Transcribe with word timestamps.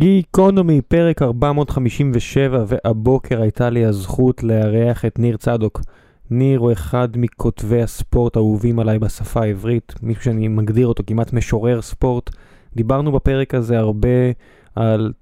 גיקונומי, 0.00 0.80
פרק 0.82 1.22
457, 1.22 2.64
והבוקר 2.66 3.42
הייתה 3.42 3.70
לי 3.70 3.84
הזכות 3.84 4.42
לארח 4.42 5.04
את 5.04 5.18
ניר 5.18 5.36
צדוק. 5.36 5.80
ניר 6.30 6.60
הוא 6.60 6.72
אחד 6.72 7.08
מכותבי 7.16 7.82
הספורט 7.82 8.36
האהובים 8.36 8.78
עליי 8.78 8.98
בשפה 8.98 9.42
העברית, 9.42 9.94
מישהו 10.02 10.24
שאני 10.24 10.48
מגדיר 10.48 10.86
אותו 10.86 11.02
כמעט 11.06 11.32
משורר 11.32 11.82
ספורט. 11.82 12.30
דיברנו 12.76 13.12
בפרק 13.12 13.54
הזה 13.54 13.78
הרבה 13.78 14.08
על 14.74 15.12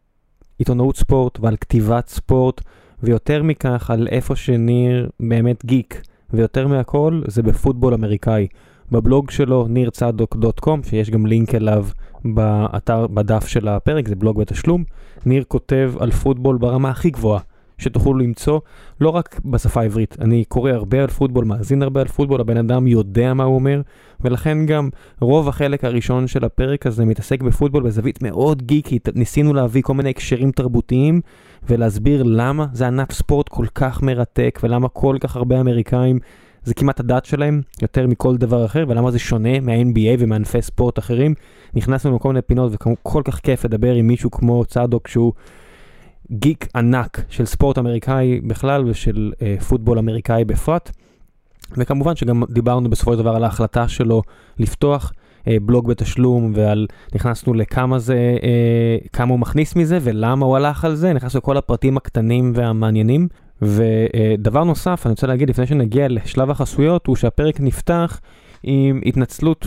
עיתונאות 0.58 0.96
ספורט 0.96 1.40
ועל 1.40 1.56
כתיבת 1.56 2.08
ספורט, 2.08 2.60
ויותר 3.02 3.42
מכך 3.42 3.90
על 3.90 4.08
איפה 4.10 4.36
שניר 4.36 5.08
באמת 5.20 5.64
גיק, 5.64 6.02
ויותר 6.32 6.66
מהכל 6.66 7.22
זה 7.26 7.42
בפוטבול 7.42 7.94
אמריקאי. 7.94 8.46
בבלוג 8.92 9.30
שלו, 9.30 9.66
נirצדוק.com, 9.68 10.88
שיש 10.88 11.10
גם 11.10 11.26
לינק 11.26 11.54
אליו 11.54 11.86
באתר, 12.24 13.06
בדף 13.06 13.46
של 13.46 13.68
הפרק, 13.68 14.08
זה 14.08 14.16
בלוג 14.16 14.40
בתשלום. 14.40 14.84
ניר 15.26 15.44
כותב 15.48 15.92
על 15.98 16.10
פוטבול 16.10 16.58
ברמה 16.58 16.90
הכי 16.90 17.10
גבוהה 17.10 17.40
שתוכלו 17.78 18.14
למצוא, 18.14 18.60
לא 19.00 19.10
רק 19.10 19.40
בשפה 19.44 19.80
העברית. 19.80 20.16
אני 20.20 20.44
קורא 20.44 20.70
הרבה 20.70 21.02
על 21.02 21.06
פוטבול, 21.08 21.44
מאזין 21.44 21.82
הרבה 21.82 22.00
על 22.00 22.08
פוטבול, 22.08 22.40
הבן 22.40 22.56
אדם 22.56 22.86
יודע 22.86 23.34
מה 23.34 23.44
הוא 23.44 23.54
אומר, 23.54 23.80
ולכן 24.20 24.66
גם 24.66 24.88
רוב 25.20 25.48
החלק 25.48 25.84
הראשון 25.84 26.26
של 26.26 26.44
הפרק 26.44 26.86
הזה 26.86 27.04
מתעסק 27.04 27.42
בפוטבול 27.42 27.82
בזווית 27.82 28.22
מאוד 28.22 28.62
גיקית. 28.62 29.08
ניסינו 29.14 29.54
להביא 29.54 29.82
כל 29.82 29.94
מיני 29.94 30.10
הקשרים 30.10 30.52
תרבותיים 30.52 31.20
ולהסביר 31.68 32.22
למה 32.22 32.66
זה 32.72 32.86
ענף 32.86 33.12
ספורט 33.12 33.48
כל 33.48 33.66
כך 33.74 34.02
מרתק 34.02 34.60
ולמה 34.62 34.88
כל 34.88 35.16
כך 35.20 35.36
הרבה 35.36 35.60
אמריקאים 35.60 36.18
זה 36.68 36.74
כמעט 36.74 37.00
הדת 37.00 37.24
שלהם 37.24 37.62
יותר 37.82 38.06
מכל 38.06 38.36
דבר 38.36 38.64
אחר, 38.64 38.84
ולמה 38.88 39.10
זה 39.10 39.18
שונה 39.18 39.60
מה-NBA 39.60 40.16
ומענפי 40.18 40.62
ספורט 40.62 40.98
אחרים. 40.98 41.34
נכנסנו 41.74 42.16
לכל 42.16 42.28
מיני 42.28 42.42
פינות 42.42 42.72
וכל 42.74 43.22
כך 43.24 43.40
כיף 43.40 43.64
לדבר 43.64 43.94
עם 43.94 44.06
מישהו 44.06 44.30
כמו 44.30 44.64
צדוק 44.64 45.08
שהוא 45.08 45.32
גיק 46.30 46.68
ענק 46.76 47.24
של 47.28 47.44
ספורט 47.44 47.78
אמריקאי 47.78 48.40
בכלל 48.40 48.84
ושל 48.86 49.32
אה, 49.42 49.56
פוטבול 49.68 49.98
אמריקאי 49.98 50.44
בפרט. 50.44 50.90
וכמובן 51.76 52.16
שגם 52.16 52.42
דיברנו 52.50 52.90
בסופו 52.90 53.12
של 53.12 53.18
דבר 53.18 53.36
על 53.36 53.44
ההחלטה 53.44 53.88
שלו 53.88 54.22
לפתוח 54.58 55.12
אה, 55.48 55.56
בלוג 55.62 55.88
בתשלום 55.88 56.52
ועל 56.54 56.86
נכנסנו 57.14 57.54
לכמה 57.54 57.98
זה, 57.98 58.36
אה, 58.42 58.96
כמה 59.12 59.30
הוא 59.30 59.40
מכניס 59.40 59.76
מזה 59.76 59.98
ולמה 60.02 60.46
הוא 60.46 60.56
הלך 60.56 60.84
על 60.84 60.94
זה, 60.94 61.12
נכנסנו 61.12 61.38
לכל 61.38 61.56
הפרטים 61.56 61.96
הקטנים 61.96 62.52
והמעניינים. 62.54 63.28
ודבר 63.62 64.64
נוסף, 64.64 65.02
אני 65.06 65.10
רוצה 65.10 65.26
להגיד 65.26 65.50
לפני 65.50 65.66
שנגיע 65.66 66.08
לשלב 66.08 66.50
החסויות, 66.50 67.06
הוא 67.06 67.16
שהפרק 67.16 67.60
נפתח 67.60 68.20
עם 68.62 69.00
התנצלות 69.06 69.66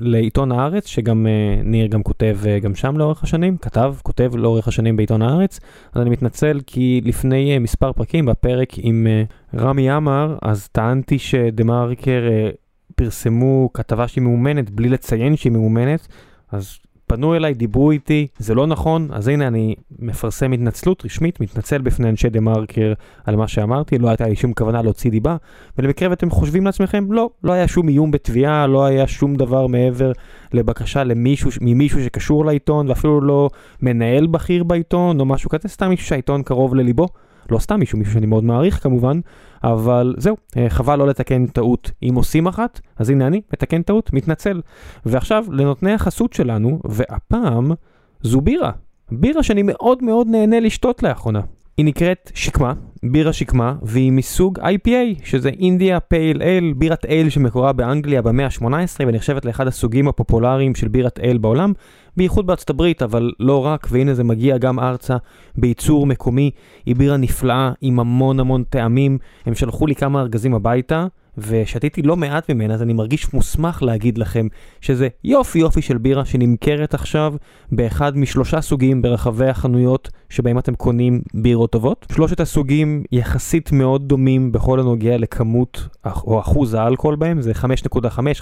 לעיתון 0.00 0.52
הארץ, 0.52 0.86
שגם 0.86 1.26
uh, 1.26 1.62
ניר 1.64 1.86
גם 1.86 2.02
כותב 2.02 2.38
uh, 2.42 2.64
גם 2.64 2.74
שם 2.74 2.96
לאורך 2.96 3.22
השנים, 3.22 3.56
כתב, 3.56 3.94
כותב 4.02 4.36
לאורך 4.36 4.68
השנים 4.68 4.96
בעיתון 4.96 5.22
הארץ, 5.22 5.60
אז 5.92 6.02
אני 6.02 6.10
מתנצל 6.10 6.60
כי 6.66 7.00
לפני 7.04 7.56
uh, 7.56 7.60
מספר 7.60 7.92
פרקים 7.92 8.26
בפרק 8.26 8.72
עם 8.76 9.06
רמי 9.54 9.90
עמר, 9.90 10.36
אז 10.42 10.68
טענתי 10.68 11.18
שדה 11.18 11.64
מרקר 11.64 12.22
פרסמו 12.94 13.70
כתבה 13.74 14.08
שהיא 14.08 14.22
מאומנת 14.22 14.70
בלי 14.70 14.88
לציין 14.88 15.36
שהיא 15.36 15.52
מאומנת, 15.52 16.08
אז 16.52 16.78
פנו 17.06 17.34
אליי, 17.34 17.54
דיברו 17.54 17.90
איתי, 17.90 18.26
זה 18.38 18.54
לא 18.54 18.66
נכון, 18.66 19.08
אז 19.12 19.28
הנה 19.28 19.46
אני 19.46 19.74
מפרסם 19.98 20.52
התנצלות 20.52 21.04
רשמית, 21.04 21.40
מתנצל 21.40 21.78
בפני 21.78 22.08
אנשי 22.08 22.28
דה 22.28 22.40
מרקר 22.40 22.92
על 23.24 23.36
מה 23.36 23.48
שאמרתי, 23.48 23.98
לא 23.98 24.08
הייתה 24.08 24.28
לי 24.28 24.36
שום 24.36 24.52
כוונה 24.52 24.82
להוציא 24.82 25.10
דיבה, 25.10 25.36
ולמקרה 25.78 26.10
ואתם 26.10 26.30
חושבים 26.30 26.66
לעצמכם, 26.66 27.12
לא, 27.12 27.30
לא 27.44 27.52
היה 27.52 27.68
שום 27.68 27.88
איום 27.88 28.10
בתביעה, 28.10 28.66
לא 28.66 28.84
היה 28.84 29.06
שום 29.06 29.36
דבר 29.36 29.66
מעבר 29.66 30.12
לבקשה 30.52 31.04
למישהו, 31.04 31.50
ממישהו 31.60 32.04
שקשור 32.04 32.44
לעיתון, 32.44 32.88
ואפילו 32.88 33.20
לא 33.20 33.50
מנהל 33.82 34.26
בכיר 34.26 34.64
בעיתון 34.64 35.20
או 35.20 35.24
משהו 35.24 35.50
כזה, 35.50 35.68
סתם 35.68 35.88
מישהו 35.88 36.06
שהעיתון 36.06 36.42
קרוב 36.42 36.74
לליבו. 36.74 37.08
לא 37.50 37.58
סתם 37.58 37.80
מישהו, 37.80 37.98
מישהו 37.98 38.14
שאני 38.14 38.26
מאוד 38.26 38.44
מעריך 38.44 38.82
כמובן, 38.82 39.20
אבל 39.66 40.14
זהו, 40.18 40.36
אה, 40.56 40.70
חבל 40.70 40.96
לא 40.96 41.06
לתקן 41.06 41.46
טעות. 41.46 41.90
אם 42.02 42.14
עושים 42.14 42.46
אחת, 42.46 42.80
אז 42.96 43.10
הנה 43.10 43.26
אני, 43.26 43.40
מתקן 43.52 43.82
טעות, 43.82 44.12
מתנצל. 44.12 44.60
ועכשיו 45.06 45.44
לנותני 45.50 45.92
החסות 45.92 46.32
שלנו, 46.32 46.80
והפעם 46.84 47.72
זו 48.22 48.40
בירה. 48.40 48.70
בירה 49.12 49.42
שאני 49.42 49.62
מאוד 49.62 50.02
מאוד 50.02 50.26
נהנה 50.28 50.60
לשתות 50.60 51.02
לאחרונה. 51.02 51.40
היא 51.76 51.86
נקראת 51.86 52.30
שקמה, 52.34 52.72
בירה 53.12 53.32
שקמה, 53.32 53.74
והיא 53.82 54.12
מסוג 54.12 54.58
IPA, 54.60 55.24
שזה 55.24 55.48
אינדיה 55.48 56.00
פייל 56.00 56.42
אל, 56.42 56.72
בירת 56.76 57.06
אל 57.06 57.28
שמקורה 57.28 57.72
באנגליה 57.72 58.22
במאה 58.22 58.46
ה-18, 58.46 58.66
ונחשבת 59.06 59.44
לאחד 59.44 59.66
הסוגים 59.66 60.08
הפופולריים 60.08 60.74
של 60.74 60.88
בירת 60.88 61.20
אל 61.22 61.38
בעולם, 61.38 61.72
בייחוד 62.16 62.46
בארצות 62.46 62.70
הברית, 62.70 63.02
אבל 63.02 63.32
לא 63.40 63.66
רק, 63.66 63.86
והנה 63.90 64.14
זה 64.14 64.24
מגיע 64.24 64.58
גם 64.58 64.78
ארצה 64.78 65.16
בייצור 65.56 66.06
מקומי. 66.06 66.50
היא 66.86 66.96
בירה 66.96 67.16
נפלאה 67.16 67.72
עם 67.80 68.00
המון 68.00 68.40
המון 68.40 68.64
טעמים. 68.70 69.18
הם 69.46 69.54
שלחו 69.54 69.86
לי 69.86 69.94
כמה 69.94 70.20
ארגזים 70.20 70.54
הביתה. 70.54 71.06
ושתיתי 71.38 72.02
לא 72.02 72.16
מעט 72.16 72.50
ממנה, 72.50 72.74
אז 72.74 72.82
אני 72.82 72.92
מרגיש 72.92 73.34
מוסמך 73.34 73.82
להגיד 73.82 74.18
לכם 74.18 74.46
שזה 74.80 75.08
יופי 75.24 75.58
יופי 75.58 75.82
של 75.82 75.98
בירה 75.98 76.24
שנמכרת 76.24 76.94
עכשיו 76.94 77.34
באחד 77.72 78.18
משלושה 78.18 78.60
סוגים 78.60 79.02
ברחבי 79.02 79.48
החנויות 79.48 80.10
שבהם 80.28 80.58
אתם 80.58 80.74
קונים 80.74 81.20
בירות 81.34 81.72
טובות. 81.72 82.06
שלושת 82.12 82.40
הסוגים 82.40 83.02
יחסית 83.12 83.72
מאוד 83.72 84.08
דומים 84.08 84.52
בכל 84.52 84.80
הנוגע 84.80 85.16
לכמות 85.16 85.88
או 86.06 86.40
אחוז 86.40 86.74
האלכוהול 86.74 87.16
בהם, 87.16 87.42
זה 87.42 87.52
5.5, 87.52 87.58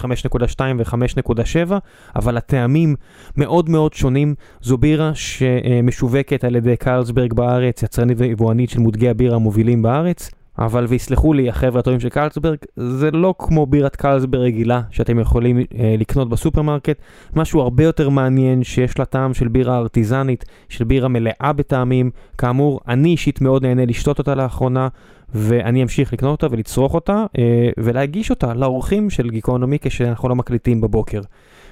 5.2 0.01 0.61
ו-5.7, 0.77 1.73
אבל 2.15 2.37
הטעמים 2.37 2.95
מאוד 3.37 3.69
מאוד 3.69 3.93
שונים. 3.93 4.35
זו 4.61 4.77
בירה 4.77 5.11
שמשווקת 5.15 6.43
על 6.43 6.55
ידי 6.55 6.75
קרלסברג 6.77 7.33
בארץ, 7.33 7.83
יצרנית 7.83 8.17
ויבואנית 8.19 8.69
של 8.69 8.79
מותגי 8.79 9.09
הבירה 9.09 9.35
המובילים 9.35 9.81
בארץ. 9.81 10.29
אבל 10.59 10.85
ויסלחו 10.89 11.33
לי 11.33 11.49
החבר'ה 11.49 11.79
הטובים 11.79 11.99
של 11.99 12.09
קרלסברג, 12.09 12.57
זה 12.75 13.11
לא 13.11 13.33
כמו 13.39 13.65
בירת 13.65 13.95
קרלסברג 13.95 14.55
רגילה 14.55 14.81
שאתם 14.91 15.19
יכולים 15.19 15.59
אה, 15.59 15.95
לקנות 15.97 16.29
בסופרמרקט, 16.29 17.01
משהו 17.35 17.61
הרבה 17.61 17.83
יותר 17.83 18.09
מעניין 18.09 18.63
שיש 18.63 18.99
לה 18.99 19.05
טעם 19.05 19.33
של 19.33 19.47
בירה 19.47 19.77
ארטיזנית, 19.77 20.45
של 20.69 20.83
בירה 20.83 21.07
מלאה 21.07 21.53
בטעמים, 21.55 22.11
כאמור, 22.37 22.79
אני 22.87 23.09
אישית 23.09 23.41
מאוד 23.41 23.65
נהנה 23.65 23.85
לשתות 23.85 24.19
אותה 24.19 24.35
לאחרונה, 24.35 24.87
ואני 25.33 25.83
אמשיך 25.83 26.13
לקנות 26.13 26.43
אותה 26.43 26.55
ולצרוך 26.55 26.93
אותה, 26.93 27.25
אה, 27.37 27.69
ולהגיש 27.77 28.29
אותה 28.29 28.53
לאורחים 28.53 29.09
של 29.09 29.29
גיקונומי 29.29 29.77
כשאנחנו 29.81 30.29
לא 30.29 30.35
מקליטים 30.35 30.81
בבוקר. 30.81 31.21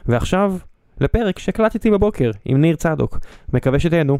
ועכשיו, 0.05 0.55
לפרק 1.01 1.39
שהקלטתי 1.39 1.91
בבוקר 1.91 2.31
עם 2.45 2.61
ניר 2.61 2.75
צדוק, 2.75 3.19
מקווה 3.53 3.79
שתהנו. 3.79 4.17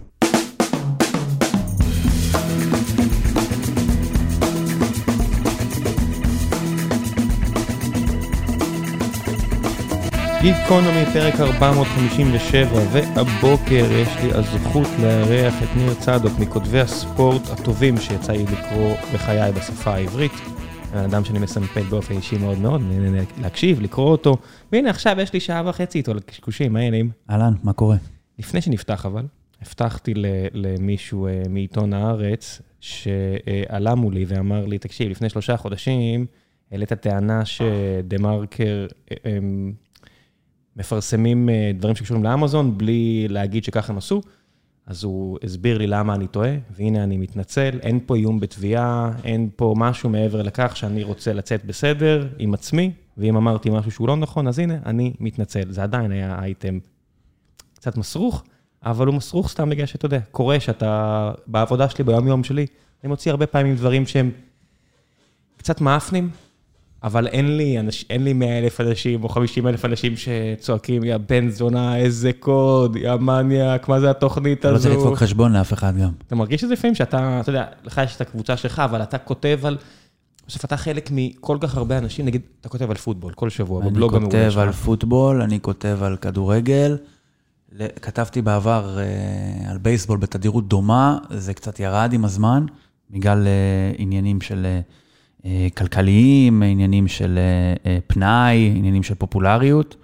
גיקונומי 10.44 11.06
פרק 11.14 11.34
457 11.40 12.68
והבוקר 12.92 13.92
יש 13.92 14.08
לי 14.24 14.32
הזכות 14.34 14.88
לארח 15.02 15.64
את 15.64 15.68
ניר 15.78 15.94
צדוק 15.94 16.40
מכותבי 16.40 16.80
הספורט 16.80 17.42
הטובים 17.50 17.98
שיצא 17.98 18.34
לי 18.34 18.44
לקרוא 18.44 18.96
בחיי 19.14 19.52
בשפה 19.52 19.94
העברית. 19.94 20.32
האדם 20.94 21.26
שאני 21.26 21.40
מסמפת 21.40 21.82
באופן 21.90 22.16
אישי 22.16 22.38
מאוד 22.38 22.58
מאוד, 22.58 22.82
נהנה 22.82 23.22
להקשיב, 23.42 23.82
לקרוא 23.82 24.12
אותו. 24.12 24.38
והנה 24.72 24.90
עכשיו 24.90 25.18
יש 25.22 25.34
לי 25.34 25.40
שעה 25.40 25.70
וחצי 25.70 25.98
איתו 25.98 26.14
לקשקושים, 26.14 26.74
מה 26.74 26.80
העניינים? 26.80 27.12
אהלן, 27.30 27.54
מה 27.64 27.74
קורה? 27.74 27.98
לפני 28.40 28.62
שנפתח 28.62 29.06
אבל, 29.06 29.26
הבטחתי 29.62 30.14
למישהו 30.54 31.28
אה, 31.28 31.44
מעיתון 31.50 31.94
הארץ 31.94 32.62
שעלה 32.80 33.96
מולי 33.96 34.26
ואמר 34.28 34.66
לי, 34.66 34.78
תקשיב, 34.78 35.10
לפני 35.12 35.30
שלושה 35.30 35.58
חודשים 35.58 36.26
העלית 36.72 36.94
טענה 36.94 37.46
שדה 37.46 38.18
מרקר 38.20 38.88
אה, 39.12 39.38
מפרסמים 40.78 41.50
אה, 41.50 41.72
דברים 41.76 41.96
שקשורים 41.96 42.24
לאמזון 42.24 42.78
בלי 42.78 43.28
להגיד 43.30 43.64
שככה 43.64 43.94
הם 43.94 43.98
עשו. 43.98 44.22
אז 44.86 45.04
הוא 45.04 45.38
הסביר 45.44 45.78
לי 45.78 45.88
למה 45.88 46.16
אני 46.16 46.28
טועה, 46.28 46.52
והנה 46.72 47.04
אני 47.04 47.18
מתנצל, 47.18 47.80
אין 47.82 48.00
פה 48.06 48.16
איום 48.16 48.40
בתביעה, 48.40 49.12
אין 49.24 49.50
פה 49.56 49.74
משהו 49.78 50.10
מעבר 50.10 50.42
לכך 50.42 50.78
שאני 50.78 51.04
רוצה 51.04 51.34
לצאת 51.34 51.66
בסדר 51.66 52.28
עם 52.40 52.54
עצמי, 52.54 52.92
ואם 53.18 53.36
אמרתי 53.36 53.70
משהו 53.70 53.92
שהוא 53.92 54.08
לא 54.08 54.16
נכון, 54.16 54.48
אז 54.48 54.60
הנה, 54.60 54.78
אני 54.86 55.14
מתנצל. 55.20 55.72
זה 55.72 55.84
עדיין 55.84 56.12
היה 56.12 56.40
אייטם 56.40 56.80
קצת 57.76 57.98
מסרוך, 57.98 58.44
אבל 58.84 59.08
הוא 59.08 59.16
מסרוך 59.16 59.50
סתם 59.50 59.70
בגלל 59.70 59.86
שאתה 59.86 60.06
יודע, 60.06 60.20
קורה 60.32 60.60
שאתה, 60.60 61.32
בעבודה 61.48 61.90
שלי, 61.90 62.04
ביום-יום 62.04 62.44
שלי, 62.44 62.66
אני 63.04 63.10
מוציא 63.10 63.32
הרבה 63.32 63.48
פעמים 63.48 63.76
דברים 63.76 64.06
שהם 64.06 64.32
קצת 65.58 65.82
מאפנים, 65.82 66.30
אבל 67.04 67.28
אין 67.28 67.58
לי, 67.58 67.80
אנש, 67.80 68.06
אין 68.10 68.24
לי 68.24 68.34
100 68.34 68.60
אלף 68.60 68.82
אנשים 68.82 69.24
או 69.24 69.30
50 69.30 69.68
אלף 69.68 69.86
אנשים 69.86 70.14
שצועקים, 70.18 71.04
יא 71.04 71.18
בן 71.30 71.50
זונה, 71.50 71.98
איזה 71.98 72.32
קוד, 72.40 72.96
יא 72.96 73.16
מניאק, 73.16 73.90
מה 73.90 74.00
זה 74.00 74.10
התוכנית 74.10 74.66
הזו? 74.66 74.76
אתה 74.76 74.90
לא 74.90 74.96
צריך 74.96 75.04
לדפוק 75.04 75.18
חשבון 75.18 75.54
לאף 75.54 75.74
אחד 75.74 75.98
גם. 75.98 76.12
אתה 76.28 76.36
מרגיש 76.36 76.64
את 76.64 76.70
זה 76.70 76.74
לפעמים 76.74 76.96
שאתה, 76.96 77.40
אתה 77.42 77.50
יודע, 77.50 77.66
לך 77.84 78.02
יש 78.04 78.16
את 78.16 78.22
הקבוצה 78.22 78.58
שלך, 78.58 78.80
אבל 78.80 79.04
אתה 79.04 79.18
כותב 79.18 79.60
על... 79.64 79.78
בסוף 80.48 80.66
אתה 80.66 80.78
חלק 80.78 81.10
מכל 81.12 81.58
כך 81.62 81.78
הרבה 81.78 81.98
אנשים, 81.98 82.26
נגיד, 82.26 82.42
אתה 82.62 82.70
כותב 82.70 82.90
על 82.90 82.98
פוטבול 82.98 83.34
כל 83.34 83.50
שבוע, 83.50 83.82
בבלוג 83.82 84.16
המעולה 84.16 84.32
שלך. 84.32 84.42
אני 84.42 84.52
כותב 84.52 84.60
על 84.60 84.72
פוטבול, 84.72 85.42
אני 85.42 85.60
כותב 85.62 86.00
על 86.02 86.18
כדורגל. 86.18 86.98
כתבתי 88.02 88.42
בעבר 88.42 89.00
אה, 89.00 89.72
על 89.72 89.78
בייסבול 89.78 90.18
בתדירות 90.18 90.68
דומה, 90.68 91.18
זה 91.30 91.54
קצת 91.54 91.80
ירד 91.80 92.14
עם 92.14 92.26
הזמן, 92.26 92.66
בגלל 93.12 93.48
אה, 93.48 93.92
עניינים 93.98 94.42
של 94.42 94.66
אה, 94.66 94.80
כלכליים, 95.76 96.64
עניינים 96.64 97.08
של 97.08 97.38
אה, 97.38 97.92
אה, 97.92 97.98
פנאי, 98.08 98.74
עניינים 98.76 99.04
של 99.04 99.16
פופולריות, 99.16 99.96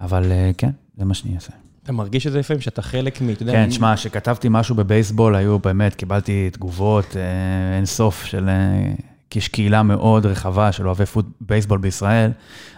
אבל 0.00 0.32
אה, 0.32 0.50
כן, 0.58 0.70
זה 0.98 1.04
מה 1.04 1.14
שאני 1.14 1.34
אעשה. 1.34 1.52
אתה 1.82 1.92
מרגיש 1.92 2.26
את 2.26 2.32
זה 2.32 2.38
לפעמים, 2.38 2.60
שאתה 2.60 2.82
חלק 2.82 3.20
מ... 3.22 3.34
כן, 3.34 3.66
מ- 3.66 3.68
תשמע, 3.68 3.96
כשכתבתי 3.96 4.48
משהו 4.50 4.74
בבייסבול, 4.74 5.36
היו 5.36 5.58
באמת, 5.58 5.94
קיבלתי 5.94 6.50
תגובות 6.50 7.16
אה, 7.16 7.76
אין 7.76 7.86
סוף 7.86 8.24
של... 8.24 8.48
אה, 8.48 8.92
כי 9.30 9.38
יש 9.38 9.48
קהילה 9.48 9.82
מאוד 9.82 10.26
רחבה 10.26 10.72
של 10.72 10.86
אוהבי 10.86 11.06
פוט 11.06 11.26
בייסבול 11.40 11.78
בישראל, 11.78 12.30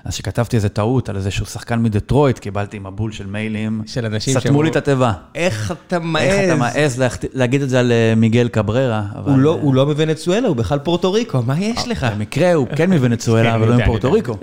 אז 0.05 0.13
כשכתבתי 0.15 0.57
איזה 0.57 0.69
טעות 0.69 1.09
על 1.09 1.17
איזשהו 1.17 1.47
שחקן 1.47 1.83
מדטרויט, 1.83 2.39
קיבלתי 2.39 2.79
מבול 2.79 3.13
של 3.13 3.27
מיילים, 3.27 3.83
של 3.87 4.07
אנשים 4.07 4.41
סתמו 4.41 4.63
לי 4.63 4.71
את 4.71 4.77
התיבה. 4.77 5.13
איך 5.35 5.75
אתה 5.87 5.99
מעז? 5.99 6.23
איך 6.23 6.45
אתה 6.51 6.55
מעז 6.59 7.03
להגיד 7.33 7.63
את 7.63 7.69
זה 7.69 7.81
על 7.81 7.93
אה, 7.93 8.15
מיגל 8.17 8.49
קבררה? 8.49 9.03
אבל, 9.15 9.31
הוא 9.33 9.39
לא- 9.39 9.55
אה, 9.57 9.61
הוא 9.63 9.75
לא 9.75 9.85
בוונצואלה, 9.85 10.49
הוא 10.49 10.57
בכלל 10.57 10.79
פורטו 10.79 11.13
ריקו, 11.13 11.43
מה 11.47 11.61
יש 11.61 11.89
לך? 11.89 12.07
במקרה 12.17 12.53
הוא 12.55 12.67
כן 12.77 12.93
מוונצואלה, 12.93 13.49
כן, 13.51 13.55
אבל 13.55 13.67
לא 13.69 13.73
יודע, 13.73 13.85
מפורטו. 13.85 14.13
ריקו. 14.13 14.35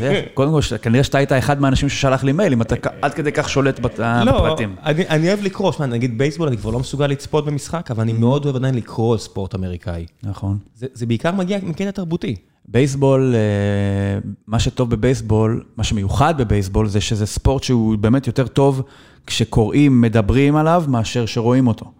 זה- 0.00 0.22
קודם 0.34 0.52
כל, 0.52 0.62
ש- 0.62 0.72
כנראה 0.72 1.04
שאתה 1.04 1.18
היית 1.18 1.32
אחד 1.32 1.60
מהאנשים 1.60 1.88
ששלח 1.88 2.24
לי 2.24 2.32
מייל, 2.32 2.52
אם 2.52 2.62
אתה 2.62 2.74
עד 3.02 3.14
כדי 3.14 3.32
כך 3.32 3.48
שולט 3.48 3.80
לא, 3.98 4.32
בפרטים. 4.32 4.76
אני 4.84 5.08
אני 5.08 5.28
אוהב 5.28 5.42
לקרוא, 5.42 5.72
שמע, 5.72 5.86
נגיד 5.86 6.18
בייסבול, 6.18 6.48
אני 6.48 6.56
כבר 6.56 6.70
לא 6.70 6.78
מסוגל 6.78 7.06
לצפות 7.06 7.46
במשחק, 7.46 7.90
אבל 7.90 8.02
אני 8.02 8.12
מאוד 8.12 8.44
אוהב 8.44 8.56
עדיין 8.56 8.74
לקרוא 8.74 9.12
על 9.12 9.18
ספורט 9.18 9.54
אמריקאי. 9.54 10.06
נכון. 10.22 10.58
זה 10.94 11.06
בעיקר 11.06 11.32
מגיע 11.32 11.58
מקטע 11.62 11.90
תרבותי. 11.90 12.36
בייסבול, 12.68 13.34
אה, 13.34 14.30
מה 14.46 14.58
שטוב 14.58 14.90
בבייסבול, 14.90 15.64
מה 15.76 15.84
שמיוחד 15.84 16.38
בבייסבול, 16.38 16.88
זה 16.88 17.00
שזה 17.00 17.26
ספורט 17.26 17.62
שהוא 17.62 17.98
באמת 17.98 18.26
יותר 18.26 18.46
טוב 18.46 18.82
כשקוראים, 19.26 20.00
מדברים 20.00 20.56
עליו, 20.56 20.84
מאשר 20.88 21.26
שרואים 21.26 21.66
אותו. 21.66 21.92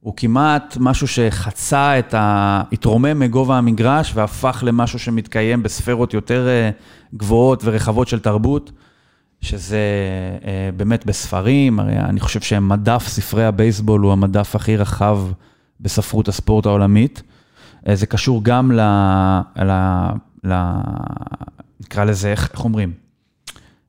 הוא 0.00 0.14
כמעט 0.16 0.76
משהו 0.80 1.08
שחצה 1.08 1.98
את 1.98 2.14
ה... 2.14 2.62
התרומם 2.72 3.18
מגובה 3.18 3.58
המגרש 3.58 4.12
והפך 4.14 4.62
למשהו 4.66 4.98
שמתקיים 4.98 5.62
בספרות 5.62 6.14
יותר 6.14 6.48
אה, 6.48 6.70
גבוהות 7.14 7.62
ורחבות 7.64 8.08
של 8.08 8.18
תרבות, 8.18 8.72
שזה 9.40 9.78
אה, 10.44 10.70
באמת 10.76 11.06
בספרים, 11.06 11.80
הרי 11.80 11.98
אני 11.98 12.20
חושב 12.20 12.40
שמדף 12.40 13.08
ספרי 13.08 13.44
הבייסבול 13.44 14.00
הוא 14.00 14.12
המדף 14.12 14.56
הכי 14.56 14.76
רחב 14.76 15.18
בספרות 15.80 16.28
הספורט 16.28 16.66
העולמית. 16.66 17.22
אה, 17.88 17.96
זה 17.96 18.06
קשור 18.06 18.40
גם 18.44 18.72
ל... 18.72 18.80
ל... 19.56 19.72
ל... 20.44 20.54
נקרא 21.80 22.04
לזה, 22.04 22.30
איך, 22.30 22.50
איך 22.52 22.64
אומרים? 22.64 22.92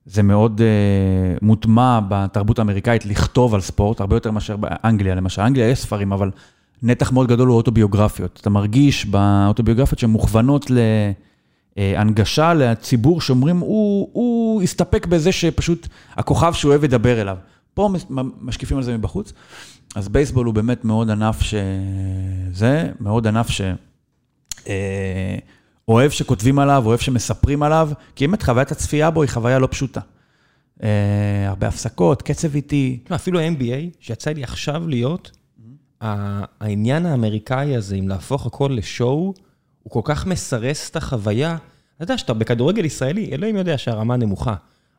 זה 0.05 0.23
מאוד 0.23 0.61
uh, 0.61 1.39
מוטמע 1.45 1.99
בתרבות 2.09 2.59
האמריקאית 2.59 3.05
לכתוב 3.05 3.55
על 3.55 3.61
ספורט, 3.61 3.99
הרבה 3.99 4.15
יותר 4.15 4.31
מאשר 4.31 4.55
באנגליה, 4.57 5.15
למשל. 5.15 5.41
אנגליה 5.41 5.69
יש 5.69 5.79
ספרים, 5.79 6.13
אבל 6.13 6.31
נתח 6.83 7.11
מאוד 7.11 7.27
גדול 7.27 7.47
הוא 7.47 7.57
אוטוביוגרפיות. 7.57 8.39
אתה 8.41 8.49
מרגיש 8.49 9.05
באוטוביוגרפיות 9.05 9.99
שהן 9.99 10.09
מוכוונות 10.09 10.71
להנגשה 11.77 12.53
לציבור 12.53 13.21
שאומרים, 13.21 13.57
הוא, 13.57 14.09
הוא 14.13 14.61
הסתפק 14.61 15.05
בזה 15.05 15.31
שפשוט 15.31 15.87
הכוכב 16.15 16.53
שהוא 16.53 16.69
אוהב 16.71 16.83
ידבר 16.83 17.21
אליו. 17.21 17.37
פה 17.73 17.89
מש- 17.93 18.05
משקיפים 18.41 18.77
על 18.77 18.83
זה 18.83 18.97
מבחוץ. 18.97 19.33
אז 19.95 20.09
בייסבול 20.09 20.45
הוא 20.45 20.53
באמת 20.53 20.85
מאוד 20.85 21.09
ענף 21.09 21.41
שזה, 21.41 22.89
מאוד 22.99 23.27
ענף 23.27 23.49
ש... 23.49 23.61
אה, 24.69 25.37
אוהב 25.87 26.11
שכותבים 26.11 26.59
עליו, 26.59 26.83
אוהב 26.85 26.99
שמספרים 26.99 27.63
עליו, 27.63 27.89
כי 28.15 28.27
באמת 28.27 28.43
חוויית 28.43 28.71
הצפייה 28.71 29.11
בו 29.11 29.21
היא 29.21 29.29
חוויה 29.29 29.59
לא 29.59 29.67
פשוטה. 29.71 30.01
אה, 30.83 30.89
הרבה 31.47 31.67
הפסקות, 31.67 32.21
קצב 32.21 32.55
איטי. 32.55 32.99
אפילו 33.15 33.39
ה-NBA, 33.39 33.95
שיצא 33.99 34.31
לי 34.31 34.43
עכשיו 34.43 34.87
להיות, 34.87 35.31
ה- 36.01 36.43
העניין 36.59 37.05
האמריקאי 37.05 37.75
הזה, 37.75 37.95
אם 37.95 38.07
להפוך 38.07 38.45
הכל 38.45 38.71
לשואו, 38.77 39.33
הוא 39.83 39.91
כל 39.91 40.01
כך 40.03 40.25
מסרס 40.25 40.89
את 40.89 40.95
החוויה. 40.95 41.57
אתה 41.95 42.03
יודע 42.03 42.17
שאתה 42.17 42.33
בכדורגל 42.33 42.85
ישראלי, 42.85 43.29
אלוהים 43.31 43.55
יודע 43.55 43.77
שהרמה 43.77 44.17
נמוכה. 44.17 44.55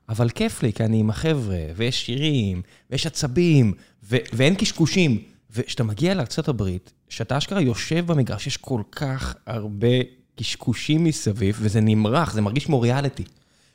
אבל 0.09 0.29
כיף 0.29 0.63
לי, 0.63 0.73
כי 0.73 0.85
אני 0.85 1.01
עם 1.01 1.11
החבר'ה, 1.11 1.59
ויש 1.77 2.07
שירים, 2.07 2.63
ויש 2.91 3.07
עצבים, 3.07 3.73
ו- 4.05 4.17
ואין 4.33 4.55
קשקושים. 4.55 5.19
וכשאתה 5.57 5.85
מגיע 5.85 6.15
הברית, 6.49 6.93
שאתה 7.09 7.39
אשכרה 7.39 7.61
יושב 7.61 8.07
במגרש, 8.07 8.47
יש 8.47 8.57
כל 8.57 8.83
כך 8.93 9.35
הרבה 9.47 9.87
קשקושים 10.39 11.05
מסביב, 11.05 11.59
וזה 11.61 11.81
נמרח, 11.81 12.33
זה 12.33 12.41
מרגיש 12.41 12.67
כמו 12.67 12.81
ריאליטי. 12.81 13.25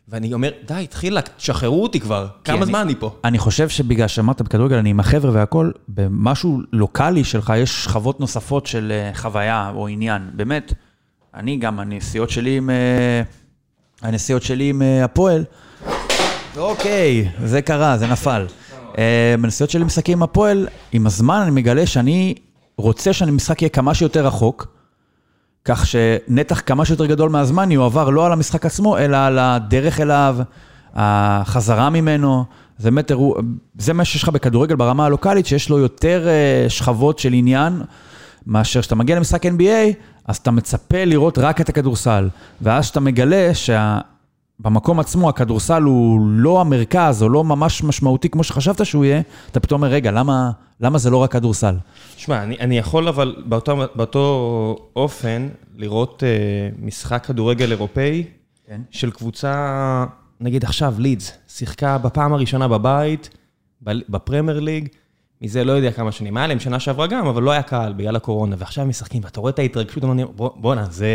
ואני 0.08 0.34
אומר, 0.34 0.52
די, 0.68 0.74
התחילה, 0.84 1.22
תשחררו 1.22 1.84
אותי 1.84 2.00
כבר, 2.00 2.28
כמה 2.44 2.58
אני- 2.58 2.66
זמן 2.66 2.80
אני 2.80 2.96
פה? 3.00 3.16
אני 3.24 3.38
חושב 3.38 3.70
שבגלל 3.70 4.08
שאמרת 4.08 4.42
בכדורגל, 4.42 4.76
אני 4.78 4.90
עם 4.90 5.00
החבר'ה 5.00 5.32
והכל, 5.34 5.72
במשהו 5.88 6.60
לוקאלי 6.74 7.24
שלך 7.24 7.54
יש 7.58 7.84
שכבות 7.84 8.20
נוספות 8.20 8.66
של 8.66 8.92
אה, 8.92 9.12
חוויה 9.16 9.72
או 9.76 9.88
עניין. 9.88 10.30
באמת, 10.34 10.74
אני 11.34 11.58
גם, 11.58 11.80
הנסיעות 11.80 12.30
שלי 12.30 12.58
עם... 12.58 12.70
אה, 12.70 13.22
הנסיעות 14.02 14.44
שלי 14.44 14.70
עם 14.70 14.82
אה, 14.82 15.04
הפועל, 15.04 15.44
אוקיי, 16.58 17.30
זה 17.46 17.62
קרה, 17.62 17.98
זה 17.98 18.08
נפל. 18.08 18.46
אה, 18.98 19.36
בנסיעות 19.42 19.70
שלי 19.70 19.84
משחקים 19.84 20.18
עם 20.18 20.24
הפועל, 20.24 20.68
עם 20.92 21.08
הזמן 21.08 21.40
אני 21.42 21.52
מגלה 21.52 21.86
שאני 21.86 22.36
רוצה 22.78 23.14
שהמשחק 23.14 23.62
יהיה 23.62 23.70
כמה 23.70 23.94
שיותר 23.94 24.26
רחוק, 24.26 24.68
כך 25.66 25.86
שנתח 25.86 26.62
כמה 26.66 26.86
שיותר 26.86 27.06
גדול 27.06 27.30
מהזמן 27.30 27.72
יועבר 27.72 28.10
לא 28.10 28.26
על 28.26 28.32
המשחק 28.32 28.66
עצמו, 28.66 28.98
אלא 28.98 29.18
על 29.18 29.40
הדרך 29.40 30.00
אליו, 30.00 30.38
החזרה 30.94 31.90
ממנו. 31.90 32.46
זה 32.78 32.92
באמת 32.92 33.12
אירוע, 33.12 33.36
זה 33.78 33.94
מה 33.94 34.06
שיש 34.06 34.24
לך 34.24 34.30
בכדורגל 34.30 34.76
ברמה 34.76 35.06
הלוקאלית, 35.06 35.46
שיש 35.46 35.70
לו 35.70 35.80
יותר 35.80 36.28
אה, 36.28 36.70
שכבות 36.70 37.20
של 37.20 37.34
עניין, 37.34 37.82
מאשר 38.48 38.82
כשאתה 38.82 38.96
מגיע 38.96 39.16
למשחק 39.16 39.46
NBA, 39.46 39.94
אז 40.28 40.38
אתה 40.38 40.52
מצפה 40.52 41.06
לראות 41.06 41.38
רק 41.38 41.62
את 41.62 41.70
הכדורסל. 41.70 42.30
ואז 42.62 42.86
שאתה 42.86 43.00
מגלה 43.00 43.54
שבמקום 44.62 45.00
עצמו 45.00 45.30
הכדורסל 45.30 45.82
הוא 45.84 46.20
לא 46.24 46.62
המרכז, 46.62 47.24
או 47.24 47.30
לא 47.30 47.44
ממש 47.44 47.84
משמעותי 47.84 48.30
כמו 48.30 48.44
שחשבת 48.44 48.86
שהוא 48.86 49.06
יהיה, 49.06 49.22
אתה 49.52 49.60
פתאום 49.60 49.82
אומר, 49.84 49.94
רגע, 49.94 50.12
למה, 50.12 50.52
למה 50.80 50.98
זה 50.98 51.10
לא 51.10 51.18
רק 51.18 51.32
כדורסל? 51.32 51.76
שמע, 52.18 52.44
אני, 52.44 52.58
אני 52.60 52.78
יכול 52.78 53.08
אבל 53.08 53.36
באותו, 53.46 53.76
באותו 53.96 54.76
אופן 54.96 55.48
לראות 55.76 56.24
uh, 56.24 56.86
משחק 56.86 57.26
כדורגל 57.26 57.72
אירופאי 57.72 58.24
כן. 58.68 58.82
של 58.92 59.12
קבוצה, 59.12 60.06
נגיד 60.42 60.64
עכשיו 60.64 60.94
לידס, 60.98 61.32
שיחקה 61.48 61.98
בפעם 61.98 62.34
הראשונה 62.34 62.68
בבית, 62.68 63.30
בפרמייר 63.82 64.60
ליג, 64.60 64.88
מזה 65.42 65.64
לא 65.64 65.72
יודע 65.72 65.92
כמה 65.92 66.12
שנים. 66.12 66.38
היה 66.38 66.48
להם 66.48 66.60
שנה 66.60 66.80
שעברה 66.80 67.08
גם, 67.08 67.28
אבל 67.28 67.44
לא 67.44 67.52
היה 67.52 67.62
קהל 67.62 67.94
בגלל 67.94 68.16
הקורונה, 68.16 68.56
ועכשיו 68.60 68.86
משחקים, 68.86 69.22
ואתה 69.24 69.40
רואה 69.40 69.50
את 69.52 69.60
ההתרגשות, 69.60 70.04
"בוא- 70.36 70.50
בואנה, 70.56 70.86
זה... 70.90 71.08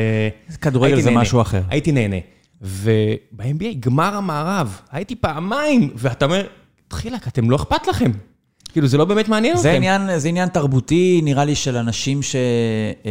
כדורגל 0.60 1.00
זה 1.00 1.10
נהנה. 1.10 1.20
משהו 1.22 1.40
אחר. 1.40 1.62
הייתי 1.68 1.92
נהנה. 1.92 2.16
וב-NBA, 2.62 3.74
גמר 3.80 4.14
המערב, 4.16 4.80
הייתי 4.92 5.14
פעמיים, 5.16 5.90
ואתה 5.96 6.24
אומר, 6.24 6.46
תחילק, 6.88 7.28
אתם 7.28 7.50
לא 7.50 7.56
אכפת 7.56 7.86
לכם. 7.86 8.10
כאילו, 8.72 8.86
זה 8.86 8.98
לא 8.98 9.04
באמת 9.04 9.28
מעניין 9.28 9.52
אתכם. 9.52 9.62
זה 9.62 9.72
עניין, 9.72 10.18
זה 10.18 10.28
עניין 10.28 10.48
תרבותי, 10.48 11.20
נראה 11.24 11.44
לי, 11.44 11.54
של 11.54 11.76
אנשים 11.76 12.22
ש... 12.22 12.36
אה, 13.06 13.10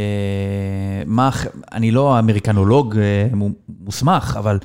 מה, 1.06 1.30
אני 1.72 1.90
לא 1.90 2.18
אמריקנולוג 2.18 2.96
אה, 2.98 3.28
מו- 3.32 3.50
מוסמך, 3.84 4.36
אבל 4.38 4.58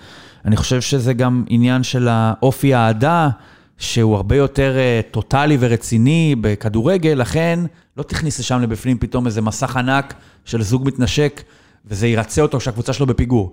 אני 0.45 0.55
חושב 0.57 0.81
שזה 0.81 1.13
גם 1.13 1.43
עניין 1.47 1.83
של 1.83 2.07
האופי 2.07 2.73
האהדה, 2.73 3.29
שהוא 3.77 4.15
הרבה 4.15 4.35
יותר 4.35 4.75
אה, 4.77 5.01
טוטאלי 5.11 5.57
ורציני 5.59 6.35
בכדורגל, 6.41 7.13
לכן 7.13 7.59
לא 7.97 8.03
תכניס 8.03 8.39
לשם 8.39 8.59
לבפנים 8.61 8.97
פתאום 8.97 9.25
איזה 9.25 9.41
מסך 9.41 9.77
ענק 9.77 10.13
של 10.45 10.61
זוג 10.63 10.87
מתנשק, 10.87 11.43
וזה 11.85 12.07
ירצה 12.07 12.41
אותו 12.41 12.57
כשהקבוצה 12.59 12.93
שלו 12.93 13.05
בפיגור. 13.05 13.51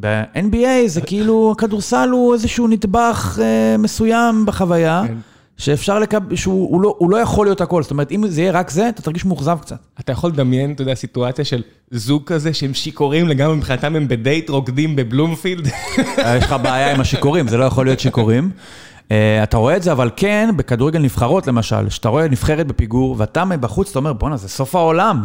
ב-NBA 0.00 0.86
זה 0.86 1.00
כאילו, 1.00 1.54
הכדורסל 1.56 2.08
הוא 2.12 2.34
איזשהו 2.34 2.68
נדבך 2.68 3.38
אה, 3.42 3.76
מסוים 3.78 4.46
בחוויה. 4.46 5.02
כן. 5.08 5.14
שאפשר 5.60 5.98
לקבל, 5.98 6.36
שהוא 6.36 6.70
הוא 6.70 6.80
לא, 6.80 6.96
לא 7.10 7.16
יכול 7.16 7.46
להיות 7.46 7.60
הכל, 7.60 7.82
זאת 7.82 7.90
אומרת, 7.90 8.12
אם 8.12 8.28
זה 8.28 8.40
יהיה 8.40 8.52
רק 8.52 8.70
זה, 8.70 8.88
אתה 8.88 9.02
תרגיש 9.02 9.24
מאוכזב 9.24 9.58
קצת. 9.60 9.76
אתה 10.00 10.12
יכול 10.12 10.30
לדמיין, 10.30 10.72
אתה 10.72 10.82
יודע, 10.82 10.94
סיטואציה 10.94 11.44
של 11.44 11.62
זוג 11.90 12.22
כזה 12.26 12.54
שהם 12.54 12.74
שיכורים 12.74 13.28
לגמרי, 13.28 13.56
מבחינתם 13.56 13.96
הם 13.96 14.08
בדייט 14.08 14.50
רוקדים 14.50 14.96
בבלומפילד. 14.96 15.68
אה, 16.18 16.36
יש 16.36 16.44
לך 16.44 16.56
בעיה 16.62 16.94
עם 16.94 17.00
השיכורים, 17.00 17.48
זה 17.48 17.56
לא 17.56 17.64
יכול 17.64 17.86
להיות 17.86 18.00
שיכורים. 18.00 18.50
אה, 19.10 19.42
אתה 19.42 19.56
רואה 19.56 19.76
את 19.76 19.82
זה, 19.82 19.92
אבל 19.92 20.10
כן, 20.16 20.50
בכדורגל 20.56 20.98
נבחרות 20.98 21.46
למשל, 21.46 21.88
שאתה 21.88 22.08
רואה 22.08 22.28
נבחרת 22.28 22.66
בפיגור, 22.66 23.14
ואתה 23.18 23.44
מבחוץ, 23.44 23.90
אתה 23.90 23.98
אומר, 23.98 24.12
בואנה, 24.12 24.36
זה 24.36 24.48
סוף 24.48 24.74
העולם. 24.74 25.24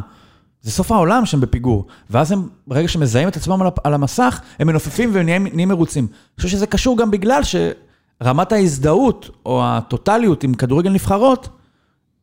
זה 0.66 0.72
סוף 0.72 0.92
העולם 0.92 1.26
שהם 1.26 1.42
בפיגור. 1.42 1.86
ואז 2.10 2.32
הם, 2.32 2.48
ברגע 2.68 2.88
שמזהים 2.88 3.28
את 3.28 3.36
עצמם 3.36 3.62
על, 3.84 3.94
המסך, 3.94 4.42
הם 4.60 4.68
מנופפים 4.68 5.10
והם 5.14 5.26
נהיים, 5.26 5.70
מרוצים. 5.70 6.04
אני 6.04 6.36
חושב 6.38 6.50
שזה 6.50 6.68
קשור 6.68 6.98
גם 6.98 7.12
בגלל 7.12 7.42
שרמת 7.44 8.52
ההזדהות, 8.52 9.30
או 9.46 9.62
הטוטליות 9.66 10.44
עם 10.44 10.54
כדורגל 10.54 10.90
נבחרות, 10.90 11.50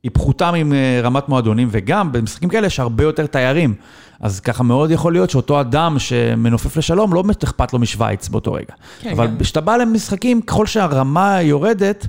היא 0.03 0.11
פחותה 0.15 0.51
מרמת 0.65 1.29
מועדונים, 1.29 1.69
וגם 1.71 2.13
במשחקים 2.13 2.49
כאלה 2.49 2.67
יש 2.67 2.81
הרבה 2.81 3.05
יותר 3.05 3.27
תיירים. 3.27 3.75
אז 4.21 4.41
ככה 4.41 4.63
מאוד 4.63 4.91
יכול 4.91 5.13
להיות 5.13 5.31
שאותו 5.31 5.61
אדם 5.61 5.99
שמנופף 5.99 6.77
לשלום, 6.77 7.15
לא 7.15 7.23
באמת 7.23 7.45
אכפת 7.45 7.73
לו 7.73 7.79
משוויץ 7.79 8.29
באותו 8.29 8.53
רגע. 8.53 8.75
כן, 9.01 9.11
אבל 9.11 9.27
כן. 9.27 9.45
כשאתה 9.45 9.61
בא 9.61 9.77
למשחקים, 9.77 10.43
ככל 10.43 10.67
שהרמה 10.67 11.43
יורדת, 11.43 12.07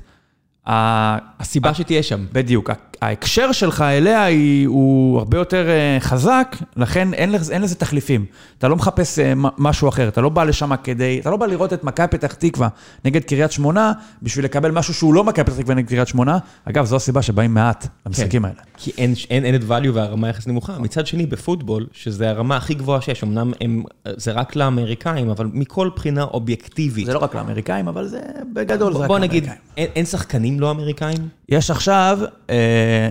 הסיבה 0.66 1.74
שתהיה 1.74 2.04
שם. 2.04 2.26
בדיוק. 2.32 2.70
ההקשר 3.04 3.52
שלך 3.52 3.82
אליה 3.82 4.24
היא, 4.24 4.68
הוא 4.68 5.20
הרבה 5.20 5.38
יותר 5.38 5.70
אה, 5.70 5.98
חזק, 6.00 6.56
לכן 6.76 7.14
אין 7.14 7.32
לזה, 7.32 7.54
אין 7.54 7.62
לזה 7.62 7.76
תחליפים. 7.76 8.26
אתה 8.58 8.68
לא 8.68 8.76
מחפש 8.76 9.20
אה, 9.20 9.34
משהו 9.58 9.90
אחר, 9.90 10.08
אתה 10.08 10.22
לא 10.22 10.30
בא 10.30 10.44
לשם 10.44 10.72
כדי, 10.84 11.20
אתה 11.20 11.30
לא 11.30 11.38
בא 11.38 11.46
לראות 11.46 11.74
את 11.74 11.84
מכבי 11.84 12.08
פתח 12.08 12.34
תקווה 12.34 12.68
נגד 13.06 13.24
קריית 13.24 13.52
שמונה, 13.52 13.92
בשביל 14.22 14.46
לקבל 14.46 14.72
משהו 14.72 14.94
שהוא 14.94 15.14
לא 15.14 15.24
מכבי 15.24 15.46
פתח 15.46 15.58
תקווה 15.58 15.76
נגד 15.76 15.88
קריית 15.88 16.08
שמונה. 16.08 16.38
אגב, 16.66 16.86
זו 16.86 16.96
הסיבה 16.96 17.22
שבאים 17.22 17.54
מעט 17.54 17.88
למשחקים 18.06 18.46
האלה. 18.46 18.58
כי 18.78 18.92
אין, 18.98 19.14
אין, 19.30 19.46
אין 19.46 19.56
את 19.56 19.62
value 19.62 19.92
והרמה 19.94 20.30
יחסית 20.30 20.48
נמוכה. 20.48 20.80
מצד 20.80 21.08
שני, 21.08 21.26
בפוטבול, 21.26 21.86
שזה 21.92 22.30
הרמה 22.30 22.58
הכי 22.58 22.74
גבוהה 22.74 23.02
שיש, 23.02 23.24
אמנם 23.24 23.52
הם, 23.62 23.84
זה 24.06 24.32
רק 24.32 24.56
לאמריקאים, 24.56 25.30
אבל 25.30 25.50
מכל 25.54 25.90
בחינה 25.96 26.24
אובייקטיבית. 26.24 27.06
זה 27.06 27.14
לא 27.14 27.20
רק 27.20 27.36
לאמריקאים, 27.36 27.88
אבל 27.88 28.08
זה 28.08 28.20
בגדול 28.54 28.94
זה 28.94 29.00
רק 29.00 29.08
בוא 29.08 29.20
נגיד, 29.20 29.44
לאמריקאים. 29.44 29.68
אין, 29.78 29.88
אין 29.96 30.06
שחקנים 30.06 30.60
לא 30.60 30.72
אמריקאים? 30.72 31.28
יש 31.50 31.72
עכשיו, 31.72 32.20
אה, 32.50 32.56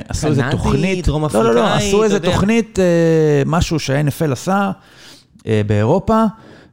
עשו 0.09 0.27
איזה 0.29 0.43
תוכנית, 0.51 1.07
דרום 1.07 1.23
לא, 1.35 1.45
לא, 1.45 1.55
לא, 1.55 1.61
אפריקאי, 1.67 1.89
עשו 1.89 2.05
איזה 2.05 2.15
יודע. 2.17 2.31
תוכנית, 2.33 2.79
אה, 2.79 2.85
משהו 3.47 3.79
שה-NFL 3.79 4.33
עשה 4.33 4.71
אה, 5.47 5.61
באירופה, 5.67 6.25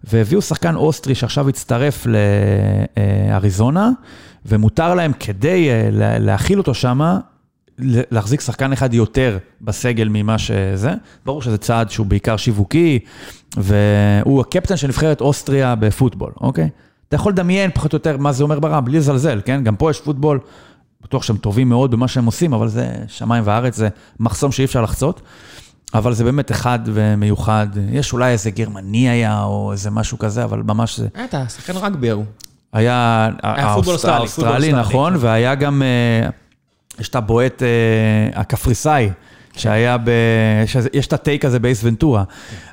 והביאו 0.03 0.41
שחקן 0.41 0.75
אוסטרי 0.75 1.15
שעכשיו 1.15 1.49
הצטרף 1.49 2.07
לאריזונה, 3.27 3.89
ומותר 4.45 4.95
להם 4.95 5.11
כדי 5.19 5.69
אה, 5.69 5.89
לה- 5.91 6.19
להכיל 6.19 6.57
אותו 6.57 6.73
שמה, 6.73 7.19
להחזיק 8.11 8.41
שחקן 8.41 8.73
אחד 8.73 8.93
יותר 8.93 9.37
בסגל 9.61 10.07
ממה 10.11 10.37
שזה. 10.37 10.93
ברור 11.25 11.41
שזה 11.41 11.57
צעד 11.57 11.89
שהוא 11.89 12.05
בעיקר 12.05 12.37
שיווקי, 12.37 12.99
והוא 13.57 14.41
הקפטן 14.41 14.77
של 14.77 14.87
נבחרת 14.87 15.21
אוסטריה 15.21 15.75
בפוטבול, 15.75 16.31
אוקיי? 16.41 16.69
אתה 17.07 17.15
יכול 17.15 17.31
לדמיין 17.31 17.71
פחות 17.73 17.93
או 17.93 17.95
יותר 17.95 18.17
מה 18.17 18.31
זה 18.31 18.43
אומר 18.43 18.59
ברם, 18.59 18.85
בלי 18.85 18.97
לזלזל, 18.97 19.41
כן? 19.45 19.63
גם 19.63 19.75
פה 19.75 19.91
יש 19.91 20.01
פוטבול, 20.01 20.39
בטוח 21.01 21.23
שהם 21.23 21.37
טובים 21.37 21.69
מאוד 21.69 21.91
במה 21.91 22.07
שהם 22.07 22.25
עושים, 22.25 22.53
אבל 22.53 22.67
זה 22.67 22.93
שמיים 23.07 23.43
וארץ, 23.47 23.75
זה 23.75 23.89
מחסום 24.19 24.51
שאי 24.51 24.65
אפשר 24.65 24.81
לחצות. 24.81 25.21
אבל 25.93 26.13
זה 26.13 26.23
באמת 26.23 26.51
אחד 26.51 26.79
ומיוחד. 26.85 27.67
יש 27.91 28.13
אולי 28.13 28.31
איזה 28.31 28.51
גרמני 28.51 29.09
היה, 29.09 29.43
או 29.43 29.71
איזה 29.71 29.89
משהו 29.89 30.19
כזה, 30.19 30.43
אבל 30.43 30.61
ממש 30.65 30.99
זה... 30.99 31.07
אה, 31.15 31.25
אתה 31.25 31.49
שחקן 31.49 31.77
רגבי 31.77 32.09
ההוא. 32.09 32.25
היה... 32.73 33.29
היה 33.43 33.73
פוטבול 33.73 33.93
האוסטרלי, 33.93 34.21
אוסטרלי, 34.21 34.73
נכון, 34.73 35.13
כן. 35.13 35.19
והיה 35.25 35.55
גם, 35.55 35.81
אה, 35.81 36.29
יש 36.99 37.09
את 37.09 37.15
הבועט 37.15 37.63
אה, 37.63 38.41
הקפריסאי, 38.41 39.09
שהיה 39.57 39.97
ב... 39.97 40.09
יש 40.93 41.07
את 41.07 41.13
הטייק 41.13 41.45
הזה 41.45 41.59
באייס 41.59 41.83
ונטורה. 41.83 42.23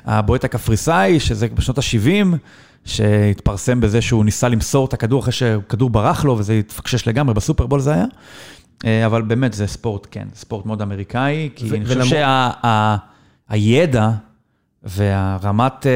הבועט 0.05 0.43
הקפריסאי, 0.43 1.19
שזה 1.19 1.47
בשנות 1.53 1.77
ה-70, 1.77 2.35
שהתפרסם 2.87 3.79
בזה 3.81 4.01
שהוא 4.01 4.25
ניסה 4.25 4.47
למסור 4.49 4.85
את 4.85 4.93
הכדור 4.93 5.19
אחרי 5.21 5.33
שהכדור 5.33 5.89
ברח 5.89 6.25
לו, 6.25 6.37
וזה 6.37 6.53
התפקשש 6.53 7.07
לגמרי, 7.07 7.33
בסופרבול 7.33 7.79
זה 7.79 7.93
היה. 7.93 8.05
אה, 8.85 9.05
אבל 9.05 9.21
באמת, 9.21 9.53
זה 9.53 9.67
ספורט, 9.67 10.07
כן, 10.11 10.27
ספורט 10.35 10.65
מאוד 10.65 10.81
אמריקאי, 10.81 11.49
כי 11.55 11.71
ו- 11.71 11.75
אני 11.75 11.85
חושב 11.85 12.01
שהידע 13.49 14.09
והרמת 14.83 15.85
אה, 15.87 15.91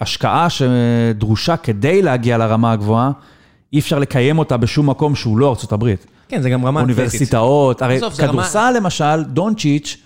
השקעה 0.00 0.46
שדרושה 0.50 1.56
כדי 1.56 2.02
להגיע 2.02 2.38
לרמה 2.38 2.72
הגבוהה, 2.72 3.10
אי 3.72 3.78
אפשר 3.78 3.98
לקיים 3.98 4.38
אותה 4.38 4.56
בשום 4.56 4.90
מקום 4.90 5.14
שהוא 5.14 5.38
לא 5.38 5.48
ארצות 5.50 5.72
הברית. 5.72 6.06
כן, 6.28 6.42
זה 6.42 6.50
גם 6.50 6.66
רמה 6.66 6.80
אתלטית. 6.80 6.98
אוניברסיטאות, 6.98 7.82
הרי 7.82 7.98
זה 7.98 8.06
רמה- 8.06 8.16
כדורסל 8.16 8.74
למשל, 8.76 9.24
דונצ'יץ' 9.24 9.96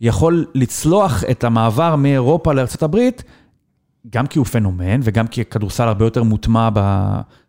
יכול 0.00 0.46
לצלוח 0.54 1.24
את 1.30 1.44
המעבר 1.44 1.96
מאירופה 1.96 2.52
לארצות 2.52 2.82
הברית, 2.82 3.22
גם 4.10 4.26
כי 4.26 4.38
הוא 4.38 4.46
פנומן 4.46 5.00
וגם 5.02 5.26
כי 5.26 5.40
הכדורסל 5.40 5.88
הרבה 5.88 6.04
יותר 6.04 6.22
מוטמע 6.22 6.68
ב... 6.74 6.80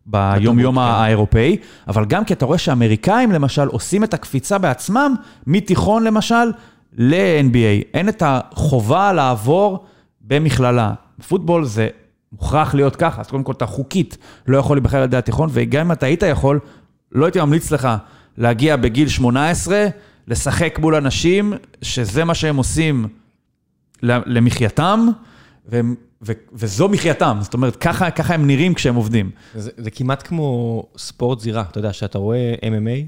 ביום-יום 0.06 0.76
כן. 0.76 0.82
האירופאי, 0.82 1.58
אבל 1.88 2.06
גם 2.06 2.26
כי 2.26 2.34
אתה 2.34 2.46
רואה 2.46 2.58
שהאמריקאים 2.58 3.32
למשל 3.32 3.68
עושים 3.68 4.04
את 4.04 4.14
הקפיצה 4.14 4.58
בעצמם 4.58 5.16
מתיכון 5.48 6.04
למשל 6.04 6.52
ל-NBA. 6.98 7.84
אין 7.94 8.10
את 8.10 8.24
החובה 8.26 9.14
לעבור 9.14 9.86
במכללה. 10.22 10.94
פוטבול 11.28 11.66
זה 11.66 11.88
מוכרח 12.34 12.76
להיות 12.76 12.96
ככה, 12.96 13.22
אז 13.22 13.28
קודם 13.28 13.44
כל 13.44 13.52
אתה 13.52 13.66
חוקית 13.66 14.18
לא 14.48 14.58
יכול 14.58 14.78
להיבחר 14.78 14.98
על 14.98 15.04
ידי 15.04 15.18
התיכון, 15.18 15.50
וגם 15.52 15.86
אם 15.86 15.92
אתה 15.92 16.06
היית 16.06 16.24
יכול, 16.24 16.60
לא 17.12 17.26
הייתי 17.26 17.42
ממליץ 17.42 17.72
לך 17.72 17.90
להגיע 18.38 18.76
בגיל 18.76 19.08
18, 19.08 19.86
לשחק 20.28 20.80
מול 20.80 20.96
אנשים, 20.96 21.54
שזה 21.82 22.24
מה 22.24 22.36
שהם 22.36 22.56
עושים 22.56 23.08
למחייתם, 24.04 25.08
והם, 25.66 25.96
וזו 26.54 26.90
מחייתם, 26.90 27.38
זאת 27.42 27.54
אומרת, 27.54 27.76
ככה, 27.76 28.12
ככה 28.12 28.34
הם 28.34 28.48
נראים 28.48 28.74
כשהם 28.74 28.96
עובדים. 28.96 29.32
זה, 29.56 29.72
זה 29.78 29.92
כמעט 29.92 30.28
כמו 30.28 30.84
ספורט 30.98 31.40
זירה, 31.40 31.64
אתה 31.72 31.80
יודע, 31.80 31.94
שאתה 31.94 32.18
רואה 32.18 32.54
MMA, 32.62 33.06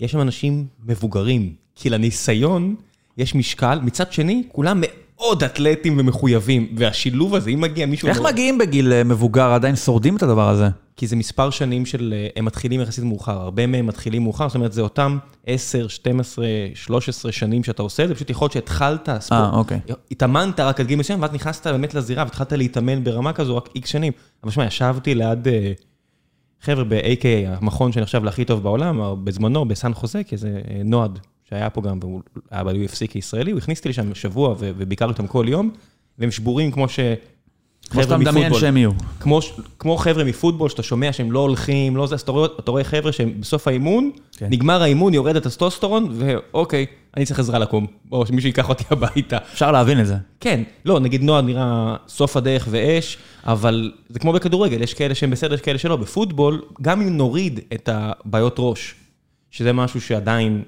יש 0.00 0.12
שם 0.12 0.20
אנשים 0.20 0.66
מבוגרים, 0.86 1.52
כי 1.74 1.90
לניסיון 1.90 2.74
יש 3.18 3.34
משקל, 3.34 3.78
מצד 3.82 4.12
שני, 4.12 4.42
כולם 4.52 4.80
מאוד 4.82 5.44
אתלטים 5.44 5.98
ומחויבים, 5.98 6.68
והשילוב 6.76 7.34
הזה, 7.34 7.50
אם 7.50 7.60
מגיע 7.60 7.86
מישהו... 7.86 8.08
איך 8.08 8.18
לא- 8.18 8.24
מגיעים 8.24 8.58
בגיל 8.58 8.92
אה, 8.92 9.04
מבוגר, 9.04 9.52
עדיין 9.52 9.76
שורדים 9.76 10.16
את 10.16 10.22
הדבר 10.22 10.48
הזה? 10.48 10.68
כי 10.96 11.06
זה 11.06 11.16
מספר 11.16 11.50
שנים 11.50 11.86
של... 11.86 12.14
אה, 12.16 12.28
הם 12.36 12.44
מתחילים 12.44 12.80
יחסית 12.80 13.04
מאוחר, 13.04 13.40
הרבה 13.40 13.66
מהם 13.66 13.86
מתחילים 13.86 14.22
מאוחר, 14.22 14.48
זאת 14.48 14.54
אומרת, 14.54 14.72
זה 14.72 14.80
אותם 14.80 15.18
10, 15.46 15.88
12, 15.88 16.46
13 16.74 17.32
שנים 17.32 17.64
שאתה 17.64 17.82
עושה 17.82 18.06
זה, 18.06 18.14
פשוט 18.14 18.30
יכול 18.30 18.44
להיות 18.44 18.52
שהתחלת 18.52 19.08
ספורט. 19.20 19.40
אה, 19.40 19.50
אוקיי. 19.58 19.80
התאמנת 20.10 20.60
רק 20.60 20.80
עד 20.80 20.86
גיל 20.86 20.98
מסוים, 20.98 21.22
ואז 21.22 21.32
נכנסת 21.32 21.66
באמת 21.66 21.94
לזירה 21.94 22.24
והתחלת 22.24 22.52
להתאמן 22.52 23.04
ברמה 23.04 23.32
כזו 23.32 23.56
רק 23.56 23.68
איקס 23.74 23.88
שנים. 23.88 24.12
אבל 24.44 24.52
שמע, 24.52 24.64
ישבתי 24.64 25.14
ליד 25.14 25.48
אה, 25.48 25.72
חבר'ה 26.60 26.84
ב-AK, 26.84 27.24
המכון 27.46 27.92
שנחשב 27.92 28.24
להכי 28.24 28.44
טוב 28.44 28.62
בעולם, 28.62 29.24
בזמנו, 29.24 29.64
בסן 29.64 29.94
חוזה, 29.94 30.24
כי 30.24 30.36
זה 30.36 30.60
אה, 30.70 30.80
נועד, 30.84 31.18
שהיה 31.44 31.70
פה 31.70 31.82
גם, 31.82 31.98
והוא 32.00 32.20
היה 32.50 32.64
ב-UFC 32.64 33.06
כישראלי, 33.10 33.50
הוא 33.50 33.58
הכניס 33.58 33.78
אותי 33.78 33.88
לשם 33.88 34.14
שבוע 34.14 34.50
ו- 34.50 34.56
וביקרתי 34.76 35.12
אותם 35.12 35.26
כל 35.26 35.46
יום, 35.48 35.70
והם 36.18 36.30
שבורים 36.30 36.70
כמו 36.70 36.88
ש... 36.88 37.00
כמו 37.90 38.02
שאתה 38.02 38.16
מדמיין 38.16 38.46
מפוטבול. 38.46 38.60
שהם 38.60 38.76
יהיו. 38.76 38.90
כמו, 39.20 39.40
כמו 39.78 39.96
חבר'ה 39.96 40.24
מפוטבול, 40.24 40.68
שאתה 40.68 40.82
שומע 40.82 41.12
שהם 41.12 41.32
לא 41.32 41.38
הולכים, 41.38 41.96
לא 41.96 42.06
זה, 42.06 42.14
אז 42.14 42.20
אתה 42.20 42.32
רואה, 42.32 42.48
אתה 42.60 42.70
רואה 42.70 42.84
חבר'ה 42.84 43.12
שהם 43.12 43.32
בסוף 43.40 43.68
האימון, 43.68 44.10
כן. 44.36 44.46
נגמר 44.50 44.82
האימון, 44.82 45.14
יורד 45.14 45.36
הטסטוסטרון, 45.36 46.08
ואוקיי, 46.12 46.86
אני 47.16 47.24
צריך 47.24 47.38
עזרה 47.38 47.58
לקום, 47.58 47.86
או 48.12 48.26
שמישהו 48.26 48.48
ייקח 48.48 48.68
אותי 48.68 48.84
הביתה. 48.90 49.38
אפשר 49.52 49.72
להבין 49.72 50.00
את 50.00 50.06
זה. 50.06 50.14
כן, 50.40 50.62
לא, 50.84 51.00
נגיד 51.00 51.22
נועד 51.22 51.44
נראה 51.44 51.96
סוף 52.08 52.36
הדרך 52.36 52.68
ואש, 52.70 53.18
אבל 53.44 53.92
זה 54.08 54.18
כמו 54.18 54.32
בכדורגל, 54.32 54.82
יש 54.82 54.94
כאלה 54.94 55.14
שהם 55.14 55.30
בסדר, 55.30 55.54
יש 55.54 55.60
כאלה 55.60 55.78
שלא. 55.78 55.96
בפוטבול, 55.96 56.62
גם 56.82 57.00
אם 57.00 57.16
נוריד 57.16 57.60
את 57.74 57.88
הבעיות 57.92 58.54
ראש, 58.58 58.94
שזה 59.50 59.72
משהו 59.72 60.00
שעדיין 60.00 60.62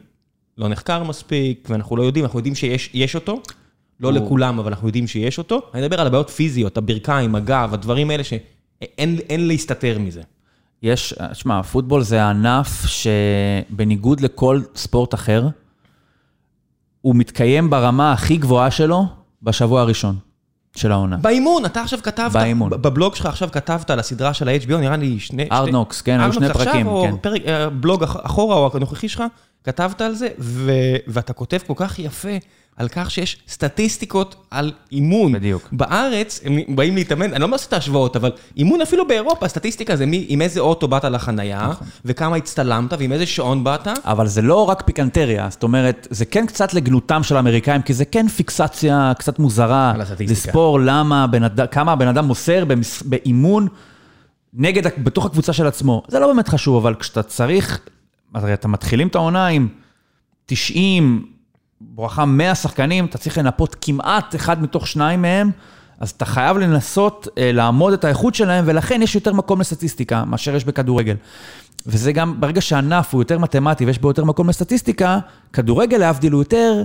לא 0.58 0.68
נחקר 0.68 1.02
מספיק, 1.02 1.66
ואנחנו 1.70 1.96
לא 1.96 2.02
יודעים, 2.02 2.24
אנחנו 2.24 2.38
יודעים 2.38 2.54
שיש 2.54 2.90
יש 2.94 3.14
אותו, 3.14 3.40
לא 4.00 4.10
ברור. 4.10 4.24
לכולם, 4.26 4.58
אבל 4.58 4.68
אנחנו 4.72 4.88
יודעים 4.88 5.06
שיש 5.06 5.38
אותו. 5.38 5.60
אני 5.74 5.82
מדבר 5.82 6.00
על 6.00 6.06
הבעיות 6.06 6.30
פיזיות, 6.30 6.76
הברכיים, 6.78 7.34
הגב, 7.34 7.70
הדברים 7.72 8.10
האלה 8.10 8.24
שאין 8.24 9.18
אין 9.28 9.48
להסתתר 9.48 9.98
מזה. 9.98 10.22
יש, 10.82 11.14
שמע, 11.32 11.62
פוטבול 11.62 12.02
זה 12.02 12.24
ענף 12.24 12.86
שבניגוד 12.86 14.20
לכל 14.20 14.60
ספורט 14.76 15.14
אחר, 15.14 15.48
הוא 17.00 17.14
מתקיים 17.16 17.70
ברמה 17.70 18.12
הכי 18.12 18.36
גבוהה 18.36 18.70
שלו 18.70 19.04
בשבוע 19.42 19.80
הראשון 19.80 20.16
של 20.76 20.92
העונה. 20.92 21.16
באימון, 21.16 21.64
אתה 21.64 21.82
עכשיו 21.82 21.98
כתבת, 22.02 22.32
באימון. 22.32 22.70
בבלוג 22.70 23.14
שלך 23.14 23.26
עכשיו 23.26 23.48
כתבת 23.52 23.90
על 23.90 23.98
הסדרה 23.98 24.34
של 24.34 24.48
ה-HBO, 24.48 24.74
נראה 24.76 24.96
לי 24.96 25.20
שני... 25.20 25.48
Knocks, 25.50 26.02
כן, 26.04 26.20
היו 26.20 26.32
שני 26.32 26.46
Knocks 26.46 26.50
עכשיו, 26.50 26.64
פרקים, 26.64 26.86
או 26.86 27.04
כן. 27.10 27.16
פרק, 27.20 27.42
אה, 27.46 27.70
בלוג 27.70 28.02
אח- 28.02 28.16
אחורה 28.26 28.56
או 28.56 28.70
הנוכחי 28.74 29.08
שלך, 29.08 29.22
כתבת 29.64 30.00
על 30.00 30.14
זה, 30.14 30.28
ו- 30.38 30.70
ואתה 31.06 31.32
כותב 31.32 31.58
כל 31.66 31.74
כך 31.76 31.98
יפה 31.98 32.28
על 32.76 32.88
כך 32.88 33.10
שיש 33.10 33.36
סטטיסטיקות 33.48 34.46
על 34.50 34.72
אימון. 34.92 35.32
בדיוק. 35.32 35.68
בארץ, 35.72 36.40
הם 36.44 36.58
באים 36.76 36.94
להתאמן, 36.94 37.32
אני 37.34 37.50
לא 37.50 37.54
עושה 37.54 37.68
את 37.68 37.72
ההשוואות, 37.72 38.16
אבל 38.16 38.30
אימון 38.56 38.80
אפילו 38.80 39.06
באירופה, 39.08 39.46
הסטטיסטיקה 39.46 39.96
זה 39.96 40.06
מי, 40.06 40.24
עם 40.28 40.42
איזה 40.42 40.60
אוטו 40.60 40.88
באת 40.88 41.04
לחנייה, 41.04 41.66
נכון. 41.70 41.86
וכמה 42.04 42.36
הצטלמת, 42.36 42.92
ועם 42.98 43.12
איזה 43.12 43.26
שעון 43.26 43.64
באת. 43.64 43.88
אבל 44.04 44.26
זה 44.26 44.42
לא 44.42 44.68
רק 44.68 44.82
פיקנטריה, 44.82 45.48
זאת 45.50 45.62
אומרת, 45.62 46.08
זה 46.10 46.24
כן 46.24 46.46
קצת 46.46 46.74
לגנותם 46.74 47.22
של 47.22 47.36
האמריקאים, 47.36 47.82
כי 47.82 47.94
זה 47.94 48.04
כן 48.04 48.28
פיקסציה 48.28 49.12
קצת 49.18 49.38
מוזרה. 49.38 49.90
על 49.94 50.00
הסטטיסטיקה. 50.00 50.32
לספור 50.48 50.80
למה, 50.80 51.24
הבן 51.24 51.42
אדם- 51.42 51.66
כמה 51.70 51.92
הבן 51.92 52.08
אדם 52.08 52.24
מוסר 52.24 52.64
במס- 52.64 53.02
באימון 53.02 53.68
נגד, 54.54 54.82
בתוך 55.02 55.26
הקבוצה 55.26 55.52
של 55.52 55.66
עצמו. 55.66 56.02
זה 56.08 56.18
לא 56.18 56.26
באמת 56.26 56.48
חשוב, 56.48 56.76
אבל 56.76 56.94
כשאתה 56.94 57.22
צריך, 57.22 57.78
הרי 58.34 58.54
אתה 58.54 58.68
מתחילים 58.68 59.08
את 59.08 59.14
העונה 59.14 59.46
עם 59.46 59.68
90, 60.46 61.26
בואכה 61.96 62.24
100 62.24 62.54
שחקנים, 62.54 63.04
אתה 63.04 63.18
צריך 63.18 63.38
לנפות 63.38 63.76
כמעט 63.80 64.34
אחד 64.34 64.62
מתוך 64.62 64.86
שניים 64.86 65.22
מהם, 65.22 65.50
אז 66.00 66.10
אתה 66.10 66.24
חייב 66.24 66.56
לנסות 66.58 67.28
אה, 67.38 67.52
לעמוד 67.52 67.92
את 67.92 68.04
האיכות 68.04 68.34
שלהם, 68.34 68.64
ולכן 68.68 69.02
יש 69.02 69.14
יותר 69.14 69.32
מקום 69.32 69.60
לסטטיסטיקה 69.60 70.24
מאשר 70.24 70.54
יש 70.56 70.64
בכדורגל. 70.64 71.14
וזה 71.86 72.12
גם, 72.12 72.40
ברגע 72.40 72.60
שהענף 72.60 73.14
הוא 73.14 73.20
יותר 73.20 73.38
מתמטי 73.38 73.84
ויש 73.86 73.98
בו 73.98 74.08
יותר 74.08 74.24
מקום 74.24 74.48
לסטטיסטיקה, 74.48 75.18
כדורגל 75.52 75.96
להבדיל 75.96 76.32
הוא 76.32 76.40
יותר... 76.40 76.82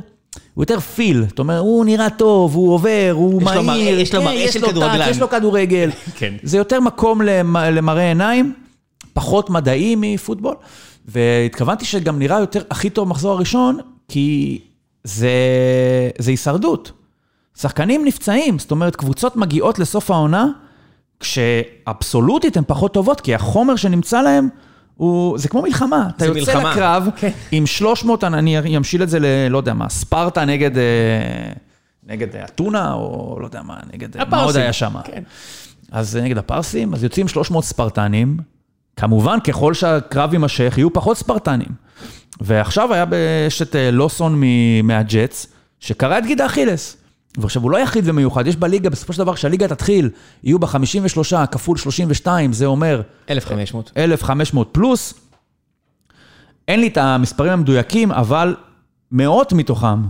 הוא 0.53 0.63
יותר 0.63 0.79
פיל, 0.79 1.25
זאת 1.29 1.39
אומרת, 1.39 1.59
הוא 1.59 1.85
נראה 1.85 2.09
טוב, 2.09 2.55
הוא 2.55 2.73
עובר, 2.73 3.09
הוא 3.13 3.41
יש 3.41 3.47
לו 3.55 3.63
מהיר, 3.63 3.91
מראה- 3.91 4.01
יש 4.01 4.13
לו 4.15 4.19
כן, 4.21 4.25
מראה 4.25 4.35
יש 4.39 4.53
של 4.53 4.59
לו 4.59 4.65
טאץ', 4.67 4.75
כדורגלן. 4.75 5.09
יש 5.09 5.19
לו 5.19 5.29
כדורגל. 5.29 5.89
כן. 6.17 6.33
זה 6.43 6.57
יותר 6.57 6.79
מקום 6.79 7.21
למ- 7.21 7.57
למראה 7.57 8.07
עיניים, 8.07 8.53
פחות 9.13 9.49
מדעי 9.49 9.95
מפוטבול, 9.97 10.55
והתכוונתי 11.05 11.85
שגם 11.85 12.19
נראה 12.19 12.39
יותר 12.39 12.61
הכי 12.71 12.89
טוב 12.89 13.07
במחזור 13.07 13.31
הראשון, 13.31 13.77
כי 14.07 14.59
זה, 15.03 15.29
זה 16.17 16.31
הישרדות. 16.31 16.91
שחקנים 17.57 18.05
נפצעים, 18.05 18.59
זאת 18.59 18.71
אומרת, 18.71 18.95
קבוצות 18.95 19.35
מגיעות 19.35 19.79
לסוף 19.79 20.11
העונה, 20.11 20.47
כשאבסולוטית 21.19 22.57
הן 22.57 22.63
פחות 22.67 22.93
טובות, 22.93 23.21
כי 23.21 23.35
החומר 23.35 23.75
שנמצא 23.75 24.21
להם, 24.21 24.49
הוא, 24.95 25.37
זה 25.37 25.49
כמו 25.49 25.61
מלחמה. 25.61 26.09
אתה 26.15 26.33
זה 26.33 26.39
יוצא 26.39 26.55
מלחמה. 26.55 26.71
לקרב 26.71 27.09
כן. 27.15 27.29
עם 27.51 27.65
300, 27.65 28.23
אני 28.23 28.77
אמשיל 28.77 29.03
את 29.03 29.09
זה 29.09 29.19
ל... 29.19 29.25
לא 29.49 29.57
יודע 29.57 29.73
מה, 29.73 29.89
ספרטה 29.89 30.45
נגד, 30.45 30.77
אה, 30.77 30.83
נגד 32.07 32.35
אתונה, 32.35 32.93
או 32.93 33.37
לא 33.39 33.45
יודע 33.45 33.61
מה, 33.61 33.77
נגד... 33.93 34.17
מה 34.17 34.23
עוד 34.23 34.33
הפרסים. 34.33 34.61
היה 34.61 34.73
שם? 34.73 34.93
כן. 35.03 35.23
אז 35.91 36.15
נגד 36.15 36.37
הפרסים, 36.37 36.93
אז 36.93 37.03
יוצאים 37.03 37.27
300 37.27 37.63
ספרטנים. 37.63 38.37
כמובן, 38.95 39.39
ככל 39.39 39.73
שהקרב 39.73 40.33
יימשך, 40.33 40.73
יהיו 40.77 40.93
פחות 40.93 41.17
ספרטנים. 41.17 41.88
ועכשיו 42.39 42.93
היה, 42.93 43.05
יש 43.47 43.61
את 43.61 43.75
אה, 43.75 43.91
לוסון 43.91 44.35
מ- 44.37 44.87
מהג'טס, 44.87 45.47
שקרע 45.79 46.17
את 46.17 46.25
גיד 46.25 46.41
האכילס. 46.41 46.97
ועכשיו, 47.37 47.61
הוא 47.61 47.71
לא 47.71 47.77
יחיד 47.77 48.03
ומיוחד, 48.07 48.47
יש 48.47 48.55
בליגה, 48.55 48.89
בסופו 48.89 49.13
של 49.13 49.19
דבר, 49.19 49.35
כשהליגה 49.35 49.67
תתחיל, 49.67 50.09
יהיו 50.43 50.59
בה 50.59 50.67
53 50.67 51.33
כפול 51.51 51.77
32, 51.77 52.53
זה 52.53 52.65
אומר 52.65 53.01
1,500. 53.29 53.91
1,500 53.97 54.69
פלוס. 54.71 55.13
אין 56.67 56.79
לי 56.79 56.87
את 56.87 56.97
המספרים 56.97 57.51
המדויקים, 57.51 58.11
אבל 58.11 58.55
מאות 59.11 59.53
מתוכם 59.53 60.01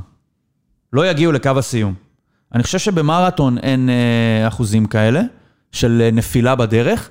לא 0.93 1.07
יגיעו 1.07 1.31
לקו 1.31 1.51
הסיום. 1.57 1.93
אני 2.55 2.63
חושב 2.63 2.77
שבמרתון 2.77 3.57
אין 3.57 3.89
אה, 3.89 4.47
אחוזים 4.47 4.85
כאלה 4.85 5.21
של 5.71 6.01
אה, 6.05 6.11
נפילה 6.11 6.55
בדרך, 6.55 7.09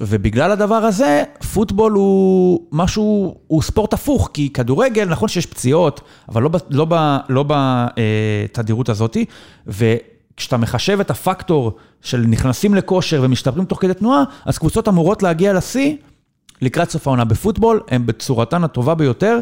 ובגלל 0.00 0.50
הדבר 0.50 0.74
הזה, 0.74 1.24
פוטבול 1.54 1.92
הוא 1.92 2.66
משהו, 2.72 3.36
הוא 3.46 3.62
ספורט 3.62 3.92
הפוך, 3.92 4.30
כי 4.34 4.50
כדורגל, 4.50 5.04
נכון 5.04 5.28
שיש 5.28 5.46
פציעות, 5.46 6.00
אבל 6.28 6.42
לא, 6.42 6.50
לא, 6.70 6.86
לא 7.28 7.44
בתדירות 7.48 8.88
הזאת, 8.88 9.16
וכשאתה 9.66 10.56
מחשב 10.56 11.00
את 11.00 11.10
הפקטור 11.10 11.72
של 12.02 12.20
נכנסים 12.28 12.74
לכושר 12.74 13.20
ומשתפרים 13.24 13.64
תוך 13.64 13.80
כדי 13.80 13.94
תנועה, 13.94 14.24
אז 14.44 14.58
קבוצות 14.58 14.88
אמורות 14.88 15.22
להגיע 15.22 15.52
לשיא 15.52 15.96
לקראת 16.62 16.90
סוף 16.90 17.06
העונה. 17.06 17.24
בפוטבול 17.24 17.80
הם 17.88 18.06
בצורתן 18.06 18.64
הטובה 18.64 18.94
ביותר, 18.94 19.38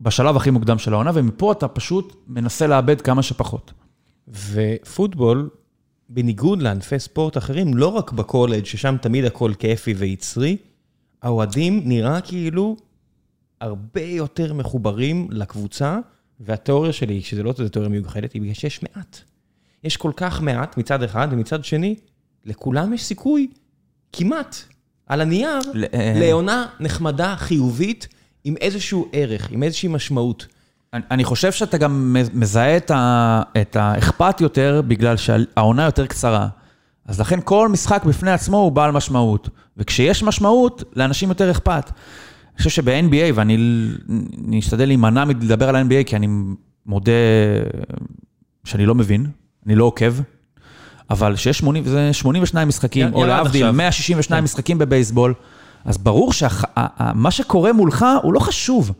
בשלב 0.00 0.36
הכי 0.36 0.50
מוקדם 0.50 0.78
של 0.78 0.94
העונה, 0.94 1.10
ומפה 1.14 1.52
אתה 1.52 1.68
פשוט 1.68 2.16
מנסה 2.28 2.66
לאבד 2.66 3.00
כמה 3.00 3.22
שפחות. 3.22 3.72
ופוטבול, 4.52 5.48
בניגוד 6.08 6.62
לענפי 6.62 6.98
ספורט 6.98 7.36
אחרים, 7.36 7.76
לא 7.76 7.88
רק 7.88 8.12
בקולג' 8.12 8.64
ששם 8.64 8.96
תמיד 9.02 9.24
הכל 9.24 9.52
כיפי 9.58 9.94
ויצרי, 9.94 10.56
האוהדים 11.22 11.82
נראה 11.84 12.20
כאילו 12.20 12.76
הרבה 13.60 14.02
יותר 14.02 14.52
מחוברים 14.52 15.28
לקבוצה, 15.30 15.98
והתיאוריה 16.40 16.92
שלי, 16.92 17.22
שזה 17.22 17.42
לא 17.42 17.52
תיאוריה 17.52 17.88
מיוחדת, 17.88 18.32
היא 18.32 18.42
בגלל 18.42 18.54
שיש 18.54 18.82
מעט. 18.82 19.20
יש 19.84 19.96
כל 19.96 20.12
כך 20.16 20.42
מעט 20.42 20.76
מצד 20.78 21.02
אחד, 21.02 21.28
ומצד 21.30 21.64
שני, 21.64 21.94
לכולם 22.44 22.92
יש 22.92 23.04
סיכוי, 23.04 23.48
כמעט, 24.12 24.56
על 25.06 25.20
הנייר, 25.20 25.60
אה, 25.94 26.14
לעונה 26.16 26.66
נחמדה, 26.80 27.36
חיובית, 27.36 28.08
עם 28.44 28.56
איזשהו 28.56 29.08
ערך, 29.12 29.50
עם 29.50 29.62
איזושהי 29.62 29.88
משמעות. 29.88 30.46
אני- 31.10 31.24
חושב 31.24 31.52
שאתה 31.52 31.78
גם 31.78 32.16
מזהה 32.34 32.76
את, 32.76 33.76
האכפת 33.76 34.40
יותר 34.40 34.82
בגלל 34.88 35.16
שהעונה 35.16 35.84
יותר 35.84 36.06
קצרה. 36.06 36.48
אז 37.06 37.20
לכן 37.20 37.38
כל 37.44 37.68
משחק 37.68 38.04
בפני 38.04 38.30
עצמו 38.30 38.56
הוא 38.56 38.72
בעל 38.72 38.90
משמעות. 38.90 39.48
וכשיש 39.76 40.22
משמעות, 40.22 40.84
לאנשים 40.96 41.28
יותר 41.28 41.50
אכפת. 41.50 41.90
אני 42.54 42.58
חושב 42.58 42.70
שב-NBA, 42.70 43.32
ואני 43.34 44.58
אשתדל 44.58 44.86
להימנע 44.86 45.24
מלדבר 45.24 45.68
על 45.68 45.76
ה-NBA, 45.76 46.04
כי 46.06 46.16
אני 46.16 46.28
מודה 46.86 47.12
שאני 48.64 48.86
לא 48.86 48.94
מבין, 48.94 49.26
אני 49.66 49.74
לא 49.74 49.84
עוקב, 49.84 50.14
אבל 51.10 51.36
שיש 51.36 51.58
80, 51.58 51.84
זה 51.84 52.12
82 52.12 52.68
משחקים, 52.68 53.14
או 53.14 53.26
להבדיל, 53.26 53.62
עכשיו. 53.62 53.72
162 53.76 54.40
כן. 54.40 54.44
משחקים 54.44 54.78
בבייסבול, 54.78 55.34
אז 55.84 55.98
ברור 55.98 56.32
שמה 56.32 57.30
שקורה 57.30 57.72
מולך 57.72 58.06
הוא 58.22 58.32
לא 58.32 58.40
חשוב. 58.40 58.92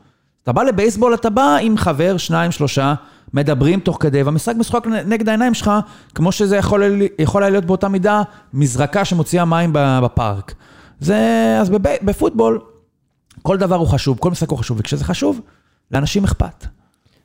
אתה 0.44 0.52
בא 0.52 0.62
לבייסבול, 0.62 1.14
אתה 1.14 1.30
בא 1.30 1.56
עם 1.62 1.76
חבר, 1.76 2.16
שניים, 2.16 2.50
שלושה, 2.50 2.94
מדברים 3.32 3.80
תוך 3.80 3.96
כדי, 4.00 4.22
והמשחק 4.22 4.54
משחק 4.56 4.86
נגד 4.86 5.28
העיניים 5.28 5.54
שלך, 5.54 5.70
כמו 6.14 6.32
שזה 6.32 6.56
יכול, 6.56 6.82
יכול 7.18 7.42
היה 7.42 7.50
להיות 7.50 7.64
באותה 7.64 7.88
מידה, 7.88 8.22
מזרקה 8.52 9.04
שמוציאה 9.04 9.44
מים 9.44 9.70
בפארק. 9.74 10.54
זה, 11.00 11.56
אז 11.60 11.70
בב, 11.70 11.94
בפוטבול, 12.02 12.60
כל 13.42 13.58
דבר 13.58 13.76
הוא 13.76 13.88
חשוב, 13.88 14.18
כל 14.18 14.30
משחק 14.30 14.48
הוא 14.48 14.58
חשוב, 14.58 14.80
וכשזה 14.80 15.04
חשוב, 15.04 15.40
לאנשים 15.90 16.24
אכפת. 16.24 16.66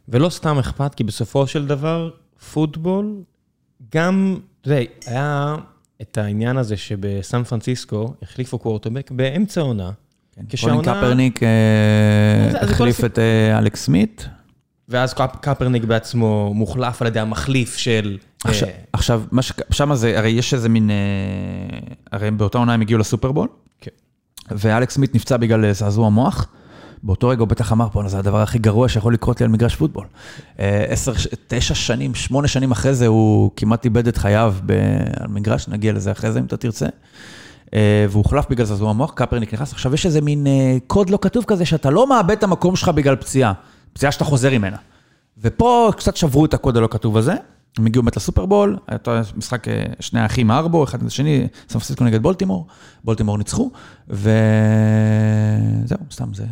ולא 0.10 0.30
סתם 0.30 0.60
אכפת, 0.60 0.96
כי 0.96 1.04
בסופו 1.04 1.48
של 1.48 1.68
דבר, 1.68 2.10
פוטבול, 2.54 3.16
גם, 3.96 4.38
אתה 4.62 4.70
יודע, 4.70 4.82
היה 5.06 5.56
את 6.02 6.18
העניין 6.18 6.58
הזה 6.58 6.78
שבסן 6.78 7.44
פרנסיסקו 7.44 8.14
החליפו 8.22 8.60
קוורטובק 8.60 9.12
באמצע 9.12 9.62
העונה. 9.62 9.92
קולין 10.62 10.82
קפרניק 10.82 11.44
אה, 11.44 12.62
החליף 12.62 13.06
את 13.06 13.20
אה, 13.20 13.58
אלכס 13.58 13.84
סמית. 13.86 14.28
ואז 14.90 15.14
קפ- 15.14 15.38
קפרניק 15.42 15.84
בעצמו 15.84 16.52
מוחלף 16.56 17.02
על 17.02 17.08
ידי 17.08 17.20
המחליף 17.20 17.78
של... 17.78 18.18
עכשיו, 18.44 18.68
אה, 18.68 18.74
עכשיו, 18.94 19.22
מה 19.32 19.42
ש... 19.42 19.52
שמה 19.72 19.96
זה, 19.96 20.18
הרי 20.20 20.30
יש 20.30 20.54
איזה 20.54 20.70
מין, 20.70 20.90
אה, 20.90 20.96
הרי 22.12 22.32
באותה 22.32 22.58
עונה 22.58 22.74
הם 22.74 22.82
הגיעו 22.82 23.00
לסופרבול, 23.00 23.48
כן. 23.82 23.92
ואלכס 24.52 24.94
סמית 24.94 25.16
נפצע 25.16 25.38
בגלל 25.38 25.72
זעזוע 25.72 26.10
מוח. 26.10 26.48
באותו 27.04 27.28
רגע 27.28 27.40
הוא 27.40 27.48
בטח 27.48 27.72
אמר 27.72 27.90
פה, 27.90 28.04
זה 28.08 28.20
הדבר 28.20 28.42
הכי 28.42 28.60
גרוע 28.60 28.90
שיכול 28.90 29.14
לקרות 29.14 29.42
לי 29.42 29.44
על 29.44 29.52
מגרש 29.52 29.76
פוטבול. 29.76 30.06
עשר, 30.58 31.14
תשע 31.48 31.76
שנים, 31.76 32.16
שמונה 32.16 32.48
שנים 32.48 32.72
אחרי 32.72 32.94
זה, 32.94 33.08
הוא 33.08 33.52
כמעט 33.56 33.86
איבד 33.86 34.08
את 34.08 34.18
חייו. 34.18 34.56
על 35.20 35.28
מגרש, 35.28 35.68
נגיע 35.68 35.94
לזה 35.94 36.12
אחרי 36.12 36.32
זה 36.32 36.40
אם 36.40 36.46
אתה 36.46 36.58
תרצה. 36.58 36.86
אה, 37.74 38.06
והוא 38.10 38.24
הוחלף 38.24 38.46
בגלל 38.50 38.66
זעזוע 38.66 38.94
מוח, 38.94 39.12
קפרניק 39.12 39.54
נכנס. 39.54 39.72
עכשיו 39.72 39.94
יש 39.94 40.06
איזה 40.06 40.22
מין 40.22 40.48
אה, 40.48 40.78
קוד 40.88 41.10
לא 41.10 41.20
כתוב 41.22 41.44
כזה, 41.48 41.66
שאתה 41.66 41.90
לא 41.90 42.10
מאבד 42.10 42.32
את 42.32 42.44
המקום 42.44 42.76
שלך 42.76 42.90
בגלל 42.90 43.16
פציעה, 43.16 43.54
פציעה 43.94 44.12
שאתה 44.12 44.24
חוזר 44.24 44.50
ממנה. 44.52 44.78
ופה 45.38 45.92
קצת 45.98 46.18
שברו 46.18 46.46
את 46.46 46.54
הקוד 46.54 46.78
הלא 46.78 46.88
כתוב 46.92 47.18
הזה, 47.18 47.34
הם 47.78 47.86
הגיעו 47.86 48.04
באמת 48.04 48.18
לסופרבול, 48.18 48.78
היה 48.88 49.00
משחק 49.36 49.68
אה, 49.68 49.84
שני 50.00 50.20
האחים 50.20 50.52
ארבו, 50.52 50.84
אחד 50.84 50.98
נגד 50.98 51.08
השני, 51.08 51.48
סן 51.54 51.74
פרנסיסקו 51.74 52.04
נגד 52.04 52.22
בולטימור, 52.22 52.68
בולטימור 53.04 53.38
ניצחו, 53.38 53.72
וזהו, 54.10 54.30
סתם, 56.12 56.34
זה 56.34 56.46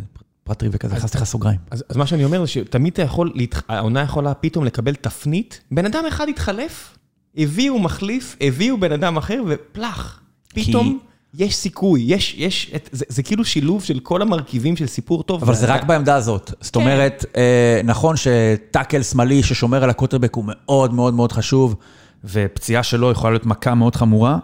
פרט 0.44 0.60
טריוויה 0.60 0.80
כזה, 0.80 0.96
נכנסתי 0.96 1.18
לך 1.18 1.24
סוגריים. 1.24 1.60
אז, 1.72 1.84
אז 1.90 1.98
מה 1.98 2.08
שאני 2.08 2.26
אומר 2.26 2.42
זה 2.42 2.48
שתמיד 2.48 2.94
אתה 2.94 3.02
יכול. 3.02 3.34
העונה 3.70 4.02
יכולה 4.02 4.34
פתאום 4.34 4.66
לקבל 4.66 4.96
תפנית, 4.96 5.62
בן 5.72 5.86
אדם 5.86 6.04
אחד 6.08 6.30
התחלף, 6.30 6.98
הביאו 7.38 7.80
מחליף, 7.80 8.36
הביאו 8.42 8.80
בן 8.80 8.92
אדם 8.92 9.18
אחר 9.18 9.42
ופלח. 9.48 10.22
פתאום 10.66 11.00
יש 11.34 11.56
סיכוי, 11.56 12.02
יש, 12.02 12.36
יש, 12.38 12.72
את, 12.76 12.90
זה, 12.92 13.06
זה 13.10 13.24
כאילו 13.24 13.46
שילוב 13.46 13.84
של 13.84 14.00
כל 14.00 14.22
המרכיבים 14.22 14.76
של 14.76 14.88
סיפור 14.88 15.24
טוב. 15.24 15.44
אבל 15.44 15.56
זה 15.56 15.66
רק 15.66 15.84
בעמדה 15.84 16.16
הזאת. 16.16 16.52
זאת 16.62 16.74
כן. 16.74 16.80
אומרת, 16.80 17.26
אה, 17.38 17.82
נכון 17.84 18.16
שטאקל 18.18 19.04
שמאלי 19.04 19.44
ששומר 19.44 19.84
על 19.84 19.90
הקוטרבק 19.90 20.36
הוא 20.36 20.44
מאוד 20.48 20.94
מאוד 20.94 21.14
מאוד 21.14 21.32
חשוב, 21.32 21.76
ופציעה 22.24 22.84
שלו 22.84 23.12
יכולה 23.12 23.32
להיות 23.32 23.46
מכה 23.46 23.76
מאוד 23.76 23.96
חמורה, 23.96 24.38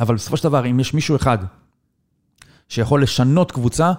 אבל 0.00 0.14
בסופו 0.14 0.36
של 0.36 0.44
דבר, 0.44 0.66
אם 0.66 0.80
יש 0.80 0.94
מישהו 0.94 1.16
אחד 1.16 1.38
שיכול 2.68 3.02
לשנות 3.02 3.52
קבוצה, 3.52 3.92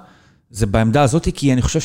זה 0.51 0.65
בעמדה 0.65 1.01
הזאת, 1.01 1.27
כי 1.35 1.53
אני 1.53 1.61
חושב 1.61 1.79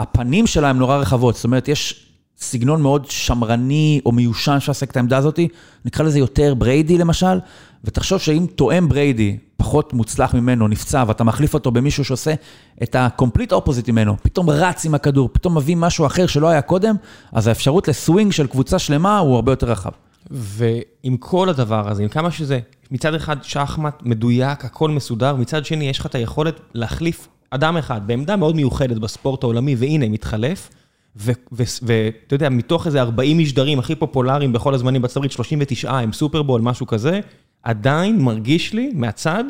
שהפנים 0.00 0.46
שלה 0.46 0.70
הן 0.70 0.76
נורא 0.76 0.96
רחבות. 0.96 1.34
זאת 1.34 1.44
אומרת, 1.44 1.68
יש 1.68 2.07
סגנון 2.40 2.82
מאוד 2.82 3.10
שמרני 3.10 4.00
או 4.06 4.12
מיושן 4.12 4.60
שעושה 4.60 4.86
את 4.86 4.96
העמדה 4.96 5.16
הזאת, 5.16 5.40
נקרא 5.84 6.04
לזה 6.04 6.18
יותר 6.18 6.54
בריידי 6.54 6.98
למשל, 6.98 7.40
ותחשוב 7.84 8.18
שאם 8.18 8.46
תואם 8.54 8.88
בריידי, 8.88 9.36
פחות 9.56 9.92
מוצלח 9.92 10.34
ממנו, 10.34 10.68
נפצע, 10.68 11.04
ואתה 11.08 11.24
מחליף 11.24 11.54
אותו 11.54 11.70
במישהו 11.70 12.04
שעושה 12.04 12.34
את 12.82 12.94
ה-complete 12.94 13.52
opposite 13.52 13.92
ממנו, 13.92 14.16
פתאום 14.22 14.50
רץ 14.50 14.84
עם 14.84 14.94
הכדור, 14.94 15.28
פתאום 15.32 15.56
מביא 15.56 15.76
משהו 15.76 16.06
אחר 16.06 16.26
שלא 16.26 16.48
היה 16.48 16.62
קודם, 16.62 16.96
אז 17.32 17.46
האפשרות 17.46 17.88
לסווינג 17.88 18.32
של 18.32 18.46
קבוצה 18.46 18.78
שלמה 18.78 19.18
הוא 19.18 19.34
הרבה 19.34 19.52
יותר 19.52 19.70
רחב. 19.70 19.90
ועם 20.30 21.16
כל 21.16 21.48
הדבר 21.48 21.90
הזה, 21.90 22.02
עם 22.02 22.08
כמה 22.08 22.30
שזה, 22.30 22.58
מצד 22.90 23.14
אחד 23.14 23.36
שחמט 23.42 24.02
מדויק, 24.02 24.64
הכל 24.64 24.90
מסודר, 24.90 25.36
מצד 25.36 25.64
שני 25.64 25.88
יש 25.88 25.98
לך 25.98 26.06
את 26.06 26.14
היכולת 26.14 26.60
להחליף 26.74 27.28
אדם 27.50 27.76
אחד 27.76 28.06
בעמדה 28.06 28.36
מאוד 28.36 28.56
מיוחדת 28.56 28.96
בספורט 28.96 29.42
העולמי, 29.42 29.74
והנה, 29.74 30.08
מתחלף. 30.08 30.70
ואתה 31.16 32.34
יודע, 32.34 32.48
מתוך 32.48 32.86
איזה 32.86 33.00
40 33.00 33.38
משדרים 33.38 33.78
הכי 33.78 33.94
פופולריים 33.94 34.52
בכל 34.52 34.74
הזמנים 34.74 35.02
בארצות 35.02 35.16
הברית, 35.16 35.32
39 35.32 35.92
הם 35.92 36.12
סופרבול, 36.12 36.60
משהו 36.60 36.86
כזה, 36.86 37.20
עדיין 37.62 38.20
מרגיש 38.20 38.72
לי 38.72 38.90
מהצד 38.94 39.44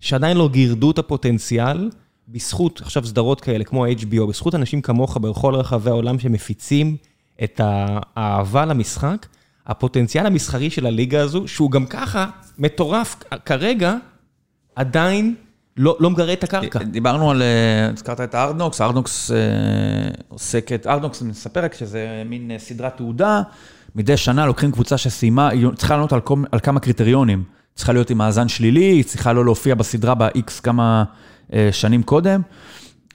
שעדיין 0.00 0.36
לא 0.36 0.48
גירדו 0.48 0.90
את 0.90 0.98
הפוטנציאל 0.98 1.90
בזכות, 2.28 2.80
עכשיו 2.80 3.06
סדרות 3.06 3.40
כאלה 3.40 3.64
כמו 3.64 3.86
HBO, 3.86 4.26
בזכות 4.28 4.54
אנשים 4.54 4.82
כמוך 4.82 5.16
בכל 5.16 5.54
רחבי 5.54 5.90
העולם 5.90 6.18
שמפיצים 6.18 6.96
את 7.44 7.60
האהבה 7.64 8.64
למשחק, 8.64 9.26
הפוטנציאל 9.66 10.26
המסחרי 10.26 10.70
של 10.70 10.86
הליגה 10.86 11.20
הזו, 11.20 11.48
שהוא 11.48 11.70
גם 11.70 11.86
ככה 11.86 12.26
מטורף 12.58 13.16
כרגע, 13.44 13.96
עדיין 14.76 15.34
לא 15.76 15.96
לא 16.00 16.10
מגרה 16.10 16.32
את 16.32 16.44
הקרקע. 16.44 16.82
דיברנו 16.82 17.30
על, 17.30 17.42
אה, 17.42 17.90
הזכרת 17.92 18.20
את 18.20 18.34
הארדנוקס, 18.34 18.80
הארדנוקס 18.80 19.30
אה, 19.30 19.36
עוסקת, 20.28 20.86
ארדנוקס 20.86 21.22
מספרת 21.22 21.74
שזה 21.74 22.22
מין 22.26 22.50
אה, 22.50 22.58
סדרת 22.58 22.96
תעודה, 22.96 23.42
מדי 23.96 24.16
שנה 24.16 24.46
לוקחים 24.46 24.72
קבוצה 24.72 24.98
שסיימה, 24.98 25.48
היא 25.48 25.66
צריכה 25.76 25.94
לענות 25.94 26.12
על, 26.12 26.20
על 26.52 26.60
כמה 26.60 26.80
קריטריונים. 26.80 27.44
צריכה 27.74 27.92
להיות 27.92 28.10
עם 28.10 28.18
מאזן 28.18 28.48
שלילי, 28.48 28.84
היא 28.84 29.04
צריכה 29.04 29.32
לא 29.32 29.44
להופיע 29.44 29.74
בסדרה 29.74 30.14
ב-X 30.14 30.60
כמה 30.62 31.04
אה, 31.52 31.68
שנים 31.72 32.02
קודם, 32.02 32.40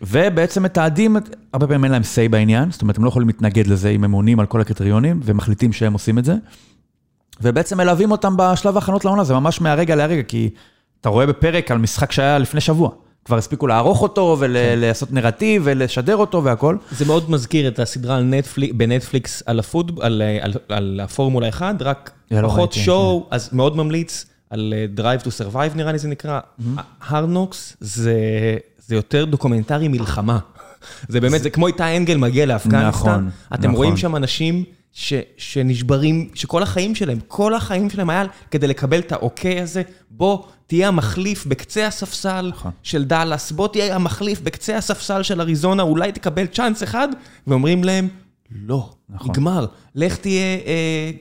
ובעצם 0.02 0.64
מתעדים, 0.64 1.18
הרבה 1.54 1.68
פעמים 1.68 1.84
אין 1.84 1.92
להם 1.92 2.02
say 2.02 2.30
בעניין, 2.32 2.72
זאת 2.72 2.82
אומרת, 2.82 2.98
הם 2.98 3.04
לא 3.04 3.10
יכולים 3.10 3.28
להתנגד 3.28 3.68
לזה 3.68 3.90
אם 3.90 4.04
הם 4.04 4.12
עונים 4.12 4.40
על 4.40 4.46
כל 4.46 4.62
הקריטריונים, 4.62 5.20
ומחליטים 5.24 5.74
שהם 5.74 5.94
עושים 5.94 6.20
את 6.20 6.26
זה. 6.26 6.36
ובעצם 7.42 7.78
מלווים 7.78 8.12
אותם 8.12 8.34
בשלב 8.38 8.76
ההכנות 8.76 9.06
לעונה, 9.06 9.24
זה 9.24 9.34
ממש 9.34 9.62
מהרגע 9.62 9.96
להרגע, 9.96 10.24
כי 10.24 10.50
אתה 11.02 11.10
רואה 11.10 11.26
בפרק 11.26 11.72
על 11.72 11.78
משחק 11.78 12.12
שהיה 12.12 12.38
לפני 12.38 12.62
שבוע. 12.62 12.90
כבר 13.26 13.38
הספיקו 13.38 13.68
לערוך 13.68 14.02
אותו 14.02 14.38
ולעשות 14.40 15.12
נרטיב 15.12 15.62
ולשדר 15.66 16.16
אותו 16.16 16.44
והכל. 16.44 16.78
זה 16.92 17.06
מאוד 17.06 17.32
מזכיר 17.32 17.68
את 17.68 17.80
הסדרה 17.80 18.20
בנטפליקס 18.74 19.44
על, 19.46 19.60
הפוט, 19.60 19.92
על, 20.02 20.22
על, 20.42 20.54
על 20.70 21.00
הפורמולה 21.04 21.50
1, 21.50 21.82
רק 21.82 22.12
לא 22.32 22.48
פחות 22.48 22.60
ראיתי, 22.60 22.80
שואו, 22.80 23.28
אז 23.32 23.50
מאוד 23.54 23.78
ממליץ 23.78 24.26
על 24.50 24.74
אה, 24.78 24.86
Drive 24.98 25.22
to 25.24 25.28
Survive 25.28 25.76
נראה 25.76 25.92
לי 25.92 26.00
זה 26.00 26.08
נקרא. 26.08 26.40
Hard 27.02 27.32
Knocks 27.32 27.78
זה, 27.80 28.16
זה 28.88 28.96
יותר 28.96 29.26
דוקומנטרי 29.26 29.88
מלחמה. 29.88 30.40
זה 31.10 31.22
באמת, 31.22 31.44
זה 31.44 31.50
כמו 31.50 31.68
איתי 31.68 31.98
אנגל 31.98 32.18
מגיע 32.18 32.46
לאפגניסטן. 32.46 32.88
נכון, 32.88 33.30
אתם 33.54 33.60
נכון. 33.60 33.76
רואים 33.76 33.98
שם 33.98 34.16
אנשים 34.16 34.64
שנשברים, 35.38 36.30
שכל 36.34 36.64
החיים 36.64 36.96
שלהם, 36.96 37.20
כל 37.28 37.54
החיים 37.54 37.90
שלהם 37.90 38.10
היה 38.10 38.24
כדי 38.52 38.68
לקבל 38.68 39.00
את 39.00 39.12
האוקיי 39.12 39.62
הזה, 39.62 39.82
בוא 40.10 40.44
תהיה 40.68 40.88
המחליף 40.88 41.46
בקצה 41.46 41.88
הספסל 41.88 42.52
נכון. 42.54 42.72
של 42.84 43.04
דאלאס, 43.06 43.52
בוא 43.52 43.68
תהיה 43.68 43.96
המחליף 43.96 44.42
בקצה 44.42 44.78
הספסל 44.78 45.24
של 45.24 45.42
אריזונה, 45.42 45.84
אולי 45.84 46.12
תקבל 46.12 46.46
צ'אנס 46.46 46.84
אחד, 46.84 47.08
ואומרים 47.48 47.84
להם, 47.84 48.08
לא, 48.52 48.90
נכון. 49.10 49.30
נגמר, 49.30 49.66
לך 49.96 50.18
תהיה 50.18 50.58
אה, 50.66 51.12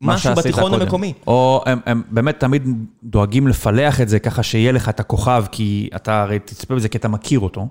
משהו 0.00 0.34
בתיכון. 0.34 0.74
המקומי. 0.74 1.12
או 1.26 1.62
הם, 1.66 1.78
הם 1.86 2.02
באמת 2.10 2.40
תמיד 2.40 2.68
דואגים 3.02 3.48
לפלח 3.48 4.00
את 4.00 4.08
זה 4.08 4.18
ככה 4.18 4.42
שיהיה 4.42 4.72
לך 4.72 4.88
את 4.88 5.00
הכוכב, 5.00 5.44
כי 5.52 5.88
אתה 5.96 6.22
הרי 6.22 6.38
תצפה 6.38 6.74
בזה 6.74 6.88
כי 6.88 6.98
אתה 6.98 7.08
מכיר 7.08 7.40
אותו, 7.40 7.68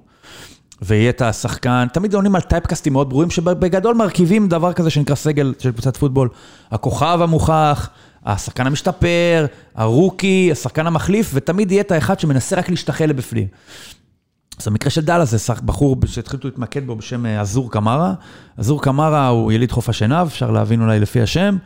ויהיה 0.86 1.10
את 1.10 1.22
השחקן, 1.22 1.88
תמיד 1.94 2.14
עונים 2.14 2.36
על 2.36 2.42
טייפקאסטים 2.42 2.94
מאוד 2.94 3.10
ברורים, 3.10 3.30
שבגדול 3.30 3.96
מרכיבים 3.96 4.48
דבר 4.48 4.74
כזה 4.74 4.90
שנקרא 4.90 5.16
סגל 5.16 5.54
של 5.60 5.72
קבוצת 5.72 5.98
פוטבול. 5.98 6.30
הכוכב 6.72 7.20
המוכח, 7.22 7.90
השחקן 8.26 8.68
המשתפר, 8.68 9.46
הרוקי, 9.76 10.50
השחקן 10.52 10.88
המחליף, 10.88 11.32
ותמיד 11.34 11.72
יהיה 11.72 11.82
את 11.82 11.92
האחד 11.92 12.20
שמנסה 12.20 12.56
רק 12.56 12.70
להשתחל 12.70 13.06
לבפנים. 13.06 13.48
אז 14.60 14.68
במקרה 14.68 14.90
של 14.90 15.02
דאלאס 15.02 15.30
זה 15.32 15.54
בחור 15.66 15.98
שהתחילו 16.06 16.42
להתמקד 16.44 16.86
בו 16.86 16.96
בשם 16.96 17.26
אה, 17.26 17.42
עזור 17.42 17.72
קמרה. 17.72 18.14
עזור 18.58 18.82
קמרה 18.82 19.28
הוא 19.28 19.52
יליד 19.52 19.72
חוף 19.72 19.90
השנהב, 19.90 20.28
אפשר 20.28 20.52
להבין 20.52 20.82
אולי 20.82 21.00
לפי 21.00 21.22
השם. 21.22 21.58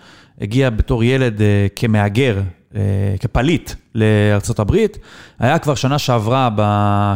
הגיע 0.42 0.70
בתור 0.70 1.04
ילד 1.04 1.42
אה, 1.42 1.68
כמהגר, 1.76 2.42
אה, 2.76 2.82
כפליט 3.20 3.72
לארצות 3.96 4.60
הברית. 4.60 4.98
היה 5.40 5.60
כבר 5.60 5.76
שנה 5.76 6.00
שעברה, 6.00 6.50
ב... 6.56 6.62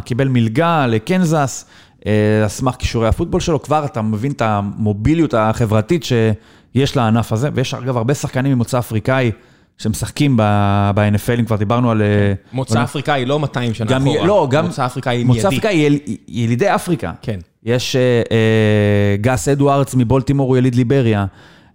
קיבל 0.05 0.27
מלגה 0.27 0.87
לקנזס, 0.87 1.65
על 2.05 2.47
סמך 2.47 2.75
כישורי 2.75 3.07
הפוטבול 3.07 3.41
שלו. 3.41 3.61
כבר 3.61 3.85
אתה 3.85 4.01
מבין 4.01 4.31
את 4.31 4.41
המוביליות 4.41 5.33
החברתית 5.33 6.03
שיש 6.03 6.97
לענף 6.97 7.33
הזה, 7.33 7.49
ויש 7.53 7.73
אגב 7.73 7.97
הרבה 7.97 8.13
שחקנים 8.13 8.51
ממוצא 8.51 8.79
אפריקאי. 8.79 9.31
שמשחקים 9.77 10.37
ב-NFL, 10.37 11.39
אם 11.39 11.45
כבר 11.45 11.55
דיברנו 11.55 11.91
על... 11.91 12.01
אה, 12.01 12.33
מוצא 12.53 12.77
על- 12.79 12.83
אפריקאי, 12.85 13.25
לא 13.25 13.39
200 13.39 13.73
שנה 13.73 13.91
גם, 13.91 14.07
אחורה. 14.07 14.25
לא, 14.25 14.47
גם... 14.51 14.65
מוצא 14.65 14.85
אפריקאי 14.85 15.23
מוצא 15.23 15.39
מיידי. 15.39 15.47
אפריקאי, 15.47 15.75
יל, 15.75 15.99
ילידי 16.27 16.75
אפריקה. 16.75 17.11
כן. 17.21 17.39
יש 17.63 17.95
אה, 17.95 18.01
אה, 18.31 19.15
גס 19.21 19.47
אדוארדס 19.47 19.95
מבולטימור, 19.95 20.47
הוא 20.49 20.57
יליד 20.57 20.75
ליבריה, 20.75 21.25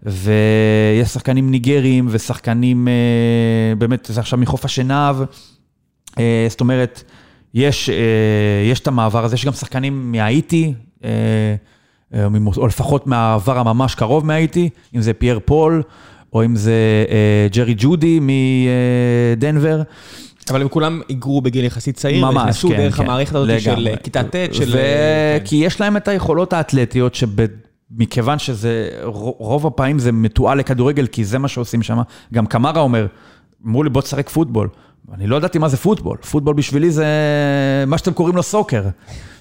ויש 0.03 1.09
שחקנים 1.09 1.51
ניגרים 1.51 2.07
ושחקנים, 2.11 2.89
אה, 2.89 3.75
באמת, 3.79 4.09
זה 4.13 4.21
עכשיו 4.21 4.39
מחוף 4.39 4.65
השנהב. 4.65 5.17
אה, 6.19 6.47
זאת 6.49 6.61
אומרת, 6.61 7.03
יש, 7.57 7.91
אה, 7.91 7.95
יש 8.71 8.81
את 8.81 8.87
המעבר 8.87 9.25
הזה, 9.25 9.35
יש 9.35 9.47
גם 9.47 9.53
שחקנים 9.53 10.13
מהאיטי, 10.13 10.75
אה, 11.05 11.11
אה, 12.15 12.27
או 12.57 12.67
לפחות 12.67 13.07
מהעבר 13.07 13.59
הממש 13.59 13.95
קרוב 13.95 14.27
מהאיטי, 14.27 14.69
אם 14.97 15.01
זה 15.01 15.13
פייר 15.13 15.41
פול, 15.45 15.83
או 16.33 16.45
אם 16.45 16.57
זה 16.57 16.75
ג'רי 17.53 17.75
ג'ודי 17.79 18.21
מדנבר. 19.37 19.83
אבל 20.51 20.63
הם 20.63 20.69
כולם 20.69 21.01
היגרו 21.09 21.41
בגיל 21.41 21.65
יחסית 21.65 21.97
צעיר, 21.97 22.25
ממש, 22.25 22.37
ונכנסו 22.37 22.69
כן, 22.69 22.77
דרך 22.77 22.97
כן. 22.97 23.03
המערכת 23.03 23.35
הזאת 23.35 23.61
של 23.61 23.71
לגמרי. 23.71 23.91
אה, 23.91 23.97
כיתה 23.97 24.23
ט', 24.23 24.35
של... 24.53 24.69
ו... 24.69 24.73
כן. 24.73 25.45
כי 25.45 25.57
יש 25.57 25.81
להם 25.81 25.97
את 25.97 26.09
היכולות 26.09 26.53
האתלטיות, 26.53 27.15
שמכיוון 27.15 28.39
שזה, 28.39 28.89
רוב 29.39 29.67
הפעמים 29.67 29.99
זה 29.99 30.13
מתועל 30.13 30.59
לכדורגל, 30.59 31.07
כי 31.07 31.25
זה 31.25 31.39
מה 31.39 31.49
שעושים 31.49 31.83
שם. 31.83 31.99
גם 32.35 32.47
קמרה 32.47 32.81
אומר, 32.81 33.07
אמרו 33.67 33.83
לי, 33.83 33.91
בוא 33.91 34.03
תשחק 34.03 34.29
פוטבול. 34.29 34.69
אני 35.15 35.27
לא 35.27 35.37
ידעתי 35.37 35.59
מה 35.59 35.69
זה 35.69 35.77
פוטבול. 35.77 36.17
פוטבול 36.17 36.55
בשבילי 36.55 36.91
זה 36.91 37.07
מה 37.87 37.99
שאתם 37.99 38.13
קוראים 38.13 38.37
לו 38.37 38.43
סוקר. 38.43 38.83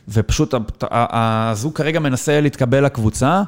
ופשוט, 0.08 0.54
ה- 0.54 0.58
ה- 0.92 1.52
אז 1.52 1.64
הוא 1.64 1.74
כרגע 1.74 2.00
מנסה 2.00 2.42
להתקבל 2.42 2.86
לקבוצה, 2.86 3.44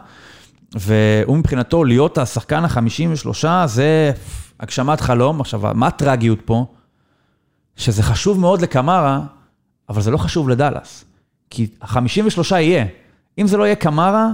והוא 0.76 1.38
מבחינתו, 1.38 1.84
להיות 1.84 2.18
השחקן 2.18 2.64
ה-53, 2.66 3.46
זה 3.66 4.12
הגשמת 4.60 5.02
חלום. 5.02 5.42
עכשיו, 5.42 5.62
מה 5.76 5.88
הטרגיות 5.88 6.40
פה? 6.46 6.66
שזה 7.76 8.04
חשוב 8.04 8.40
מאוד 8.40 8.62
לקמרה, 8.62 9.22
אבל 9.90 10.02
זה 10.02 10.12
לא 10.12 10.18
חשוב 10.18 10.50
לדאלאס. 10.50 11.06
כי 11.50 11.68
ה-53 11.82 12.56
יהיה. 12.56 12.86
אם 13.38 13.48
זה 13.48 13.58
לא 13.58 13.64
יהיה 13.64 13.76
קמרה, 13.76 14.28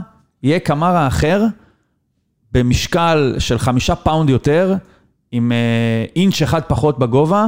יהיה 0.44 0.60
קמרה 0.60 1.08
אחר, 1.08 1.46
במשקל 2.52 3.36
של 3.40 3.58
חמישה 3.58 3.96
פאונד 3.96 4.30
יותר, 4.30 4.76
עם 5.32 5.52
אה, 5.52 6.06
אינץ' 6.16 6.42
אחד 6.42 6.62
פחות 6.68 7.00
בגובה, 7.00 7.46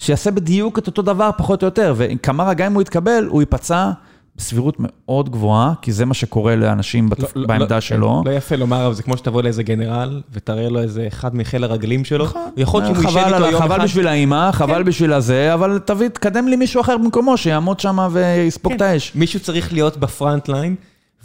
שיעשה 0.00 0.30
בדיוק 0.30 0.78
את 0.78 0.86
אותו 0.86 1.02
דבר, 1.02 1.30
פחות 1.36 1.62
או 1.62 1.66
יותר. 1.66 1.94
וקמרה, 1.96 2.54
גם 2.54 2.66
אם 2.66 2.74
הוא 2.74 2.82
יתקבל, 2.82 3.26
הוא 3.28 3.42
ייפצע 3.42 3.90
בסבירות 4.36 4.76
מאוד 4.78 5.30
גבוהה, 5.30 5.72
כי 5.82 5.92
זה 5.92 6.04
מה 6.04 6.14
שקורה 6.14 6.56
לאנשים 6.56 7.10
בתפ... 7.10 7.36
לא- 7.36 7.46
בעמדה 7.46 7.74
לא- 7.74 7.80
שלו. 7.80 8.22
לא 8.26 8.30
יפה 8.30 8.56
לומר, 8.56 8.86
אבל 8.86 8.94
זה 8.94 9.02
כמו 9.02 9.16
שתבוא 9.16 9.42
לאיזה 9.42 9.62
גנרל, 9.62 10.22
ותראה 10.32 10.68
לו 10.68 10.80
איזה 10.80 11.06
אחד 11.06 11.36
מחיל 11.36 11.64
הרגלים 11.64 12.04
שלו. 12.04 12.24
נכון. 12.24 12.50
יכול 12.56 12.82
להיות 12.82 12.94
שהוא 12.94 13.06
יישב 13.06 13.18
חבל 13.20 13.34
איתו 13.34 13.50
יום 13.50 13.62
חבל 13.62 13.76
אחד. 13.76 13.84
בשביל 13.84 14.06
האימא, 14.06 14.52
חבל 14.52 14.82
בשביל 14.82 15.12
הזה, 15.12 15.54
אבל 15.54 15.78
תביא, 15.84 16.08
תקדם 16.08 16.48
לי 16.48 16.56
מישהו 16.56 16.80
אחר 16.80 16.96
במקומו, 16.98 17.36
שיעמוד 17.36 17.80
שם 17.80 18.08
ויספוג 18.12 18.72
כן. 18.72 18.76
את 18.76 18.82
האש. 18.82 19.12
מישהו 19.14 19.40
צריך 19.40 19.72
להיות 19.72 19.96
בפרונט 19.96 20.48
ליין, 20.48 20.74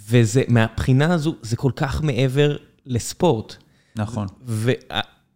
וזה, 0.09 0.41
מהבחינה 0.47 1.13
הזו, 1.13 1.35
זה 1.41 1.55
כל 1.55 1.71
כך 1.75 2.03
מעבר 2.03 2.55
לספורט. 2.85 3.55
נכון. 3.95 4.27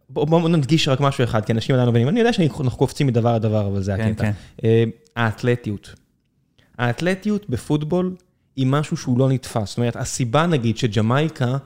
ובואו 0.10 0.26
בוא 0.26 0.50
נדגיש 0.50 0.88
רק 0.88 1.00
משהו 1.00 1.24
אחד, 1.24 1.46
כי 1.46 1.52
אנשים 1.52 1.76
עדיין 1.76 1.86
לא 1.86 1.92
מבינים, 1.92 2.10
אני 2.10 2.20
יודע 2.20 2.34
שאנחנו 2.34 2.72
קופצים 2.72 3.08
מדבר 3.08 3.36
לדבר, 3.36 3.68
אבל 3.68 3.82
זה 3.82 3.94
כן, 3.98 4.12
הקטע. 4.12 4.24
כן. 4.24 4.32
אה, 4.64 4.84
האתלטיות. 5.16 5.96
האתלטיות 6.78 7.50
בפוטבול 7.50 8.16
היא 8.56 8.68
משהו 8.68 8.98
שהוא 8.98 9.20
לא 9.20 9.30
נתפס. 9.30 9.70
זאת 9.70 9.78
אומרת, 9.78 9.96
הסיבה 9.96 10.46
נגיד 10.46 10.78
שג'מייקה 10.78 11.58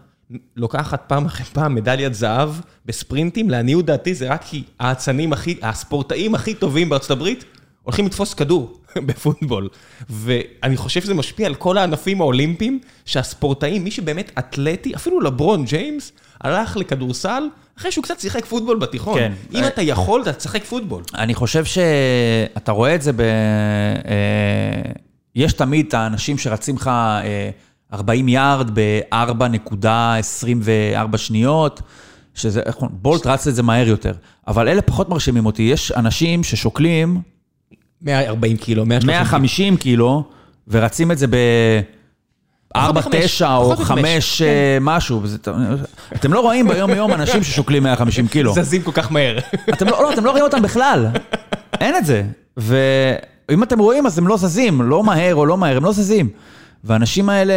לוקחת 0.56 1.04
פעם 1.08 1.26
אחרי 1.26 1.46
פעם 1.46 1.76
מדליית 1.76 2.14
זהב 2.14 2.50
בספרינטים, 2.86 3.50
לעניות 3.50 3.86
דעתי 3.86 4.14
זה 4.14 4.34
רק 4.34 4.44
כי 4.44 4.64
האצנים 4.80 5.34
הכי, 5.34 5.60
הספורטאים 5.62 6.36
הכי 6.36 6.54
טובים 6.54 6.90
בארצות 6.90 7.12
הברית 7.12 7.46
הולכים 7.84 8.06
לתפוס 8.06 8.34
כדור 8.34 8.80
בפוטבול. 9.08 9.69
ואני 10.10 10.78
חושב 10.78 11.02
שזה 11.02 11.13
משפיע 11.13 11.48
על 11.48 11.56
כל 11.56 11.78
הענפים 11.78 12.22
האולימפיים, 12.22 12.80
שהספורטאים, 13.06 13.84
מי 13.84 13.91
שבאמת 13.91 14.32
אתלטי, 14.39 14.96
אפילו 14.96 15.22
לברון 15.22 15.65
ג'יימס, 15.65 16.12
הלך 16.41 16.78
לכדורסל 16.78 17.43
אחרי 17.78 17.91
שהוא 17.91 18.04
קצת 18.04 18.19
שיחק 18.19 18.46
פוטבול 18.46 18.78
בתיכון. 18.78 19.19
כן. 19.19 19.34
אם 19.54 19.67
אתה 19.67 19.82
יכול, 19.82 20.22
אתה 20.22 20.34
תשחק 20.34 20.63
פוטבול. 20.63 21.04
אני 21.15 21.34
חושב 21.34 21.65
שאתה 21.65 22.72
רואה 22.72 22.96
את 22.96 23.02
זה 23.02 23.13
ב... 23.13 23.22
אה, 23.22 23.28
יש 25.36 25.54
תמיד 25.54 25.86
את 25.88 25.93
האנשים 25.93 26.38
שרצים 26.38 26.76
לך 26.76 26.88
אה, 26.88 27.50
40 27.93 28.28
יארד 28.28 28.72
ב-4.24 28.74 31.17
שניות, 31.17 31.82
שזה, 32.34 32.62
איך 32.65 32.76
קוראים? 32.76 32.98
בולט 33.02 33.28
רץ 33.28 33.48
את 33.48 33.56
זה 33.56 33.63
מהר 33.63 33.88
יותר. 33.88 34.13
אבל 34.48 34.67
אלה 34.67 34.82
פחות 34.82 35.10
מרשימים 35.10 35.46
אותי. 35.46 35.63
יש 35.63 35.91
אנשים 35.91 36.43
ששוקלים 36.43 37.22
140 38.04 38.58
קילו, 38.58 38.86
130 38.86 39.00
קילו. 39.02 39.13
150 39.13 39.78
קילו, 39.78 40.24
ורצים 40.68 41.12
את 41.12 41.18
זה 41.18 41.28
ב... 41.28 41.36
פחות 42.74 42.86
4, 42.86 43.00
מחמש, 43.00 43.16
9 43.16 43.56
או 43.56 43.63
פחות 43.63 43.80
מחמש, 43.80 44.42
5 44.42 44.42
משהו. 44.82 45.22
אתם 46.16 46.34
לא 46.34 46.39
רואים 46.39 46.68
ביום-יום 46.68 47.13
אנשים 47.13 47.44
ששוקלים 47.48 47.84
150 47.84 48.28
קילו. 48.28 48.54
זזים 48.54 48.82
כל 48.82 48.92
כך 48.92 49.12
מהר. 49.12 49.38
אתם 49.70 49.88
לא, 49.88 50.04
לא, 50.04 50.13
אתם 50.13 50.26
לא 50.26 50.32
רואים 50.32 50.46
אותם 50.46 50.62
בכלל. 50.62 51.08
אין 51.80 51.96
את 51.96 52.06
זה. 52.06 52.24
ואם 52.58 53.63
אתם 53.63 53.80
רואים, 53.80 54.06
אז 54.06 54.18
הם 54.18 54.28
לא 54.28 54.38
זזים, 54.38 54.82
לא 54.82 55.04
מהר 55.04 55.36
או 55.36 55.46
לא 55.46 55.58
מהר, 55.58 55.78
הם 55.78 55.84
לא 55.84 55.92
זזים. 55.92 56.30
והאנשים 56.84 57.30
האלה, 57.30 57.54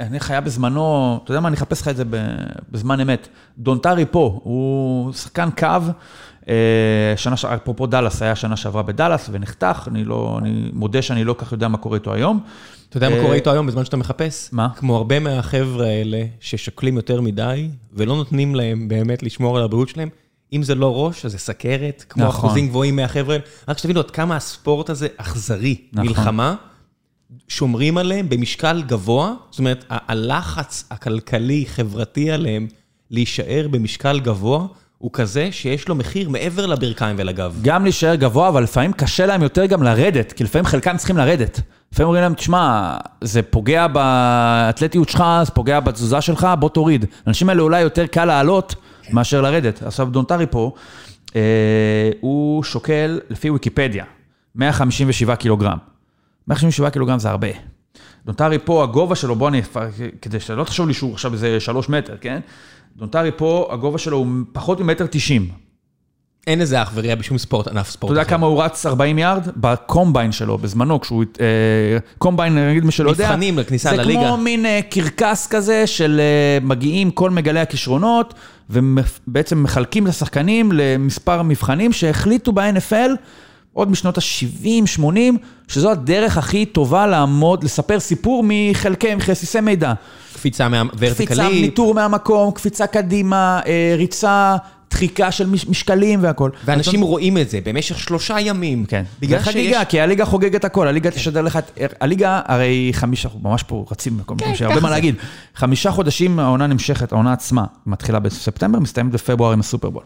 אני 0.00 0.20
חיה 0.20 0.40
בזמנו, 0.40 1.18
אתה 1.24 1.30
יודע 1.30 1.40
מה, 1.40 1.48
אני 1.48 1.56
אחפש 1.56 1.80
לך 1.80 1.88
את 1.88 1.96
זה 1.96 2.04
בזמן 2.70 3.00
אמת. 3.00 3.28
דונטרי 3.58 4.04
פה, 4.10 4.40
הוא 4.42 5.12
שחקן 5.12 5.48
קו, 5.58 5.66
אה, 5.66 5.78
שנה, 7.16 7.34
אפרופו 7.54 7.86
דאלאס, 7.86 8.22
היה 8.22 8.36
שנה 8.36 8.56
שעברה 8.56 8.82
בדאלאס 8.82 9.28
ונחתך, 9.32 9.88
אני 9.90 10.04
לא, 10.04 10.38
אני 10.38 10.70
מודה 10.72 11.02
שאני 11.02 11.24
לא 11.24 11.34
כך 11.38 11.52
יודע 11.52 11.68
מה 11.68 11.78
קורה 11.78 11.96
איתו 11.96 12.14
היום. 12.14 12.40
אתה 12.88 12.96
יודע 12.96 13.08
מה 13.08 13.16
אה, 13.16 13.22
קורה 13.22 13.34
איתו 13.34 13.52
היום 13.52 13.66
בזמן 13.66 13.84
שאתה 13.84 13.96
מחפש? 13.96 14.48
מה? 14.52 14.68
כמו 14.76 14.96
הרבה 14.96 15.20
מהחבר'ה 15.20 15.86
האלה 15.86 16.24
ששוקלים 16.40 16.96
יותר 16.96 17.20
מדי, 17.20 17.68
ולא 17.92 18.16
נותנים 18.16 18.54
להם 18.54 18.88
באמת 18.88 19.22
לשמור 19.22 19.58
על 19.58 19.64
הבריאות 19.64 19.88
שלהם. 19.88 20.08
אם 20.52 20.62
זה 20.62 20.74
לא 20.74 21.04
ראש, 21.04 21.24
אז 21.24 21.32
זה 21.32 21.38
סכרת, 21.38 22.04
כמו 22.08 22.24
נכון. 22.24 22.48
אחוזים 22.48 22.68
גבוהים 22.68 22.96
מהחבר'ה. 22.96 23.36
רק 23.68 23.78
שתבינו 23.78 24.00
עד 24.00 24.10
כמה 24.10 24.36
הספורט 24.36 24.90
הזה 24.90 25.08
אכזרי. 25.16 25.76
נכון. 25.92 26.08
מלחמה, 26.08 26.54
שומרים 27.48 27.98
עליהם 27.98 28.28
במשקל 28.28 28.82
גבוה, 28.86 29.34
זאת 29.50 29.58
אומרת, 29.58 29.84
הלחץ 29.88 30.84
הכלכלי-חברתי 30.90 32.30
עליהם 32.30 32.68
להישאר 33.10 33.66
במשקל 33.70 34.20
גבוה, 34.20 34.66
הוא 35.00 35.10
כזה 35.12 35.48
שיש 35.52 35.88
לו 35.88 35.94
מחיר 35.94 36.28
מעבר 36.28 36.66
לברכיים 36.66 37.16
ולגב. 37.18 37.58
גם 37.62 37.82
להישאר 37.82 38.14
גבוה, 38.14 38.48
אבל 38.48 38.62
לפעמים 38.62 38.92
קשה 38.92 39.26
להם 39.26 39.42
יותר 39.42 39.66
גם 39.66 39.82
לרדת, 39.82 40.32
כי 40.32 40.44
לפעמים 40.44 40.66
חלקם 40.66 40.96
צריכים 40.96 41.16
לרדת. 41.16 41.60
לפעמים 41.92 42.06
אומרים 42.06 42.22
להם, 42.22 42.34
תשמע, 42.34 42.96
זה 43.20 43.42
פוגע 43.42 43.86
באתלטיות 43.86 45.08
שלך, 45.08 45.24
זה 45.42 45.50
פוגע 45.50 45.80
בתזוזה 45.80 46.20
שלך, 46.20 46.48
בוא 46.58 46.68
תוריד. 46.68 47.04
לאנשים 47.26 47.48
האלה 47.48 47.62
אולי 47.62 47.80
יותר 47.80 48.06
קל 48.06 48.24
לעלות 48.24 48.74
מאשר 49.10 49.40
לרדת. 49.40 49.82
עכשיו, 49.82 50.08
דונטרי 50.10 50.46
פו, 50.50 50.72
אה, 51.36 52.10
הוא 52.20 52.62
שוקל, 52.62 53.20
לפי 53.30 53.50
ויקיפדיה, 53.50 54.04
157 54.54 55.36
קילוגרם. 55.36 55.78
157 56.48 56.90
קילוגרם 56.90 57.18
זה 57.18 57.30
הרבה. 57.30 57.48
דונטרי 58.26 58.58
פו, 58.64 58.82
הגובה 58.82 59.14
שלו, 59.14 59.36
בוא 59.36 59.48
אני, 59.48 59.62
כדי 60.22 60.40
שלא 60.40 60.64
תחשוב 60.64 60.88
לי 60.88 60.94
שהוא 60.94 61.12
עכשיו 61.12 61.32
איזה 61.32 61.60
3 61.60 61.88
מטר, 61.88 62.16
כן? 62.20 62.40
דונטרי 62.96 63.30
פו, 63.36 63.68
הגובה 63.72 63.98
שלו 63.98 64.16
הוא 64.16 64.26
פחות 64.52 64.80
ממטר 64.80 65.06
90. 65.10 65.48
אין 66.46 66.58
לזה 66.58 66.82
אח 66.82 66.92
ורע 66.94 67.14
בשום 67.14 67.38
ספורט, 67.38 67.68
ענף 67.68 67.90
ספורט 67.90 68.12
אתה 68.12 68.20
יודע 68.20 68.30
כמה 68.30 68.46
הוא 68.46 68.62
רץ 68.62 68.86
40 68.86 69.18
יארד? 69.18 69.48
ב 69.56 69.66
combine 69.66 70.32
שלו, 70.32 70.58
בזמנו, 70.58 71.00
כשהוא... 71.00 71.24
אה, 71.40 71.46
combine, 72.18 72.58
נגיד 72.58 72.84
מי 72.84 72.92
שלא 72.92 73.10
יודע. 73.10 73.24
מבחנים 73.24 73.58
לכניסה 73.58 73.90
זה 73.90 73.96
לליגה. 73.96 74.20
כמו 74.20 74.36
מין 74.36 74.66
אה, 74.66 74.80
קרקס 74.90 75.46
כזה 75.46 75.86
של 75.86 76.20
אה, 76.20 76.66
מגיעים 76.66 77.10
כל 77.10 77.30
מגלי 77.30 77.60
הכישרונות, 77.60 78.34
ובעצם 78.70 79.62
מחלקים 79.62 80.04
את 80.04 80.08
השחקנים 80.08 80.72
למספר 80.72 81.42
מבחנים 81.42 81.92
שהחליטו 81.92 82.52
ב-NFL 82.52 83.10
עוד 83.72 83.90
משנות 83.90 84.18
ה-70-80, 84.18 85.02
שזו 85.68 85.90
הדרך 85.90 86.38
הכי 86.38 86.66
טובה 86.66 87.06
לעמוד, 87.06 87.64
לספר 87.64 88.00
סיפור 88.00 88.44
מחלקי, 88.48 89.14
מחסיסי 89.14 89.60
מידע. 89.60 89.92
קפיצה 90.34 90.38
קפיצה, 90.38 90.68
מהוורטיקלי. 90.68 91.60
ניטור 91.60 91.94
מהמקום, 91.94 92.50
קפיצה 92.50 92.86
קדימה, 92.86 93.60
אה, 93.66 93.94
ריצה, 93.96 94.56
דחיקה 94.90 95.30
של 95.32 95.46
מש- 95.46 95.66
משקלים 95.68 96.22
והכל. 96.22 96.50
ואנשים 96.64 97.00
רואים 97.02 97.38
את 97.38 97.50
זה 97.50 97.58
במשך 97.64 97.98
שלושה 97.98 98.40
ימים. 98.40 98.84
כן. 98.84 99.02
בגלל 99.20 99.38
שיש... 99.38 99.46
כן. 99.48 99.52
חגיגה, 99.52 99.84
כי 99.84 100.00
הליגה 100.00 100.24
חוגגת 100.24 100.64
הכל, 100.64 100.88
הליגה 100.88 101.10
תשדר 101.10 101.42
לך 101.42 101.56
את... 101.56 101.70
הליגה, 102.00 102.40
הרי 102.46 102.90
חמישה, 102.92 103.28
אנחנו 103.28 103.50
ממש 103.50 103.62
פה 103.62 103.84
רצים 103.90 104.18
בכל 104.18 104.34
מקום, 104.34 104.48
שיש 104.48 104.62
הרבה 104.62 104.80
מה. 104.80 104.90
להגיד. 104.90 105.14
חמישה 105.54 105.90
חודשים 105.90 106.38
העונה 106.38 106.66
נמשכת, 106.66 107.12
העונה 107.12 107.32
עצמה 107.32 107.64
מתחילה 107.86 108.18
בספטמבר, 108.18 108.78
מסתיימת 108.78 109.12
בפברואר 109.12 109.52
עם 109.52 109.60
הסופרבול. 109.60 110.02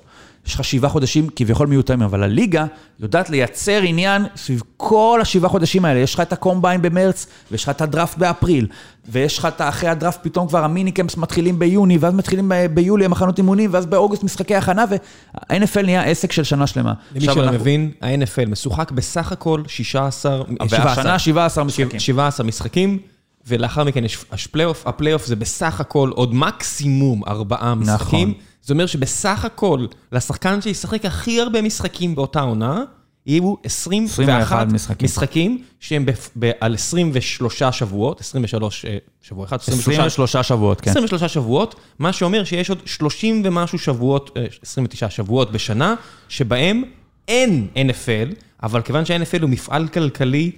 יש 0.47 0.55
לך 0.55 0.65
שבעה 0.65 0.91
חודשים 0.91 1.29
כביכול 1.37 1.67
מיותרים, 1.67 2.03
אבל 2.03 2.23
הליגה 2.23 2.65
יודעת 3.01 3.31
לייצר 3.31 3.81
עניין 3.83 4.27
סביב 4.37 4.63
כל 4.77 5.19
השבעה 5.23 5.51
חודשים 5.51 5.85
האלה. 5.85 6.01
יש 6.01 6.15
לך 6.15 6.21
את 6.21 6.33
הקומביין 6.33 6.83
במרץ, 6.83 7.27
ויש 7.51 7.63
לך 7.65 7.69
את 7.69 7.81
הדראפט 7.81 8.19
באפריל, 8.19 8.67
ויש 9.09 9.39
לך 9.39 9.45
את 9.47 9.61
אחרי 9.61 9.89
הדראפט 9.89 10.19
פתאום 10.23 10.49
כבר 10.49 10.65
המיניקמפס 10.65 11.17
מתחילים 11.17 11.59
ביוני, 11.59 11.99
ואז 11.99 12.15
מתחילים 12.15 12.49
ב- 12.49 12.67
ביולי 12.75 13.05
המחנות 13.05 13.39
אימונים, 13.39 13.71
ואז 13.73 13.87
באוגוסט 13.87 14.23
משחקי 14.25 14.55
הכנה, 14.55 14.85
וה-NFL 14.91 15.83
נהיה 15.83 16.03
עסק 16.03 16.33
של 16.33 16.45
שנה 16.45 16.67
שלמה. 16.67 16.93
למי 17.15 17.25
שלא 17.25 17.43
אנחנו- 17.43 17.59
מבין, 17.59 17.91
ה-NFL 18.03 18.49
משוחק 18.51 18.91
בסך 18.91 19.33
הכל 19.33 19.63
16, 19.67 20.43
והשנה 20.71 21.19
17 21.19 21.65
משחקים. 21.65 22.01
17 22.01 22.47
משחקים, 22.47 22.99
ולאחר 23.47 23.85
מכן 23.85 24.05
יש 24.05 24.25
הפלייאוף. 24.33 24.87
הפלייאוף 24.87 25.27
זה 25.27 25.37
בסך 25.37 25.81
הכל 25.81 26.11
עוד 26.15 26.35
מקסימום 26.35 27.23
ארבעה 27.29 27.75
משחקים. 27.75 28.29
נכון. 28.29 28.41
זה 28.65 28.73
אומר 28.75 28.87
שבסך 28.87 29.45
הכל, 29.45 29.87
לשחקן 30.13 30.63
שישחק 30.63 31.05
הכי 31.05 31.41
הרבה 31.41 31.63
משחקים 31.63 32.15
באותה 32.15 32.41
עונה, 32.41 32.83
יהיו 33.27 33.55
21 33.65 34.13
21 34.13 34.73
משחקים. 34.73 35.05
משחקים 35.05 35.63
שהם 35.81 36.07
בפ- 36.07 36.31
ב- 36.39 36.51
על 36.61 36.75
23 36.75 37.63
שבועות, 37.63 38.21
23 38.21 38.85
אה, 38.85 38.97
שבוע 39.23 39.45
אחד, 39.45 39.57
23 39.61 39.99
23 39.99 40.37
שבועות, 40.49 40.81
כן. 40.81 40.91
23 40.91 41.25
שבועות, 41.35 41.75
מה 41.99 42.13
שאומר 42.13 42.45
שיש 42.45 42.71
עוד 42.71 42.79
30 42.85 43.43
ומשהו 43.45 43.79
שבועות, 43.79 44.31
אה, 44.37 44.45
29 44.63 45.11
שבועות 45.11 45.53
בשנה, 45.53 45.95
שבהם 46.29 46.83
אין 47.29 47.69
NFL, 47.77 48.35
אבל 48.63 48.83
כיוון 48.83 49.05
שה-NFL 49.05 49.43
הוא 49.43 49.51
מפעל 49.51 49.89
כלכלי 49.89 50.51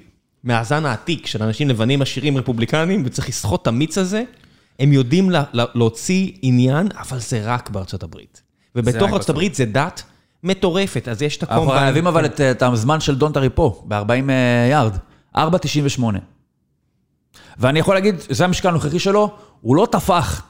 מהזן 0.45 0.87
העתיק 0.87 1.27
של 1.27 1.43
אנשים 1.43 1.69
לבנים 1.69 2.03
עשירים 2.03 2.39
רפובליקנים, 2.39 3.03
וצריך 3.07 3.29
לסחוט 3.29 3.63
את 3.63 3.67
המיץ 3.67 3.99
הזה, 3.99 4.23
הם 4.79 4.93
יודעים 4.93 5.31
לה, 5.31 5.45
לה, 5.53 5.65
להוציא 5.75 6.33
עניין, 6.43 6.89
אבל 6.99 7.19
זה 7.19 7.41
רק 7.45 7.71
בארצות 7.71 8.03
הברית. 8.03 8.43
ובתוך 8.75 9.13
ארצות 9.13 9.31
הברית 9.31 9.55
זה 9.55 9.65
דת 9.65 10.03
מטורפת, 10.43 11.09
אז 11.09 11.23
יש 11.23 11.37
את 11.37 11.43
אנחנו 11.43 11.57
הקומביין. 11.57 11.83
חייבים 11.83 12.07
אבל 12.07 12.27
את, 12.27 12.41
את 12.41 12.63
הזמן 12.63 13.01
של 13.01 13.15
דונטרי 13.15 13.49
פה, 13.55 13.85
ב-40 13.89 14.31
יארד, 14.71 14.97
4.98. 15.37 16.03
ואני 17.59 17.79
יכול 17.79 17.95
להגיד, 17.95 18.15
זה 18.29 18.45
המשקל 18.45 18.69
הנוכחי 18.69 18.99
שלו, 18.99 19.31
הוא 19.61 19.77
לא 19.77 19.87
טפח 19.91 20.43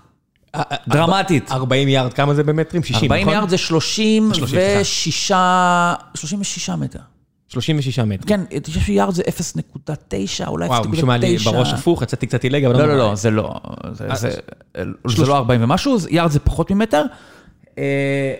אה, 0.55 0.63
אה, 0.73 0.77
דרמטית. 0.89 1.53
40 1.53 1.89
יארד, 1.89 2.13
כמה 2.13 2.35
זה 2.35 2.43
במטרים? 2.43 2.83
60, 2.83 3.13
40 3.13 3.27
נכון? 3.27 3.35
יארד 3.35 3.49
זה 3.49 3.59
36, 3.59 4.39
36. 4.39 5.33
36 6.15 6.71
מטר. 6.71 6.99
36 7.49 7.99
מטר. 7.99 8.27
כן, 8.27 8.41
96 8.63 8.89
יארד 8.89 9.15
זה 9.15 9.23
0.9, 9.23 10.47
אולי 10.47 10.67
0.9. 10.67 10.71
וואו, 10.71 10.89
משום 10.89 11.09
מה 11.09 11.17
לי 11.17 11.37
בראש 11.37 11.73
הפוך, 11.73 12.03
יצאתי 12.03 12.27
קצת 12.27 12.45
עילג, 12.45 12.65
אבל 12.65 12.77
לא, 12.77 12.89
לא. 12.89 12.97
לא, 12.97 13.15
זה 13.15 13.31
לא. 13.31 13.55
זה, 13.93 14.31
אה, 14.77 14.83
לא 15.27 15.37
40 15.37 15.63
ומשהו, 15.63 15.97
יארד 16.11 16.31
זה 16.31 16.41
פחות 16.41 16.71
ממטר. 16.71 17.05
אה, 17.79 18.35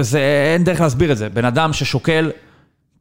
זה, 0.00 0.18
אין 0.54 0.64
דרך 0.64 0.80
להסביר 0.80 1.12
את 1.12 1.18
זה. 1.18 1.28
בן 1.28 1.44
אדם 1.44 1.72
ששוקל 1.72 2.30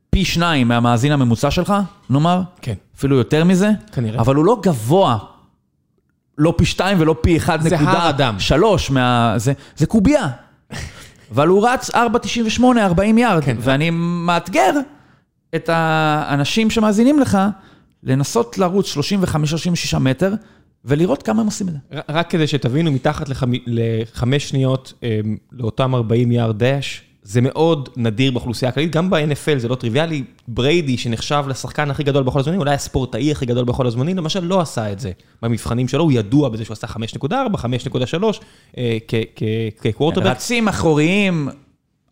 פי 0.09 0.25
שניים 0.25 0.67
מהמאזין 0.67 1.11
הממוצע 1.11 1.51
שלך, 1.51 1.73
נאמר, 2.09 2.41
כן. 2.61 2.73
אפילו 2.97 3.15
יותר 3.15 3.43
מזה, 3.43 3.69
כנראה. 3.91 4.19
אבל 4.21 4.35
הוא 4.35 4.45
לא 4.45 4.59
גבוה, 4.63 5.17
לא 6.37 6.53
פי 6.57 6.65
שתיים 6.65 6.97
ולא 7.01 7.15
פי 7.21 7.39
זה 7.39 7.77
הר 7.79 8.09
אדם. 8.09 8.35
1.3 8.49 8.55
מה... 8.89 9.33
זה, 9.37 9.53
זה 9.75 9.85
קובייה. 9.85 10.27
אבל 11.31 11.47
הוא 11.47 11.67
רץ 11.67 11.89
4.98, 11.89 12.63
40 12.79 13.17
יארד, 13.17 13.43
כן. 13.43 13.57
ואני 13.59 13.89
מאתגר 13.93 14.71
את 15.55 15.69
האנשים 15.73 16.69
שמאזינים 16.69 17.19
לך 17.19 17.37
לנסות 18.03 18.57
לרוץ 18.57 18.97
35-36 19.93 19.97
מטר, 19.99 20.33
ולראות 20.85 21.23
כמה 21.23 21.41
הם 21.41 21.45
עושים 21.47 21.67
את 21.67 21.73
זה. 21.73 21.99
רק 22.09 22.29
כדי 22.29 22.47
שתבינו, 22.47 22.91
מתחת 22.91 23.29
לחמ- 23.29 23.63
לחמש 23.67 24.49
שניות 24.49 24.93
אמ, 25.03 25.09
לאותם 25.51 25.95
40 25.95 26.31
יארד 26.31 26.57
דאש, 26.59 27.01
זה 27.23 27.41
מאוד 27.41 27.89
נדיר 27.97 28.31
באוכלוסייה 28.31 28.69
הכללית, 28.69 28.91
גם 28.91 29.09
ב-NFL 29.09 29.57
זה 29.57 29.67
לא 29.67 29.75
טריוויאלי. 29.75 30.23
בריידי, 30.47 30.97
שנחשב 30.97 31.43
לשחקן 31.47 31.91
הכי 31.91 32.03
גדול 32.03 32.23
בכל 32.23 32.39
הזמנים, 32.39 32.59
אולי 32.59 32.73
הספורטאי 32.73 33.31
הכי 33.31 33.45
גדול 33.45 33.65
בכל 33.65 33.87
הזמנים, 33.87 34.17
למשל 34.17 34.39
לא 34.43 34.61
עשה 34.61 34.91
את 34.91 34.99
זה 34.99 35.11
במבחנים 35.41 35.87
שלו, 35.87 36.03
הוא 36.03 36.11
ידוע 36.11 36.49
בזה 36.49 36.65
שהוא 36.65 36.73
עשה 36.73 36.87
5.4, 36.87 37.57
5.3 37.57 38.39
אה, 38.77 38.97
כ- 39.07 39.13
כ- 39.35 39.43
כקוורטרבק. 39.81 40.27
רצים 40.27 40.67
אחוריים, 40.67 41.49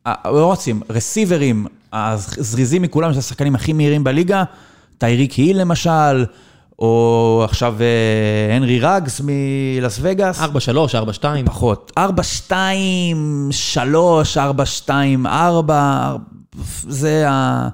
אה, 0.08 0.14
לא 0.26 0.52
רצים, 0.52 0.82
רסיברים, 0.90 1.66
הזריזים 1.94 2.82
מכולם, 2.82 3.12
שזה 3.12 3.20
השחקנים 3.20 3.56
הכי 3.56 3.74
מהירים 3.74 4.04
בליגה, 4.04 4.44
טייריק 4.98 5.32
היל 5.34 5.62
למשל, 5.62 6.26
או 6.80 7.42
עכשיו 7.46 7.76
אה, 7.82 8.56
הנרי 8.56 8.80
רגס 8.80 9.22
מלאס 9.24 10.00
וגאס. 10.02 10.40
4.3, 10.42 10.46
4.2. 11.22 11.24
פחות. 11.46 11.92
4, 11.98 12.24
2, 12.24 13.48
3, 13.52 14.38
4, 14.38 14.66
2, 14.66 15.28
4, 15.28 16.16
זה 16.88 17.30
ה... 17.30 17.68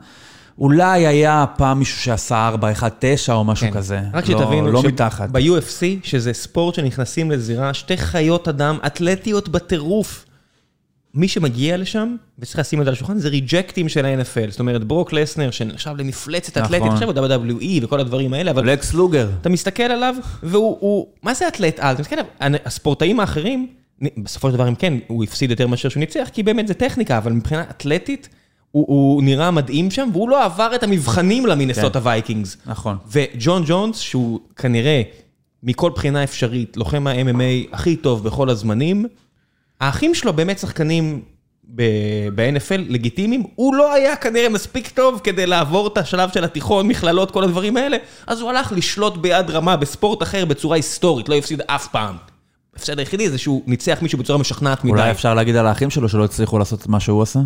אולי 0.60 1.08
היה 1.08 1.46
פעם 1.58 1.80
מישהו 1.80 2.02
שעשה 2.02 2.48
4, 2.48 2.72
1, 2.72 2.96
9 3.00 3.34
או 3.34 3.44
משהו 3.44 3.68
כן. 3.68 3.74
כזה. 3.74 4.00
רק 4.14 4.30
לא- 4.30 4.40
שתבינו, 4.40 4.72
לא 4.72 4.82
ש- 4.82 4.86
מתחת. 4.86 5.30
ב-UFC, 5.30 5.82
שזה 6.04 6.34
ספורט 6.34 6.76
שנכנסים 6.76 7.32
לזירה, 7.32 7.74
שתי 7.74 7.98
חיות 7.98 8.48
אדם 8.48 8.78
אתלטיות 8.86 9.50
בטירוף. 9.50 10.25
מי 11.16 11.28
שמגיע 11.28 11.78
לשם, 11.78 12.16
וצריך 12.40 12.60
לשים 12.60 12.80
את 12.80 12.86
זה 12.86 12.90
על 12.90 12.96
השולחן, 12.96 13.20
זה 13.20 13.30
ריג'קטים 13.30 13.90
של 13.90 14.06
ה-NFL. 14.06 14.50
זאת 14.52 14.60
אומרת, 14.60 14.84
ברוק 14.84 15.14
לסנר, 15.14 15.52
שנחשב 15.52 15.94
למפלצת 15.98 16.58
נכון. 16.58 16.76
אתלטית, 16.76 16.92
עכשיו 16.94 17.14
ב-WWE 17.14 17.66
וכל 17.82 18.00
הדברים 18.00 18.34
האלה, 18.34 18.52
אבל 18.52 18.72
לקס 18.72 18.94
לוגר. 18.94 19.30
אתה 19.42 19.50
מסתכל 19.50 19.84
עליו, 19.84 20.16
והוא, 20.44 20.78
הוא- 20.80 21.08
מה 21.24 21.34
זה 21.34 21.48
אתלט 21.48 21.80
על? 21.80 21.94
אתה 21.94 22.02
מסתכל 22.02 22.16
עליו, 22.40 22.60
הספורטאים 22.66 23.20
האחרים, 23.20 23.68
בסופו 24.18 24.48
של 24.50 24.54
דבר, 24.54 24.68
אם 24.68 24.76
כן, 24.76 24.94
הוא 25.08 25.24
הפסיד 25.24 25.50
יותר 25.50 25.68
מאשר 25.68 25.90
שהוא 25.90 26.00
ניצח, 26.00 26.28
כי 26.34 26.44
באמת 26.44 26.68
זה 26.68 26.74
טכניקה, 26.74 27.18
אבל 27.18 27.32
מבחינה 27.32 27.62
אתלטית, 27.70 28.30
הוא, 28.72 28.86
הוא 28.88 29.24
נראה 29.24 29.52
מדהים 29.52 29.92
שם, 29.92 30.10
והוא 30.14 30.30
לא 30.30 30.46
עבר 30.46 30.72
את 30.76 30.84
המבחנים 30.84 31.46
למינסוטה 31.46 32.00
וייקינגס. 32.04 32.58
נכון. 32.66 32.98
וג'ון 33.12 33.64
ג'ונס, 33.68 33.98
שהוא 34.00 34.40
כנראה 34.56 35.02
מכל 35.64 35.92
בחינה 35.96 36.24
אפשרית, 36.24 36.78
לוחם 36.78 37.08
ה-MMA 37.08 37.68
הכי 37.76 37.96
טוב 37.96 38.24
בכל 38.24 38.50
הזמנים, 38.50 39.06
האחים 39.80 40.16
שלו 40.16 40.34
באמת 40.34 40.60
שחקנים 40.60 41.22
ב-NFL 42.36 42.78
לגיטימיים, 42.78 43.44
הוא 43.56 43.76
לא 43.76 43.94
היה 43.94 44.16
כנראה 44.16 44.50
מספיק 44.50 44.90
טוב 44.90 45.22
כדי 45.24 45.46
לעבור 45.46 45.88
את 45.88 45.98
השלב 45.98 46.30
של 46.34 46.44
התיכון, 46.44 46.88
מכללות, 46.88 47.32
כל 47.32 47.44
הדברים 47.44 47.78
האלה, 47.78 47.98
אז 48.28 48.42
הוא 48.42 48.50
הלך 48.50 48.72
לשלוט 48.72 49.18
ביד 49.18 49.50
רמה 49.50 49.78
בספורט 49.78 50.24
אחר 50.24 50.46
בצורה 50.46 50.76
היסטורית, 50.76 51.30
לא 51.30 51.36
הפסיד 51.36 51.62
אף 51.68 51.88
פעם. 51.88 52.16
ההפסד 52.74 53.00
היחידי 53.00 53.30
זה 53.30 53.38
שהוא 53.38 53.64
ניצח 53.68 53.98
מישהו 54.02 54.20
בצורה 54.20 54.40
משכנעת 54.40 54.84
מדי. 54.84 54.92
אולי 54.92 55.12
אפשר 55.12 55.34
להגיד 55.34 55.56
על 55.56 55.68
האחים 55.68 55.90
שלו 55.90 56.10
שלא 56.10 56.26
הצליחו 56.26 56.60
לעשות 56.60 56.82
את 56.82 56.88
מה 56.88 57.00
שהוא 57.00 57.22
עשה? 57.22 57.40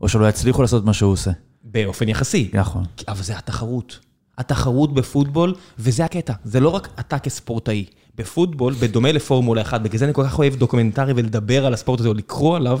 או 0.00 0.08
שלא 0.08 0.28
יצליחו 0.28 0.62
לעשות 0.62 0.84
מה 0.84 0.92
שהוא 0.92 1.12
עושה. 1.12 1.30
באופן 1.64 2.08
יחסי. 2.08 2.50
נכון. 2.52 2.84
אבל 3.08 3.22
זה 3.22 3.38
התחרות. 3.38 3.98
התחרות 4.38 4.94
בפוטבול, 4.94 5.54
וזה 5.78 6.04
הקטע. 6.04 6.32
זה 6.44 6.60
לא 6.60 6.68
רק 6.68 6.88
אתה 7.00 7.18
כספורטאי. 7.18 7.84
בפוטבול, 8.14 8.74
בדומה 8.74 9.12
לפורמולה 9.12 9.62
1, 9.62 9.80
בגלל 9.80 9.98
זה 9.98 10.04
אני 10.04 10.14
כל 10.14 10.24
כך 10.24 10.38
אוהב 10.38 10.54
דוקומנטרי 10.54 11.12
ולדבר 11.16 11.66
על 11.66 11.74
הספורט 11.74 12.00
הזה 12.00 12.08
או 12.08 12.14
לקרוא 12.14 12.56
עליו, 12.56 12.80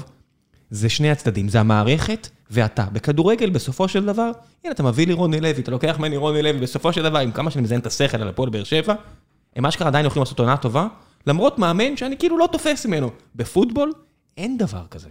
זה 0.70 0.88
שני 0.88 1.10
הצדדים, 1.10 1.48
זה 1.48 1.60
המערכת 1.60 2.28
ואתה. 2.50 2.84
בכדורגל, 2.92 3.50
בסופו 3.50 3.88
של 3.88 4.04
דבר, 4.04 4.30
הנה, 4.64 4.72
אתה 4.72 4.82
מביא 4.82 5.06
לי 5.06 5.12
רוני 5.12 5.40
לוי, 5.40 5.62
אתה 5.62 5.70
לוקח 5.70 5.96
ממני 5.98 6.16
רוני 6.16 6.42
לוי, 6.42 6.60
בסופו 6.60 6.92
של 6.92 7.02
דבר, 7.02 7.18
עם 7.18 7.32
כמה 7.32 7.50
שאני 7.50 7.62
מזיין 7.62 7.80
את 7.80 7.86
השכל 7.86 8.22
על 8.22 8.28
הפועל 8.28 8.50
באר 8.50 8.64
שבע, 8.64 8.94
הם 9.56 9.66
אשכרה 9.66 9.88
עדיין 9.88 10.06
יכולים 10.06 10.22
לעשות 10.22 10.38
עונה 10.40 10.56
טובה, 10.56 10.86
למרות 11.26 11.58
מאמן 11.58 11.96
שאני 11.96 12.16
כאילו 12.16 12.38
לא 12.38 12.48
תופס 12.52 12.86
ממנו. 12.86 13.10
בפוטבול, 13.36 13.92
אין 14.36 14.58
דבר 14.58 14.82
כזה. 14.90 15.08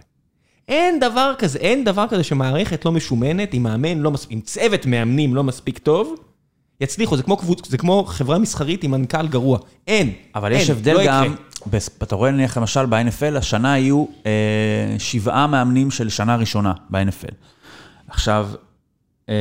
אין 0.68 1.00
דבר 1.00 1.34
כזה, 1.38 1.58
אין 1.58 1.84
דבר 1.84 2.06
כזה 2.10 2.24
שמערכת 2.24 2.84
לא 2.84 2.92
משומנת, 2.92 3.54
עם 3.54 3.62
מאמן 3.62 3.98
לא 3.98 4.10
מספיק, 4.10 4.32
עם 4.32 4.40
צוות 4.40 4.86
מאמנים 4.86 5.34
לא 5.34 5.44
מספיק 5.44 5.78
טוב, 5.78 6.14
יצליחו, 6.82 7.16
זה 7.16 7.22
כמו, 7.22 7.36
קבוצ... 7.36 7.68
זה 7.68 7.78
כמו 7.78 8.04
חברה 8.08 8.38
מסחרית 8.38 8.84
עם 8.84 8.90
מנכ"ל 8.90 9.26
גרוע. 9.28 9.58
אין, 9.86 10.10
אבל 10.34 10.52
אין, 10.52 10.60
יש 10.60 10.70
הבדל 10.70 10.92
לא 10.94 11.06
גם. 11.06 11.34
בס- 11.66 11.90
אתה 12.02 12.14
רואה 12.14 12.30
נניח 12.30 12.58
למשל 12.58 12.86
ב-NFL, 12.86 13.36
השנה 13.38 13.72
היו 13.72 14.04
אה, 14.26 14.30
שבעה 14.98 15.46
מאמנים 15.46 15.90
של 15.90 16.08
שנה 16.08 16.36
ראשונה 16.36 16.72
ב-NFL. 16.90 17.34
עכשיו, 18.08 18.48
אה, 19.28 19.34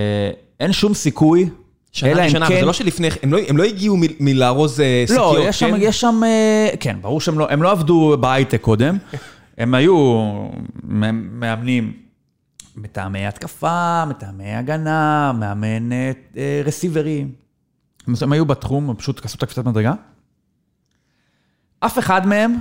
אין 0.60 0.74
שום 0.74 0.94
סיכוי, 0.94 1.50
שנה 1.92 2.12
אלא 2.12 2.22
ראשונה, 2.22 2.46
אבל 2.46 2.56
כן... 2.56 2.60
זה 2.62 2.66
לא 2.66 2.74
שלפני, 2.74 3.08
הם 3.24 3.34
לא, 3.34 3.40
הם 3.48 3.58
לא 3.58 3.64
הגיעו 3.64 3.98
מ- 3.98 4.02
מלארוז 4.20 4.80
אה, 4.80 5.04
שקיות, 5.08 5.36
לא, 5.38 5.44
יש 5.44 5.64
כן? 5.64 5.74
יש 5.80 6.02
שם, 6.02 6.22
אה, 6.24 6.70
כן, 6.80 6.98
ברור 7.02 7.22
שהם 7.22 7.40
לא, 7.40 7.48
הם 7.50 7.64
לא 7.64 7.72
עבדו 7.72 8.18
בהייטק 8.20 8.62
קודם, 8.62 8.98
הם 9.58 9.74
היו 9.76 10.22
מאמנים 11.32 11.94
מטעמי 12.76 13.28
התקפה, 13.28 14.06
מטעמי 14.06 14.56
הגנה, 14.56 15.32
מאמן 15.40 15.92
אה, 15.92 16.12
אה, 16.38 16.62
רסיברים. 16.66 17.32
הם 18.22 18.32
היו 18.32 18.46
בתחום, 18.46 18.90
הם 18.90 18.96
פשוט 18.96 19.26
עשו 19.26 19.38
את 19.38 19.44
הקפיצת 19.44 19.66
מדרגה. 19.66 19.94
אף 21.80 22.00
אחד 22.00 22.28
מהם, 22.28 22.56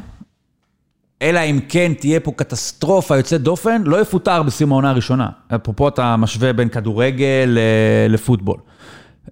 אלא 1.23 1.41
אם 1.41 1.61
כן 1.69 1.93
תהיה 1.95 2.21
פה 2.21 2.33
קטסטרופה 2.37 3.17
יוצאת 3.17 3.43
דופן, 3.43 3.83
לא 3.83 4.01
יפוטר 4.01 4.43
בסיום 4.43 4.73
העונה 4.73 4.91
הראשונה. 4.91 5.29
אפרופו 5.55 5.89
אתה 5.89 6.17
משווה 6.17 6.53
בין 6.53 6.69
כדורגל 6.69 7.59
אה, 7.59 8.09
לפוטבול. 8.09 8.57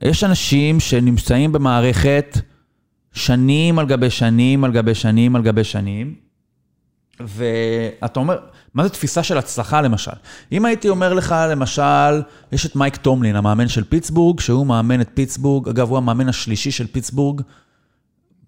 יש 0.02 0.24
אנשים 0.24 0.80
שנמצאים 0.80 1.52
במערכת 1.52 2.38
שנים 3.12 3.78
על 3.78 3.86
גבי 3.86 4.10
שנים 4.10 4.64
על 4.64 4.72
גבי 4.72 4.94
שנים 4.94 5.36
על 5.36 5.42
גבי 5.42 5.64
שנים, 5.64 6.14
ואתה 7.20 8.20
אומר, 8.20 8.38
מה 8.74 8.82
זה 8.82 8.88
תפיסה 8.88 9.22
של 9.22 9.38
הצלחה 9.38 9.80
למשל? 9.80 10.10
אם 10.52 10.64
הייתי 10.64 10.88
אומר 10.88 11.14
לך, 11.14 11.34
למשל, 11.50 12.22
יש 12.52 12.66
את 12.66 12.76
מייק 12.76 12.96
טומלין, 12.96 13.36
המאמן 13.36 13.68
של 13.68 13.84
פיטסבורג, 13.84 14.40
שהוא 14.40 14.66
מאמן 14.66 15.00
את 15.00 15.08
פיטסבורג, 15.14 15.68
אגב, 15.68 15.88
הוא 15.88 15.98
המאמן 15.98 16.28
השלישי 16.28 16.70
של 16.70 16.86
פיטסבורג. 16.86 17.40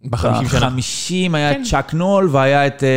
בחמישים 0.05 0.49
שנה. 0.49 0.61
בחמישים 0.61 1.35
היה 1.35 1.55
כן. 1.55 1.63
את 1.63 1.67
צ'אק 1.67 1.95
נול, 1.95 2.29
והיה 2.33 2.67
את, 2.67 2.83
אה, 2.83 2.89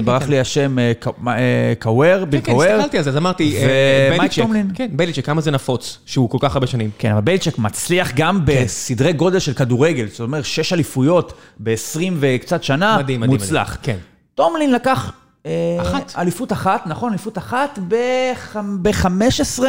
כן, 0.00 0.04
ברח 0.04 0.22
כן. 0.22 0.30
לי 0.30 0.40
השם, 0.40 0.78
אה, 0.78 0.92
קו- 1.00 1.14
אה, 1.28 2.24
ביל 2.24 2.40
כן, 2.40 2.52
כן. 2.54 2.60
הסתכלתי 2.60 2.98
על 2.98 3.04
זה, 3.04 3.10
אז 3.10 3.16
אמרתי, 3.16 3.58
ומייק 3.62 4.20
בליצ'ק. 4.20 4.42
טומלין. 4.42 4.70
כן, 4.74 4.88
בליצ'ק, 4.92 5.26
כמה 5.26 5.40
זה 5.40 5.50
נפוץ, 5.50 5.98
שהוא 6.06 6.30
כל 6.30 6.38
כך 6.40 6.54
הרבה 6.56 6.66
שנים. 6.66 6.90
כן, 6.98 7.12
אבל 7.12 7.20
בליצ'ק 7.20 7.58
מצליח 7.58 8.12
גם 8.16 8.40
בסדרי 8.44 9.12
גודל 9.12 9.38
של 9.38 9.52
כדורגל, 9.52 10.06
זאת 10.08 10.20
אומרת, 10.20 10.44
שש 10.44 10.72
אליפויות 10.72 11.32
ב-20 11.60 11.98
וקצת 12.20 12.62
שנה, 12.62 12.96
מדהים, 12.98 13.20
מדהים. 13.20 13.38
מוצלח. 13.40 13.68
מדהים. 13.70 13.82
כן. 13.82 13.96
טומלין 14.34 14.72
לקח... 14.72 15.12
אה, 15.46 15.82
אחת. 15.82 16.12
אליפות 16.18 16.52
אחת, 16.52 16.86
נכון, 16.86 17.10
אליפות 17.10 17.38
אחת 17.38 17.78
ב-15... 17.88 19.62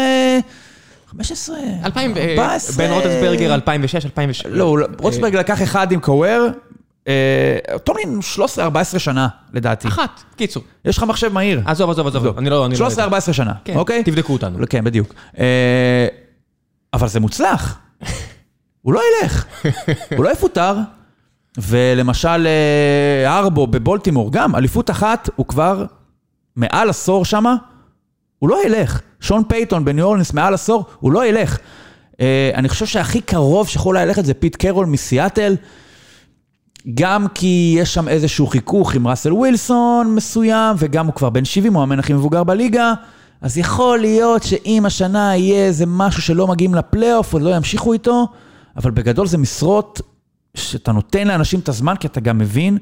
15? 1.11 1.57
2000, 1.85 2.17
אה, 2.17 2.31
14? 2.37 2.75
בן 2.77 2.91
רוטנסברגר 2.93 3.53
2006, 3.53 4.05
2007. 4.05 4.51
לא, 4.55 4.63
הוא- 4.63 4.79
רוטסברג 4.99 5.35
לקח 5.35 5.61
אחד 5.63 5.91
עם 5.91 5.99
קאוור, 5.99 6.47
אה, 7.07 7.13
טומלין 7.83 8.19
13-14 8.95 8.99
שנה, 8.99 9.27
לדעתי. 9.53 9.87
אחת, 9.87 10.23
קיצור. 10.35 10.63
יש 10.85 10.97
לך 10.97 11.03
מחשב 11.03 11.33
מהיר. 11.33 11.61
עזוב, 11.65 11.89
עזוב, 11.89 12.07
עזוב, 12.07 12.37
אני 12.37 12.49
לא... 12.49 12.65
אני 12.65 12.75
לא 12.79 12.85
יודע. 12.85 13.07
13-14 13.29 13.33
שנה, 13.33 13.53
כן, 13.65 13.75
אוקיי? 13.75 14.03
תבדקו 14.03 14.33
אותנו. 14.33 14.59
לא, 14.59 14.65
כן, 14.65 14.83
בדיוק. 14.83 15.13
אה, 15.39 16.07
אבל 16.93 17.07
זה 17.07 17.19
מוצלח. 17.19 17.77
הוא 18.81 18.93
לא 18.93 19.01
ילך, 19.21 19.45
הוא 20.17 20.23
לא 20.25 20.29
יפוטר. 20.31 20.75
ולמשל, 21.57 22.47
אה, 22.47 23.37
הרבו 23.37 23.67
בבולטימור, 23.67 24.31
גם 24.31 24.55
אליפות 24.55 24.89
אחת, 24.89 25.29
הוא 25.35 25.45
כבר 25.45 25.85
מעל 26.55 26.89
עשור 26.89 27.25
שמה, 27.25 27.55
הוא 28.39 28.49
לא 28.49 28.65
ילך. 28.65 29.01
שון 29.19 29.43
פייטון 29.47 29.85
בניו 29.85 30.05
אורלינס 30.05 30.33
מעל 30.33 30.53
עשור, 30.53 30.85
הוא 30.99 31.11
לא 31.11 31.25
ילך. 31.25 31.57
אה, 32.21 32.51
אני 32.55 32.69
חושב 32.69 32.85
שהכי 32.85 33.21
קרוב 33.21 33.67
שיכול 33.67 33.97
היה 33.97 34.05
ללכת 34.05 34.25
זה 34.25 34.33
פיט 34.33 34.55
קרול 34.55 34.85
מסיאטל, 34.85 35.55
גם 36.93 37.27
כי 37.33 37.75
יש 37.79 37.93
שם 37.93 38.07
איזשהו 38.07 38.47
חיכוך 38.47 38.95
עם 38.95 39.07
ראסל 39.07 39.33
ווילסון 39.33 40.15
מסוים, 40.15 40.75
וגם 40.79 41.05
הוא 41.05 41.13
כבר 41.13 41.29
בן 41.29 41.45
70, 41.45 41.73
הוא 41.73 41.83
המאמן 41.83 41.99
הכי 41.99 42.13
מבוגר 42.13 42.43
בליגה, 42.43 42.93
אז 43.41 43.57
יכול 43.57 43.99
להיות 43.99 44.43
שאם 44.43 44.83
השנה 44.85 45.35
יהיה 45.35 45.65
איזה 45.65 45.85
משהו 45.87 46.21
שלא 46.21 46.47
מגיעים 46.47 46.75
לפלייאוף, 46.75 47.33
או 47.33 47.39
לא 47.39 47.55
ימשיכו 47.55 47.93
איתו, 47.93 48.27
אבל 48.77 48.91
בגדול 48.91 49.27
זה 49.27 49.37
משרות 49.37 50.01
שאתה 50.57 50.91
נותן 50.91 51.27
לאנשים 51.27 51.59
את 51.59 51.69
הזמן, 51.69 51.95
כי 51.99 52.07
אתה 52.07 52.19
גם 52.19 52.37
מבין, 52.37 52.77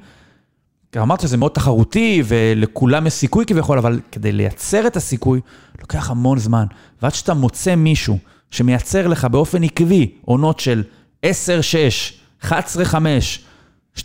אמרת 0.98 1.22
שזה 1.22 1.38
מאוד 1.38 1.52
תחרותי, 1.52 2.24
ולכולם 2.26 3.08
יש 3.08 3.14
סיכוי 3.14 3.46
כביכול, 3.46 3.78
אבל 3.78 4.00
כדי 4.12 4.32
לייצר 4.32 4.88
את 4.88 4.96
הסיכוי, 4.96 5.42
לוקח 5.82 6.12
המון 6.12 6.40
זמן. 6.40 6.66
ועד 7.02 7.14
שאתה 7.14 7.34
מוצא 7.34 7.76
מישהו 7.76 8.18
שמייצר 8.52 9.08
לך 9.08 9.26
באופן 9.26 9.64
עקבי 9.64 10.12
עונות 10.26 10.60
של 10.60 10.84
10-6, 11.26 11.28
11-5, 12.44 12.52
12-4, 13.98 14.04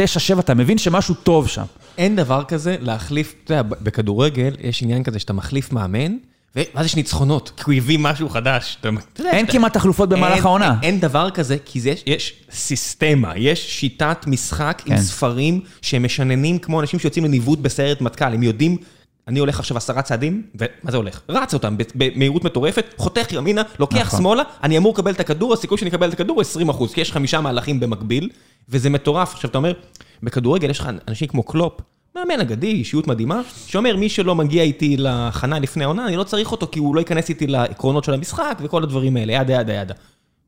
9-7, 0.00 0.02
אתה 0.38 0.54
מבין 0.54 0.78
שמשהו 0.78 1.14
טוב 1.14 1.48
שם. 1.48 1.64
אין 1.98 2.16
דבר 2.16 2.44
כזה 2.44 2.76
להחליף, 2.80 3.34
אתה 3.44 3.54
יודע, 3.54 3.62
בכדורגל 3.62 4.56
יש 4.60 4.82
עניין 4.82 5.02
כזה 5.02 5.18
שאתה 5.18 5.32
מחליף 5.32 5.72
מאמן, 5.72 6.16
ואז 6.56 6.86
יש 6.86 6.96
ניצחונות, 6.96 7.52
כי 7.56 7.62
הוא 7.66 7.74
הביא 7.74 7.98
משהו 7.98 8.28
חדש. 8.28 8.78
אין 9.24 9.46
כמעט 9.46 9.72
תחלופות 9.72 10.08
במהלך 10.08 10.44
העונה. 10.44 10.78
אין, 10.82 11.00
דבר 11.00 11.30
כזה, 11.30 11.56
כי 11.64 11.80
יש, 12.06 12.32
סיסטמה, 12.50 13.32
יש 13.36 13.80
שיטת 13.80 14.26
משחק 14.26 14.82
עם 14.86 14.96
כן. 14.96 15.02
ספרים 15.02 15.60
שהם 15.82 16.02
משננים 16.02 16.58
כמו 16.58 16.80
אנשים 16.80 17.00
שיוצאים 17.00 17.24
לניווט 17.24 17.58
בסיירת 17.58 18.00
מטכ"ל, 18.00 18.24
הם 18.24 18.42
יודעים, 18.42 18.76
אני 19.28 19.38
הולך 19.38 19.58
עכשיו 19.58 19.76
עשרה 19.76 20.02
צעדים, 20.02 20.42
ומה 20.54 20.90
זה 20.90 20.96
הולך? 20.96 21.20
רץ 21.28 21.54
אותם 21.54 21.76
במהירות 21.94 22.44
מטורפת, 22.44 22.94
חותך 22.96 23.32
ימינה, 23.32 23.62
לוקח 23.78 23.96
נכון. 23.96 24.20
שמאלה, 24.20 24.42
אני 24.62 24.78
אמור 24.78 24.92
לקבל 24.92 25.12
את 25.12 25.20
הכדור, 25.20 25.52
הסיכוי 25.52 25.78
שאני 25.78 25.90
אקבל 25.90 26.08
את 26.08 26.12
הכדור 26.12 26.36
הוא 26.36 26.40
20 26.40 26.68
אחוז, 26.68 26.92
כי 26.92 27.00
יש 27.00 27.12
חמישה 27.12 27.40
מהלכים 27.40 27.80
במקביל, 27.80 28.28
וזה 28.68 28.90
מטורף. 28.90 29.34
עכשיו 29.34 29.50
אתה 29.50 29.58
אומר, 29.58 29.72
בכדורגל 30.22 30.70
יש 30.70 30.80
לך 30.80 30.90
אנשים 31.08 31.28
כמו 31.28 31.42
קלופ, 31.42 31.80
מאמן 32.16 32.40
אגדי, 32.40 32.66
אישיות 32.66 33.06
מדהימה, 33.06 33.40
שאומר, 33.66 33.96
מי 33.96 34.08
שלא 34.08 34.34
מגיע 34.34 34.62
איתי 34.62 34.96
להכנה 34.96 35.58
לפני 35.58 35.84
העונה, 35.84 36.06
אני 36.06 36.16
לא 36.16 36.24
צריך 36.24 36.52
אותו 36.52 36.68
כי 36.72 36.78
הוא 36.78 36.94
לא 36.94 37.00
ייכנס 37.00 37.28
איתי 37.28 37.46
לעקרונות 37.46 38.04
של 38.04 38.14
המשחק 38.14 38.58
וכל 38.62 38.82
הדברים 38.82 39.16
האלה, 39.16 39.32
ידה 39.32 39.52
ידה 39.52 39.72
ידה. 39.72 39.94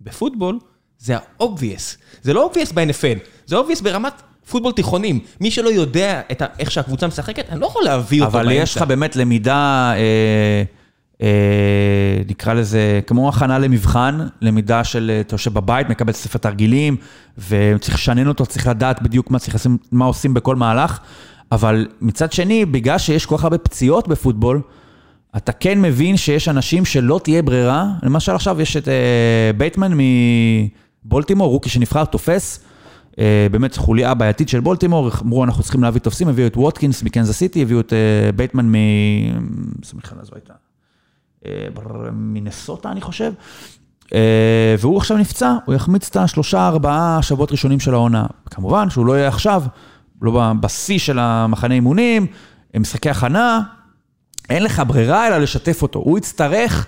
בפוטבול 0.01 0.59
זה 0.99 1.17
ה-obvious. 1.17 1.97
זה 2.23 2.33
לא 2.35 2.51
obvious 2.53 2.73
ב-NFL, 2.75 3.19
זה 3.47 3.57
obvious 3.59 3.83
ברמת 3.83 4.13
פוטבול 4.51 4.73
תיכונים. 4.73 5.21
מי 5.41 5.51
שלא 5.51 5.69
יודע 5.69 6.21
את 6.33 6.43
ה- 6.43 6.47
איך 6.59 6.71
שהקבוצה 6.71 7.07
משחקת, 7.07 7.45
אני 7.51 7.61
לא 7.61 7.67
יכול 7.67 7.83
להביא 7.85 8.23
אותו 8.23 8.33
אבל 8.39 8.47
באמצע. 8.47 8.63
יש 8.63 8.77
לך 8.77 8.83
באמת 8.83 9.17
למידה, 9.17 9.93
אה, 9.97 10.63
אה, 11.23 11.29
נקרא 12.29 12.53
לזה, 12.55 13.01
כמו 13.07 13.29
הכנה 13.29 13.59
למבחן, 13.59 14.19
למידה 14.41 14.85
של, 14.85 15.11
אה, 15.15 15.21
אתה 15.21 15.35
יושב 15.35 15.55
בבית, 15.55 15.89
מקבל 15.89 16.13
ספר 16.13 16.39
תרגילים, 16.39 16.97
וצריך 17.49 17.95
לשנן 17.95 18.29
אותו, 18.29 18.47
צריך 18.47 18.67
לדעת 18.67 19.03
בדיוק 19.03 19.31
מה 19.31 19.39
צריך 19.39 19.67
מה 19.93 20.05
עושים 20.05 20.35
בכל 20.35 20.57
מהלך. 20.57 20.99
אבל 21.53 21.87
מצד 22.01 22.33
שני, 22.33 22.65
בגלל 22.65 22.99
שיש 22.99 23.27
כל 23.27 23.37
כך 23.37 23.45
הרבה 23.45 23.59
פציעות 23.59 24.09
בפוטבול, 24.09 24.61
אתה 25.37 25.53
כן 25.53 25.83
מבין 25.83 26.17
שיש 26.17 26.49
אנשים 26.49 26.85
שלא 26.85 27.21
תהיה 27.25 27.43
ברירה. 27.43 27.87
למשל 28.03 28.33
עכשיו 28.33 28.61
יש 28.61 28.77
את 28.77 28.89
אה, 28.89 29.51
בייטמן 29.57 29.93
מבולטימור, 31.05 31.51
rookie 31.51 31.69
שנבחר, 31.69 32.05
תופס. 32.05 32.61
אה, 33.19 33.47
באמת 33.51 33.77
חוליה 33.77 34.15
בעייתית 34.15 34.49
של 34.49 34.61
בולטימור, 34.61 35.11
אמרו 35.23 35.45
אנחנו 35.45 35.63
צריכים 35.63 35.83
להביא 35.83 36.01
תופסים, 36.01 36.29
הביאו 36.29 36.47
את 36.47 36.57
ווטקינס 36.57 37.03
מקנזס 37.03 37.37
סיטי, 37.37 37.63
הביאו 37.63 37.81
את 37.81 37.93
אה, 37.93 38.33
בייטמן 38.33 38.67
מ... 38.67 38.75
אז 39.83 40.31
לא 40.31 40.37
הייתה. 40.37 40.55
אה, 41.47 42.11
מנסוטה 42.13 42.91
אני 42.91 43.01
חושב. 43.01 43.33
אה, 44.15 44.75
והוא 44.79 44.97
עכשיו 44.97 45.17
נפצע, 45.17 45.57
הוא 45.65 45.75
יחמיץ 45.75 46.09
את 46.09 46.17
השלושה, 46.17 46.69
ארבעה 46.69 47.19
שבועות 47.23 47.53
ראשונים 47.53 47.81
של 47.81 47.95
העונה. 47.95 48.27
כמובן 48.51 48.91
שהוא 48.91 49.07
לא 49.07 49.19
יהיה 49.19 49.29
עכשיו, 49.29 49.63
לא 50.23 50.53
בשיא 50.61 50.99
של 50.99 51.19
המחנה 51.19 51.75
אימונים, 51.75 52.27
משחקי 52.77 53.11
הכנה, 53.11 53.61
אין 54.51 54.63
לך 54.63 54.83
ברירה 54.87 55.27
אלא 55.27 55.39
לשתף 55.39 55.83
אותו. 55.83 55.99
הוא 55.99 56.19
יצטרך, 56.19 56.87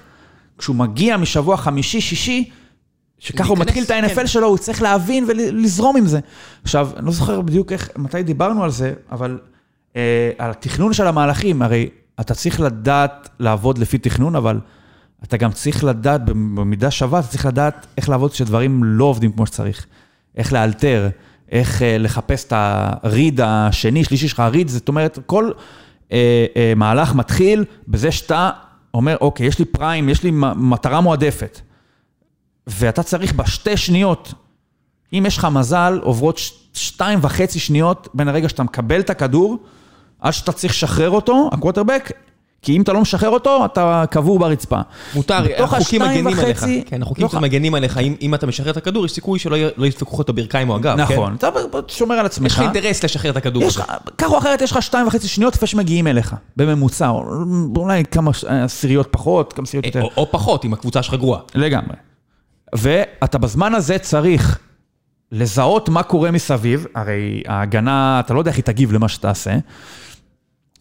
כשהוא 0.59 0.77
מגיע 0.77 1.17
משבוע 1.17 1.57
חמישי, 1.57 2.01
שישי, 2.01 2.51
שככה 3.19 3.49
הוא 3.49 3.59
מתחיל 3.59 3.85
את 3.85 3.91
ה-NFL 3.91 4.15
כן. 4.15 4.27
שלו, 4.27 4.47
הוא 4.47 4.59
צריך 4.59 4.83
להבין 4.83 5.25
ולזרום 5.29 5.97
עם 5.97 6.07
זה. 6.07 6.21
עכשיו, 6.63 6.91
אני 6.97 7.07
לא 7.07 7.13
זוכר 7.13 7.41
בדיוק 7.41 7.73
איך, 7.73 7.91
מתי 7.97 8.23
דיברנו 8.23 8.65
על 8.65 8.71
זה, 8.71 8.93
אבל 9.13 9.39
אה, 9.97 10.31
על 10.39 10.51
התכנון 10.51 10.93
של 10.93 11.07
המהלכים, 11.07 11.63
הרי 11.63 11.89
אתה 12.21 12.35
צריך 12.35 12.61
לדעת 12.61 13.29
לעבוד 13.41 13.79
לפי 13.79 13.99
תכנון, 13.99 14.37
אבל 14.37 14.61
אתה 15.25 15.37
גם 15.37 15.53
צריך 15.53 15.85
לדעת, 15.85 16.25
במידה 16.25 16.91
שווה, 16.91 17.21
אתה 17.21 17.29
צריך 17.29 17.47
לדעת 17.47 17.87
איך 17.97 18.09
לעבוד 18.09 18.33
כשדברים 18.33 18.85
לא 18.85 19.05
עובדים 19.05 19.33
כמו 19.33 19.47
שצריך. 19.47 19.87
איך 20.37 20.53
לאלתר, 20.53 21.09
איך 21.51 21.83
אה, 21.83 21.99
לחפש 21.99 22.45
את 22.45 22.53
הריד 22.57 23.41
השני, 23.45 24.05
שלישי 24.05 24.29
שלך, 24.29 24.41
הריד, 24.41 24.69
זאת 24.69 24.89
אומרת, 24.89 25.19
כל 25.27 25.51
אה, 26.13 26.47
אה, 26.57 26.73
מהלך 26.77 27.15
מתחיל 27.15 27.65
בזה 27.89 28.13
שאתה 28.13 28.51
אומר, 28.95 29.17
אוקיי, 29.21 29.47
יש 29.47 29.59
לי 29.59 29.65
פריים, 29.65 30.09
יש 30.09 30.23
לי 30.23 30.31
מטרה 30.57 31.01
מועדפת. 31.01 31.61
ואתה 32.67 33.03
צריך 33.03 33.33
בשתי 33.33 33.77
שניות, 33.77 34.35
אם 35.13 35.25
יש 35.27 35.39
לך 35.39 35.45
מזל, 35.45 36.01
עוברות 36.03 36.39
ש- 36.39 36.53
שתיים 36.73 37.19
וחצי 37.23 37.59
שניות 37.59 38.09
בין 38.15 38.29
הרגע 38.29 38.49
שאתה 38.49 38.63
מקבל 38.63 39.01
את 39.01 39.11
הכדור, 39.11 39.59
עד 40.21 40.33
שאתה 40.33 40.53
צריך 40.53 40.73
לשחרר 40.73 41.11
אותו, 41.11 41.51
הקווטרבק, 41.53 42.13
כי 42.63 42.77
אם 42.77 42.83
אתה 42.83 42.93
לא 42.93 43.01
משחרר 43.01 43.29
אותו, 43.29 43.65
אתה 43.65 44.05
קבור 44.11 44.39
ברצפה. 44.39 44.81
מותר, 45.15 45.35
החוקים 45.59 46.03
מגנים 46.03 46.27
עליך. 46.27 46.39
וחצי- 46.63 46.83
כן, 46.87 47.03
החוקים 47.03 47.29
שלך 47.29 47.41
מגנים 47.41 47.75
עליך, 47.75 47.99
אם 47.99 48.15
אם 48.23 48.35
אתה 48.35 48.47
משחרר 48.47 48.71
את 48.71 48.77
הכדור, 48.77 49.07
יש 49.07 49.13
סיכוי 49.13 49.39
שלא 49.39 49.57
לא 49.77 49.87
ידפקו 49.87 50.17
לך 50.17 50.25
את 50.25 50.29
הברכיים 50.29 50.71
או 50.71 50.77
הגב. 50.77 50.97
כן? 51.07 51.15
נכון, 51.15 51.35
אתה 51.35 51.49
שומר 51.89 52.15
על 52.15 52.27
עצמך. 52.27 52.47
יש 52.47 52.53
לך 52.53 52.61
אינטרס 52.61 53.05
לשחרר 53.05 53.31
את 53.31 53.37
הכדור. 53.37 53.63
יש 53.63 53.79
כך 54.19 54.31
או 54.31 54.39
אחרת, 54.39 54.61
יש 54.63 54.73
לך 54.73 54.83
שתיים 54.83 55.07
וחצי 55.07 55.29
שניות 55.29 55.55
לפני 55.55 55.67
שמגיעים 55.69 56.07
אליך, 56.07 56.35
בממוצע, 56.57 57.09
או 57.09 57.25
אולי 57.77 58.05
כמה 58.11 58.33
ש- 58.33 58.45
עשיריות 58.45 59.09
פחות, 59.11 59.53
כמה 59.53 59.63
עשיריות 59.65 59.87
יותר. 59.87 60.03
או- 60.03 60.11
או 60.17 60.27
פחות, 60.31 60.65
אם 60.65 60.73
הקבוצה 60.73 61.03
שלך 61.03 61.15
גרועה. 61.15 61.41
לגמרי. 61.55 61.97
ואתה 62.75 63.39
בזמן 63.39 63.75
הזה 63.75 63.99
צריך 63.99 64.59
לזהות 65.33 65.89
מה 65.89 66.03
קורה 66.03 66.31
מסביב, 66.31 66.87
הרי 66.95 67.43
ההגנה, 67.47 68.21
אתה 68.25 68.35
לא 68.35 68.39
יודע 68.39 68.49
איך 68.49 68.57
היא 68.57 68.65
תגיב 68.65 68.93
למה 68.93 69.09
שתעשה. 69.09 69.55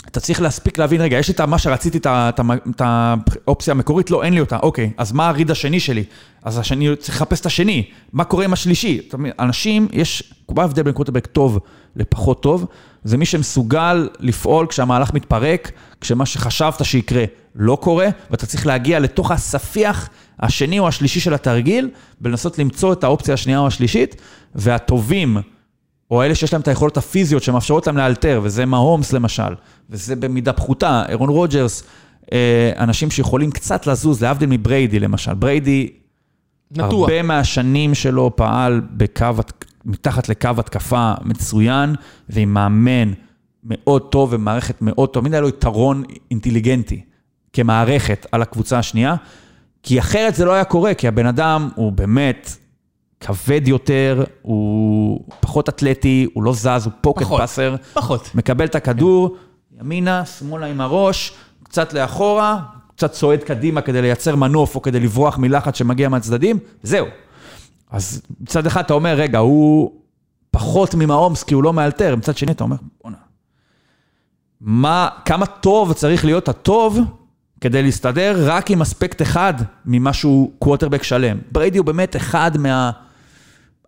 אתה 0.08 0.20
צריך 0.20 0.42
להספיק 0.42 0.78
להבין, 0.78 1.02
רגע, 1.02 1.18
יש 1.18 1.28
לי 1.28 1.34
את 1.34 1.42
מה 1.42 1.58
שרציתי, 1.58 1.98
את 1.98 2.82
האופציה 2.82 3.72
המקורית, 3.72 4.12
לא, 4.12 4.24
אין 4.24 4.34
לי 4.34 4.40
אותה, 4.40 4.58
אוקיי, 4.60 4.92
אז 4.98 5.12
מה 5.12 5.30
הריד 5.30 5.52
השני 5.52 5.80
שלי? 5.80 6.04
אז 6.44 6.58
השני, 6.58 6.96
צריך 7.00 7.16
לחפש 7.16 7.42
את 7.42 7.46
השני, 7.46 7.86
מה 8.14 8.24
קורה 8.24 8.46
עם 8.46 8.54
השלישי? 8.54 9.02
אנשים, 9.40 9.88
יש, 9.92 10.34
מה 10.50 10.62
ההבדל 10.62 10.84
בין 10.84 10.94
קווטרבק 10.94 11.26
טוב 11.26 11.60
לפחות 11.96 12.44
טוב? 12.44 12.66
זה 13.04 13.18
מי 13.18 13.26
שמסוגל 13.26 14.10
לפעול 14.20 14.68
כשהמהלך 14.68 15.14
מתפרק, 15.14 15.72
כשמה 16.02 16.26
שחשבת 16.26 16.86
שיקרה 16.86 17.24
לא 17.56 17.78
קורה, 17.82 18.08
ואתה 18.32 18.46
צריך 18.46 18.68
להגיע 18.68 19.00
לתוך 19.00 19.32
הספיח 19.32 20.10
השני 20.40 20.80
או 20.80 20.88
השלישי 20.88 21.20
של 21.20 21.34
התרגיל, 21.34 21.90
ולנסות 22.22 22.60
למצוא 22.60 22.94
את 22.94 23.04
האופציה 23.04 23.34
השנייה 23.34 23.60
או 23.60 23.68
השלישית, 23.68 24.16
והטובים, 24.56 25.38
או 26.12 26.24
אלה 26.24 26.36
שיש 26.36 26.54
להם 26.54 26.62
את 26.62 26.68
היכולות 26.68 26.98
הפיזיות 26.98 27.44
שמאפשרות 27.44 27.88
להם 27.88 27.98
לאלתר, 27.98 28.42
וזה 28.44 28.66
מהומס 28.66 29.14
למשל, 29.14 29.54
וזה 29.90 30.16
במידה 30.16 30.54
פחותה, 30.54 31.04
אירון 31.10 31.30
רוג'רס, 31.30 31.84
אה, 32.34 32.72
אנשים 32.78 33.12
שיכולים 33.12 33.52
קצת 33.52 33.88
לזוז, 33.88 34.24
להבדיל 34.24 34.50
מבריידי 34.50 35.00
למשל. 35.00 35.34
בריידי, 35.34 35.90
נטוע. 36.72 37.02
הרבה 37.02 37.22
מהשנים 37.22 37.96
שלו 37.96 38.36
פעל 38.36 38.82
בקו, 38.92 39.26
מתחת 39.86 40.30
לקו 40.30 40.50
התקפה 40.58 41.14
מצוין, 41.24 41.96
ועם 42.30 42.54
מאמן 42.54 43.14
מאוד 43.64 44.02
טוב 44.02 44.30
ומערכת 44.34 44.82
מאוד 44.82 45.10
טוב. 45.10 45.24
תמיד 45.24 45.34
היה 45.34 45.42
לו 45.42 45.50
יתרון 45.50 46.04
אינטליגנטי 46.32 47.02
כמערכת 47.54 48.26
על 48.32 48.42
הקבוצה 48.42 48.80
השנייה, 48.80 49.16
כי 49.84 50.00
אחרת 50.00 50.36
זה 50.36 50.46
לא 50.46 50.54
היה 50.54 50.64
קורה, 50.64 50.94
כי 50.94 51.08
הבן 51.08 51.26
אדם 51.26 51.70
הוא 51.76 51.92
באמת 51.92 52.56
כבד 53.20 53.68
יותר, 53.68 54.24
הוא 54.42 55.26
פחות 55.40 55.70
אתלטי, 55.70 56.28
הוא 56.34 56.44
לא 56.44 56.54
זז, 56.54 56.86
הוא 56.86 56.94
פוקט 57.02 57.24
פחות. 57.24 57.40
פאסר. 57.40 57.76
פחות. 57.94 58.30
מקבל 58.36 58.66
את 58.66 58.76
הכדור, 58.76 59.38
ימינה, 59.80 60.26
שמאלה 60.26 60.66
עם 60.66 60.82
הראש, 60.82 61.34
קצת 61.64 61.94
לאחורה, 61.94 62.60
קצת 62.96 63.12
צועד 63.12 63.44
קדימה 63.44 63.82
כדי 63.82 64.02
לייצר 64.02 64.36
מנוף 64.36 64.76
או 64.76 64.82
כדי 64.82 65.00
לברוח 65.00 65.38
מלחץ 65.38 65.78
שמגיע 65.78 66.10
מהצדדים, 66.10 66.60
זהו. 66.84 67.06
אז 67.92 68.22
מצד 68.42 68.66
אחד 68.66 68.84
אתה 68.84 68.94
אומר, 68.94 69.14
רגע, 69.14 69.38
הוא 69.38 69.92
פחות 70.52 70.96
ממהומס 70.96 71.44
כי 71.44 71.54
הוא 71.54 71.64
לא 71.64 71.74
מאלתר, 71.74 72.16
מצד 72.16 72.38
שני 72.38 72.52
אתה 72.52 72.64
אומר, 72.64 72.76
בוא'נה. 73.04 73.18
מה, 74.62 75.10
כמה 75.26 75.46
טוב 75.46 75.94
צריך 75.94 76.26
להיות 76.26 76.50
הטוב 76.50 77.00
כדי 77.62 77.84
להסתדר 77.84 78.36
רק 78.40 78.72
עם 78.72 78.82
אספקט 78.82 79.22
אחד 79.22 79.54
ממשהו 79.86 80.52
קווטרבק 80.60 81.04
שלם. 81.04 81.38
בריידי 81.52 81.78
הוא 81.78 81.86
באמת 81.86 82.16
אחד 82.16 82.52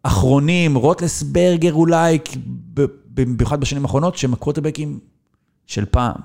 מהאחרונים, 0.06 0.76
רוטלסברגר 0.76 1.74
אולי, 1.74 2.20
במיוחד 3.14 3.62
בשנים 3.62 3.84
האחרונות, 3.86 4.18
שהם 4.18 4.34
הקווטרבקים 4.34 5.00
של 5.68 5.86
פעם. 5.86 6.16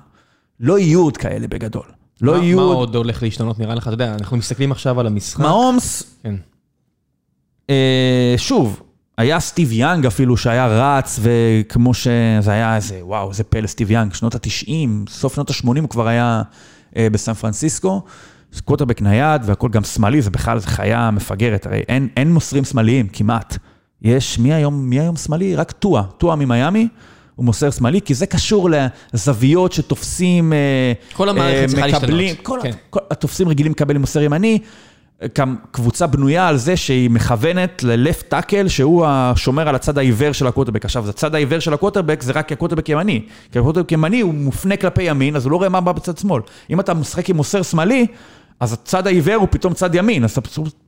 לא 0.59 0.79
יהיו 0.79 1.01
עוד 1.03 1.17
כאלה 1.17 1.47
בגדול. 1.47 1.83
לא 2.21 2.37
מה- 2.37 2.43
יהיו 2.43 2.57
מה 2.57 2.63
עוד... 2.63 2.95
הולך 2.95 3.23
להשתנות 3.23 3.59
נראה 3.59 3.75
לך? 3.75 3.83
אתה 3.87 3.93
יודע, 3.93 4.13
אנחנו 4.13 4.37
מסתכלים 4.37 4.71
עכשיו 4.71 4.99
על 4.99 5.07
המשחק. 5.07 5.39
מהומס, 5.39 6.03
כן. 6.23 6.35
אה, 7.69 8.33
שוב, 8.37 8.81
היה 9.17 9.39
סטיב 9.39 9.71
יאנג 9.71 10.05
אפילו 10.05 10.37
שהיה 10.37 10.67
רץ, 10.67 11.19
וכמו 11.21 11.93
שזה 11.93 12.51
היה 12.51 12.75
איזה, 12.75 12.99
וואו, 13.01 13.29
איזה 13.29 13.43
פלא 13.43 13.67
סטיב 13.67 13.91
יאנג, 13.91 14.13
שנות 14.13 14.35
ה-90, 14.35 14.69
סוף 15.09 15.35
שנות 15.35 15.49
ה-80 15.49 15.79
הוא 15.81 15.89
כבר 15.89 16.07
היה 16.07 16.41
אה, 16.97 17.07
בסן 17.11 17.33
פרנסיסקו. 17.33 18.01
קווטרבק 18.65 19.01
נייד 19.01 19.41
והכל 19.45 19.69
גם 19.69 19.83
שמאלי, 19.83 20.21
זה 20.21 20.29
בכלל, 20.29 20.59
זה 20.59 20.67
חיה 20.67 21.11
מפגרת, 21.11 21.65
הרי 21.65 21.83
אין, 21.87 22.07
אין 22.17 22.33
מוסרים 22.33 22.65
שמאליים 22.65 23.07
כמעט. 23.07 23.57
יש, 24.01 24.39
מי 24.39 24.53
היום, 24.53 24.89
מי 24.89 24.99
היום 24.99 25.15
שמאלי? 25.15 25.55
רק 25.55 25.71
טואה, 25.71 26.03
טואה 26.17 26.35
ממיאמי. 26.35 26.87
הוא 27.35 27.45
מוסר 27.45 27.71
שמאלי, 27.71 28.01
כי 28.01 28.13
זה 28.13 28.25
קשור 28.25 28.69
לזוויות 29.13 29.71
שתופסים, 29.71 30.53
אה, 30.53 30.93
כל 31.13 31.29
המערכת 31.29 31.61
אה, 31.61 31.67
צריכה 31.67 31.87
מקבלים, 31.87 32.17
להשתנות. 32.17 32.45
כל, 32.45 32.59
כן. 32.63 32.71
כל 32.89 32.99
התופסים 33.11 33.49
רגילים 33.49 33.71
לקבל 33.71 33.97
מוסר 33.97 34.21
ימני. 34.21 34.59
גם 35.37 35.55
קבוצה 35.71 36.07
בנויה 36.07 36.47
על 36.47 36.57
זה 36.57 36.77
שהיא 36.77 37.09
מכוונת 37.09 37.83
ל 37.83 37.92
left 37.92 38.29
tackle, 38.29 38.67
שהוא 38.67 39.05
השומר 39.07 39.69
על 39.69 39.75
הצד 39.75 39.97
העיוור 39.97 40.31
של 40.31 40.47
הקווטרבק. 40.47 40.85
עכשיו, 40.85 41.09
הצד 41.09 41.35
העיוור 41.35 41.59
של 41.59 41.73
הקווטרבק 41.73 42.21
זה 42.21 42.31
רק 42.31 42.47
כי 42.47 42.53
הקווטרבק 42.53 42.89
ימני. 42.89 43.21
כי 43.51 43.59
הקווטרבק 43.59 43.91
ימני 43.91 44.21
הוא 44.21 44.33
מופנה 44.33 44.77
כלפי 44.77 45.03
ימין, 45.03 45.35
אז 45.35 45.45
הוא 45.45 45.51
לא 45.51 45.57
רואה 45.57 45.69
מה 45.69 45.81
בא 45.81 45.91
בצד 45.91 46.17
שמאל. 46.17 46.41
אם 46.69 46.79
אתה 46.79 46.93
משחק 46.93 47.29
עם 47.29 47.35
מוסר 47.35 47.61
שמאלי, 47.61 48.07
אז 48.59 48.73
הצד 48.73 49.07
העיוור 49.07 49.35
הוא 49.35 49.47
פתאום 49.51 49.73
צד 49.73 49.95
ימין, 49.95 50.23
אז 50.23 50.37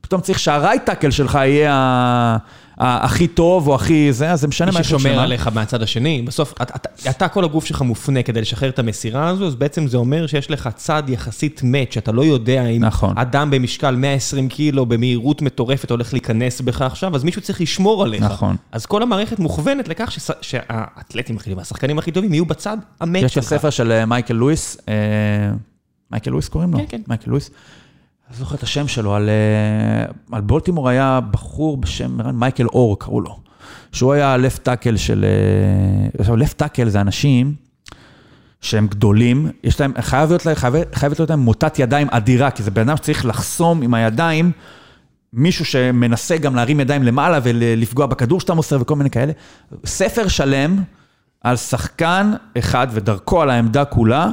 פתאום- 0.00 0.20
צריך 0.20 0.38
שהרייט 0.38 0.86
טאקל 0.86 1.10
שלך 1.10 1.34
יהיה 1.34 2.36
הכי 2.82 3.28
טוב 3.28 3.68
או 3.68 3.74
הכי 3.74 4.12
זה, 4.12 4.30
אז 4.30 4.40
זה 4.40 4.48
משנה 4.48 4.66
מי 4.66 4.72
מהאיכות 4.72 4.98
ששומר 5.00 5.12
שלך. 5.14 5.22
עליך 5.22 5.46
מהצד 5.54 5.82
השני, 5.82 6.22
בסוף, 6.22 6.52
אתה, 6.62 6.74
אתה, 6.76 6.88
אתה 7.10 7.28
כל 7.28 7.44
הגוף 7.44 7.64
שלך 7.64 7.82
מופנה 7.82 8.22
כדי 8.22 8.40
לשחרר 8.40 8.68
את 8.68 8.78
המסירה 8.78 9.28
הזו, 9.28 9.46
אז 9.46 9.54
בעצם 9.54 9.86
זה 9.86 9.96
אומר 9.96 10.26
שיש 10.26 10.50
לך 10.50 10.68
צד 10.76 11.02
יחסית 11.08 11.60
מאץ', 11.64 11.94
שאתה 11.94 12.12
לא 12.12 12.22
יודע 12.24 12.66
אם 12.66 12.84
נכון. 12.84 13.18
אדם 13.18 13.50
במשקל 13.50 13.96
120 13.96 14.48
קילו 14.48 14.86
במהירות 14.86 15.42
מטורפת 15.42 15.90
הולך 15.90 16.12
להיכנס 16.12 16.60
בך 16.60 16.82
עכשיו, 16.82 17.14
אז 17.16 17.24
מישהו 17.24 17.42
צריך 17.42 17.60
לשמור 17.60 18.02
עליך. 18.04 18.22
נכון. 18.22 18.56
אז 18.72 18.86
כל 18.86 19.02
המערכת 19.02 19.38
מוכוונת 19.38 19.88
לכך 19.88 20.12
שס- 20.12 20.30
שהאתלטים 20.40 21.36
הכי 21.36 21.44
טובים, 21.50 21.58
השחקנים 21.58 21.98
הכי 21.98 22.12
טובים 22.12 22.32
יהיו 22.34 22.44
בצד 22.46 22.76
המאץ' 23.00 23.22
יש 23.22 23.30
את 23.38 23.42
שלך. 23.42 23.44
הספר 23.44 23.70
של 23.70 23.92
אה, 23.92 24.06
מייקל 24.06 24.34
לואיס, 24.34 24.76
אה, 24.88 24.94
מייקל 26.12 26.30
לואיס 26.30 26.48
קוראים 26.48 26.72
לו? 26.72 26.78
כן, 26.78 26.84
כן. 26.88 27.00
מייקל 27.08 27.30
לואיס. 27.30 27.50
לא 28.30 28.36
זוכר 28.36 28.54
את 28.54 28.62
השם 28.62 28.88
שלו, 28.88 29.14
על, 29.14 29.28
אה, 29.28 30.12
על 30.32 30.40
בולטימור 30.40 30.88
היה 30.88 31.20
בחור 31.30 31.76
בשם 31.76 32.18
מייקל 32.34 32.66
אור, 32.66 32.98
קראו 32.98 33.20
לו. 33.20 33.38
שהוא 33.92 34.12
היה 34.12 34.36
left 34.36 34.62
tackle 34.62 34.96
של... 34.96 35.24
אה, 35.24 36.20
עכשיו, 36.20 36.36
left 36.36 36.58
tackle 36.58 36.88
זה 36.88 37.00
אנשים 37.00 37.54
שהם 38.60 38.86
גדולים, 38.86 39.50
יש 39.64 39.80
להם, 39.80 39.92
חייב 40.00 40.28
להיות 40.28 40.46
להם, 40.46 40.54
חייב, 40.54 40.74
חייבת 40.92 41.18
להיות 41.18 41.30
להם 41.30 41.40
מוטת 41.40 41.78
ידיים 41.78 42.06
אדירה, 42.10 42.50
כי 42.50 42.62
זה 42.62 42.70
בן 42.70 42.88
אדם 42.88 42.96
שצריך 42.96 43.26
לחסום 43.26 43.82
עם 43.82 43.94
הידיים 43.94 44.52
מישהו 45.32 45.64
שמנסה 45.64 46.36
גם 46.36 46.54
להרים 46.54 46.80
ידיים 46.80 47.02
למעלה 47.02 47.38
ולפגוע 47.42 48.06
בכדור 48.06 48.40
שאתה 48.40 48.54
מוסר 48.54 48.80
וכל 48.80 48.96
מיני 48.96 49.10
כאלה. 49.10 49.32
ספר 49.86 50.28
שלם 50.28 50.82
על 51.40 51.56
שחקן 51.56 52.32
אחד 52.58 52.86
ודרכו 52.90 53.42
על 53.42 53.50
העמדה 53.50 53.84
כולה, 53.84 54.30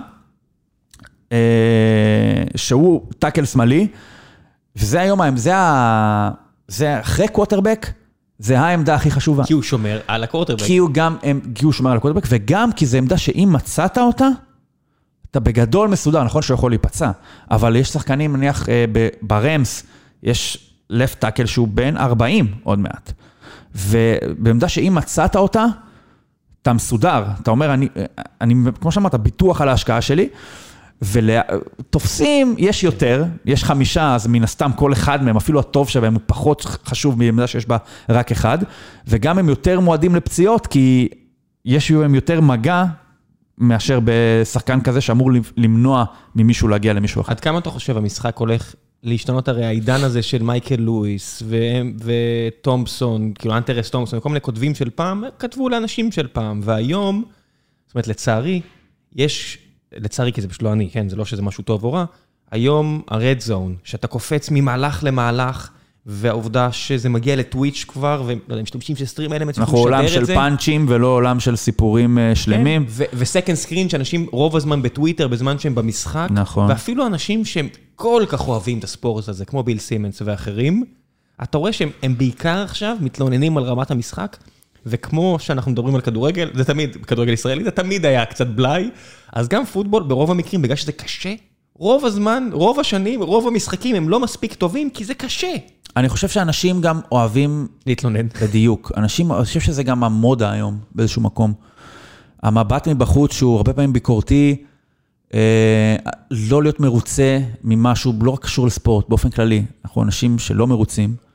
שהוא 2.55 3.01
tackle 3.19 3.45
שמאלי, 3.45 3.87
וזה 4.75 5.01
היום, 5.01 5.37
זה, 5.37 5.55
ה... 5.55 6.31
זה 6.67 6.99
אחרי 6.99 7.27
קווטרבק, 7.27 7.91
זה 8.39 8.59
העמדה 8.59 8.95
הכי 8.95 9.11
חשובה. 9.11 9.43
כי 9.43 9.53
הוא 9.53 9.63
שומר 9.63 9.99
על 10.07 10.23
הקורטרבק. 10.23 10.63
כי 10.63 10.77
הוא 10.77 10.89
גם, 10.91 11.17
כי 11.55 11.65
הוא 11.65 11.73
שומר 11.73 11.91
על 11.91 11.97
הקווטרבק, 11.97 12.25
וגם 12.29 12.71
כי 12.71 12.85
זו 12.85 12.97
עמדה 12.97 13.17
שאם 13.17 13.49
מצאת 13.51 13.97
אותה, 13.97 14.27
אתה 15.31 15.39
בגדול 15.39 15.89
מסודר, 15.89 16.23
נכון 16.23 16.41
שהוא 16.41 16.55
יכול 16.55 16.71
להיפצע, 16.71 17.11
אבל 17.51 17.75
יש 17.75 17.89
שחקנים, 17.89 18.35
נניח 18.35 18.69
אה, 18.69 18.85
ברמס, 19.21 19.83
יש 20.23 20.71
left 20.89 21.19
tackle 21.19 21.45
שהוא 21.45 21.67
בן 21.67 21.97
40 21.97 22.47
עוד 22.63 22.79
מעט. 22.79 23.11
ובעמדה 23.75 24.69
שאם 24.69 24.95
מצאת 24.95 25.35
אותה, 25.35 25.65
אתה 26.61 26.73
מסודר. 26.73 27.23
אתה 27.41 27.51
אומר, 27.51 27.73
אני, 27.73 27.87
אני 28.41 28.55
כמו 28.81 28.91
שאמרת, 28.91 29.15
ביטוח 29.15 29.61
על 29.61 29.69
ההשקעה 29.69 30.01
שלי. 30.01 30.29
ותופסים, 31.01 32.55
יש 32.57 32.83
יותר, 32.83 33.25
יש 33.45 33.63
חמישה, 33.63 34.15
אז 34.15 34.27
מן 34.27 34.43
הסתם 34.43 34.71
כל 34.75 34.93
אחד 34.93 35.23
מהם, 35.23 35.37
אפילו 35.37 35.59
הטוב 35.59 35.89
שבהם 35.89 36.13
הוא 36.13 36.21
פחות 36.25 36.61
חשוב 36.61 37.19
מעמדה 37.19 37.47
שיש 37.47 37.65
בה 37.65 37.77
רק 38.09 38.31
אחד, 38.31 38.57
וגם 39.07 39.37
הם 39.37 39.49
יותר 39.49 39.79
מועדים 39.79 40.15
לפציעות, 40.15 40.67
כי 40.67 41.07
יש 41.65 41.91
להם 41.91 42.15
יותר 42.15 42.41
מגע 42.41 42.85
מאשר 43.57 43.99
בשחקן 44.03 44.81
כזה 44.81 45.01
שאמור 45.01 45.31
למנוע 45.57 46.05
ממישהו 46.35 46.67
להגיע 46.67 46.93
למישהו 46.93 47.21
אחר. 47.21 47.31
עד 47.31 47.39
כמה 47.39 47.59
אתה 47.59 47.69
חושב 47.69 47.97
המשחק 47.97 48.37
הולך 48.37 48.75
להשתנות 49.03 49.47
הרי 49.47 49.65
העידן 49.65 50.03
הזה 50.03 50.21
של 50.21 50.43
מייקל 50.43 50.75
לואיס 50.75 51.43
וטומפסון, 51.99 53.33
כאילו 53.39 53.57
אנטרס 53.57 53.89
טומפסון, 53.89 54.19
כל 54.19 54.29
מיני 54.29 54.41
כותבים 54.41 54.75
של 54.75 54.89
פעם, 54.89 55.23
כתבו 55.39 55.69
לאנשים 55.69 56.11
של 56.11 56.27
פעם, 56.27 56.61
והיום, 56.63 57.23
זאת 57.87 57.95
אומרת, 57.95 58.07
לצערי, 58.07 58.61
יש, 59.15 59.57
לצערי 59.93 60.33
כי 60.33 60.41
זה 60.41 60.47
פשוט 60.47 60.61
לא 60.61 60.73
אני, 60.73 60.89
כן, 60.89 61.09
זה 61.09 61.15
לא 61.15 61.25
שזה 61.25 61.41
משהו 61.41 61.63
טוב 61.63 61.83
או 61.83 61.93
רע, 61.93 62.05
היום 62.51 63.01
ה-red 63.07 63.47
zone, 63.47 63.71
שאתה 63.83 64.07
קופץ 64.07 64.49
ממהלך 64.51 65.03
למהלך, 65.03 65.69
והעובדה 66.09 66.71
שזה 66.71 67.09
מגיע 67.09 67.35
לטוויץ' 67.35 67.85
כבר, 67.87 68.23
ולא 68.25 68.39
יודע, 68.49 68.61
משתמשים 68.61 68.95
של 68.95 69.05
סטרים 69.05 69.31
האלה 69.31 69.45
מצליחים 69.45 69.75
לשדר 69.75 69.85
את 69.85 69.85
זה. 69.85 69.95
אנחנו 69.95 70.17
עולם 70.17 70.25
של 70.27 70.35
פאנצ'ים 70.35 70.85
ולא 70.89 71.07
עולם 71.07 71.39
של 71.39 71.55
סיפורים 71.55 72.17
אה, 72.17 72.35
שלמים. 72.35 72.85
כן, 72.85 73.05
וסקנד 73.13 73.55
סקרין, 73.55 73.89
שאנשים 73.89 74.27
רוב 74.31 74.55
הזמן 74.55 74.81
בטוויטר, 74.81 75.27
בזמן 75.27 75.59
שהם 75.59 75.75
במשחק. 75.75 76.27
נכון. 76.31 76.69
ואפילו 76.69 77.05
אנשים 77.07 77.45
שהם 77.45 77.67
כל 77.95 78.23
כך 78.27 78.47
אוהבים 78.47 78.79
את 78.79 78.83
הספורט 78.83 79.27
הזה, 79.27 79.45
כמו 79.45 79.63
ביל 79.63 79.79
סימנס 79.79 80.21
ואחרים, 80.25 80.83
אתה 81.43 81.57
רואה 81.57 81.73
שהם 81.73 82.17
בעיקר 82.17 82.57
עכשיו 82.57 82.97
מתלוננים 83.01 83.57
על 83.57 83.63
רמת 83.63 83.91
המשחק, 83.91 84.37
וכמו 84.89 85.37
שאנחנו 85.39 85.71
מדברים 85.71 85.95
על 85.95 86.01
כדורגל, 86.01 86.49
זה 86.53 86.63
תמיד, 86.63 86.95
כדורגל 87.05 87.33
ישראלי, 87.33 87.63
זה 87.63 87.71
תמיד 87.71 88.05
היה 88.05 88.25
קצת 88.25 88.47
בלאי, 88.47 88.89
אז 89.33 89.47
גם 89.47 89.65
פוטבול 89.65 90.03
ברוב 90.03 90.31
המקרים, 90.31 90.61
בגלל 90.61 90.75
שזה 90.75 90.91
קשה, 90.91 91.33
רוב 91.75 92.05
הזמן, 92.05 92.49
רוב 92.51 92.79
השנים, 92.79 93.23
רוב 93.23 93.47
המשחקים 93.47 93.95
הם 93.95 94.09
לא 94.09 94.19
מספיק 94.19 94.53
טובים, 94.53 94.89
כי 94.89 95.05
זה 95.05 95.13
קשה. 95.13 95.53
אני 95.97 96.09
חושב 96.09 96.27
שאנשים 96.27 96.81
גם 96.81 96.99
אוהבים... 97.11 97.67
להתלונן. 97.85 98.27
בדיוק. 98.41 98.91
אנשים, 98.97 99.31
אני 99.31 99.45
חושב 99.45 99.59
שזה 99.59 99.83
גם 99.83 100.03
המודה 100.03 100.51
היום, 100.51 100.79
באיזשהו 100.95 101.21
מקום. 101.21 101.53
המבט 102.43 102.87
מבחוץ, 102.87 103.33
שהוא 103.33 103.55
הרבה 103.55 103.73
פעמים 103.73 103.93
ביקורתי, 103.93 104.63
אה, 105.33 105.95
לא 106.31 106.63
להיות 106.63 106.79
מרוצה 106.79 107.39
ממשהו, 107.63 108.13
לא 108.21 108.31
רק 108.31 108.43
קשור 108.43 108.67
לספורט, 108.67 109.09
באופן 109.09 109.29
כללי. 109.29 109.63
אנחנו 109.85 110.03
אנשים 110.03 110.39
שלא 110.39 110.67
מרוצים. 110.67 111.26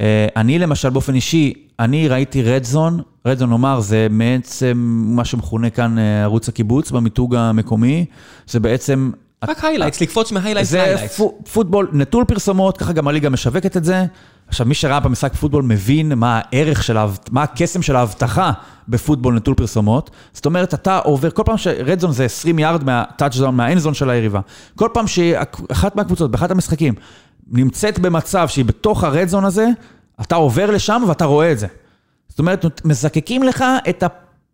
אה, 0.00 0.26
אני 0.36 0.58
למשל, 0.58 0.90
באופן 0.90 1.14
אישי, 1.14 1.52
אני 1.78 2.08
ראיתי 2.08 2.42
red 2.42 2.64
zone, 2.64 3.00
red 3.26 3.36
zone 3.36 3.50
נאמר, 3.50 3.80
זה 3.80 4.06
בעצם 4.10 4.72
מה 5.16 5.24
שמכונה 5.24 5.70
כאן 5.70 5.98
אה, 5.98 6.22
ערוץ 6.22 6.48
הקיבוץ 6.48 6.90
במיתוג 6.90 7.34
המקומי, 7.34 8.04
זה 8.46 8.60
בעצם 8.60 9.10
רק 9.44 9.64
highlights, 9.64 10.00
לקפוץ 10.00 10.32
מ 10.32 10.36
highlights 10.36 10.72
ל 10.72 10.76
highlights. 10.76 11.18
זה 11.18 11.24
פוטבול 11.52 11.88
נטול 11.92 12.24
פרסומות, 12.24 12.76
ככה 12.76 12.92
גם 12.92 13.08
הליגה 13.08 13.30
משווקת 13.30 13.76
את 13.76 13.84
זה. 13.84 14.06
עכשיו, 14.48 14.66
מי 14.66 14.74
שראה 14.74 15.00
במשחק 15.00 15.34
פוטבול 15.34 15.62
מבין 15.62 16.12
מה 16.14 16.40
הערך 16.44 16.82
של, 16.82 16.96
מה 17.30 17.42
הקסם 17.42 17.82
של 17.82 17.96
ההבטחה 17.96 18.52
בפוטבול 18.88 19.34
נטול 19.34 19.54
פרסומות. 19.54 20.10
זאת 20.32 20.46
אומרת, 20.46 20.74
אתה 20.74 20.98
עובר, 20.98 21.30
כל 21.30 21.42
פעם 21.46 21.58
שרדזון 21.58 22.12
זה 22.12 22.24
20 22.24 22.58
יארד 22.58 22.84
מהטאצ'זון, 22.84 23.56
מהאנזון 23.56 23.94
של 23.94 24.10
היריבה. 24.10 24.40
כל 24.76 24.88
פעם 24.92 25.06
שאחת 25.06 25.96
מהקבוצות, 25.96 26.30
באחת 26.30 26.50
המשחקים, 26.50 26.94
נמצאת 27.52 27.98
במצב 27.98 28.48
שהיא 28.48 28.64
בתוך 28.64 29.04
הרדזון 29.04 29.44
הזה, 29.44 29.68
אתה 30.20 30.34
עובר 30.34 30.70
לשם 30.70 31.02
ואתה 31.08 31.24
רואה 31.24 31.52
את 31.52 31.58
זה. 31.58 31.66
זאת 32.28 32.38
אומרת, 32.38 32.84
מזקקים 32.84 33.42
לך 33.42 33.64
את 33.88 34.02
ה... 34.02 34.06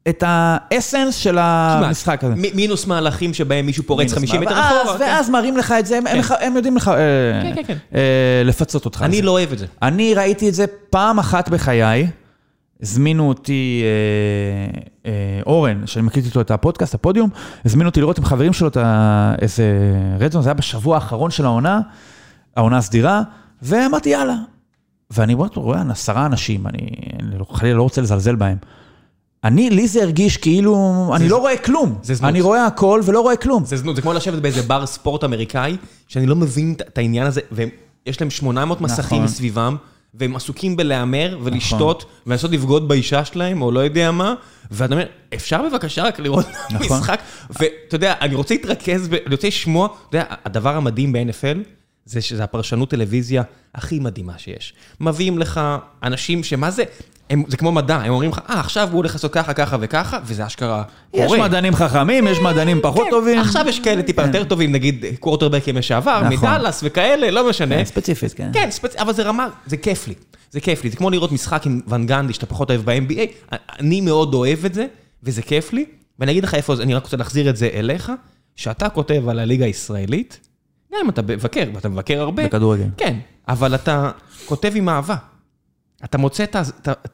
את 0.09 0.25
האסנס 0.27 1.15
של 1.15 1.39
המשחק 1.41 2.25
הזה. 2.25 2.35
מינוס 2.55 2.87
מהלכים 2.87 3.35
שבהם 3.35 3.67
מישהו 3.67 3.85
פורץ 3.85 4.13
50 4.13 4.41
מטר 4.41 4.61
אחורה. 4.61 4.97
ואז 5.01 5.31
מראים 5.31 5.57
לך 5.57 5.75
את 5.79 5.87
זה, 5.87 5.99
הם 5.99 6.23
כן. 6.23 6.53
יודעים 6.57 6.77
לך 6.77 6.89
אה, 6.89 7.53
כן, 7.55 7.63
כן, 7.67 7.77
אה, 7.95 8.43
לפצות 8.45 8.85
אותך. 8.85 9.03
אני 9.03 9.23
לא 9.23 9.31
אוהב 9.31 9.53
את 9.53 9.59
זה. 9.59 9.67
אני 9.83 10.15
ראיתי 10.15 10.49
את 10.49 10.55
זה 10.55 10.65
פעם 10.91 11.19
אחת 11.19 11.49
בחיי, 11.49 12.07
הזמינו 12.83 13.29
אותי, 13.29 13.83
אה, 15.05 15.11
אורן, 15.47 15.87
שאני 15.87 16.07
מקליט 16.07 16.27
איתו 16.27 16.41
את 16.41 16.51
הפודקאסט, 16.51 16.95
הפודיום, 16.95 17.31
הזמינו 17.65 17.89
אותי 17.89 18.01
לראות 18.01 18.19
עם 18.19 18.25
חברים 18.25 18.53
שלו 18.53 18.69
את 18.69 18.77
איזה 19.43 19.65
רדזון, 20.21 20.43
זה 20.43 20.49
היה 20.49 20.55
בשבוע 20.55 20.95
האחרון 20.95 21.31
של 21.31 21.45
העונה, 21.45 21.81
העונה 22.57 22.79
הסדירה, 22.79 23.23
ואמרתי 23.63 24.09
יאללה. 24.09 24.37
ואני 25.11 25.35
רואה 25.55 25.83
עשרה 25.91 26.27
אנשים, 26.27 26.67
אני 26.67 26.91
חלילה 27.53 27.77
לא 27.77 27.83
רוצה 27.83 28.01
לזלזל 28.01 28.35
בהם. 28.35 28.57
אני, 29.45 29.71
לי 29.71 29.89
זה 29.89 30.03
הרגיש 30.03 30.37
כאילו, 30.37 31.13
אני 31.17 31.29
לא 31.29 31.37
רואה 31.37 31.57
כלום. 31.57 31.99
זה 32.03 32.15
זנות. 32.15 32.29
אני 32.29 32.41
רואה 32.41 32.67
הכל 32.67 33.01
ולא 33.05 33.21
רואה 33.21 33.37
כלום. 33.37 33.65
זה 33.65 33.77
זנות, 33.77 33.97
זה 33.97 34.03
כמו 34.03 34.13
לשבת 34.13 34.43
באיזה 34.43 34.63
בר 34.63 34.87
ספורט 34.87 35.25
אמריקאי, 35.25 35.77
שאני 36.09 36.27
לא 36.27 36.37
מבין 36.37 36.75
את 36.81 36.99
העניין 36.99 37.27
הזה, 37.27 37.41
ויש 37.53 38.21
להם 38.21 38.31
800 38.31 38.81
מסכים 38.81 39.05
נכון. 39.05 39.25
מסביבם, 39.25 39.77
והם 40.15 40.37
עסוקים 40.37 40.77
בלהמר 40.77 41.39
ולשתות, 41.43 41.99
נכון. 41.99 42.11
ולנסות 42.27 42.51
לבגוד 42.51 42.89
באישה 42.89 43.25
שלהם, 43.25 43.63
או 43.63 43.73
לא 43.73 43.81
יודע 43.81 44.11
מה, 44.11 44.35
ואתה 44.71 44.95
אומר, 44.95 45.07
אפשר 45.35 45.63
בבקשה 45.63 46.03
רק 46.03 46.19
לראות 46.19 46.47
נכון. 46.71 46.97
משחק? 46.97 47.21
ואתה 47.51 47.95
יודע, 47.95 48.15
אני 48.21 48.35
רוצה 48.35 48.55
להתרכז, 48.55 49.09
אני 49.27 49.35
רוצה 49.35 49.49
לשמוע, 49.49 49.87
אתה 49.87 50.17
יודע, 50.17 50.35
הדבר 50.45 50.77
המדהים 50.77 51.13
ב-NFL, 51.13 51.59
זה 52.07 52.21
שזה 52.21 52.45
הפרשנות 52.45 52.91
טלוויזיה 52.91 53.43
הכי 53.75 53.99
מדהימה 53.99 54.39
שיש. 54.39 54.75
מביאים 55.01 55.39
לך 55.39 55.61
אנשים 56.03 56.45
שמה 56.45 56.71
זה, 56.71 56.85
הם, 57.31 57.43
זה 57.49 57.57
כמו 57.57 57.73
מדע, 57.73 57.97
הם 57.97 58.11
אומרים 58.11 58.31
לך, 58.31 58.41
אה, 58.51 58.61
עכשיו 58.61 58.89
הוא 58.91 58.97
הולך 58.97 59.13
לעשות 59.13 59.33
ככה, 59.33 59.53
ככה 59.53 59.77
וככה, 59.81 60.19
וזה 60.25 60.47
אשכרה 60.47 60.83
קורה. 61.11 61.25
יש 61.27 61.33
מדענים 61.33 61.75
חכמים, 61.75 62.27
יש 62.27 62.39
מדענים 62.39 62.81
פחות 62.83 63.05
כן, 63.05 63.11
טובים. 63.11 63.39
עכשיו 63.39 63.65
יש 63.69 63.81
כאלה 63.81 64.03
טיפה 64.03 64.23
יותר 64.23 64.45
טובים, 64.45 64.73
נגיד 64.73 65.05
קוורטרבקים 65.21 65.77
לשעבר, 65.77 66.21
נכון. 66.21 66.49
מדאלאס 66.49 66.81
וכאלה, 66.85 67.31
לא 67.31 67.49
משנה. 67.49 67.75
כן, 67.77 67.85
ספציפית, 67.85 68.33
כן. 68.33 68.51
כן, 68.53 68.69
אבל 68.99 69.13
זה 69.13 69.23
רמה, 69.23 69.49
זה 69.67 69.77
כיף 69.77 70.09
לי. 70.09 70.15
זה 70.51 70.61
כיף 70.61 70.85
לי, 70.85 70.91
זה 70.91 70.97
כמו 70.97 71.11
לראות 71.11 71.33
משחק 71.33 71.67
עם 71.67 71.81
ון 71.89 72.07
גנדי 72.07 72.33
שאתה 72.33 72.47
פחות 72.47 72.71
אוהב 72.71 72.91
ב-NBA, 72.91 73.55
אני 73.81 74.01
מאוד 74.01 74.35
אוהב 74.35 74.65
את 74.65 74.75
זה, 74.75 74.87
וזה 75.23 75.43
כיף 75.43 75.73
לי, 75.73 75.85
ואני 76.19 76.33
אגיד 76.33 76.45
לך 76.45 76.55
איפה, 76.55 76.75
אני 76.81 76.95
רק 76.95 77.05
רוצה 77.05 77.17
להחזיר 77.17 77.51
את 77.51 77.57
זה 77.57 77.69
אליך, 77.75 78.13
שאתה 78.57 78.89
כותב 78.89 79.29
על 79.29 79.39
הליגה 79.39 79.65
הישראלית, 79.65 80.41
גם 80.95 81.01
אם 81.05 81.11
אתה 81.11 81.23
מבקר, 81.23 81.71
ואתה 81.75 81.89
מבקר 81.89 82.21
הרבה, 82.21 82.45
בכדורגל. 82.47 82.89
כן, 82.97 83.19
אבל 83.49 83.75
אתה 83.75 84.11
כותב 84.47 84.73
עם 84.75 84.89
אהבה. 84.89 85.17
אתה 86.05 86.19
מוצא 86.19 86.45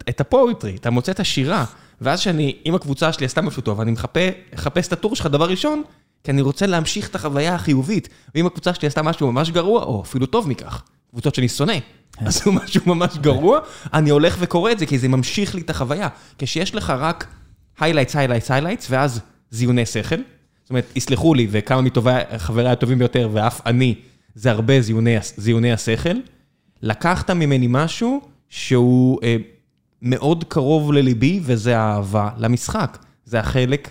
את 0.08 0.20
הפואטרי, 0.20 0.76
אתה 0.76 0.90
מוצא 0.90 1.12
את 1.12 1.20
השירה, 1.20 1.64
ואז 2.00 2.20
שאני, 2.20 2.56
אם 2.66 2.74
הקבוצה 2.74 3.12
שלי 3.12 3.26
עשתה 3.26 3.42
משהו 3.42 3.62
טוב, 3.62 3.80
אני 3.80 3.90
מחפש 3.90 4.86
את 4.88 4.92
הטור 4.92 5.16
שלך 5.16 5.26
דבר 5.26 5.48
ראשון, 5.48 5.82
כי 6.24 6.30
אני 6.30 6.42
רוצה 6.42 6.66
להמשיך 6.66 7.08
את 7.08 7.14
החוויה 7.14 7.54
החיובית. 7.54 8.08
ואם 8.34 8.46
הקבוצה 8.46 8.74
שלי 8.74 8.88
עשתה 8.88 9.02
משהו 9.02 9.32
ממש 9.32 9.50
גרוע, 9.50 9.82
או 9.82 10.02
אפילו 10.02 10.26
טוב 10.26 10.48
מכך, 10.48 10.82
קבוצות 11.10 11.34
שאני 11.34 11.48
שונא, 11.48 11.74
כן. 12.12 12.26
עשו 12.26 12.52
משהו 12.52 12.80
ממש 12.86 13.18
גרוע, 13.18 13.58
אני 13.94 14.10
הולך 14.10 14.36
וקורא 14.38 14.72
את 14.72 14.78
זה, 14.78 14.86
כי 14.86 14.98
זה 14.98 15.08
ממשיך 15.08 15.54
לי 15.54 15.60
את 15.60 15.70
החוויה. 15.70 16.08
כשיש 16.38 16.74
לך 16.74 16.92
רק 16.98 17.26
highlights, 17.78 18.12
highlights, 18.12 18.48
highlights, 18.48 18.86
ואז 18.90 19.20
זיוני 19.50 19.86
שכל, 19.86 20.16
זאת 20.70 20.72
אומרת, 20.72 20.96
יסלחו 20.96 21.34
לי, 21.34 21.46
וכמה 21.50 21.80
מטובי 21.80 22.10
חבריי 22.38 22.72
הטובים 22.72 22.98
ביותר, 22.98 23.28
ואף 23.32 23.60
אני, 23.66 23.94
זה 24.34 24.50
הרבה 24.50 24.74
זיוני, 25.36 25.72
השכל, 25.72 26.16
לקחת 26.82 27.30
ממני 27.30 27.66
משהו 27.70 28.20
שהוא 28.48 29.18
אה, 29.22 29.36
מאוד 30.02 30.44
קרוב 30.48 30.92
לליבי, 30.92 31.40
וזה 31.42 31.78
האהבה 31.78 32.30
למשחק. 32.38 32.98
זה 33.24 33.40
החלק 33.40 33.90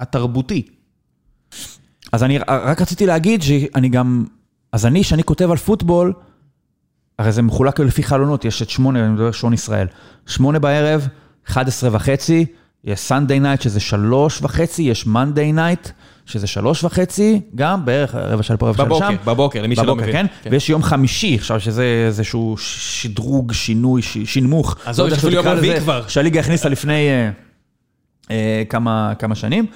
התרבותי. 0.00 0.62
אז 2.12 2.22
אני 2.22 2.38
רק 2.38 2.80
רציתי 2.80 3.06
להגיד 3.06 3.42
שאני 3.42 3.88
גם, 3.88 4.24
אז 4.72 4.86
אני, 4.86 5.04
שאני 5.04 5.24
כותב 5.24 5.50
על 5.50 5.56
פוטבול, 5.56 6.12
הרי 7.18 7.32
זה 7.32 7.42
מחולק 7.42 7.80
לפי 7.80 8.02
חלונות, 8.02 8.44
יש 8.44 8.62
את 8.62 8.70
שמונה, 8.70 9.04
אני 9.04 9.12
מדבר 9.12 9.32
שעון 9.32 9.52
ישראל. 9.52 9.86
שמונה 10.26 10.58
בערב, 10.58 11.08
11 11.46 11.90
וחצי, 11.92 12.46
יש 12.84 13.00
Sunday 13.00 13.40
night 13.40 13.62
שזה 13.62 13.80
שלוש 13.80 14.42
וחצי, 14.42 14.82
יש 14.82 15.06
Monday 15.06 15.52
night 15.52 15.88
שזה 16.26 16.46
שלוש 16.46 16.84
וחצי, 16.84 17.40
גם 17.54 17.84
בערך 17.84 18.14
רבע 18.14 18.42
שעה 18.42 18.56
פה, 18.56 18.68
רבע 18.68 18.76
שעה 18.76 18.98
שם. 18.98 19.14
בבוקר, 19.14 19.30
בבוקר, 19.30 19.62
למי 19.62 19.76
שלא 19.76 19.96
מבין. 19.96 20.12
כן? 20.12 20.26
כן. 20.42 20.50
ויש 20.52 20.70
יום 20.70 20.82
חמישי, 20.82 21.34
עכשיו 21.34 21.60
שזה 21.60 22.04
איזשהו 22.06 22.54
שדרוג, 22.58 23.52
שינוי, 23.52 24.02
שינמוך. 24.02 24.76
עזוב, 24.84 25.08
יש 25.08 25.12
אפילו 25.12 25.32
יום 25.32 25.46
רביעי 25.46 25.80
כבר. 25.80 26.08
שהליגה 26.08 26.40
הכניסה 26.40 26.68
לפני 26.68 27.08
אה, 27.08 27.30
אה, 28.30 28.62
כמה, 28.68 29.12
כמה 29.18 29.34
שנים. 29.34 29.66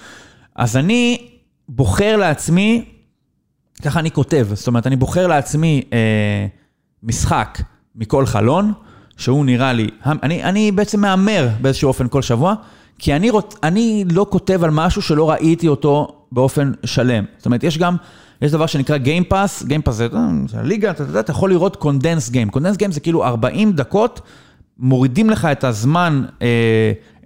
אז 0.57 0.77
אני 0.77 1.29
בוחר 1.69 2.17
לעצמי, 2.17 2.85
ככה 3.83 4.01
אני 4.01 4.11
כותב, 4.11 4.47
זאת 4.53 4.67
אומרת, 4.67 4.87
אני 4.87 4.97
בוחר 4.97 5.27
לעצמי 5.27 5.83
אה, 5.93 6.47
משחק 7.03 7.59
מכל 7.97 8.27
חלון, 8.27 8.73
שהוא 9.17 9.45
נראה 9.45 9.73
לי, 9.73 9.89
אני, 10.07 10.45
אני 10.45 10.73
בעצם 10.73 11.01
מהמר 11.01 11.49
באיזשהו 11.61 11.89
אופן 11.89 12.09
כל 12.09 12.23
שבוע. 12.23 12.55
כי 12.99 13.17
אני, 13.17 13.31
רוצ... 13.31 13.55
אני 13.63 14.05
לא 14.13 14.27
כותב 14.31 14.65
על 14.65 14.71
משהו 14.71 15.03
שלא 15.03 15.31
ראיתי 15.31 15.69
אותו 15.69 16.09
באופן 16.33 16.73
שלם. 16.85 17.25
זאת 17.37 17.47
אומרת, 17.47 17.65
יש 17.65 17.79
גם, 17.79 17.97
יש 18.43 18.53
דבר 18.53 18.67
שנקרא 18.67 18.97
Game 18.97 19.33
Pass, 19.33 19.67
Game 19.67 19.89
Pass 19.89 19.93
זה 19.93 20.09
הליגה, 20.55 20.91
אתה 20.91 21.03
יודע, 21.03 21.21
אתה 21.21 21.31
יכול 21.31 21.51
לראות 21.51 21.77
condensed 21.77 22.31
game. 22.31 22.51
condensed 22.51 22.77
game 22.77 22.93
זה 22.93 23.01
כאילו 23.01 23.25
40 23.25 23.73
דקות, 23.73 24.21
מורידים 24.79 25.31
לך 25.31 25.45
את 25.45 25.65
הזמן 25.65 26.25
אה, 26.43 26.47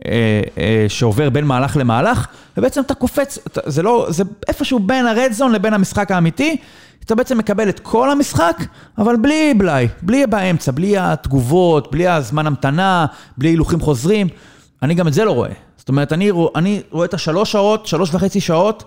אה, 0.07 0.41
אה, 0.59 0.85
שעובר 0.89 1.31
בין 1.31 1.45
מהלך 1.45 1.77
למהלך, 1.77 2.27
ובעצם 2.57 2.81
אתה 2.81 2.95
קופץ, 2.95 3.39
אתה, 3.47 3.61
זה 3.66 3.83
לא, 3.83 4.07
זה 4.09 4.23
איפשהו 4.49 4.79
בין 4.79 5.07
ה-red 5.07 5.41
zone 5.41 5.49
לבין 5.49 5.75
המשחק 5.75 6.11
האמיתי, 6.11 6.57
אתה 7.05 7.14
בעצם 7.14 7.39
מקבל 7.39 7.69
את 7.69 7.81
כל 7.81 8.11
המשחק, 8.11 8.64
אבל 8.99 9.16
בלי 9.16 9.55
בלאי, 9.59 9.89
בלי 10.03 10.27
באמצע, 10.27 10.73
בלי 10.73 10.99
התגובות, 10.99 11.93
בלי 11.93 12.09
הזמן 12.09 12.47
המתנה, 12.47 13.07
בלי 13.39 13.49
הילוכים 13.49 13.81
חוזרים. 13.81 14.29
אני 14.83 14.95
גם 14.95 15.09
את 15.09 15.12
זה 15.12 15.24
לא 15.24 15.33
רואה. 15.33 15.53
זאת 15.76 15.89
אומרת, 15.89 16.12
אני, 16.12 16.31
רוא- 16.31 16.51
אני 16.57 16.83
רואה 16.91 17.05
את 17.07 17.14
השלוש 17.14 17.53
שעות, 17.53 17.87
שלוש 17.87 18.14
וחצי 18.14 18.41
שעות, 18.41 18.85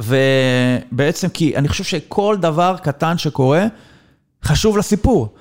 ובעצם 0.00 1.28
כי 1.28 1.56
אני 1.56 1.68
חושב 1.68 1.84
שכל 1.84 2.36
דבר 2.40 2.76
קטן 2.82 3.18
שקורה, 3.18 3.64
חשוב 4.44 4.78
לסיפור. 4.78 5.34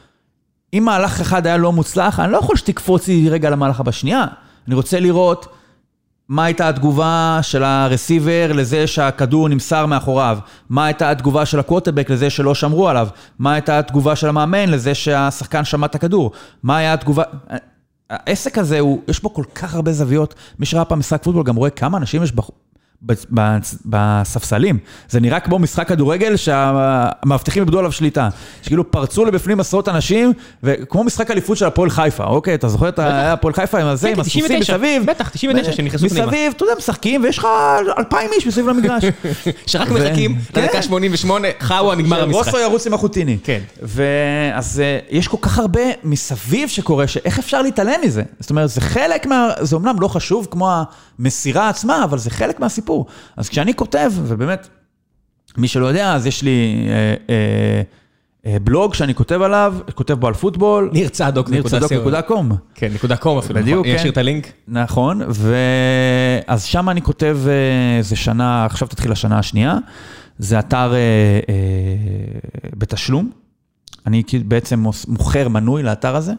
אם 0.73 0.83
מהלך 0.85 1.21
אחד 1.21 1.47
היה 1.47 1.57
לא 1.57 1.71
מוצלח, 1.71 2.19
אני 2.19 2.31
לא 2.31 2.37
יכול 2.37 2.55
שתקפוץ 2.55 3.07
לי 3.07 3.29
רגע 3.29 3.49
למהלך 3.49 3.81
בשנייה. 3.81 4.25
אני 4.67 4.75
רוצה 4.75 4.99
לראות 4.99 5.47
מה 6.29 6.45
הייתה 6.45 6.69
התגובה 6.69 7.39
של 7.41 7.63
הרסיבר 7.63 8.51
לזה 8.53 8.87
שהכדור 8.87 9.49
נמסר 9.49 9.85
מאחוריו, 9.85 10.37
מה 10.69 10.85
הייתה 10.85 11.11
התגובה 11.11 11.45
של 11.45 11.59
הקווטרבק 11.59 12.09
לזה 12.09 12.29
שלא 12.29 12.55
שמרו 12.55 12.89
עליו, 12.89 13.07
מה 13.39 13.53
הייתה 13.53 13.79
התגובה 13.79 14.15
של 14.15 14.27
המאמן 14.29 14.69
לזה 14.69 14.95
שהשחקן 14.95 15.65
שמע 15.65 15.85
את 15.87 15.95
הכדור, 15.95 16.31
מה 16.63 16.77
היה 16.77 16.93
התגובה... 16.93 17.23
העסק 18.09 18.57
הזה, 18.57 18.79
הוא, 18.79 19.01
יש 19.07 19.21
בו 19.21 19.33
כל 19.33 19.43
כך 19.55 19.75
הרבה 19.75 19.91
זוויות. 19.91 20.35
מי 20.59 20.65
שראה 20.65 20.85
פעם 20.85 20.99
משחק 20.99 21.23
פוטבול 21.23 21.43
גם 21.43 21.55
רואה 21.55 21.69
כמה 21.69 21.97
אנשים 21.97 22.23
יש. 22.23 22.33
בספסלים. 23.85 24.77
זה 25.09 25.19
נראה 25.19 25.39
כמו 25.39 25.59
משחק 25.59 25.87
כדורגל 25.87 26.35
שהמאבטחים 26.35 27.63
איבדו 27.63 27.79
עליו 27.79 27.91
שליטה. 27.91 28.29
שכאילו 28.61 28.91
פרצו 28.91 29.25
לבפנים 29.25 29.59
עשרות 29.59 29.89
אנשים, 29.89 30.33
וכמו 30.63 31.03
משחק 31.03 31.31
אליפות 31.31 31.57
של 31.57 31.65
הפועל 31.65 31.89
חיפה, 31.89 32.23
אוקיי? 32.23 32.53
אתה 32.53 32.67
זוכר 32.67 32.89
את 32.89 32.99
הפועל 32.99 33.53
חיפה 33.53 33.79
עם 33.79 33.87
הזה, 33.87 34.07
כן, 34.07 34.13
עם 34.13 34.19
הסוסים 34.19 34.43
99, 34.45 34.73
מסביב? 34.73 35.05
בטח, 35.05 35.29
99 35.29 35.71
שנכנסו 35.71 36.09
פנימה. 36.09 36.25
מסביב, 36.25 36.53
אתה 36.55 36.63
יודע, 36.63 36.73
משחקים, 36.77 37.23
ויש 37.23 37.37
לך 37.37 37.47
אלפיים 37.97 38.29
איש 38.35 38.47
מסביב 38.47 38.67
למגרש. 38.67 39.03
שרק 39.67 39.91
מחכים 39.91 40.35
כן. 40.53 40.61
לדקה 40.61 40.81
88, 40.81 41.47
חאווה 41.59 41.95
נגמר 41.95 42.23
המשחק. 42.23 42.45
רוסו 42.45 42.59
ירוץ 42.59 42.87
עם 42.87 42.93
החוטיני. 42.93 43.37
כן. 43.43 43.59
ואז 43.81 44.79
אה, 44.79 44.99
יש 45.09 45.27
כל 45.27 45.37
כך 45.41 45.59
הרבה 45.59 45.81
מסביב 46.03 46.69
שקורה, 46.69 47.07
שאיך 47.07 47.39
אפשר 47.39 47.61
להתעלם 47.61 48.01
מזה? 48.03 48.23
זאת 48.39 48.49
אומרת, 48.49 48.69
זה 48.69 48.81
חלק 48.81 49.25
מה... 49.25 49.49
זה 49.61 49.75
אומנם 49.75 49.95
לא 49.99 50.07
חשוב 50.07 50.47
כמו 50.51 50.71
המסירה 51.19 51.69
עצמה, 51.69 52.03
אבל 52.03 52.17
זה 52.17 52.29
חלק 52.29 52.59
מהסיפור. 52.59 52.94
אז 53.37 53.49
כשאני 53.49 53.73
כותב, 53.73 54.11
ובאמת, 54.15 54.67
מי 55.57 55.67
שלא 55.67 55.85
יודע, 55.85 56.13
אז 56.13 56.25
יש 56.25 56.43
לי 56.43 56.85
אה, 56.87 57.15
אה, 57.29 57.81
אה, 58.45 58.57
בלוג 58.59 58.93
שאני 58.93 59.15
כותב 59.15 59.41
עליו, 59.41 59.75
כותב 59.95 60.13
בו 60.13 60.27
על 60.27 60.33
פוטבול. 60.33 60.89
ניר 60.93 61.09
צדוק. 61.09 61.49
ניר 61.49 61.63
צדוק. 61.63 61.91
נקודה 61.91 62.21
קום. 62.21 62.51
כן, 62.75 62.91
נקודה 62.93 63.17
קום 63.17 63.37
אפילו. 63.37 63.59
בדיוק, 63.59 63.79
נכון? 63.79 63.85
אני 63.85 63.93
כן. 63.93 63.99
אשאיר 63.99 64.11
את 64.11 64.17
הלינק. 64.17 64.51
נכון, 64.67 65.21
ואז 66.47 66.63
שם 66.63 66.89
אני 66.89 67.01
כותב, 67.01 67.37
אה, 67.47 68.01
זה 68.01 68.15
שנה, 68.15 68.65
עכשיו 68.65 68.87
תתחיל 68.87 69.11
השנה 69.11 69.39
השנייה, 69.39 69.77
זה 70.39 70.59
אתר 70.59 70.93
אה, 70.93 70.99
אה, 71.49 71.55
בתשלום. 72.77 73.31
אני 74.05 74.23
בעצם 74.45 74.85
מוכר 75.07 75.47
מנוי 75.47 75.83
לאתר 75.83 76.15
הזה. 76.15 76.33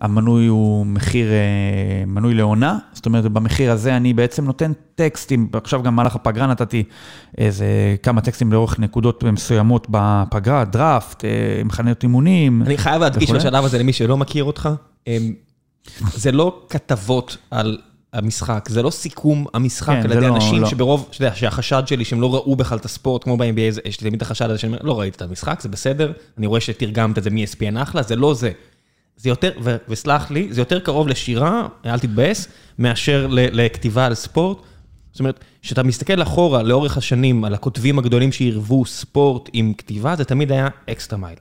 המנוי 0.00 0.46
הוא 0.46 0.86
מחיר, 0.86 1.28
אה, 1.30 2.04
מנוי 2.06 2.34
לעונה, 2.34 2.78
זאת 2.92 3.06
אומרת, 3.06 3.24
במחיר 3.24 3.72
הזה 3.72 3.96
אני 3.96 4.14
בעצם 4.14 4.44
נותן 4.44 4.72
טקסטים, 4.94 5.48
עכשיו 5.52 5.82
גם 5.82 5.92
במהלך 5.92 6.14
הפגרה 6.16 6.46
נתתי 6.46 6.84
איזה 7.38 7.66
כמה 8.02 8.20
טקסטים 8.20 8.52
לאורך 8.52 8.78
נקודות 8.78 9.24
מסוימות 9.24 9.86
בפגרה, 9.90 10.64
דראפט, 10.64 11.24
אה, 11.24 11.30
מחנות 11.64 12.02
אימונים. 12.02 12.62
אני 12.62 12.78
חייב 12.78 13.02
להדגיש. 13.02 13.30
בשלב 13.30 13.64
הזה 13.64 13.78
למי 13.78 13.92
שלא 13.92 14.16
מכיר 14.16 14.44
אותך, 14.44 14.68
אמ, 15.06 15.32
זה 16.14 16.32
לא 16.32 16.60
כתבות 16.68 17.36
על 17.50 17.78
המשחק, 18.12 18.68
זה 18.68 18.82
לא 18.82 18.90
סיכום 18.90 19.46
המשחק 19.54 19.86
כן, 20.02 20.10
על 20.10 20.12
ידי 20.12 20.28
לא- 20.28 20.34
אנשים 20.34 20.60
לא. 20.62 20.68
שברוב, 20.68 21.08
אתה 21.10 21.24
יודע, 21.24 21.34
שהחשד 21.34 21.82
שלי 21.86 22.04
שהם 22.04 22.20
לא 22.20 22.34
ראו 22.34 22.56
בכלל 22.56 22.78
את 22.78 22.84
הספורט, 22.84 23.24
כמו 23.24 23.36
ב-NBA, 23.36 23.60
יש 23.88 24.00
לי 24.00 24.08
תמיד 24.08 24.14
את 24.14 24.22
החשד 24.22 24.50
הזה 24.50 24.58
שאני 24.58 24.72
אומר, 24.72 24.82
לא 24.82 25.00
ראיתי 25.00 25.16
את 25.16 25.22
המשחק, 25.22 25.60
זה 25.60 25.68
בסדר, 25.68 26.12
אני 26.38 26.46
רואה 26.46 26.60
שתרגמת 26.60 27.18
את 27.18 27.22
זה 27.22 27.30
מ-ESPN 27.30 27.82
אחלה, 27.82 28.02
זה 28.02 28.16
לא 28.16 28.34
זה. 28.34 28.50
זה 29.18 29.28
יותר, 29.28 29.52
ו- 29.62 29.76
וסלח 29.88 30.30
לי, 30.30 30.48
זה 30.50 30.60
יותר 30.60 30.80
קרוב 30.80 31.08
לשירה, 31.08 31.68
אל 31.86 31.98
תתבאס, 31.98 32.48
מאשר 32.78 33.26
ל- 33.30 33.64
לכתיבה 33.64 34.06
על 34.06 34.14
ספורט. 34.14 34.58
זאת 35.12 35.20
אומרת, 35.20 35.44
כשאתה 35.62 35.82
מסתכל 35.82 36.22
אחורה 36.22 36.62
לאורך 36.62 36.96
השנים 36.96 37.44
על 37.44 37.54
הכותבים 37.54 37.98
הגדולים 37.98 38.32
שעירבו 38.32 38.86
ספורט 38.86 39.50
עם 39.52 39.72
כתיבה, 39.78 40.16
זה 40.16 40.24
תמיד 40.24 40.52
היה 40.52 40.68
אקסטרה 40.90 41.18
מייל. 41.18 41.36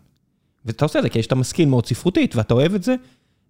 ואתה 0.66 0.86
עושה 0.86 1.00
את 1.00 1.04
זה 1.04 1.10
כי 1.10 1.24
שאתה 1.24 1.36
משכיל 1.36 1.70
מאוד 1.70 1.86
ספרותית 1.86 2.36
ואתה 2.36 2.54
אוהב 2.54 2.74
את 2.74 2.84
זה, 2.84 2.96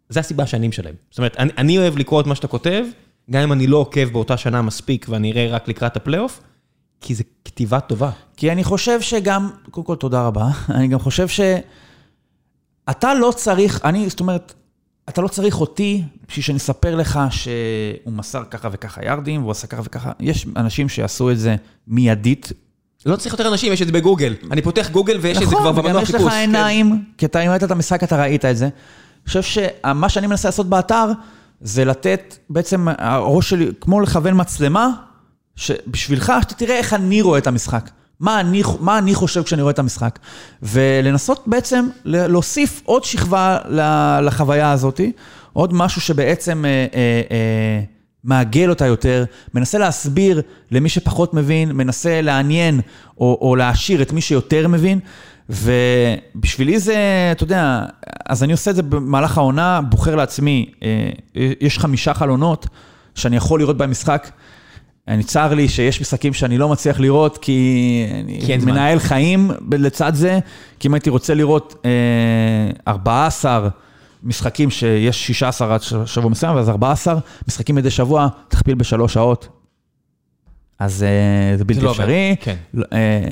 זה 0.10 0.20
הסיבה 0.20 0.46
שאני 0.46 0.68
משלם. 0.68 0.94
זאת 1.10 1.18
אומרת, 1.18 1.36
אני, 1.40 1.52
אני 1.58 1.78
אוהב 1.78 1.98
לקרוא 1.98 2.22
את 2.22 2.28
מה 2.28 2.36
שאתה 2.36 2.48
כותב, 2.48 2.86
גם 3.32 3.42
אם 3.42 3.54
אני 3.54 3.68
לא 3.68 3.78
עוקב 3.78 4.10
באותה 4.10 4.38
שנה 4.38 4.62
מספיק 4.62 5.06
ואני 5.10 5.32
אראה 5.32 5.48
רק 5.48 5.68
לקראת 5.68 5.96
הפלייאוף, 5.96 6.42
כי 7.02 7.16
זה 7.16 7.24
כתיבה 7.46 7.80
טובה. 7.80 8.12
כי 8.38 8.52
אני 8.52 8.64
חושב 8.64 9.02
שגם, 9.02 9.50
קודם 9.72 9.86
כל 9.86 9.96
תודה 9.96 10.28
רבה, 10.28 10.48
אני 10.76 10.88
גם 10.88 11.00
חושב 11.00 11.28
שאתה 12.90 13.14
לא 13.14 13.34
צריך, 13.36 13.82
אני, 13.86 14.10
זאת 14.10 14.20
אומרת, 14.20 14.54
אתה 15.10 15.22
לא 15.22 15.28
צריך 15.28 15.60
אותי 15.62 16.04
בשביל 16.28 16.44
שאני 16.46 16.58
אספר 16.58 16.96
לך 16.96 17.20
שהוא 17.30 18.14
מסר 18.14 18.44
ככה 18.52 18.70
וככה 18.72 19.06
יארדים, 19.06 19.42
והוא 19.42 19.52
עשה 19.52 19.68
ככה 19.68 19.82
וככה, 19.86 20.12
יש 20.20 20.48
אנשים 20.56 20.90
שיעשו 20.90 21.32
את 21.32 21.40
זה 21.40 21.56
מיידית. 21.88 22.52
לא 23.06 23.16
צריך 23.16 23.34
יותר 23.34 23.48
אנשים, 23.48 23.74
יש 23.74 23.82
את 23.82 23.88
זה 23.88 23.94
בגוגל. 23.94 24.34
אני 24.52 24.62
פותח 24.62 24.90
גוגל 24.92 25.18
ויש 25.22 25.38
את 25.38 25.50
זה 25.50 25.56
כבר 25.56 25.60
נכון, 25.60 25.74
וגם 25.74 25.84
במנוע 25.86 26.02
יש 26.02 26.12
חיפוש. 26.12 26.24
לך 26.24 26.32
כן. 26.32 26.38
עיניים, 26.38 27.04
כי 27.18 27.26
אתה 27.26 27.40
אם 27.40 27.50
ראית 27.50 27.64
את 27.64 27.72
המשחק 27.72 28.04
אתה 28.04 28.22
ראית 28.22 28.46
את 28.46 28.58
זה. 28.58 28.66
אני 28.66 29.28
חושב 29.28 29.42
שמה 29.42 30.10
שאני 30.10 30.28
מנסה 30.28 30.48
לעשות 30.48 30.70
באתר, 30.70 31.06
זה 31.62 31.86
לתת 31.86 32.38
בעצם, 32.50 32.88
הראש 32.98 33.50
שלי, 33.50 33.72
כמו 33.82 34.02
לכוון 34.02 34.42
מצלמה, 34.42 34.90
שבשבילך, 35.56 36.34
שאתה 36.42 36.56
תראה 36.56 36.78
איך 36.78 36.94
אני 36.94 37.22
רואה 37.22 37.38
את 37.38 37.48
המשחק. 37.48 37.90
מה 38.20 38.40
אני, 38.40 38.62
מה 38.80 38.98
אני 38.98 39.16
חושב 39.16 39.44
כשאני 39.44 39.62
רואה 39.62 39.72
את 39.72 39.80
המשחק. 39.80 40.20
ולנסות 40.64 41.44
בעצם 41.46 41.88
להוסיף 42.06 42.82
עוד 42.86 43.04
שכבה 43.04 43.60
לחוויה 44.22 44.72
הזאת, 44.72 45.02
עוד 45.54 45.74
משהו 45.74 46.02
שבעצם 46.02 46.66
אה, 46.66 46.70
אה, 46.70 47.22
אה, 47.32 47.82
מעגל 48.24 48.70
אותה 48.70 48.86
יותר, 48.86 49.26
מנסה 49.54 49.78
להסביר 49.78 50.42
למי 50.72 50.90
שפחות 50.90 51.34
מבין, 51.34 51.72
מנסה 51.72 52.22
לעניין 52.22 52.82
או, 53.18 53.38
או 53.42 53.56
להעשיר 53.56 54.02
את 54.02 54.14
מי 54.14 54.22
שיותר 54.22 54.68
מבין. 54.68 55.00
ובשבילי 55.50 56.80
זה, 56.80 56.96
אתה 57.32 57.44
יודע, 57.44 57.86
אז 58.30 58.44
אני 58.44 58.52
עושה 58.52 58.72
את 58.72 58.76
זה 58.76 58.84
במהלך 58.84 59.38
העונה, 59.38 59.82
בוחר 59.82 60.16
לעצמי, 60.16 60.72
אה, 60.84 61.10
יש 61.36 61.80
חמישה 61.80 62.14
חלונות 62.14 62.68
שאני 63.16 63.36
יכול 63.36 63.60
לראות 63.60 63.78
בהם 63.78 63.92
משחק. 63.92 64.30
אני 65.08 65.24
צר 65.24 65.54
לי 65.54 65.70
שיש 65.70 66.02
משחקים 66.02 66.34
שאני 66.34 66.58
לא 66.58 66.70
מצליח 66.70 67.00
לראות, 67.00 67.38
כי 67.38 68.06
אני. 68.50 68.66
מנהל 68.66 69.00
חיים 69.00 69.52
לצד 69.72 70.16
זה, 70.16 70.40
כי 70.80 70.88
אם 70.88 70.94
הייתי 70.94 71.10
רוצה 71.10 71.34
לראות 71.34 71.86
אה, 71.86 71.92
14 72.88 73.70
משחקים, 74.24 74.70
שיש 74.70 75.28
16 75.28 75.74
עד 75.76 75.82
שבוע 76.06 76.30
מסוים, 76.30 76.56
ואז 76.56 76.70
14 76.70 77.20
משחקים 77.48 77.76
מדי 77.76 77.90
שבוע, 77.90 78.28
תכפיל 78.48 78.76
בשלוש 78.76 79.14
שעות. 79.14 79.48
אז 80.80 81.04
אה, 81.04 81.58
זה 81.58 81.66
בלתי 81.66 81.82
לא 81.82 81.90
עובד, 81.90 82.00
אפשרי. 82.00 82.36
כן. 82.40 82.56
לא, 82.74 82.86
אה, 82.94 83.28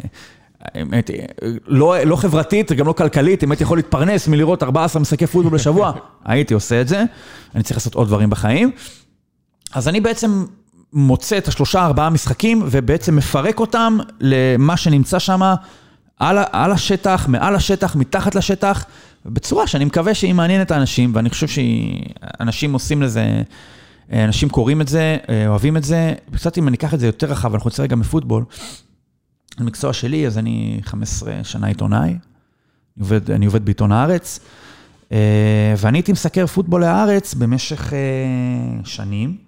האמת, 0.62 1.10
אה, 1.10 1.26
לא, 1.68 2.04
לא 2.04 2.16
חברתית, 2.16 2.72
גם 2.72 2.88
לא 2.88 2.94
כלכלית, 2.94 3.44
אם 3.44 3.52
הייתי 3.52 3.64
יכול 3.64 3.78
להתפרנס 3.78 4.28
מלראות 4.28 4.64
14 4.64 5.02
משחקי 5.02 5.28
פוטבול 5.28 5.54
בשבוע, 5.54 5.92
הייתי 6.26 6.54
עושה 6.54 6.82
את 6.82 6.88
זה. 6.88 7.04
אני 7.56 7.64
צריך 7.64 7.78
לעשות 7.78 7.96
עוד 7.96 8.08
דברים 8.08 8.30
בחיים. 8.30 8.72
אז 9.74 9.88
אני 9.88 10.02
בעצם 10.02 10.46
מוצא 10.96 11.38
את 11.38 11.48
השלושה, 11.48 11.86
ארבעה 11.86 12.10
משחקים, 12.10 12.64
ובעצם 12.72 13.16
מפרק 13.16 13.60
אותם 13.60 13.98
למה 14.20 14.78
שנמצא 14.78 15.20
שם 15.20 15.42
על, 16.20 16.38
על 16.52 16.72
השטח, 16.72 17.28
מעל 17.28 17.56
השטח, 17.56 17.96
מתחת 17.96 18.36
לשטח, 18.36 18.86
בצורה 19.26 19.68
שאני 19.68 19.86
מקווה 19.86 20.14
שהיא 20.14 20.34
מעניינת 20.34 20.66
את 20.66 20.72
האנשים, 20.72 21.12
ואני 21.16 21.30
חושב 21.30 21.48
שאנשים 21.48 22.74
עושים 22.74 23.02
לזה, 23.02 23.42
אנשים 24.14 24.50
קוראים 24.50 24.82
את 24.82 24.88
זה, 24.88 25.18
אוהבים 25.48 25.78
את 25.78 25.84
זה. 25.84 26.14
קצת 26.36 26.58
אם 26.58 26.68
אני 26.68 26.78
אקח 26.78 26.94
את 26.94 27.00
זה 27.00 27.06
יותר 27.06 27.28
רחב, 27.28 27.54
אנחנו 27.54 27.70
נצא 27.70 27.84
רגע 27.84 27.96
מפוטבול. 27.96 28.44
המקצוע 29.58 29.94
שלי, 29.94 30.28
אז 30.28 30.38
אני 30.38 30.80
15 30.84 31.44
שנה 31.44 31.68
עיתונאי, 31.68 32.10
אני 32.10 32.20
עובד, 33.00 33.32
אני 33.32 33.46
עובד 33.46 33.66
בעיתון 33.66 33.92
הארץ, 33.92 34.40
אה, 35.12 35.74
ואני 35.78 35.98
הייתי 35.98 36.12
מסקר 36.12 36.48
פוטבול 36.48 36.82
להארץ 36.82 37.34
במשך 37.34 37.94
אה, 37.94 37.98
שנים. 38.84 39.45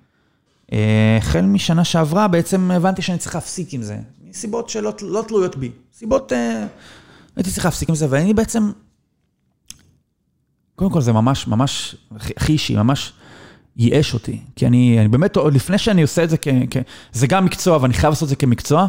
אה, 0.73 1.17
החל 1.17 1.41
משנה 1.41 1.83
שעברה, 1.83 2.27
בעצם 2.27 2.71
הבנתי 2.71 3.01
שאני 3.01 3.17
צריך 3.17 3.35
להפסיק 3.35 3.73
עם 3.73 3.81
זה, 3.81 3.97
מסיבות 4.29 4.69
שלא 4.69 4.93
לא 5.01 5.23
תלויות 5.27 5.55
בי. 5.55 5.71
סיבות, 5.93 6.33
אה, 6.33 6.65
הייתי 7.35 7.51
צריך 7.51 7.65
להפסיק 7.65 7.89
עם 7.89 7.95
זה, 7.95 8.07
ואני 8.09 8.33
בעצם, 8.33 8.71
קודם 10.75 10.91
כל 10.91 11.01
זה 11.01 11.13
ממש, 11.13 11.47
ממש 11.47 11.95
הכי 12.11 12.53
אישי, 12.53 12.75
ממש, 12.75 13.13
ייאש 13.77 14.13
אותי. 14.13 14.39
כי 14.55 14.67
אני, 14.67 14.99
אני 14.99 15.07
באמת, 15.07 15.35
עוד 15.35 15.53
לפני 15.53 15.77
שאני 15.77 16.01
עושה 16.01 16.23
את 16.23 16.29
זה 16.29 16.37
כ... 16.37 16.47
כ 16.69 16.77
זה 17.11 17.27
גם 17.27 17.45
מקצוע, 17.45 17.77
ואני 17.81 17.93
חייב 17.93 18.11
לעשות 18.11 18.23
את 18.23 18.29
זה 18.29 18.35
כמקצוע, 18.35 18.87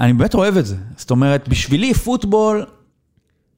אני 0.00 0.12
באמת 0.12 0.34
אוהב 0.34 0.56
את 0.56 0.66
זה. 0.66 0.76
זאת 0.96 1.10
אומרת, 1.10 1.48
בשבילי 1.48 1.94
פוטבול 1.94 2.66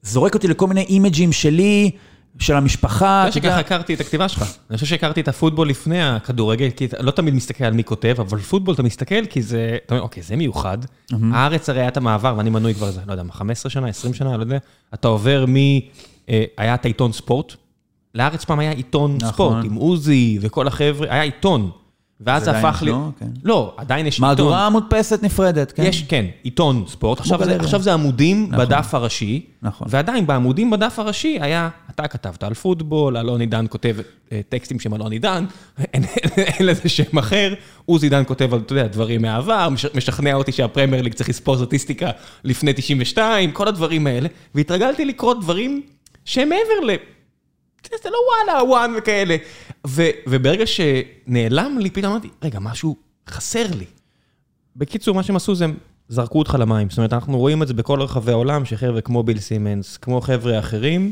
זורק 0.02 0.34
אותי 0.34 0.48
לכל 0.48 0.66
מיני 0.66 0.82
אימג'ים 0.82 1.32
שלי, 1.32 1.90
של 2.38 2.56
המשפחה. 2.56 3.28
אתה 3.28 3.38
יודע 3.38 3.48
שככה 3.48 3.60
הכרתי 3.60 3.94
את 3.94 4.00
הכתיבה 4.00 4.28
שלך. 4.28 4.42
אני 4.70 4.78
חושב 4.78 4.86
שהכרתי 4.86 5.20
את 5.20 5.28
הפוטבול 5.28 5.68
לפני 5.68 6.02
הכדורגל, 6.02 6.70
כי 6.70 6.88
לא 7.00 7.10
תמיד 7.10 7.34
מסתכל 7.34 7.64
על 7.64 7.72
מי 7.72 7.84
כותב, 7.84 8.14
אבל 8.18 8.38
פוטבול 8.38 8.74
אתה 8.74 8.82
מסתכל 8.82 9.26
כי 9.26 9.42
זה, 9.42 9.76
אתה 9.86 9.94
אומר, 9.94 10.02
אוקיי, 10.02 10.22
זה 10.22 10.36
מיוחד. 10.36 10.78
הארץ 11.32 11.68
הרי 11.68 11.80
היה 11.80 11.88
את 11.88 11.96
המעבר, 11.96 12.34
ואני 12.36 12.50
מנוי 12.50 12.74
כבר, 12.74 12.90
לא 13.06 13.12
יודע, 13.12 13.22
15 13.32 13.70
שנה, 13.70 13.88
20 13.88 14.14
שנה, 14.14 14.36
לא 14.36 14.42
יודע. 14.42 14.58
אתה 14.94 15.08
עובר 15.08 15.44
מ... 15.48 15.56
אה, 16.28 16.44
היה 16.56 16.74
את 16.74 16.84
העיתון 16.84 17.12
ספורט, 17.12 17.52
לארץ 18.14 18.44
פעם 18.44 18.58
היה 18.58 18.70
עיתון 18.70 19.16
נכון. 19.20 19.32
ספורט, 19.32 19.64
עם 19.64 19.74
עוזי 19.74 20.38
וכל 20.40 20.66
החבר'ה, 20.66 21.06
היה 21.10 21.22
עיתון. 21.22 21.70
ואז 22.26 22.44
זה 22.44 22.50
הפך 22.50 22.82
ל... 22.82 22.88
לא? 22.88 23.08
כן. 23.20 23.26
לא, 23.44 23.74
עדיין 23.76 24.06
יש 24.06 24.14
עיתון. 24.14 24.28
מהדורה 24.28 24.70
מודפסת 24.70 25.22
נפרדת, 25.22 25.72
כן? 25.72 25.82
יש, 25.82 26.02
כן, 26.02 26.26
עיתון 26.42 26.84
ספורט. 26.88 27.20
עכשיו 27.20 27.44
זה. 27.44 27.56
עכשיו 27.56 27.82
זה 27.82 27.92
עמודים 27.92 28.46
נכון. 28.50 28.64
בדף 28.64 28.94
הראשי, 28.94 29.46
נכון. 29.62 29.86
ועדיין 29.90 30.26
בעמודים 30.26 30.70
בדף 30.70 30.98
הראשי 30.98 31.38
היה, 31.40 31.68
אתה 31.90 32.08
כתבת 32.08 32.42
על 32.42 32.54
פוטבול, 32.54 33.16
אלון 33.16 33.40
עידן 33.40 33.66
כותב 33.68 33.96
אה, 34.32 34.40
טקסטים 34.48 34.80
שהם 34.80 34.94
אלון 34.94 35.12
עידן, 35.12 35.44
אין, 35.94 36.04
אין 36.36 36.66
לזה 36.66 36.88
שם 36.88 37.18
אחר, 37.18 37.54
עוז 37.86 38.02
עידן 38.02 38.22
כותב 38.26 38.54
על, 38.54 38.60
אתה 38.60 38.72
יודע, 38.72 38.86
דברים 38.86 39.22
מהעבר, 39.22 39.68
מש- 39.68 39.86
משכנע 39.94 40.34
אותי 40.34 40.52
שהפרמייר 40.52 41.02
ליג 41.02 41.14
צריך 41.14 41.28
לספור 41.28 41.56
סטטיסטיקה 41.58 42.10
לפני 42.44 42.72
92, 42.72 43.52
כל 43.52 43.68
הדברים 43.68 44.06
האלה, 44.06 44.28
והתרגלתי 44.54 45.04
לקרוא 45.04 45.34
דברים 45.34 45.82
שהם 46.24 46.48
מעבר 46.48 46.86
ל... 46.86 46.90
זה 48.02 48.10
לא 48.10 48.16
וואלה, 48.28 48.64
וואן 48.64 48.94
וכאלה. 48.98 49.36
ו, 49.86 50.02
וברגע 50.26 50.64
שנעלם 50.66 51.78
לי, 51.80 51.90
פתאום 51.90 52.12
אמרתי, 52.12 52.28
רגע, 52.42 52.58
משהו 52.60 52.96
חסר 53.28 53.66
לי. 53.78 53.84
בקיצור, 54.76 55.14
מה 55.14 55.22
שהם 55.22 55.36
עשו 55.36 55.54
זה, 55.54 55.64
הם 55.64 55.74
זרקו 56.08 56.38
אותך 56.38 56.56
למים. 56.60 56.90
זאת 56.90 56.98
אומרת, 56.98 57.12
אנחנו 57.12 57.38
רואים 57.38 57.62
את 57.62 57.68
זה 57.68 57.74
בכל 57.74 58.00
רחבי 58.00 58.32
העולם, 58.32 58.64
שחבר'ה 58.64 59.00
כמו 59.00 59.22
ביל 59.22 59.38
סימנס, 59.38 59.96
כמו 59.96 60.20
חבר'ה 60.20 60.58
אחרים, 60.58 61.10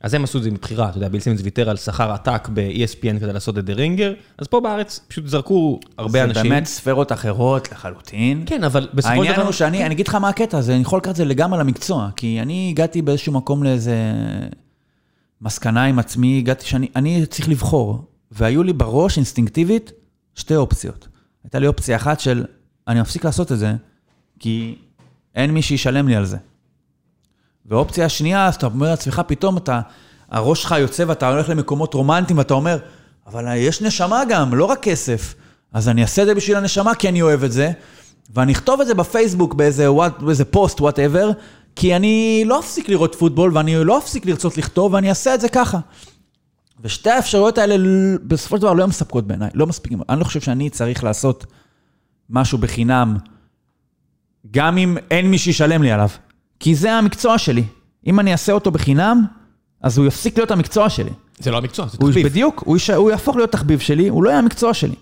אז 0.00 0.14
הם 0.14 0.24
עשו 0.24 0.38
את 0.38 0.42
זה 0.42 0.50
מבחירה, 0.50 0.88
אתה 0.88 0.96
יודע, 0.96 1.08
ביל 1.08 1.20
סימנס 1.20 1.40
ויתר 1.42 1.70
על 1.70 1.76
שכר 1.76 2.12
עתק 2.12 2.48
ב-ESPN 2.54 3.20
כדי 3.20 3.32
לעשות 3.32 3.58
את 3.58 3.64
דה 3.64 3.72
רינגר, 3.72 4.12
אז 4.38 4.46
פה 4.46 4.60
בארץ 4.60 5.00
פשוט 5.08 5.26
זרקו 5.26 5.80
הרבה 5.98 6.24
אנשים. 6.24 6.42
זה 6.42 6.48
באמת 6.48 6.66
ספרות 6.66 7.12
אחרות 7.12 7.72
לחלוטין. 7.72 8.42
כן, 8.46 8.64
אבל 8.64 8.88
בסופו 8.94 9.14
של 9.14 9.20
העניין 9.20 9.34
דבר... 9.34 9.44
הוא 9.44 9.52
שאני, 9.52 9.86
אני 9.86 9.94
אגיד 9.94 10.08
לך 10.08 10.14
מה 10.14 10.28
הקטע 10.28 10.60
אני 10.68 10.80
יכול 10.80 10.98
לקחת 10.98 11.10
את 11.10 11.16
זה 11.16 11.24
לגמרי 11.24 11.58
למקצוע, 11.58 12.08
כי 12.16 12.40
אני 12.40 12.68
הגעתי 12.70 13.02
באיזשהו 13.02 13.32
מקום 13.32 13.62
לאיזה 13.62 13.94
מסקנה 15.42 15.84
עם 15.84 15.98
עצמי, 15.98 16.38
הגעתי 16.38 16.66
שאני 16.66 16.88
אני 16.96 17.26
צריך 17.26 17.48
לבחור, 17.48 18.04
והיו 18.30 18.62
לי 18.62 18.72
בראש 18.72 19.16
אינסטינקטיבית 19.16 19.92
שתי 20.34 20.56
אופציות. 20.56 21.08
הייתה 21.44 21.58
לי 21.58 21.66
אופציה 21.66 21.96
אחת 21.96 22.20
של, 22.20 22.44
אני 22.88 23.00
מפסיק 23.00 23.24
לעשות 23.24 23.52
את 23.52 23.58
זה, 23.58 23.74
כי 24.38 24.78
אין 25.34 25.50
מי 25.50 25.62
שישלם 25.62 26.08
לי 26.08 26.16
על 26.16 26.24
זה. 26.24 26.36
ואופציה 27.66 28.04
השנייה, 28.04 28.46
אז 28.46 28.54
אתה 28.54 28.66
אומר 28.66 28.90
לעצמך, 28.90 29.22
פתאום 29.26 29.56
אתה, 29.56 29.80
הראש 30.30 30.62
שלך 30.62 30.74
יוצא 30.78 31.04
ואתה 31.06 31.28
הולך 31.28 31.48
למקומות 31.48 31.94
רומנטיים 31.94 32.38
ואתה 32.38 32.54
אומר, 32.54 32.78
אבל 33.26 33.56
יש 33.56 33.82
נשמה 33.82 34.22
גם, 34.28 34.54
לא 34.54 34.64
רק 34.64 34.82
כסף. 34.82 35.34
אז 35.72 35.88
אני 35.88 36.02
אעשה 36.02 36.22
את 36.22 36.26
זה 36.26 36.34
בשביל 36.34 36.56
הנשמה 36.56 36.94
כי 36.94 37.08
אני 37.08 37.22
אוהב 37.22 37.44
את 37.44 37.52
זה, 37.52 37.72
ואני 38.34 38.52
אכתוב 38.52 38.80
את 38.80 38.86
זה 38.86 38.94
בפייסבוק 38.94 39.54
באיזה, 39.54 39.92
what, 39.92 40.22
באיזה 40.22 40.44
פוסט, 40.44 40.80
whatever, 40.80 41.30
כי 41.76 41.96
אני 41.96 42.42
לא 42.46 42.60
אפסיק 42.60 42.88
לראות 42.88 43.14
פוטבול 43.14 43.56
ואני 43.56 43.84
לא 43.84 43.98
אפסיק 43.98 44.26
לרצות 44.26 44.58
לכתוב 44.58 44.94
ואני 44.94 45.08
אעשה 45.08 45.34
את 45.34 45.40
זה 45.40 45.48
ככה. 45.48 45.78
ושתי 46.82 47.10
האפשרויות 47.10 47.58
האלה 47.58 47.76
בסופו 48.22 48.56
של 48.56 48.62
דבר 48.62 48.72
לא 48.72 48.88
מספקות 48.88 49.26
בעיניי, 49.26 49.50
לא 49.54 49.66
מספיקים. 49.66 50.00
אני 50.08 50.20
לא 50.20 50.24
חושב 50.24 50.40
שאני 50.40 50.70
צריך 50.70 51.04
לעשות 51.04 51.46
משהו 52.30 52.58
בחינם, 52.58 53.16
גם 54.50 54.78
אם 54.78 54.96
אין 55.10 55.30
מי 55.30 55.38
שישלם 55.38 55.82
לי 55.82 55.92
עליו. 55.92 56.08
כי 56.60 56.74
זה 56.74 56.92
המקצוע 56.92 57.38
שלי. 57.38 57.64
אם 58.06 58.20
אני 58.20 58.32
אעשה 58.32 58.52
אותו 58.52 58.70
בחינם, 58.70 59.24
אז 59.82 59.98
הוא 59.98 60.06
יפסיק 60.06 60.36
להיות 60.36 60.50
המקצוע 60.50 60.90
שלי. 60.90 61.10
זה 61.38 61.50
לא 61.50 61.56
המקצוע, 61.56 61.86
זה 61.86 61.98
הוא, 62.00 62.10
תחביב. 62.10 62.26
בדיוק, 62.26 62.62
הוא, 62.66 62.76
יש, 62.76 62.90
הוא 62.90 63.10
יהפוך 63.10 63.36
להיות 63.36 63.52
תחביב 63.52 63.78
שלי, 63.78 64.08
הוא 64.08 64.24
לא 64.24 64.30
יהיה 64.30 64.38
המקצוע 64.38 64.74
שלי. 64.74 64.94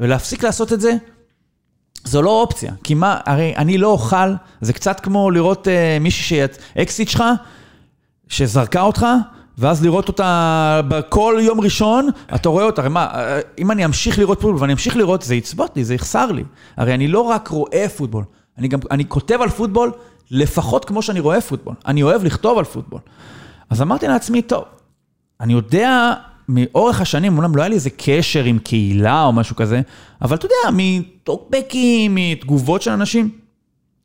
ולהפסיק 0.00 0.44
לעשות 0.44 0.72
את 0.72 0.80
זה, 0.80 0.96
זו 2.04 2.22
לא 2.22 2.40
אופציה. 2.40 2.72
כי 2.84 2.94
מה, 2.94 3.18
הרי 3.26 3.54
אני 3.56 3.78
לא 3.78 3.88
אוכל, 3.88 4.32
זה 4.60 4.72
קצת 4.72 5.00
כמו 5.00 5.30
לראות 5.30 5.68
אה, 5.68 5.98
מישהי 6.00 6.24
שאת, 6.24 6.58
אקסיט 6.78 7.08
שלך, 7.08 7.24
שזרקה 8.28 8.82
אותך, 8.82 9.06
ואז 9.58 9.84
לראות 9.84 10.08
אותה 10.08 10.80
בכל 10.88 11.38
יום 11.40 11.60
ראשון, 11.60 12.08
אתה 12.34 12.48
רואה 12.48 12.64
אותה, 12.64 12.80
הרי 12.80 12.90
מה, 12.90 13.06
אה, 13.14 13.40
אם 13.58 13.70
אני 13.70 13.84
אמשיך 13.84 14.18
לראות 14.18 14.40
פוטבול 14.40 14.60
ואני 14.60 14.72
אמשיך 14.72 14.96
לראות, 14.96 15.22
זה 15.22 15.34
יצבוט 15.34 15.76
לי, 15.76 15.84
זה 15.84 15.94
יחסר 15.94 16.32
לי. 16.32 16.44
הרי 16.76 16.94
אני 16.94 17.08
לא 17.08 17.20
רק 17.20 17.48
רואה 17.48 17.86
פוטבול, 17.96 18.24
אני 18.58 18.68
גם, 18.68 18.78
אני 18.90 19.08
כותב 19.08 19.38
על 19.42 19.48
פוטבול 19.48 19.92
לפחות 20.30 20.84
כמו 20.84 21.02
שאני 21.02 21.20
רואה 21.20 21.40
פוטבול. 21.40 21.74
אני 21.86 22.02
אוהב 22.02 22.24
לכתוב 22.24 22.58
על 22.58 22.64
פוטבול. 22.64 23.00
אז 23.70 23.82
אמרתי 23.82 24.08
לעצמי, 24.08 24.42
טוב, 24.42 24.64
אני 25.40 25.52
יודע 25.52 26.14
מאורך 26.48 27.00
השנים, 27.00 27.36
אומנם 27.36 27.56
לא 27.56 27.62
היה 27.62 27.68
לי 27.68 27.74
איזה 27.74 27.90
קשר 27.90 28.44
עם 28.44 28.58
קהילה 28.58 29.24
או 29.24 29.32
משהו 29.32 29.56
כזה, 29.56 29.80
אבל 30.22 30.36
אתה 30.36 30.46
יודע, 30.46 30.76
מטוקבקים, 30.76 32.14
מתגובות 32.14 32.82
של 32.82 32.90
אנשים, 32.90 33.30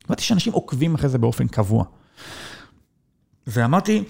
אמרתי 0.08 0.24
שאנשים 0.24 0.54
עוקבים 0.54 0.96
אחרי 0.96 1.10
זה 1.10 1.18
באופן 1.18 1.48
קבוע. 1.48 1.84
ואמרתי, 3.48 4.04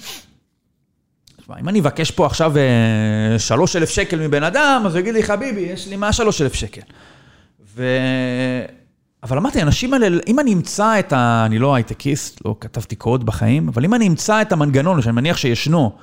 אם 1.60 1.70
אני 1.70 1.80
אבקש 1.80 2.12
פה 2.12 2.26
עכשיו 2.26 2.58
אה, 2.58 3.40
שלוש 3.40 3.76
אלף 3.76 3.90
שקל 3.90 4.20
מבן 4.28 4.44
אדם, 4.44 4.84
אז 4.86 4.94
הוא 4.94 5.00
יגיד 5.00 5.14
לי, 5.14 5.24
חביבי, 5.24 5.62
יש 5.62 5.88
לי 5.88 5.96
מה 5.96 6.14
שלוש 6.14 6.42
אלף 6.42 6.54
שקל. 6.54 6.82
ו... 7.76 7.86
אבל 9.24 9.38
אמרתי, 9.38 9.60
האנשים 9.60 9.94
האלה, 9.94 10.18
אם 10.28 10.40
אני 10.40 10.54
אמצא 10.54 11.00
את 11.00 11.14
ה... 11.14 11.44
אני 11.46 11.60
לא 11.60 11.76
הייטקיסט, 11.76 12.46
לא 12.46 12.56
כתבתי 12.60 12.96
קוד 12.96 13.26
בחיים, 13.26 13.68
אבל 13.68 13.86
אם 13.86 13.94
אני 13.94 14.08
אמצא 14.08 14.42
את 14.42 14.52
המנגנון, 14.52 15.02
שאני 15.02 15.16
מניח 15.16 15.38
שישנו, 15.38 15.92
אה, 15.96 16.02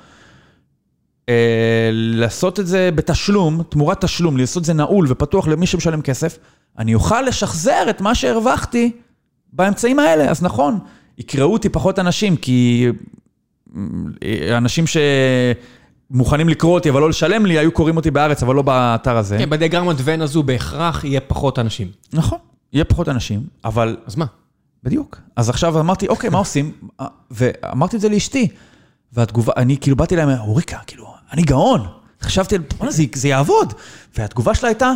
לעשות 1.91 2.59
את 2.59 2.67
זה 2.67 2.89
בתשלום, 2.95 3.63
תמורת 3.69 4.01
תשלום, 4.01 4.37
לעשות 4.37 4.61
את 4.61 4.65
זה 4.65 4.73
נעול 4.73 5.05
ופתוח 5.09 5.47
למי 5.47 5.67
שמשלם 5.67 6.01
כסף, 6.01 6.37
אני 6.77 6.95
אוכל 6.95 7.21
לשחזר 7.21 7.89
את 7.89 8.01
מה 8.01 8.15
שהרווחתי 8.15 8.91
באמצעים 9.53 9.99
האלה. 9.99 10.29
אז 10.29 10.43
נכון, 10.43 10.79
יקראו 11.17 11.53
אותי 11.53 11.69
פחות 11.69 11.99
אנשים, 11.99 12.35
כי 12.35 12.87
אה, 14.23 14.57
אנשים 14.57 14.85
שמוכנים 14.87 16.49
לקרוא 16.49 16.73
אותי 16.73 16.89
אבל 16.89 17.01
לא 17.01 17.09
לשלם 17.09 17.45
לי, 17.45 17.59
היו 17.59 17.71
קוראים 17.71 17.97
אותי 17.97 18.11
בארץ, 18.11 18.43
אבל 18.43 18.55
לא 18.55 18.61
באתר 18.61 19.17
הזה. 19.17 19.37
כן, 19.37 19.49
בדיאגרמת 19.49 19.95
ון 20.03 20.21
הזו 20.21 20.43
בהכרח 20.43 21.03
יהיה 21.03 21.21
פחות 21.21 21.59
אנשים. 21.59 21.87
נכון, 22.13 22.39
יהיה 22.73 22.85
פחות 22.85 23.09
אנשים, 23.09 23.43
אבל 23.65 23.97
אז 24.05 24.15
מה? 24.15 24.25
בדיוק. 24.83 25.19
אז 25.35 25.49
עכשיו 25.49 25.79
אמרתי, 25.79 26.07
אוקיי, 26.07 26.29
מה 26.29 26.37
עושים? 26.37 26.71
ואמרתי 27.31 27.95
את 27.95 28.01
זה 28.01 28.09
לאשתי. 28.09 28.47
והתגובה, 29.13 29.53
אני 29.57 29.77
כאילו 29.77 29.95
באתי 29.95 30.15
להם, 30.15 30.29
אוריקה, 30.29 30.77
כאילו, 30.87 31.13
אני 31.33 31.41
גאון. 31.41 31.87
חשבתי, 32.21 32.55
בוא'נה, 32.77 32.91
זה, 32.91 33.03
זה 33.15 33.27
יעבוד. 33.27 33.73
והתגובה 34.17 34.55
שלה 34.55 34.69
הייתה, 34.69 34.91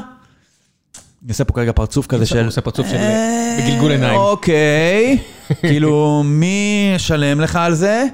אני 1.24 1.30
עושה 1.30 1.44
פה 1.44 1.54
כרגע 1.54 1.72
פרצוף 1.72 2.08
כזה 2.08 2.26
של... 2.26 2.40
הוא 2.40 2.48
עושה 2.48 2.62
פרצוף 2.62 2.88
של 2.88 2.96
"אה, 2.96 3.58
בגלגול 3.68 3.92
עיניים. 3.92 4.20
אוקיי, 4.20 5.18
כאילו, 5.62 6.22
מי 6.26 6.92
ישלם 6.96 7.42
לך 7.42 7.56
על 7.56 7.74
זה? 7.74 8.06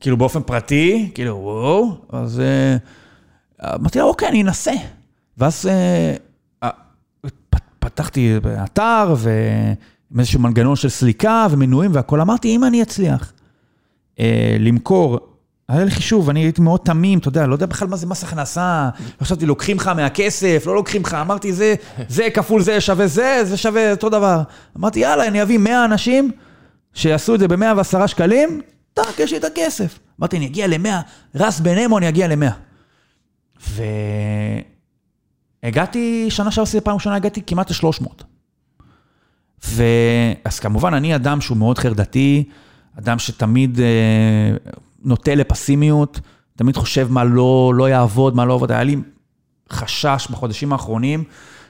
כאילו, 0.00 0.16
באופן 0.16 0.42
פרטי, 0.42 1.10
כאילו, 1.14 1.36
וואו. 1.36 1.96
אז 2.12 2.40
אה, 2.40 3.74
אמרתי 3.74 3.98
לה, 3.98 4.04
אוקיי, 4.04 4.28
אני 4.28 4.42
אנסה. 4.42 4.72
ואז 5.38 5.66
אה, 6.62 6.70
פתחתי 7.78 8.36
אתר 8.64 9.14
ועם 9.16 10.18
איזשהו 10.18 10.40
מנגנון 10.40 10.76
של 10.76 10.88
סליקה 10.88 11.46
ומנויים 11.50 11.90
והכל. 11.94 12.20
אמרתי, 12.20 12.56
אם 12.56 12.64
אני 12.64 12.82
אצליח 12.82 13.32
למכור, 14.60 15.18
היה 15.68 15.84
לי 15.84 15.90
חישוב, 15.90 16.30
אני 16.30 16.40
הייתי 16.40 16.60
מאוד 16.60 16.80
תמים, 16.80 17.18
אתה 17.18 17.28
יודע, 17.28 17.46
לא 17.46 17.54
יודע 17.54 17.66
בכלל 17.66 17.88
מה 17.88 17.96
זה 17.96 18.06
מס 18.06 18.24
הכנסה. 18.24 18.88
חשבתי, 19.22 19.46
לוקחים 19.46 19.76
לך 19.76 19.88
מהכסף, 19.88 20.62
לא 20.66 20.74
לוקחים 20.74 21.02
לך, 21.02 21.14
אמרתי, 21.14 21.52
זה, 21.52 21.74
זה 22.08 22.28
כפול 22.34 22.62
זה 22.62 22.80
שווה 22.80 23.06
זה, 23.06 23.40
זה 23.44 23.56
שווה 23.56 23.90
אותו 23.90 24.08
דבר. 24.08 24.42
אמרתי, 24.78 25.00
יאללה, 25.00 25.26
אני 25.26 25.42
אביא 25.42 25.58
100 25.58 25.84
אנשים 25.84 26.30
שיעשו 26.94 27.34
את 27.34 27.40
זה 27.40 27.48
ב-110 27.48 28.06
שקלים, 28.06 28.60
טאק, 28.94 29.18
יש 29.18 29.32
לי 29.32 29.38
את 29.38 29.44
הכסף. 29.44 29.98
אמרתי, 30.20 30.36
אני 30.36 30.46
אגיע 30.46 30.66
ל-100, 30.66 30.88
רס 31.34 31.60
בינימו, 31.60 31.98
אני 31.98 32.08
אגיע 32.08 32.28
ל-100. 32.28 32.52
והגעתי, 35.62 36.26
שנה 36.30 36.50
שעברה 36.50 36.62
עשיתי 36.62 36.84
פעם 36.84 36.94
ראשונה, 36.94 37.16
הגעתי 37.16 37.42
כמעט 37.46 37.70
ל-300. 37.70 38.24
ואז 39.64 40.60
כמובן, 40.60 40.94
אני 40.94 41.14
אדם 41.14 41.40
שהוא 41.40 41.56
מאוד 41.56 41.78
חרדתי, 41.78 42.44
אדם 42.98 43.18
שתמיד 43.18 43.80
אה, 43.80 43.86
נוטה 45.06 45.34
לפסימיות, 45.34 46.20
תמיד 46.56 46.76
חושב 46.76 47.12
מה 47.12 47.24
לא, 47.24 47.72
לא 47.74 47.88
יעבוד, 47.88 48.36
מה 48.36 48.44
לא 48.44 48.52
יעבוד. 48.52 48.72
היה 48.72 48.82
לי 48.82 48.96
חשש 49.72 50.28
בחודשים 50.30 50.72
האחרונים 50.72 51.24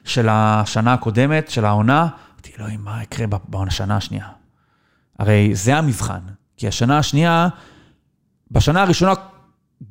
של 0.05 0.27
השנה 0.31 0.93
הקודמת, 0.93 1.51
של 1.51 1.65
העונה, 1.65 2.09
אמרתי, 2.35 2.53
אלוהים, 2.59 2.81
מה 2.85 3.03
יקרה 3.03 3.27
בשנה 3.49 3.97
השנייה? 3.97 4.27
הרי 5.19 5.51
זה 5.55 5.77
המבחן, 5.77 6.21
כי 6.57 6.69
השנה 6.69 6.99
השנייה, 6.99 7.49
בשנה 8.51 8.83
הראשונה, 8.83 9.13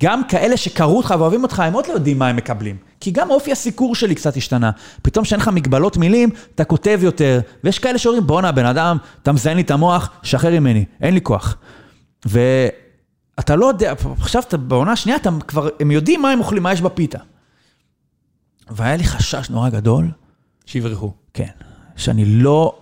גם 0.01 0.23
כאלה 0.23 0.57
שקראו 0.57 0.97
אותך 0.97 1.13
ואוהבים 1.17 1.43
אותך, 1.43 1.59
הם 1.59 1.73
עוד 1.73 1.87
לא 1.87 1.93
יודעים 1.93 2.19
מה 2.19 2.27
הם 2.27 2.35
מקבלים. 2.35 2.77
כי 2.99 3.11
גם 3.11 3.29
אופי 3.29 3.51
הסיקור 3.51 3.95
שלי 3.95 4.15
קצת 4.15 4.37
השתנה. 4.37 4.71
פתאום 5.01 5.25
כשאין 5.25 5.39
לך 5.41 5.47
מגבלות 5.47 5.97
מילים, 5.97 6.29
אתה 6.55 6.63
כותב 6.63 6.99
יותר, 7.03 7.39
ויש 7.63 7.79
כאלה 7.79 7.97
שאומרים, 7.97 8.27
בואנה, 8.27 8.51
בן 8.51 8.65
אדם, 8.65 8.97
אתה 9.21 9.31
מזיין 9.31 9.57
לי 9.57 9.63
את 9.63 9.71
המוח, 9.71 10.09
שחרר 10.23 10.59
ממני, 10.59 10.85
אין 11.01 11.13
לי 11.13 11.21
כוח. 11.21 11.57
ואתה 13.37 13.55
לא 13.55 13.65
יודע, 13.65 13.93
עכשיו 14.21 14.41
אתה 14.47 14.57
בעונה 14.57 14.91
השנייה, 14.91 15.17
אתה 15.17 15.29
כבר, 15.47 15.69
הם 15.79 15.91
יודעים 15.91 16.21
מה 16.21 16.31
הם 16.31 16.39
אוכלים, 16.39 16.63
מה 16.63 16.73
יש 16.73 16.81
בפיתה. 16.81 17.19
והיה 18.69 18.97
לי 18.97 19.03
חשש 19.03 19.49
נורא 19.49 19.69
גדול, 19.69 20.11
שיברחו. 20.65 21.11
כן, 21.33 21.49
שאני 21.95 22.25
לא, 22.25 22.77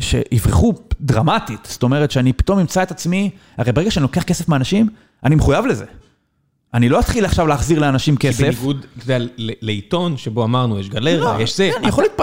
שיברחו 0.00 0.74
דרמטית. 1.00 1.60
זאת 1.70 1.82
אומרת 1.82 2.10
שאני 2.10 2.32
פתאום 2.32 2.58
אמצא 2.58 2.82
את 2.82 2.90
עצמי, 2.90 3.30
הרי 3.56 3.72
ברגע 3.72 3.90
שאני 3.90 4.02
לוקח 4.02 4.22
כסף 4.22 4.48
מאנשים, 4.48 4.88
אני 5.24 5.34
מחויב 5.34 5.66
לזה. 5.66 5.84
אני 6.74 6.88
לא 6.88 7.00
אתחיל 7.00 7.24
עכשיו 7.24 7.46
להחזיר 7.46 7.78
לאנשים 7.78 8.16
כי 8.16 8.28
כסף. 8.28 8.40
בניגוד, 8.40 8.86
אתה 8.98 9.12
יודע, 9.12 9.24
לעיתון 9.38 10.16
שבו 10.16 10.44
אמרנו, 10.44 10.78
יש 10.78 10.88
גלריה, 10.88 11.18
לא, 11.18 11.42
יש 11.42 11.56
זה. 11.56 11.70
כן, 11.74 11.78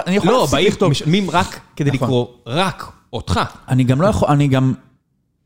אני 0.08 0.16
יכול 0.16 0.32
לא, 0.32 0.40
להפסיק 0.40 0.54
באים, 0.54 0.68
לכתוב. 0.68 0.92
משלמים 0.92 1.30
רק 1.30 1.60
כדי 1.76 1.92
נכון. 1.92 2.08
לקרוא 2.08 2.28
רק 2.46 2.92
אותך. 3.14 3.40
אני 3.68 3.84
גם 3.84 4.02
לא 4.02 4.08
יכול, 4.08 4.30
אני 4.30 4.48
גם, 4.48 4.74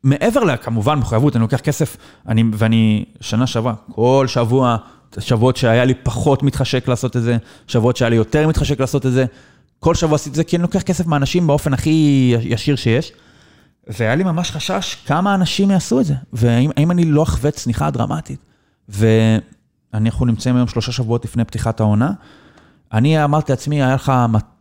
מעבר 0.03 0.43
לכמובן 0.43 0.99
מחויבות, 0.99 1.35
אני 1.35 1.41
לוקח 1.41 1.59
כסף, 1.59 1.97
אני, 2.27 2.43
ואני 2.53 3.05
שנה 3.21 3.47
שעברה, 3.47 3.73
כל 3.91 4.25
שבוע, 4.27 4.77
שבועות 5.19 5.57
שהיה 5.57 5.85
לי 5.85 5.93
פחות 5.93 6.43
מתחשק 6.43 6.87
לעשות 6.87 7.17
את 7.17 7.21
זה, 7.21 7.37
שבועות 7.67 7.97
שהיה 7.97 8.09
לי 8.09 8.15
יותר 8.15 8.47
מתחשק 8.47 8.79
לעשות 8.79 9.05
את 9.05 9.11
זה, 9.11 9.25
כל 9.79 9.95
שבוע 9.95 10.15
עשיתי 10.15 10.29
את 10.29 10.35
זה, 10.35 10.43
כי 10.43 10.55
אני 10.55 10.63
לוקח 10.63 10.81
כסף 10.81 11.07
מאנשים 11.07 11.47
באופן 11.47 11.73
הכי 11.73 12.35
ישיר 12.41 12.75
שיש. 12.75 13.11
והיה 13.87 14.15
לי 14.15 14.23
ממש 14.23 14.51
חשש 14.51 14.97
כמה 15.05 15.35
אנשים 15.35 15.71
יעשו 15.71 15.99
את 15.99 16.05
זה, 16.05 16.13
והאם 16.33 16.71
האם 16.77 16.91
אני 16.91 17.05
לא 17.05 17.23
אחווה 17.23 17.51
צניחה 17.51 17.91
דרמטית. 17.91 18.39
ואנחנו 18.89 20.25
נמצאים 20.25 20.55
היום 20.55 20.67
שלושה 20.67 20.91
שבועות 20.91 21.25
לפני 21.25 21.45
פתיחת 21.45 21.79
העונה. 21.79 22.11
אני 22.93 23.23
אמרתי 23.23 23.51
לעצמי, 23.51 23.83
היה 23.83 23.95
לך 23.95 24.11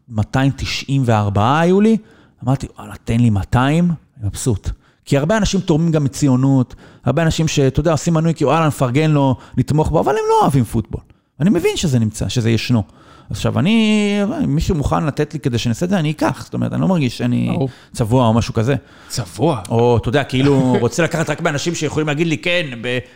294 0.09 1.61
היו 1.61 1.80
לי, 1.80 1.97
אמרתי, 2.45 2.66
וואלה, 2.78 2.95
תן 3.05 3.20
לי 3.20 3.30
200, 3.30 3.91
אני 4.18 4.26
מבסוט. 4.26 4.70
כי 5.09 5.18
הרבה 5.18 5.36
אנשים 5.36 5.61
תורמים 5.61 5.92
גם 5.92 6.04
מציונות, 6.04 6.74
הרבה 7.04 7.22
אנשים 7.22 7.48
שאתה 7.48 7.80
יודע, 7.80 7.92
עושים 7.92 8.14
מנוי 8.14 8.34
כי 8.34 8.44
וואלה, 8.44 8.66
נפרגן 8.66 9.11
לו, 9.11 9.36
נתמוך 9.56 9.90
בו, 9.90 10.00
אבל 10.00 10.12
הם 10.12 10.24
לא 10.30 10.40
אוהבים 10.42 10.64
פוטבול. 10.64 11.00
אני 11.40 11.50
מבין 11.50 11.76
שזה 11.76 11.98
נמצא, 11.98 12.28
שזה 12.28 12.50
ישנו. 12.50 12.82
עכשיו, 13.30 13.59
אני, 13.59 14.20
אם 14.44 14.54
מישהו 14.54 14.74
מוכן 14.74 15.06
לתת 15.06 15.34
לי 15.34 15.40
כדי 15.40 15.59
שאני 15.59 15.70
אעשה 15.70 15.84
את 15.84 15.90
זה, 15.90 15.98
אני 15.98 16.11
אקח. 16.11 16.40
זאת 16.44 16.54
אומרת, 16.54 16.72
אני 16.72 16.80
לא 16.80 16.88
מרגיש 16.88 17.18
שאני 17.18 17.48
ברור. 17.52 17.68
צבוע 17.92 18.26
או 18.26 18.32
משהו 18.32 18.54
כזה. 18.54 18.74
צבוע. 19.09 19.61
או, 19.68 19.96
אתה 19.96 20.09
יודע, 20.09 20.24
כאילו, 20.24 20.72
רוצה 20.80 21.02
לקחת 21.02 21.30
רק 21.30 21.40
באנשים 21.40 21.74
שיכולים 21.74 22.06
להגיד 22.06 22.26
לי, 22.26 22.38
כן, 22.38 22.66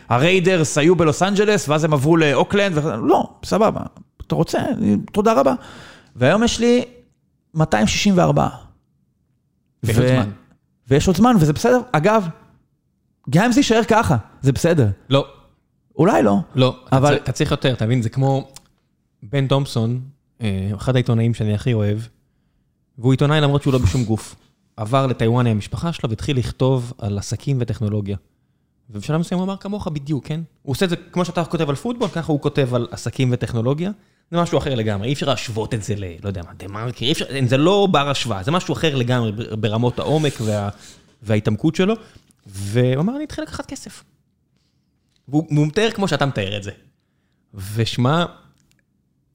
הריידרס 0.09 0.77
היו 0.77 0.95
בלוס 0.95 1.23
אנג'לס, 1.23 1.69
ואז 1.69 1.83
הם 1.83 1.93
עברו 1.93 2.17
לאוקלנד, 2.17 2.77
ו... 2.77 2.95
לא, 3.07 3.29
סבבה, 3.45 3.81
אתה 4.27 4.35
רוצה, 4.35 4.59
תודה 5.11 5.33
רבה. 5.33 5.53
והיום 6.15 6.43
יש 6.43 6.59
לי 6.59 6.83
264. 7.53 8.47
ויש 9.83 9.97
עוד 9.97 10.07
זמן. 10.07 10.29
ויש 10.93 11.07
עוד 11.07 11.15
זמן, 11.17 11.35
וזה 11.39 11.53
בסדר. 11.53 11.81
אגב, 11.91 12.27
גם 13.29 13.45
אם 13.45 13.51
זה 13.51 13.59
יישאר 13.59 13.83
ככה, 13.87 14.17
זה 14.41 14.51
בסדר. 14.51 14.87
לא, 15.09 15.27
אולי 15.97 16.23
לא. 16.23 16.37
לא, 16.55 16.75
אבל-. 16.91 17.15
אתה 17.15 17.31
צריך 17.31 17.51
יותר, 17.51 17.73
אתה 17.73 17.85
מבין? 17.85 18.01
זה 18.01 18.09
כמו 18.09 18.47
בן 19.23 19.47
תומפסון, 19.47 20.01
אה, 20.41 20.69
אחד 20.75 20.95
העיתונאים 20.95 21.33
שאני 21.33 21.53
הכי 21.53 21.73
אוהב, 21.73 21.99
והוא 22.97 23.11
עיתונאי 23.11 23.41
למרות 23.41 23.61
שהוא 23.61 23.73
לא 23.73 23.79
בשום 23.79 24.03
גוף. 24.03 24.35
עבר 24.77 25.07
לטיוואן 25.07 25.47
עם 25.47 25.55
המשפחה 25.55 25.93
שלו 25.93 26.09
והתחיל 26.09 26.37
לכתוב 26.37 26.93
על 26.97 27.17
עסקים 27.17 27.57
וטכנולוגיה. 27.59 28.17
ובשלב 28.89 29.19
מסוים 29.19 29.39
הוא 29.39 29.45
אמר 29.45 29.57
כמוך 29.57 29.87
בדיוק, 29.87 30.25
כן? 30.27 30.41
הוא 30.61 30.71
עושה 30.71 30.85
את 30.85 30.89
זה 30.89 30.95
כמו 30.95 31.25
שאתה 31.25 31.45
כותב 31.45 31.69
על 31.69 31.75
פוטבול, 31.75 32.09
ככה 32.09 32.31
הוא 32.31 32.41
כותב 32.41 32.73
על 32.73 32.87
עסקים 32.91 33.29
וטכנולוגיה. 33.31 33.91
זה 34.31 34.37
משהו 34.37 34.57
אחר 34.57 34.75
לגמרי, 34.75 35.07
אי 35.07 35.13
אפשר 35.13 35.25
להשוות 35.25 35.73
את 35.73 35.83
זה 35.83 35.95
ל... 35.97 36.03
לא 36.23 36.27
יודע 36.27 36.41
מה, 36.47 36.53
דה 36.57 36.67
מרקר, 36.67 37.05
אי 37.05 37.11
אפשר, 37.11 37.25
זה 37.47 37.57
לא 37.57 37.87
בר 37.91 38.09
השוואה, 38.09 38.43
זה 38.43 38.51
משהו 38.51 38.73
אחר 38.73 38.95
לגמרי 38.95 39.31
ברמות 39.59 39.99
העומק 39.99 40.33
וה, 40.41 40.69
וההתעמקות 41.23 41.75
שלו. 41.75 41.93
והוא 42.45 42.99
אמר, 43.01 43.15
אני 43.15 43.23
אתחיל 43.23 43.43
לקחת 43.43 43.65
כסף. 43.65 44.03
והוא 45.27 45.45
מתאר 45.49 45.91
כמו 45.91 46.07
שאתה 46.07 46.25
מתאר 46.25 46.57
את 46.57 46.63
זה. 46.63 46.71
ושמע, 47.75 48.25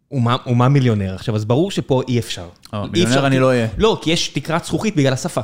הוא 0.09 0.23
מה- 0.57 0.69
מיליונר 0.69 1.15
עכשיו, 1.15 1.37
אז 1.37 1.45
ברור 1.45 1.71
שפה 1.71 2.03
אי 2.09 2.19
אפשר. 2.19 2.49
אה, 2.75 2.83
אי 2.83 2.89
מיליונר 2.89 3.11
אפשר, 3.15 3.27
אני 3.27 3.37
כי- 3.37 3.41
לא 3.41 3.47
אהיה. 3.49 3.69
לא, 3.79 3.99
כי 4.03 4.11
יש 4.11 4.29
תקרת 4.29 4.65
זכוכית 4.65 4.97
בגלל 4.97 5.13
השפה. 5.13 5.41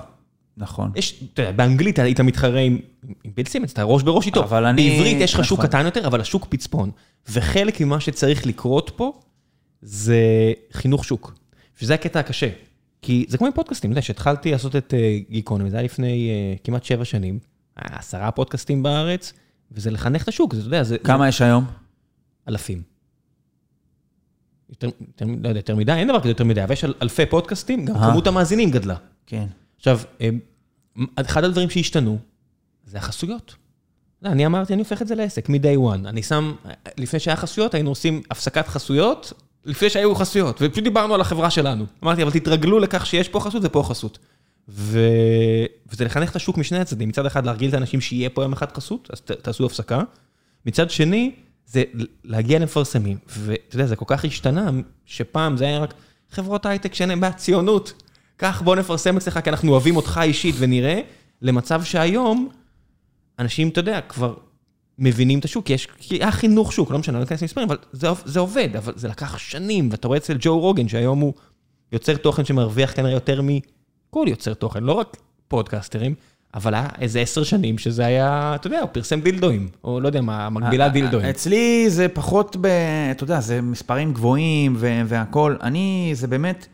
נכון. 0.56 0.90
יש, 0.96 1.22
אתה 1.32 1.42
יודע, 1.42 1.52
באנגלית 1.52 1.98
היית 1.98 2.20
מתחרה 2.20 2.60
עם 2.60 2.78
עם 3.24 3.30
ביל 3.34 3.46
סימנס, 3.46 3.72
אתה 3.72 3.82
ראש 3.82 4.02
בראש 4.02 4.26
איתו. 4.26 4.44
אבל 4.44 4.64
אני- 4.64 4.90
בעברית 4.90 5.16
יש 5.20 5.34
לך 5.34 5.44
שוק 5.44 5.58
נכון. 5.58 5.68
קטן 5.70 5.84
יותר, 5.84 6.06
אבל 6.06 6.20
השוק 6.20 6.46
פצפון. 6.48 6.90
וחלק 7.28 7.80
ממה 7.80 8.00
שצריך 8.00 8.46
לקרות 8.46 8.90
פה, 8.96 9.12
זה 9.84 10.18
חינוך 10.72 11.04
שוק. 11.04 11.34
שזה 11.76 11.94
הקטע 11.94 12.20
הקשה. 12.20 12.48
כי 13.02 13.24
זה 13.28 13.38
כמו 13.38 13.46
עם 13.46 13.52
פודקאסטים, 13.52 13.90
אתה 13.90 13.98
יודע, 13.98 14.02
כשהתחלתי 14.02 14.50
לעשות 14.52 14.76
את 14.76 14.94
אה, 14.94 15.18
גיקונומי, 15.30 15.70
זה 15.70 15.76
היה 15.76 15.84
לפני 15.84 16.30
אה, 16.30 16.56
כמעט 16.64 16.84
שבע 16.84 17.04
שנים, 17.04 17.38
עשרה 17.76 18.30
פודקאסטים 18.30 18.82
בארץ, 18.82 19.32
וזה 19.72 19.90
לחנך 19.90 20.22
את 20.22 20.28
השוק, 20.28 20.54
זה, 20.54 20.60
אתה 20.60 20.66
יודע, 20.68 20.82
זה... 20.82 20.98
כמה 20.98 21.28
יש 21.28 21.42
היום? 21.42 21.64
אלפים. 22.48 22.82
יותר, 24.70 24.88
יותר, 25.00 25.26
לא 25.42 25.48
יודע, 25.48 25.58
יותר 25.58 25.76
מדי, 25.76 25.92
אין 25.92 26.08
דבר 26.08 26.20
כזה 26.20 26.28
יותר 26.30 26.44
מדי, 26.44 26.64
אבל 26.64 26.72
יש 26.72 26.84
אל- 26.84 26.94
אלפי 27.02 27.26
פודקאסטים, 27.26 27.84
גם 27.84 27.96
אהה. 27.96 28.10
כמות 28.10 28.26
המאזינים 28.26 28.70
גדלה. 28.70 28.96
כן. 29.26 29.46
עכשיו, 29.76 30.00
אמ, 30.20 30.38
אחד 31.16 31.44
הדברים 31.44 31.70
שהשתנו, 31.70 32.18
זה 32.84 32.98
החסויות. 32.98 33.54
לא, 34.22 34.28
אני 34.28 34.46
אמרתי, 34.46 34.72
אני 34.72 34.82
הופך 34.82 35.02
את 35.02 35.08
זה 35.08 35.14
לעסק, 35.14 35.48
מ-day 35.48 35.78
one. 35.94 36.08
אני 36.08 36.22
שם, 36.22 36.54
לפני 36.96 37.20
שהיה 37.20 37.36
חסויות, 37.36 37.74
היינו 37.74 37.90
עושים 37.90 38.22
הפסקת 38.30 38.68
חסויות, 38.68 39.32
לפני 39.64 39.90
שהיו 39.90 40.14
חסויות, 40.14 40.58
ופשוט 40.62 40.84
דיברנו 40.84 41.14
על 41.14 41.20
החברה 41.20 41.50
שלנו. 41.50 41.86
אמרתי, 42.04 42.22
אבל 42.22 42.30
תתרגלו 42.30 42.78
לכך 42.78 43.06
שיש 43.06 43.28
פה 43.28 43.40
חסות 43.40 43.62
ופה 43.64 43.82
חסות. 43.82 44.18
ו... 44.68 45.00
וזה 45.92 46.04
לחנך 46.04 46.30
את 46.30 46.36
השוק 46.36 46.58
משני 46.58 46.78
הצדדים. 46.78 47.08
מצד 47.08 47.26
אחד, 47.26 47.46
להרגיל 47.46 47.68
את 47.68 47.74
האנשים 47.74 48.00
שיהיה 48.00 48.30
פה 48.30 48.42
יום 48.42 48.52
אחד 48.52 48.72
חסות, 48.72 49.08
אז 49.12 49.20
ת, 49.20 49.30
תעשו 49.30 49.66
הפסקה. 49.66 50.02
מצד 50.66 50.90
שני, 50.90 51.32
זה 51.66 51.82
להגיע 52.24 52.58
למפרסמים. 52.58 53.18
ואתה 53.26 53.76
יודע, 53.76 53.86
זה 53.86 53.96
כל 53.96 54.04
כך 54.08 54.24
השתנה, 54.24 54.70
שפעם 55.06 55.56
זה 55.56 55.64
היה 55.64 55.78
רק 55.78 55.94
חברות 56.30 56.66
הייטק 56.66 56.94
שאין 56.94 57.08
להם 57.08 57.20
בעד 57.20 57.34
ציונות. 57.34 58.02
קח, 58.36 58.62
בוא 58.64 58.76
נפרסם 58.76 59.16
אצלך, 59.16 59.38
כי 59.44 59.50
אנחנו 59.50 59.72
אוהבים 59.72 59.96
אותך 59.96 60.20
אישית 60.22 60.54
ונראה, 60.58 61.00
למצב 61.42 61.84
שהיום, 61.84 62.48
אנשים, 63.38 63.68
אתה 63.68 63.80
יודע, 63.80 64.00
כבר 64.00 64.34
מבינים 64.98 65.38
את 65.38 65.44
השוק, 65.44 65.66
כי 65.66 65.72
יש, 65.72 65.88
כי 65.98 66.14
היה 66.16 66.30
חינוך 66.30 66.72
שוק, 66.72 66.90
לא 66.90 66.98
משנה, 66.98 67.18
לא 67.18 67.24
אכנס 67.24 67.42
למספרים, 67.42 67.68
אבל 67.68 67.76
זה, 67.92 68.08
זה 68.24 68.40
עובד, 68.40 68.68
אבל 68.76 68.92
זה 68.96 69.08
לקח 69.08 69.38
שנים, 69.38 69.88
ואתה 69.90 70.08
רואה 70.08 70.18
אצל 70.18 70.36
ג'ו 70.40 70.58
רוגן, 70.60 70.88
שהיום 70.88 71.20
הוא 71.20 71.32
יוצר 71.92 72.16
תוכן 72.16 72.44
שמרוויח 72.44 72.92
כנראה 72.96 73.12
יותר 73.12 73.40
מכל 73.42 74.26
יוצר 74.28 74.54
תוכן, 74.54 74.82
לא 74.84 74.92
רק 74.92 75.16
פודקאסטרים, 75.48 76.14
אבל 76.54 76.74
היה 76.74 76.88
איזה 77.00 77.20
עשר 77.20 77.42
שנים 77.44 77.78
שזה 77.78 78.06
היה, 78.06 78.52
אתה 78.54 78.66
יודע, 78.66 78.80
הוא 78.80 78.88
פרסם 78.92 79.20
דילדואים, 79.20 79.68
או 79.84 80.00
לא 80.00 80.08
יודע 80.08 80.20
מה, 80.20 80.50
מקבילה 80.50 80.88
דילדואים. 80.88 81.26
אצלי 81.26 81.90
זה 81.90 82.06
פחות 82.08 82.56
ב... 82.60 82.66
אתה 83.10 83.24
יודע, 83.24 83.40
זה 83.40 83.60
מספרים 83.62 84.12
גבוהים 84.12 84.76
והכול. 85.06 85.58
אני, 85.62 86.10
זה 86.14 86.26
באמת... 86.26 86.66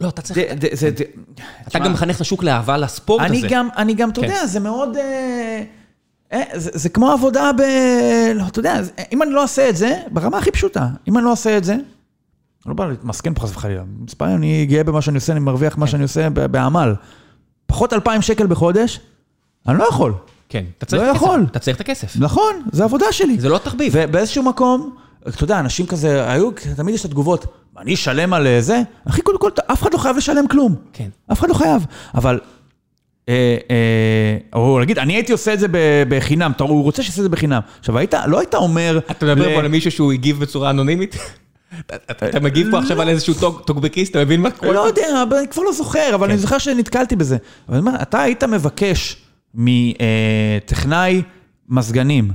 לא, 0.00 0.08
אתה 0.08 0.22
צריך, 0.22 0.38
זה- 0.60 0.68
זה- 0.72 1.04
אתה 1.68 1.78
גם 1.78 1.92
מחנך 1.92 2.16
את 2.16 2.20
השוק 2.20 2.42
לאהבה 2.42 2.76
לספורט 2.76 3.20
אני 3.22 3.38
הזה. 3.38 3.48
גם, 3.50 3.68
אני 3.76 3.94
גם, 3.94 4.10
אתה 4.10 4.20
כן. 4.20 4.26
יודע, 4.26 4.46
זה 4.46 4.60
מאוד... 4.60 4.96
אה, 6.32 6.42
זה 6.54 6.70
זה 6.74 6.88
כמו 6.88 7.10
עבודה 7.10 7.50
ב... 7.52 7.60
לא, 8.34 8.44
אתה 8.46 8.58
יודע, 8.58 8.80
אם 9.12 9.22
אני 9.22 9.30
לא 9.30 9.42
אעשה 9.42 9.68
את 9.68 9.76
זה, 9.76 10.00
ברמה 10.10 10.38
הכי 10.38 10.50
פשוטה, 10.50 10.88
אם 11.08 11.16
אני 11.16 11.24
לא 11.24 11.30
אעשה 11.30 11.58
את 11.58 11.64
זה, 11.64 11.72
אני 11.72 11.82
לא 12.66 12.74
בא 12.74 12.86
להתמסכן 12.86 13.34
פה 13.34 13.40
חס 13.40 13.50
וחלילה. 13.50 13.82
מספרים, 14.04 14.36
אני 14.36 14.66
גאה 14.66 14.84
במה 14.84 15.02
שאני 15.02 15.16
עושה, 15.16 15.32
אני 15.32 15.40
מרוויח 15.40 15.78
מה 15.78 15.86
שאני 15.86 16.02
עושה 16.02 16.30
בעמל. 16.30 16.94
פחות 17.66 17.92
2,000 17.92 18.22
שקל 18.22 18.46
בחודש, 18.46 19.00
אני 19.68 19.78
לא 19.78 19.84
יכול. 19.88 20.12
כן, 20.48 20.64
אתה 20.78 20.86
צריך 20.86 21.02
לא 21.02 21.06
את 21.06 21.10
הכסף. 21.10 21.24
יכול. 21.24 21.46
אתה 21.50 21.58
צריך 21.58 21.76
את 21.76 21.80
הכסף. 21.80 22.16
נכון, 22.16 22.62
זה 22.72 22.84
עבודה 22.84 23.06
שלי. 23.12 23.40
זה 23.40 23.48
לא 23.48 23.58
תחביב. 23.58 23.92
ובאיזשהו 23.96 24.42
מקום, 24.42 24.96
אתה 25.28 25.44
יודע, 25.44 25.60
אנשים 25.60 25.86
כזה, 25.86 26.30
היו, 26.32 26.50
תמיד 26.76 26.94
יש 26.94 27.00
את 27.00 27.04
התגובות, 27.04 27.46
אני 27.78 27.94
אשלם 27.94 28.32
על 28.32 28.46
אה, 28.46 28.60
זה? 28.60 28.82
אחי, 29.08 29.22
קודם 29.22 29.38
כל, 29.38 29.50
אף 29.72 29.82
אחד 29.82 29.92
לא 29.92 29.98
חייב 29.98 30.16
לשלם 30.16 30.48
כלום. 30.48 30.74
כן. 30.92 31.08
אף 31.32 31.40
אחד 31.40 31.48
לא 31.48 31.54
חייב. 31.54 31.86
אבל, 32.14 32.40
או 34.52 34.78
להגיד, 34.78 34.98
אני 34.98 35.14
הייתי 35.14 35.32
עושה 35.32 35.54
את 35.54 35.58
זה 35.60 35.66
בחינם, 36.08 36.52
אתה- 36.56 36.64
הוא 36.64 36.82
רוצה 36.82 37.02
שיעשה 37.02 37.18
את 37.18 37.22
זה 37.22 37.28
בחינם. 37.28 37.60
עכשיו, 37.78 37.98
היית, 37.98 38.14
לא 38.26 38.38
היית 38.38 38.54
אומר... 38.54 38.98
אתה 39.10 39.26
מדבר 39.26 39.48
ל- 39.48 39.54
פה 39.54 39.60
על 39.60 39.68
מישהו 39.68 39.90
שהוא 39.90 40.12
הגיב 40.12 40.40
בצורה 40.40 40.70
אנונימית? 40.70 41.16
אתה- 42.10 42.40
מגיב 42.40 42.70
פה 42.70 42.78
עכשיו 42.78 43.02
על 43.02 43.08
איזשהו 43.08 43.34
טוק- 43.34 43.62
טוקבקיסט, 43.66 44.10
אתה 44.10 44.24
מבין 44.24 44.40
מה 44.40 44.50
קורה? 44.50 44.72
לא 44.72 44.80
יודע, 44.86 45.02
אני 45.38 45.48
כבר 45.48 45.62
לא 45.62 45.72
זוכר, 45.72 46.14
אבל 46.14 46.28
אני 46.30 46.38
זוכר 46.38 46.58
שנתקלתי 46.58 47.16
בזה. 47.16 47.36
אבל 47.68 47.80
אתה 48.02 48.22
היית 48.22 48.44
מבקש 48.44 49.16
מטכנאי 49.54 51.22
מזגנים, 51.68 52.30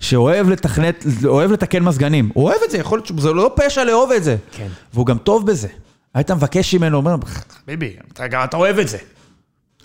שאוהב 0.00 0.48
לתכנת, 0.50 1.04
אוהב 1.24 1.52
לתקן 1.52 1.82
מזגנים, 1.82 2.30
הוא 2.34 2.44
אוהב 2.44 2.58
את 2.64 2.70
זה, 2.70 2.78
יכול 2.78 2.98
להיות 2.98 3.06
שזה 3.06 3.32
לא 3.32 3.50
פשע 3.56 3.84
לאהוב 3.84 4.12
את 4.12 4.24
זה. 4.24 4.36
כן. 4.56 4.66
והוא 4.94 5.06
גם 5.06 5.18
טוב 5.18 5.46
בזה. 5.46 5.68
היית 6.14 6.30
מבקש 6.30 6.74
ממנו, 6.74 6.96
אומר, 6.96 7.14
ביבי, 7.66 7.90
אתה, 8.12 8.44
אתה 8.44 8.56
אוהב 8.56 8.78
את 8.78 8.88
זה. 8.88 8.98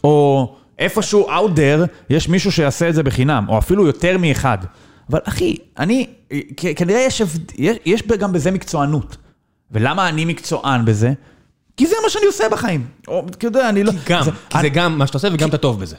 או 0.04 0.56
איפשהו 0.80 1.28
out 1.30 1.56
there, 1.56 1.88
יש 2.10 2.30
מישהו 2.30 2.52
שיעשה 2.52 2.90
את 2.90 2.96
זה 2.96 3.04
בחינם, 3.04 3.46
או 3.50 3.58
אפילו 3.58 3.88
יותר 3.88 4.18
מאחד. 4.18 4.58
אבל 5.12 5.20
אחי, 5.24 5.58
אני, 5.80 6.08
כנראה 6.76 7.00
יש, 7.00 7.22
יש, 7.58 7.78
יש 7.86 8.04
גם 8.04 8.34
בזה 8.34 8.52
מקצוענות. 8.52 9.18
ולמה 9.72 10.10
אני 10.10 10.26
מקצוען 10.26 10.86
בזה? 10.86 11.14
כי 11.78 11.88
זה 11.88 11.96
מה 12.04 12.10
שאני 12.10 12.26
עושה 12.26 12.44
בחיים. 12.52 12.88
או, 13.08 13.26
אתה 13.30 13.48
יודע, 13.48 13.70
אני 13.70 13.84
לא... 13.84 13.92
גם, 14.08 14.24
זה- 14.24 14.32
כי 14.50 14.58
זה 14.62 14.70
גם 14.70 14.98
מה 14.98 15.08
שאתה 15.08 15.18
עושה 15.18 15.28
וגם 15.34 15.50
אתה 15.50 15.58
טוב 15.58 15.82
בזה. 15.82 15.96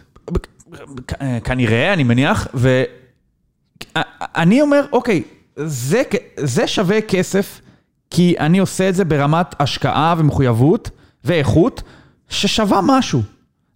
כ- 1.09 1.15
כנראה, 1.45 1.93
אני 1.93 2.05
מניח, 2.05 2.49
ואני 2.55 4.63
אומר, 4.63 4.85
אוקיי, 4.93 5.23
זה, 5.57 6.03
זה 6.37 6.67
שווה 6.67 7.01
כסף, 7.01 7.61
כי 8.11 8.35
אני 8.39 8.59
עושה 8.59 8.89
את 8.89 8.95
זה 8.95 9.05
ברמת 9.05 9.47
השקעה 9.61 10.15
ומחויבות 10.19 10.91
ואיכות, 11.25 11.83
ששווה 12.29 12.81
משהו. 12.85 13.23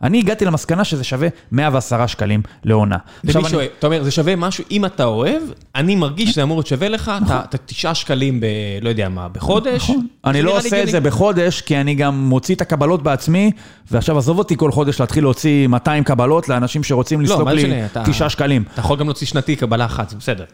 אני 0.04 0.18
הגעתי 0.18 0.44
למסקנה 0.44 0.84
שזה 0.84 1.04
שווה 1.04 1.28
110 1.52 2.06
שקלים 2.06 2.42
לעונה. 2.64 2.96
למי 3.24 3.34
אני- 3.34 3.48
שאוהב, 3.48 3.68
אתה 3.78 3.86
אומר, 3.86 4.02
זה 4.02 4.10
שווה 4.10 4.36
משהו, 4.36 4.64
אם 4.70 4.84
אתה 4.84 5.04
אוהב, 5.04 5.42
אני 5.74 5.96
מרגיש 5.96 6.30
שזה 6.30 6.42
אמור 6.42 6.56
להיות 6.56 6.66
שווה 6.66 6.88
לך, 6.88 7.12
אתה- 7.26 7.40
אתה 7.48 7.58
תשעה 7.58 7.94
שקלים 7.94 8.40
ב... 8.40 8.46
לא 8.82 8.88
יודע 8.88 9.08
מה, 9.08 9.28
בחודש. 9.28 9.82
נכון. 9.90 10.06
אני 10.24 10.42
לא 10.42 10.56
עושה 10.56 10.82
את 10.82 10.88
זה. 10.88 11.00
בחודש, 11.00 11.60
כי 11.60 11.76
אני 11.76 11.94
גם 11.94 12.28
מוציא 12.28 12.54
את 12.54 12.60
הקבלות 12.60 13.02
בעצמי, 13.02 13.50
ועכשיו 13.90 14.18
עזוב 14.18 14.38
אותי 14.38 14.56
כל 14.56 14.72
חודש 14.72 15.00
להתחיל 15.00 15.24
להוציא 15.24 15.66
200 15.66 16.04
קבלות 16.04 16.48
לאנשים 16.48 16.82
שרוצים 16.84 17.20
לא, 17.20 17.26
זה 17.26 17.44
לי 17.44 17.64
משנה, 17.64 17.86
אתה- 17.86 18.02
9 18.06 18.28
שקלים. 18.28 18.64
אתה 18.72 18.80
יכול 18.80 18.98
גם 18.98 19.06
להוציא 19.06 19.26
שנתי 19.26 19.56
קבלה 19.56 19.84
אחת, 19.84 20.08
זה 20.10 20.16
בסדר. 20.16 20.44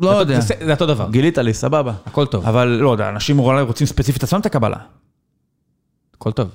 לא 0.00 0.10
יודע, 0.10 0.40
זה- 0.40 0.54
זה 0.64 0.72
אותו 0.72 0.86
דבר. 0.86 1.08
גילית 1.10 1.38
לי, 1.38 1.54
סבבה. 1.54 1.92
הכל 2.06 2.26
טוב, 2.26 2.46
אבל 2.46 2.68
לא 2.68 2.90
יודע, 2.92 3.08
אנשים 3.08 3.38
רוצים 3.38 3.86
ספציפית 3.86 4.22
עצמם 4.22 4.40
את 4.40 4.46
הקבלה. 4.46 4.76
הכל 6.16 6.32
טוב. 6.32 6.48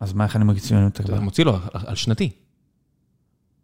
אז 0.00 0.12
מה, 0.12 0.24
איך 0.24 0.36
אני 0.36 0.44
מוציא 0.44 0.76
ממנו 0.76 0.88
את 0.88 0.94
אתה 0.94 1.02
הקבלה? 1.02 1.20
מוציא 1.20 1.44
לו 1.44 1.58
על- 1.72 1.94
שנתי. 1.94 2.30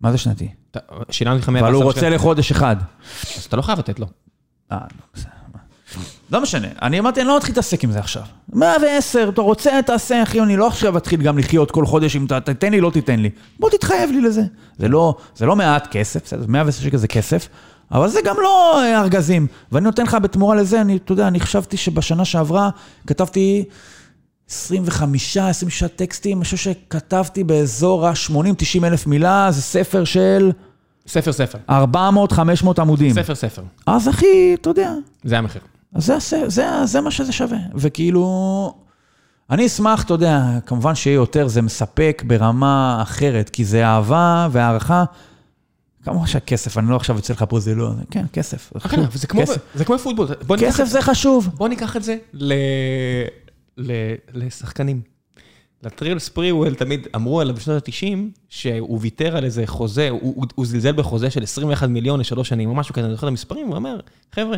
מה 0.01 0.13
זה 0.13 0.19
שנתי? 0.19 0.49
אתה- 0.71 0.79
שילמתי 1.11 1.43
לך 1.43 1.49
110 1.49 1.67
אבל 1.67 1.75
הוא 1.75 1.93
שקלים. 1.93 2.05
רוצה 2.07 2.17
לחודש 2.17 2.51
אחד. 2.51 2.77
אז 3.37 3.45
אתה 3.45 3.57
לא 3.57 3.63
חייב 3.63 3.79
לתת 3.79 3.99
לו. 4.01 4.07
אה, 4.73 4.79
לא. 5.17 5.23
לא 6.31 6.41
משנה, 6.43 6.69
אני 6.83 6.99
אמרתי, 6.99 7.21
אני 7.21 7.29
לא 7.29 7.37
מתחיל 7.37 7.53
להתעסק 7.53 7.85
עם 7.85 7.93
זה 7.93 7.99
עכשיו. 7.99 8.23
110, 8.53 9.29
אתה 9.29 9.41
רוצה, 9.41 9.81
תעשה, 9.87 10.23
אחי, 10.23 10.41
אני 10.41 10.57
לא 10.57 10.67
עכשיו 10.67 10.97
אתחיל 10.97 11.23
גם 11.23 11.39
לחיות 11.39 11.71
כל 11.71 11.87
חודש, 11.87 12.17
אם 12.17 12.27
אתה 12.27 12.41
תיתן 12.41 12.71
לי, 12.73 12.81
לא 12.81 12.91
תיתן 12.91 13.21
לי. 13.21 13.31
בוא 13.59 13.71
תתחייב 13.71 14.11
לי 14.11 14.21
לזה. 14.21 14.43
זה 14.79 14.89
לא, 14.89 15.17
זה 15.37 15.47
לא 15.47 15.57
מעט 15.57 15.89
כסף, 15.91 16.25
בסדר, 16.25 16.45
110 16.49 16.83
שקל 16.85 16.97
זה 16.97 17.09
כסף, 17.09 17.49
אבל 17.91 18.09
זה 18.09 18.21
גם 18.25 18.37
לא 18.43 18.81
אה, 18.83 19.01
ארגזים. 19.01 19.47
ואני 19.73 19.85
נותן 19.85 20.03
לך 20.03 20.15
בתמורה 20.23 20.55
לזה, 20.57 20.81
אני, 20.81 20.97
אתה 20.97 21.13
יודע, 21.13 21.29
אני 21.29 21.41
חשבתי 21.41 21.77
שבשנה 21.77 22.25
שעברה 22.25 22.71
כתבתי 23.07 23.65
25, 24.49 25.37
26 25.37 25.83
טקסטים, 25.97 26.39
אני 26.39 26.45
חושב 26.45 26.57
שכתבתי 26.57 27.45
באזור 27.45 28.07
ה-80-90 28.07 28.35
אלף 28.85 29.07
מילה, 29.07 29.49
זה 29.51 29.63
ספר 29.63 30.05
של 30.05 30.51
ספר 31.07 31.33
ספר. 31.33 31.59
400-500 31.69 31.73
עמודים. 32.79 33.13
ספר 33.15 33.35
ספר. 33.35 33.63
אז 33.87 34.09
אחי, 34.09 34.27
אתה 34.55 34.71
יודע, 34.71 34.93
זה 35.25 35.39
המחיר. 35.39 35.63
אז 35.95 36.07
זה, 36.07 36.17
זה, 36.19 36.49
זה, 36.49 36.67
זה 36.85 37.01
מה 37.01 37.11
שזה 37.11 37.33
שווה. 37.33 37.59
וכאילו, 37.75 38.75
אני 39.51 39.67
אשמח, 39.67 40.05
אתה 40.05 40.15
יודע, 40.15 40.43
כמובן 40.67 40.95
שיהיה 40.95 41.15
יותר, 41.15 41.49
זה 41.49 41.63
מספק 41.63 42.23
ברמה 42.27 42.99
אחרת, 43.03 43.49
כי 43.51 43.65
זה 43.65 43.87
אהבה 43.87 44.49
והערכה. 44.53 45.05
כמובן 46.05 46.27
שהכסף, 46.27 46.79
אני 46.79 46.91
לא 46.91 46.97
עכשיו 46.97 47.17
יוצא 47.17 47.33
לך 47.33 47.45
פה, 47.49 47.61
זה 47.61 47.75
לא, 47.75 47.91
כן, 48.11 48.25
כסף. 48.33 48.73
אבל 48.75 49.07
זה 49.15 49.27
כמו- 49.27 49.43
כסף, 49.43 49.57
זה 49.75 49.85
כמו 49.85 49.99
פוטבול. 49.99 50.27
ניקח 50.51 50.67
כסף 50.67 50.81
את- 50.83 50.89
זה 50.89 51.03
חשוב. 51.03 51.49
בוא 51.55 51.69
ניקח 51.69 51.97
את 51.97 52.03
זה 52.03 52.17
ל- 52.35 52.53
לשחקנים. 54.35 55.01
לטריל 55.83 56.19
ספריוול 56.19 56.75
תמיד 56.75 57.07
אמרו 57.15 57.41
עליו 57.41 57.55
בשנות 57.55 57.89
ה-90 57.89 58.17
שהוא 58.49 58.99
ויתר 59.03 59.37
על 59.37 59.45
איזה 59.45 59.67
חוזה, 59.67 60.11
הוא, 60.11 60.21
הוא, 60.21 60.47
הוא 60.55 60.67
זלזל 60.67 60.93
בחוזה 60.93 61.31
של 61.31 61.43
21 61.43 61.89
מיליון 61.89 62.21
לשלוש 62.21 62.49
שנים 62.49 62.69
או 62.69 62.75
משהו 62.75 62.95
כזה, 62.95 63.07
אני 63.07 63.15
זוכר 63.15 63.27
את 63.27 63.31
המספרים, 63.31 63.67
הוא 63.67 63.77
אומר, 63.77 64.01
חבר'ה, 64.33 64.57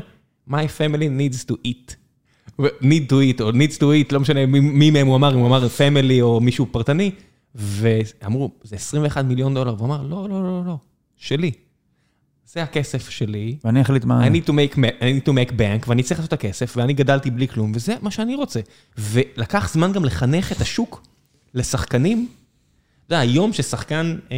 my 0.50 0.52
family 0.52 1.08
needs 1.18 1.50
to 1.50 1.54
eat. 1.66 1.94
need 2.60 3.08
to 3.08 3.12
eat 3.12 3.42
או 3.42 3.50
needs 3.50 3.76
to 3.78 3.82
eat, 3.82 4.12
לא 4.12 4.20
משנה 4.20 4.46
מי, 4.46 4.90
מהם 4.90 5.06
הוא 5.06 5.16
אמר, 5.16 5.34
אם 5.34 5.38
הוא 5.38 5.46
אמר 5.46 5.66
family 5.66 6.22
או 6.22 6.40
מישהו 6.40 6.66
פרטני, 6.70 7.10
ואמרו, 7.54 8.50
זה 8.62 8.76
21 8.76 9.24
מיליון 9.24 9.54
דולר, 9.54 9.74
והוא 9.74 9.86
אמר, 9.86 10.02
לא, 10.02 10.28
לא, 10.28 10.42
לא, 10.42 10.62
לא, 10.66 10.76
שלי. 11.16 11.50
זה 12.54 12.62
הכסף 12.62 13.10
שלי, 13.10 13.56
ואני 13.64 13.82
אחליט 13.82 14.04
מה... 14.04 14.26
I 14.26 14.30
need 14.30 14.46
to 14.46 14.50
make, 14.50 14.76
I 14.76 15.02
need 15.02 15.28
to 15.28 15.32
make 15.32 15.52
bank, 15.52 15.88
ואני 15.88 16.02
צריך 16.02 16.20
לעשות 16.20 16.28
את 16.28 16.32
הכסף, 16.32 16.74
ואני 16.76 16.92
גדלתי 16.92 17.30
בלי 17.30 17.48
כלום, 17.48 17.72
וזה 17.74 17.94
מה 18.02 18.10
שאני 18.10 18.34
רוצה. 18.34 18.60
ולקח 18.98 19.72
זמן 19.72 19.92
גם 19.92 20.04
לחנך 20.04 20.52
את 20.52 20.60
השוק 20.60 21.02
לשחקנים. 21.54 22.28
אתה 23.06 23.14
יודע, 23.14 23.20
היום 23.20 23.52
ששחקן 23.52 24.16
אה, 24.32 24.36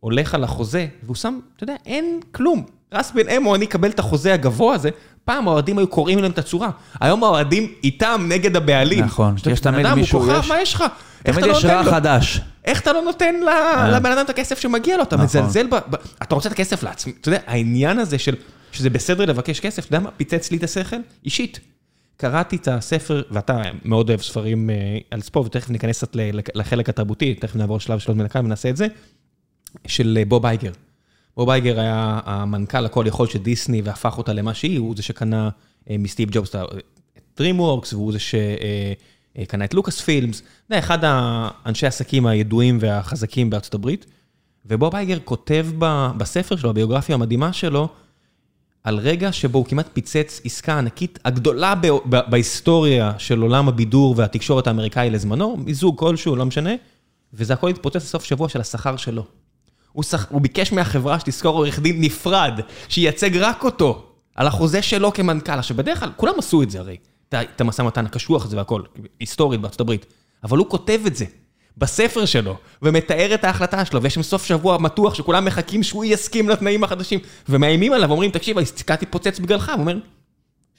הולך 0.00 0.34
על 0.34 0.44
החוזה, 0.44 0.86
והוא 1.02 1.16
שם, 1.16 1.38
אתה 1.56 1.64
יודע, 1.64 1.74
אין 1.86 2.20
כלום. 2.32 2.64
רס 2.92 3.12
בן 3.12 3.28
אמו, 3.28 3.54
אני 3.54 3.64
אקבל 3.64 3.90
את 3.90 3.98
החוזה 3.98 4.34
הגבוה 4.34 4.74
הזה, 4.74 4.90
פעם 5.24 5.48
האוהדים 5.48 5.78
היו 5.78 5.86
קוראים 5.88 6.18
להם 6.18 6.30
את 6.30 6.38
הצורה. 6.38 6.70
היום 7.00 7.24
האוהדים 7.24 7.72
איתם 7.84 8.26
נגד 8.28 8.56
הבעלים. 8.56 9.04
נכון, 9.04 9.34
יש 9.52 9.60
תמיד 9.60 9.76
בן 9.76 9.86
אדם, 9.86 9.98
מישהו, 9.98 10.18
הוא 10.18 10.26
כוכב, 10.26 10.40
יש- 10.44 10.48
מה 10.50 10.60
יש 10.60 10.74
לך? 10.74 10.84
תמיד 11.22 11.44
לא 11.44 11.50
יש 11.52 11.64
נותן 11.64 11.76
רע? 11.76 11.84
חדש. 11.90 12.40
איך 12.64 12.80
אתה 12.80 12.92
לא 12.92 13.02
נותן 13.02 13.34
ל- 13.34 13.94
לבן 13.96 14.12
אדם 14.12 14.24
את 14.24 14.30
הכסף 14.30 14.58
שמגיע 14.60 14.96
לו? 14.96 15.02
אתה 15.02 15.16
נכון. 15.16 15.24
מזלזל 15.26 15.66
ב... 15.66 15.74
אתה 16.22 16.34
רוצה 16.34 16.48
את 16.48 16.54
הכסף 16.54 16.82
לעצמי. 16.82 17.12
אתה 17.20 17.28
יודע, 17.28 17.38
העניין 17.46 17.98
הזה 17.98 18.18
של 18.18 18.34
שזה 18.72 18.90
בסדר 18.90 19.24
לבקש 19.24 19.60
כסף, 19.60 19.86
אתה 19.86 19.96
יודע 19.96 20.04
מה 20.04 20.10
פיצץ 20.10 20.50
לי 20.50 20.56
את 20.56 20.62
השכל? 20.62 20.96
אישית. 21.24 21.60
קראתי 22.16 22.56
את 22.56 22.68
הספר, 22.68 23.22
ואתה 23.30 23.62
מאוד 23.84 24.08
אוהב 24.08 24.20
ספרים 24.22 24.70
אה, 24.70 24.74
על 25.10 25.20
ספורט, 25.20 25.46
ותכף 25.46 25.70
ניכנס 25.70 25.96
קצת 26.04 26.16
לחלק 26.54 26.88
התרבותי, 26.88 27.34
תכף 27.34 27.56
נעבור 27.56 27.76
לשלב 27.76 27.98
של 27.98 28.10
עוד 28.10 28.18
מנכ"ל 28.18 28.38
ונעשה 28.38 28.68
את 28.70 28.76
זה, 28.76 28.86
של 29.86 30.16
אה, 30.20 30.24
בוב 30.24 30.46
אייגר. 30.46 30.70
בוב 31.36 31.50
אייגר 31.50 31.80
היה 31.80 32.20
המנכ"ל 32.24 32.86
הכל 32.86 33.04
יכול 33.08 33.26
של 33.26 33.38
דיסני 33.38 33.82
והפך 33.82 34.18
אותה 34.18 34.32
למה 34.32 34.54
שהיא, 34.54 34.78
הוא 34.78 34.94
זה 34.96 35.02
שקנה 35.02 35.48
אה, 35.90 35.96
מסטיב 35.98 36.28
ג'ובס 36.32 36.54
את 36.54 37.40
DreamWorks, 37.40 37.94
והוא 37.94 38.12
זה 38.12 38.18
שקנה 38.18 39.64
את 39.64 39.74
לוקאס 39.74 40.00
פילמס, 40.00 40.42
זה 40.68 40.78
אחד 40.78 40.98
האנשי 41.02 41.86
העסקים 41.86 42.26
הידועים 42.26 42.78
והחזקים 42.80 43.50
בארצות 43.50 43.74
הברית. 43.74 44.06
ובוב 44.66 44.94
אייגר 44.94 45.18
כותב 45.24 45.66
בספר 46.16 46.56
שלו, 46.56 46.70
הביוגרפיה 46.70 47.14
המדהימה 47.14 47.52
שלו, 47.52 47.88
על 48.84 48.98
רגע 48.98 49.32
שבו 49.32 49.58
הוא 49.58 49.66
כמעט 49.66 49.88
פיצץ 49.92 50.40
עסקה 50.44 50.78
ענקית 50.78 51.18
הגדולה 51.24 51.74
ב- 51.74 51.86
ב- 51.86 52.30
בהיסטוריה 52.30 53.12
של 53.18 53.42
עולם 53.42 53.68
הבידור 53.68 54.14
והתקשורת 54.18 54.66
האמריקאי 54.66 55.10
לזמנו, 55.10 55.56
מיזוג 55.56 55.98
כלשהו, 55.98 56.36
לא 56.36 56.46
משנה, 56.46 56.70
וזה 57.32 57.52
הכל 57.52 57.68
התפוצץ 57.68 57.96
לסוף 57.96 58.24
שבוע 58.24 58.48
של 58.48 58.60
השכר 58.60 58.96
שלו. 58.96 59.24
הוא, 59.94 60.02
שח... 60.02 60.26
הוא 60.30 60.40
ביקש 60.40 60.72
מהחברה 60.72 61.20
שתזכור 61.20 61.56
עורך 61.56 61.78
דין 61.78 62.00
נפרד, 62.00 62.60
שייצג 62.88 63.36
רק 63.36 63.64
אותו, 63.64 64.06
על 64.34 64.46
החוזה 64.46 64.82
שלו 64.82 65.12
כמנכ"ל. 65.12 65.52
עכשיו, 65.52 65.76
בדרך 65.76 66.00
כלל, 66.00 66.10
כולם 66.16 66.34
עשו 66.38 66.62
את 66.62 66.70
זה 66.70 66.78
הרי, 66.78 66.96
את 67.28 67.60
המשא 67.60 67.82
ומתן 67.82 68.06
הקשוח 68.06 68.44
הזה 68.44 68.56
והכל, 68.56 68.82
היסטורית 69.20 69.60
בארצות 69.60 69.80
הברית. 69.80 70.06
אבל 70.44 70.58
הוא 70.58 70.66
כותב 70.68 71.00
את 71.06 71.16
זה 71.16 71.24
בספר 71.78 72.24
שלו, 72.24 72.56
ומתאר 72.82 73.34
את 73.34 73.44
ההחלטה 73.44 73.84
שלו, 73.84 74.02
ויש 74.02 74.14
שם 74.14 74.22
סוף 74.22 74.44
שבוע 74.44 74.78
מתוח 74.78 75.14
שכולם 75.14 75.44
מחכים 75.44 75.82
שהוא 75.82 76.04
יסכים 76.04 76.48
לתנאים 76.48 76.84
החדשים, 76.84 77.20
ומאיימים 77.48 77.92
עליו, 77.92 78.10
אומרים, 78.10 78.30
תקשיב, 78.30 78.58
העסקה 78.58 78.96
תתפוצץ 78.96 79.38
בגללך, 79.38 79.68
הוא 79.68 79.80
אומר, 79.80 79.98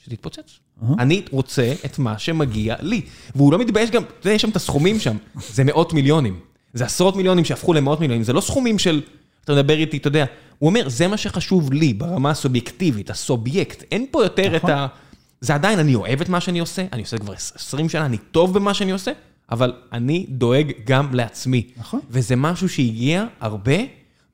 שתתפוצץ. 0.04 0.58
אני 0.98 1.22
רוצה 1.30 1.72
את 1.84 1.98
מה 1.98 2.18
שמגיע 2.18 2.74
לי. 2.80 3.02
והוא 3.34 3.52
לא 3.52 3.58
מתבייש 3.58 3.90
גם, 3.90 4.02
אתה 4.02 4.26
יודע, 4.28 4.34
יש 4.34 4.42
שם 4.42 4.50
את 4.50 4.56
הסכומים 4.56 5.00
שם, 5.00 5.16
זה 5.52 5.64
מאות 5.64 5.92
מיליונים. 5.92 6.40
זה 6.74 6.84
עשרות 6.84 7.16
מיליונים 7.16 7.44
שהפכו 7.44 7.72
למאות 7.72 8.00
מיליונים, 8.00 8.22
זה 8.24 8.32
לא 8.32 8.40
סכומים 8.40 8.78
של, 8.78 9.00
אתה 9.44 9.52
מדבר 9.52 9.74
איתי, 9.76 9.96
אתה 9.96 10.08
יודע, 10.08 10.24
הוא 10.58 10.68
אומר, 10.68 10.88
זה 10.88 11.08
מה 11.08 11.16
שחשוב 11.16 11.72
לי 11.72 11.94
ברמה 11.94 12.30
הסובייקטיבית, 12.30 13.10
הסובייקט, 13.10 13.84
אין 13.90 14.06
פה 14.10 14.22
יותר 14.22 14.56
את 14.56 14.64
ה... 14.64 14.86
זה 15.40 15.54
עדיין, 15.54 15.78
אני 15.78 15.94
אוהב 15.94 16.20
את 16.20 16.28
מה 16.28 16.40
שאני 16.40 16.58
עושה, 16.58 16.84
אני 16.92 17.02
עושה 17.02 17.18
כבר 17.18 17.32
20 17.32 17.88
שנה, 17.88 18.06
אני 18.06 18.16
טוב 18.18 18.54
במה 18.54 18.74
שאני 18.74 18.90
עושה, 18.90 19.12
אבל 19.50 19.72
אני 19.92 20.26
דואג 20.28 20.72
גם 20.86 21.14
לעצמי. 21.14 21.66
נכון. 21.76 22.00
וזה 22.10 22.36
משהו 22.36 22.68
שהגיע 22.68 23.24
הרבה 23.40 23.72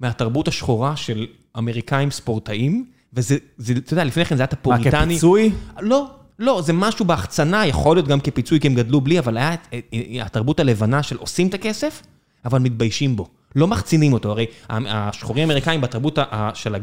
מהתרבות 0.00 0.48
השחורה 0.48 0.96
של 0.96 1.26
אמריקאים 1.58 2.10
ספורטאים, 2.10 2.84
וזה, 3.14 3.36
זה, 3.58 3.72
אתה 3.72 3.92
יודע, 3.92 4.04
לפני 4.04 4.24
כן 4.24 4.36
זה 4.36 4.42
היה 4.42 4.48
את 4.48 4.66
מה, 4.66 4.74
הפוריטני. 4.74 5.14
כפיצוי? 5.14 5.50
לא, 5.80 6.06
לא, 6.38 6.62
זה 6.62 6.72
משהו 6.72 7.04
בהחצנה, 7.04 7.66
יכול 7.66 7.96
להיות 7.96 8.08
גם 8.08 8.20
כפיצוי 8.20 8.60
כי 8.60 8.66
הם 8.66 8.74
גדלו 8.74 9.00
בלי, 9.00 9.18
אבל 9.18 9.36
היה 9.36 9.54
את- 9.54 9.66
את- 9.78 9.84
התרבות 10.22 10.60
הלבנה 10.60 11.02
של 11.02 11.16
עושים 11.16 11.46
את 11.48 11.54
הכסף, 11.54 12.02
אבל 12.44 12.58
מתביישים 12.58 13.16
בו. 13.16 13.28
לא 13.56 13.66
מחצינים 13.66 14.12
אותו, 14.12 14.30
הרי 14.30 14.46
השחורים 14.70 15.42
האמריקאים 15.42 15.80
בתרבות 15.80 16.18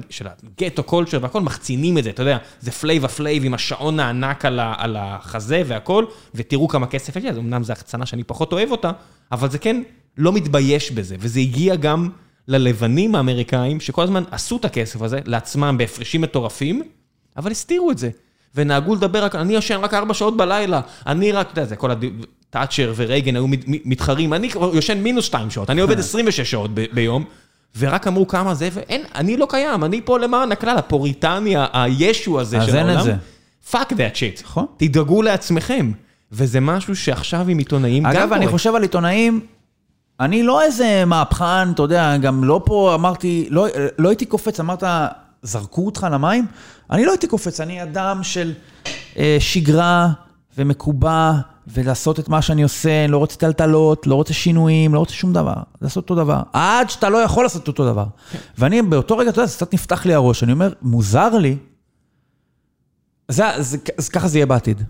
של 0.10 0.28
ה 0.28 0.36
ghetto 0.36 0.84
culture 0.84 1.20
והכל, 1.22 1.42
מחצינים 1.42 1.98
את 1.98 2.04
זה, 2.04 2.10
אתה 2.10 2.22
יודע, 2.22 2.38
זה 2.60 2.72
Flavor 2.72 3.06
Flav 3.06 3.46
עם 3.46 3.54
השעון 3.54 4.00
הענק 4.00 4.46
על 4.46 4.98
החזה 5.00 5.62
והכל, 5.66 6.06
ותראו 6.36 6.68
כמה 6.68 6.88
כסף 6.88 7.16
יש 7.16 7.24
לי, 7.24 7.30
אז 7.30 7.38
אמנם 7.38 7.64
זו 7.64 7.74
החצנה 7.74 8.06
שאני 8.06 8.24
פחות 8.24 8.54
אוהב 8.54 8.72
אותה, 8.72 8.92
אבל 9.32 9.50
זה 9.50 9.58
כן 9.58 9.82
לא 10.18 10.34
מתבייש 10.34 10.92
בזה, 10.92 11.16
וזה 11.20 11.40
הגיע 11.40 11.76
גם 11.76 12.10
ללבנים 12.48 13.16
האמריקאים, 13.16 13.80
שכל 13.80 14.04
הזמן 14.04 14.24
עשו 14.32 14.58
את 14.58 14.66
הכסף 14.66 15.02
הזה 15.02 15.20
לעצמם 15.26 15.76
בהפרשים 15.78 16.22
מטורפים, 16.22 16.84
אבל 17.38 17.52
הסתירו 17.52 17.92
את 17.92 17.98
זה. 17.98 18.10
ונהגו 18.56 18.96
לדבר 18.96 19.24
רק, 19.24 19.36
אני 19.36 19.56
ישן 19.56 19.80
רק 19.80 19.94
ארבע 19.94 20.14
שעות 20.14 20.38
בלילה, 20.38 20.82
אני 21.08 21.32
רק, 21.32 21.52
אתה 21.52 21.60
יודע, 21.60 21.70
זה 21.70 21.76
כל 21.76 21.92
הד... 21.92 22.06
תאצ'ר 22.50 22.94
ורייגן 22.96 23.36
היו 23.36 23.48
מת- 23.48 23.64
מתחרים, 23.68 24.34
אני 24.34 24.50
כבר 24.50 24.76
יושן 24.76 24.98
מינוס 24.98 25.26
שתיים 25.26 25.50
שעות, 25.50 25.70
אני 25.70 25.82
עובד 25.82 26.00
26 26.00 26.42
שעות 26.52 26.72
ב- 26.74 26.86
ביום, 26.94 27.24
ורק 27.80 28.08
אמרו 28.08 28.28
כמה 28.28 28.54
זה, 28.56 28.70
ואין, 28.74 29.02
אני 29.16 29.38
לא 29.38 29.48
קיים, 29.50 29.84
אני 29.84 30.02
פה 30.06 30.20
למען 30.20 30.52
הכלל, 30.52 30.78
הפוריטני, 30.78 31.56
הישו 31.74 32.40
הזה 32.40 32.58
אז 32.58 32.66
של 32.66 32.76
אין 32.76 32.90
את 32.90 32.96
העולם. 32.96 33.04
זה. 33.04 33.14
fuck 33.72 33.90
that 33.92 34.16
shit. 34.16 34.44
נכון. 34.44 34.66
תדאגו 34.78 35.22
לעצמכם. 35.22 35.92
וזה 36.32 36.60
משהו 36.60 36.96
שעכשיו 36.96 37.46
עם 37.50 37.58
עיתונאים 37.58 38.04
גם 38.04 38.10
אגב, 38.10 38.34
אני 38.34 38.46
קורה. 38.46 38.52
חושב 38.52 38.76
על 38.76 38.82
עיתונאים, 38.82 39.40
אני 40.20 40.44
לא 40.44 40.62
איזה 40.62 41.04
מהפכן, 41.06 41.72
אתה 41.74 41.82
יודע, 41.84 42.18
גם 42.18 42.44
לא 42.44 42.62
פה 42.66 42.92
אמרתי, 42.96 43.48
לא, 43.50 43.68
לא 43.98 44.10
הייתי 44.10 44.26
קופץ, 44.26 44.60
אמרת, 44.60 44.84
זרקו 45.44 45.86
אותך 45.86 46.08
למים? 46.12 46.46
אני 46.92 47.06
לא 47.06 47.12
הייתי 47.12 47.28
קופץ, 47.28 47.62
אני 47.62 47.84
אדם 47.84 48.20
של 48.24 48.54
אה, 49.18 49.38
שגרה 49.40 50.10
ומקובע, 50.58 51.32
ולעשות 51.74 52.20
את 52.20 52.30
מה 52.30 52.42
שאני 52.42 52.64
עושה, 52.64 53.08
לא 53.08 53.18
רוצה 53.18 53.38
טלטלות, 53.38 54.08
לא 54.08 54.16
רוצה 54.16 54.34
שינויים, 54.34 54.94
לא 54.94 55.00
רוצה 55.00 55.14
שום 55.14 55.34
דבר, 55.34 55.54
לעשות 55.82 56.04
אותו 56.04 56.16
דבר. 56.16 56.42
עד 56.54 56.90
שאתה 56.90 57.10
לא 57.10 57.18
יכול 57.18 57.46
לעשות 57.46 57.68
אותו 57.68 57.86
דבר. 57.86 58.06
ואני 58.58 58.82
באותו 58.82 59.18
רגע, 59.18 59.30
אתה 59.30 59.40
יודע, 59.40 59.48
זה 59.48 59.56
קצת 59.56 59.74
נפתח 59.74 60.06
לי 60.06 60.14
הראש, 60.14 60.44
אני 60.44 60.52
אומר, 60.52 60.74
מוזר 60.82 61.30
לי, 61.30 61.58
זה, 63.28 63.44
זה, 63.58 63.78
זה, 63.98 64.12
ככה 64.12 64.28
זה 64.28 64.38
יהיה 64.38 64.46
בעתיד, 64.46 64.84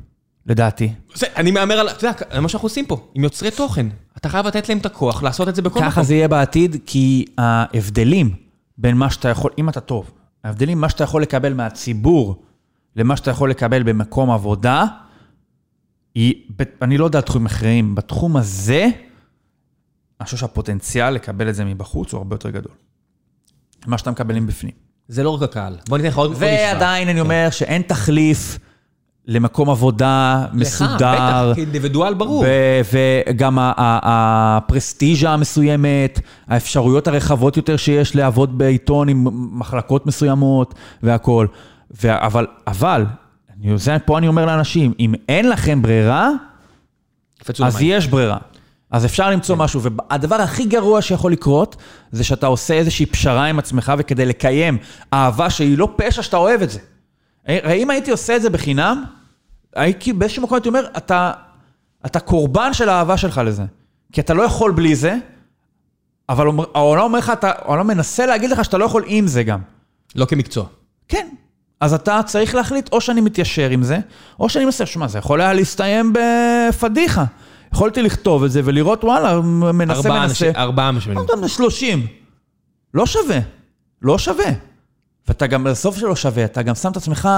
לדעתי. 0.45 0.93
זה, 1.15 1.27
אני 1.35 1.51
מהמר 1.51 1.79
על, 1.79 1.89
אתה 1.89 2.07
יודע, 2.07 2.41
מה 2.41 2.49
שאנחנו 2.49 2.65
עושים 2.65 2.85
פה, 2.85 3.07
עם 3.15 3.23
יוצרי 3.23 3.51
תוכן. 3.51 3.87
אתה 4.17 4.29
חייב 4.29 4.47
לתת 4.47 4.69
להם 4.69 4.77
את 4.77 4.85
הכוח 4.85 5.23
לעשות 5.23 5.47
את 5.47 5.55
זה 5.55 5.61
בכל 5.61 5.79
ככה 5.79 5.89
מקום. 5.89 6.03
זה 6.03 6.15
יהיה 6.15 6.27
בעתיד, 6.27 6.75
כי 6.85 7.25
ההבדלים 7.37 8.35
בין 8.77 8.97
מה 8.97 9.09
שאתה 9.09 9.29
יכול, 9.29 9.51
אם 9.57 9.69
אתה 9.69 9.79
טוב, 9.79 10.11
ההבדלים 10.43 10.81
מה 10.81 10.89
שאתה 10.89 11.03
יכול 11.03 11.21
לקבל 11.21 11.53
מהציבור 11.53 12.43
למה 12.95 13.17
שאתה 13.17 13.31
יכול 13.31 13.49
לקבל 13.49 13.83
במקום 13.83 14.31
עבודה, 14.31 14.85
היא, 16.15 16.33
אני 16.81 16.97
לא 16.97 17.05
יודע 17.05 17.21
תחומים 17.21 17.45
אחרים, 17.45 17.95
בתחום 17.95 18.37
הזה, 18.37 18.87
אני 20.19 20.25
חושב 20.25 20.37
שהפוטנציאל 20.37 21.09
לקבל 21.09 21.49
את 21.49 21.55
זה 21.55 21.65
מבחוץ 21.65 22.13
הוא 22.13 22.17
הרבה 22.17 22.33
יותר 22.33 22.49
גדול. 22.49 22.71
מה 23.87 23.97
שאתה 23.97 24.11
מקבל 24.11 24.39
מבפנים. 24.39 24.71
זה 25.07 25.23
לא 25.23 25.29
רק 25.29 25.41
הקהל. 25.41 25.75
בוא 25.89 25.97
ניתן 25.97 26.09
לך 26.09 26.17
עוד 26.17 26.31
משוואה. 26.31 26.71
ועדיין 26.73 27.09
אני 27.09 27.21
אומר 27.21 27.47
שאין 27.51 27.81
תחליף 27.81 28.59
למקום 29.27 29.69
עבודה 29.69 30.45
מסודר. 30.53 30.95
לך, 30.95 31.01
בטח, 31.01 31.55
כאינדיבידואל 31.55 32.13
ברור. 32.13 32.45
וגם 32.93 33.57
הפרסטיז'ה 33.59 35.29
המסוימת, 35.33 36.19
האפשרויות 36.47 37.07
הרחבות 37.07 37.57
יותר 37.57 37.77
שיש 37.77 38.15
לעבוד 38.15 38.57
בעיתון 38.57 39.09
עם 39.09 39.27
מחלקות 39.59 40.05
מסוימות 40.05 40.73
והכול. 41.03 41.47
אבל, 42.03 42.47
אבל, 42.67 43.05
אני, 43.63 43.77
זה, 43.77 43.97
פה 44.05 44.17
אני 44.17 44.27
אומר 44.27 44.45
לאנשים, 44.45 44.93
אם 44.99 45.13
אין 45.29 45.49
לכם 45.49 45.81
ברירה, 45.81 46.29
אז 47.63 47.75
למים. 47.75 47.87
יש 47.97 48.07
ברירה. 48.07 48.37
אז 48.91 49.05
אפשר 49.05 49.29
למצוא 49.29 49.55
משהו, 49.55 49.81
והדבר 49.81 50.35
הכי 50.35 50.65
גרוע 50.65 51.01
שיכול 51.01 51.31
לקרות, 51.31 51.75
זה 52.11 52.23
שאתה 52.23 52.47
עושה 52.47 52.73
איזושהי 52.73 53.05
פשרה 53.05 53.45
עם 53.45 53.59
עצמך, 53.59 53.93
וכדי 53.97 54.25
לקיים 54.25 54.77
אהבה 55.13 55.49
שהיא 55.49 55.77
לא 55.77 55.93
פשע 55.95 56.21
שאתה 56.23 56.37
אוהב 56.37 56.61
את 56.61 56.69
זה. 56.69 56.79
אם 57.49 57.89
הייתי 57.89 58.11
עושה 58.11 58.35
את 58.35 58.41
זה 58.41 58.49
בחינם, 58.49 59.03
הייתי 59.75 60.13
באיזשהו 60.13 60.43
מקום 60.43 60.55
הייתי 60.55 60.69
אומר, 60.69 60.85
אתה, 60.97 61.31
אתה 62.05 62.19
קורבן 62.19 62.73
של 62.73 62.89
האהבה 62.89 63.17
שלך 63.17 63.41
לזה. 63.45 63.63
כי 64.13 64.21
אתה 64.21 64.33
לא 64.33 64.43
יכול 64.43 64.71
בלי 64.71 64.95
זה, 64.95 65.15
אבל 66.29 66.47
העולם 66.75 67.03
אומר 67.03 67.19
לך, 67.19 67.29
אתה- 67.29 67.51
העולם 67.55 67.87
מנסה 67.87 68.25
להגיד 68.25 68.49
לך 68.49 68.65
שאתה 68.65 68.77
לא 68.77 68.85
יכול 68.85 69.03
עם 69.07 69.27
זה 69.27 69.43
גם. 69.43 69.59
לא 70.15 70.25
כמקצוע. 70.25 70.65
כן. 71.07 71.27
אז 71.81 71.93
אתה 71.93 72.19
צריך 72.25 72.55
להחליט, 72.55 72.89
או 72.91 73.01
שאני 73.01 73.21
מתיישר 73.21 73.69
עם 73.69 73.83
זה, 73.83 73.99
או 74.39 74.49
שאני 74.49 74.65
מנסה, 74.65 74.85
שמע, 74.85 75.07
זה 75.07 75.17
יכול 75.17 75.41
היה 75.41 75.53
להסתיים 75.53 76.13
בפדיחה. 76.13 77.25
יכולתי 77.73 78.01
לכתוב 78.01 78.43
את 78.43 78.51
זה 78.51 78.61
ולראות, 78.63 79.03
וואלה, 79.03 79.41
מנסה, 79.41 79.93
ארבעה 79.93 80.27
מנסה. 80.27 80.51
ארבעה 80.55 80.91
משמנים. 80.91 81.17
לא 81.29 81.33
יודע, 81.33 81.47
30. 81.47 82.07
לא 82.93 83.05
שווה. 83.05 83.39
לא 84.01 84.17
שווה. 84.17 84.51
ואתה 85.27 85.47
גם, 85.47 85.63
בסוף 85.63 85.97
שלא 85.97 86.15
שווה, 86.15 86.45
אתה 86.45 86.61
גם 86.61 86.75
שם 86.75 86.91
את 86.91 86.97
עצמך 86.97 87.29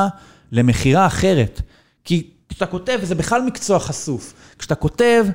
למכירה 0.52 1.06
אחרת. 1.06 1.62
כי 2.04 2.30
כשאתה 2.50 2.66
כותב, 2.66 3.00
וזה 3.02 3.16
בכלל 3.16 3.42
מקצוע 3.42 3.80
חשוף, 3.80 4.34
כשאתה 4.60 4.76
כותב, 4.76 5.26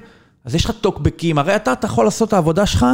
אז 0.45 0.55
יש 0.55 0.65
לך 0.65 0.71
טוקבקים, 0.71 1.39
הרי 1.39 1.57
אתה, 1.57 1.73
אתה 1.73 1.87
יכול 1.87 2.05
לעשות 2.05 2.29
את 2.29 2.33
העבודה 2.33 2.67
שלך, 2.67 2.87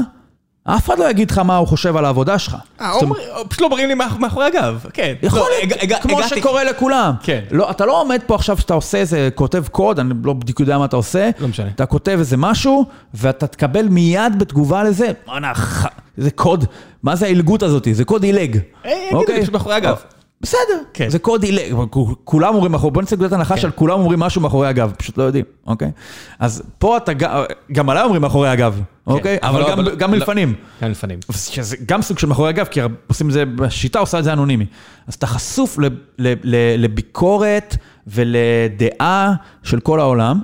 אף 0.65 0.87
אחד 0.87 0.99
לא 0.99 1.11
יגיד 1.11 1.31
לך 1.31 1.39
מה 1.39 1.57
הוא 1.57 1.69
חושב 1.69 1.97
על 1.97 2.05
העבודה 2.05 2.39
שלך. 2.39 2.57
אה, 2.81 2.93
פשוט 3.49 3.61
לא 3.61 3.71
מראים 3.71 3.89
לי 3.89 3.95
מאח- 3.95 4.17
מאחורי 4.19 4.47
הגב. 4.47 4.85
כן. 4.93 5.15
יכול 5.23 5.39
לא, 5.39 5.47
להיות, 5.83 6.03
כמו 6.03 6.23
שקורה 6.23 6.65
לכולם. 6.65 7.15
כן. 7.23 7.41
לא, 7.51 7.71
אתה 7.71 7.87
לא 7.87 8.01
עומד 8.01 8.21
פה 8.27 8.35
עכשיו 8.35 8.59
שאתה 8.59 8.75
עושה 8.75 8.99
איזה, 8.99 9.29
כותב 9.35 9.65
קוד, 9.71 9.99
אני 9.99 10.15
לא 10.25 10.33
בדיוק 10.33 10.61
יודע 10.61 10.79
מה 10.79 10.85
אתה 10.85 10.97
עושה. 10.97 11.31
לא 11.39 11.49
משנה. 11.49 11.69
אתה 11.75 11.87
כותב 11.87 12.17
איזה 12.19 12.37
משהו, 12.37 12.85
ואתה 13.15 13.47
תקבל 13.47 13.89
מיד 13.89 14.39
בתגובה 14.39 14.83
לזה, 14.85 15.09
בואנה, 15.27 15.53
זה 16.17 16.31
קוד, 16.31 16.65
מה 17.03 17.17
זה 17.17 17.27
העילגות 17.27 17.63
הזאת? 17.63 17.89
זה 17.93 18.05
קוד 18.05 18.23
עילג. 18.23 18.59
אה, 18.87 18.93
יגידו 19.13 19.33
לי 19.33 19.41
פשוט 19.43 19.53
מאחורי 19.53 19.75
הגב. 19.75 19.97
בסדר, 20.43 20.61
כן. 20.95 21.09
זה 21.11 21.19
קוד 21.19 21.43
עילג, 21.43 21.75
כולם 22.25 22.55
אומרים 22.55 22.73
מאחורי, 22.73 22.91
בוא 22.93 23.03
נצא 23.03 23.17
נקודת 23.17 23.33
הנחה 23.33 23.57
של 23.57 23.71
כולם 23.71 24.01
אומרים 24.01 24.19
משהו 24.21 24.41
מאחורי 24.41 24.69
הגב, 24.69 24.93
פשוט 24.99 25.19
לא 25.19 25.23
יודעים, 25.23 25.45
אוקיי? 25.67 25.91
אז 26.39 26.63
פה 26.79 26.97
אתה, 26.97 27.13
גם 27.73 27.91
עליי 27.91 28.03
אומרים 28.05 28.23
מאחורי 28.23 28.49
הגב, 28.49 28.81
אוקיי? 29.07 29.39
אבל 29.43 29.49
אבל 29.51 29.61
לא- 29.63 29.71
גם- 29.71 29.79
אבל- 29.79 29.95
גם 29.97 30.13
לא- 30.13 30.19
לפנים. 30.19 30.55
כן, 30.81 30.91
לפנים. 30.91 31.19
שזה 31.33 31.77
גם 31.87 32.03
סוג 32.03 32.19
של 32.19 32.27
מאחורי 32.27 32.49
הגב, 32.49 32.67
כי 32.67 32.81
עושים 33.07 33.29
את 33.29 33.33
זה, 33.33 33.45
השיטה 33.65 33.99
עושה 33.99 34.19
את 34.19 34.25
זה 34.25 34.33
אנונימי. 34.33 34.67
אז 35.07 35.15
אתה 35.15 35.27
חשוף 35.27 35.79
ל, 35.79 35.85
ל, 35.85 35.89
ל, 36.43 36.57
לביקורת 36.85 37.77
ולדעה 38.07 39.33
של 39.63 39.81
כל 39.81 40.01
העולם, 40.01 40.41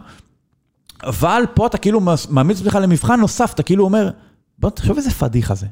אבל 1.04 1.42
פה 1.54 1.66
אתה 1.66 1.78
כאילו 1.78 2.00
מעמיד 2.30 2.56
את 2.56 2.62
עצמך 2.62 2.78
למבחן 2.82 3.20
נוסף, 3.20 3.52
אתה 3.54 3.62
כאילו 3.62 3.84
אומר, 3.84 4.10
בוא 4.58 4.70
תחשוב 4.70 4.96
איזה 4.96 5.10
פדיחה 5.10 5.54
זה. 5.54 5.66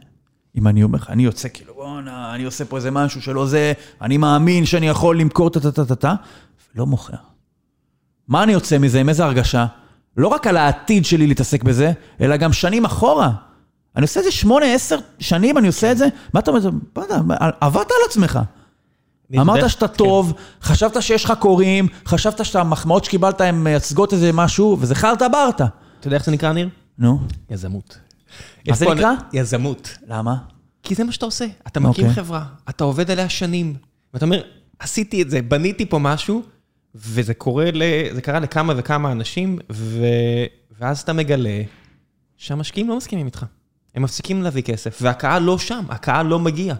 אם 0.56 0.68
אני 0.68 0.82
אומר 0.82 0.98
לך, 0.98 1.10
אני 1.10 1.24
יוצא 1.24 1.48
כאילו, 1.54 1.74
בואנה, 1.74 2.34
אני 2.34 2.44
עושה 2.44 2.64
פה 2.64 2.76
איזה 2.76 2.90
משהו 2.90 3.22
שלא 3.22 3.46
זה, 3.46 3.72
אני 4.02 4.16
מאמין 4.16 4.66
שאני 4.66 4.88
יכול 4.88 5.20
למכור 5.20 5.50
טה-טה-טה-טה, 5.50 6.14
ולא 6.74 6.86
מוכר. 6.86 7.16
מה 8.28 8.42
אני 8.42 8.52
יוצא 8.52 8.78
מזה, 8.78 9.00
עם 9.00 9.08
איזה 9.08 9.24
הרגשה? 9.24 9.66
לא 10.16 10.28
רק 10.28 10.46
על 10.46 10.56
העתיד 10.56 11.04
שלי 11.04 11.26
להתעסק 11.26 11.62
בזה, 11.62 11.92
אלא 12.20 12.36
גם 12.36 12.52
שנים 12.52 12.84
אחורה. 12.84 13.30
אני 13.96 14.02
עושה 14.02 14.20
את 14.20 14.24
זה 14.24 14.30
שמונה, 14.30 14.66
עשר 14.66 14.98
שנים, 15.18 15.58
אני 15.58 15.66
עושה 15.66 15.92
את 15.92 15.98
זה, 15.98 16.06
מה 16.32 16.40
אתה 16.40 16.50
אומר? 16.50 16.70
לא 16.96 17.46
עבדת 17.60 17.90
על 17.90 18.08
עצמך. 18.08 18.40
אמרת 19.38 19.70
שאתה 19.70 19.88
כן. 19.88 19.94
טוב, 19.94 20.32
חשבת 20.62 21.02
שיש 21.02 21.24
לך 21.24 21.32
קוראים, 21.38 21.88
חשבת 22.06 22.44
שהמחמאות 22.44 23.04
שקיבלת 23.04 23.40
הן 23.40 23.54
מייצגות 23.54 24.12
איזה 24.12 24.32
משהו, 24.32 24.76
וזה 24.80 24.94
חרטה 24.94 25.28
ברטה. 25.28 25.66
אתה 26.00 26.06
יודע 26.06 26.16
איך 26.16 26.24
זה 26.24 26.32
נקרא, 26.32 26.52
ניר? 26.52 26.68
נו, 26.98 27.20
יזמות. 27.50 27.98
מה 28.68 28.76
זה 28.76 28.86
נקרא? 28.94 29.12
יזמות. 29.32 29.98
למה? 30.06 30.36
כי 30.82 30.94
זה 30.94 31.04
מה 31.04 31.12
שאתה 31.12 31.26
עושה. 31.26 31.46
אתה 31.66 31.80
מקים 31.80 32.04
אוקיי. 32.04 32.14
חברה, 32.22 32.44
אתה 32.68 32.84
עובד 32.84 33.10
עליה 33.10 33.28
שנים, 33.28 33.74
ואתה 34.14 34.24
אומר, 34.24 34.42
עשיתי 34.78 35.22
את 35.22 35.30
זה, 35.30 35.42
בניתי 35.42 35.86
פה 35.86 35.98
משהו, 35.98 36.42
וזה 36.94 37.34
קורה, 37.34 37.70
ל... 37.72 37.82
זה 38.14 38.20
קרה 38.22 38.40
לכמה 38.40 38.72
וכמה 38.76 39.12
אנשים, 39.12 39.58
ו... 39.72 40.06
ואז 40.80 41.00
אתה 41.00 41.12
מגלה 41.12 41.62
שהמשקיעים 42.36 42.88
לא 42.88 42.96
מסכימים 42.96 43.26
איתך. 43.26 43.44
הם 43.94 44.02
מפסיקים 44.02 44.42
להביא 44.42 44.62
כסף, 44.62 44.98
והקהל 45.02 45.42
לא 45.42 45.58
שם, 45.58 45.84
הקהל 45.88 46.26
לא 46.26 46.38
מגיע. 46.38 46.74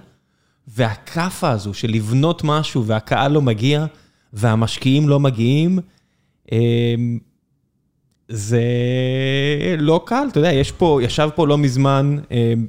והכאפה 0.69 1.51
הזו 1.51 1.75
של 1.75 1.91
לבנות 1.91 2.45
משהו 2.45 2.87
והקהל 2.87 3.33
לא 3.33 3.43
מגיע, 3.43 3.87
והמשקיעים 4.33 5.09
לא 5.09 5.21
מגיעים, 5.21 5.79
אמ, 6.53 7.19
זה 8.29 8.61
לא 9.79 10.03
קל, 10.07 10.27
אתה 10.31 10.39
יודע, 10.39 10.53
יש 10.53 10.73
פה, 10.73 11.01
ישב 11.03 11.29
פה 11.35 11.47
לא 11.47 11.59
מזמן 11.59 12.17
אמ, 12.31 12.67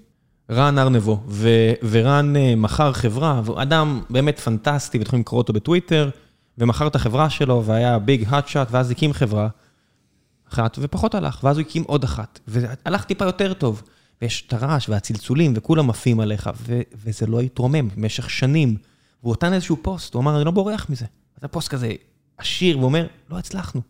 רן 0.52 0.80
ארנבו, 0.80 1.20
ו- 1.28 1.74
ורן 1.90 2.36
אה, 2.36 2.56
מכר 2.56 2.94
חברה, 2.94 3.42
והוא 3.44 3.62
אדם 3.62 4.02
באמת 4.10 4.40
פנטסטי, 4.40 4.98
ואתם 4.98 5.08
יכולים 5.08 5.22
לקרוא 5.22 5.38
אותו 5.38 5.54
בטוויטר, 5.54 6.10
ומכר 6.58 6.88
את 6.88 6.96
החברה 6.96 7.30
שלו, 7.30 7.64
והיה 7.66 8.00
ביג 8.00 8.26
האט 8.28 8.48
שאט, 8.48 8.68
ואז 8.72 8.92
הקים 8.92 9.14
חברה 9.14 9.48
אחת, 10.54 10.78
ופחות 10.82 11.16
הלך, 11.16 11.40
ואז 11.44 11.58
הוא 11.58 11.66
הקים 11.66 11.84
עוד 11.84 12.04
אחת, 12.04 12.40
והלך 12.48 13.04
טיפה 13.04 13.26
יותר 13.26 13.54
טוב. 13.54 13.84
ויש 14.22 14.44
את 14.48 14.54
הרעש 14.54 14.90
והצלצולים, 14.90 15.54
וכולם 15.56 15.90
עפים 15.90 16.20
עליך, 16.20 16.50
ו- 16.68 16.82
וזה 16.96 17.26
לא 17.26 17.42
התרומם 17.42 17.90
במשך 17.96 18.30
שנים. 18.30 18.78
והוא 19.24 19.34
נתן 19.34 19.54
איזשהו 19.54 19.78
פוסט, 19.82 20.14
הוא 20.14 20.22
אמר, 20.22 20.38
אני 20.38 20.46
לא 20.46 20.52
בורח 20.52 20.90
מזה. 20.90 21.06
זה 21.42 21.48
פוסט 21.48 21.70
כזה 21.70 21.92
עשיר, 22.38 22.78
והוא 22.78 22.88
אומר, 22.88 23.08
לא 23.30 23.38
הצלחנו. 23.38 23.82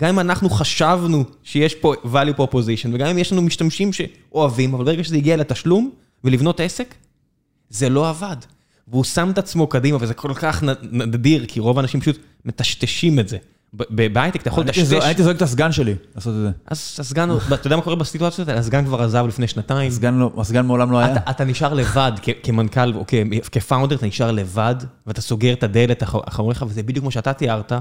גם 0.00 0.08
אם 0.08 0.20
אנחנו 0.20 0.50
חשבנו 0.50 1.24
שיש 1.42 1.74
פה 1.74 1.94
value 2.04 2.38
proposition, 2.40 2.88
וגם 2.92 3.06
אם 3.06 3.18
יש 3.18 3.32
לנו 3.32 3.42
משתמשים 3.42 3.90
שאוהבים, 3.92 4.74
אבל 4.74 4.84
ברגע 4.84 5.04
שזה 5.04 5.16
הגיע 5.16 5.36
לתשלום 5.36 5.90
ולבנות 6.24 6.60
עסק, 6.60 6.94
זה 7.70 7.88
לא 7.88 8.08
עבד. 8.08 8.36
והוא 8.88 9.04
שם 9.04 9.30
את 9.30 9.38
עצמו 9.38 9.66
קדימה, 9.66 9.98
וזה 10.00 10.14
כל 10.14 10.34
כך 10.34 10.62
נדיר, 10.92 11.44
כי 11.48 11.60
רוב 11.60 11.78
האנשים 11.78 12.00
פשוט 12.00 12.18
מטשטשים 12.44 13.18
את 13.18 13.28
זה. 13.28 13.36
בהייטק 13.72 14.40
אתה 14.40 14.48
יכול 14.48 14.64
לטשטש, 14.64 14.92
הייתי 15.04 15.22
זורק 15.22 15.36
את 15.36 15.42
הסגן 15.42 15.72
שלי 15.72 15.94
לעשות 16.14 16.34
את 16.34 16.40
זה. 16.40 16.50
אז 16.66 16.96
הסגן, 16.98 17.28
אתה 17.54 17.66
יודע 17.66 17.76
מה 17.76 17.82
קורה 17.82 17.96
בסיטואציות 17.96 18.48
האלה? 18.48 18.60
הסגן 18.60 18.84
כבר 18.84 19.02
עזב 19.02 19.24
לפני 19.28 19.46
שנתיים. 19.48 19.88
הסגן 19.90 20.14
לא- 20.14 20.62
מעולם 20.64 20.92
לא 20.92 20.98
היה. 20.98 21.16
אתה, 21.30 21.44
נשאר 21.44 21.74
לבד 21.74 22.12
כמנכ"ל 22.42 22.94
או 22.94 23.04
כפאונדר, 23.52 23.96
אתה 23.96 24.06
נשאר 24.06 24.30
לבד, 24.32 24.74
ואתה 25.06 25.20
סוגר 25.20 25.52
את 25.52 25.62
הדלת 25.62 26.02
אח- 26.02 26.14
אחריך, 26.28 26.64
וזה 26.68 26.82
בדיוק 26.82 27.02
כמו 27.02 27.10
שאתה 27.10 27.32
תיארת. 27.32 27.72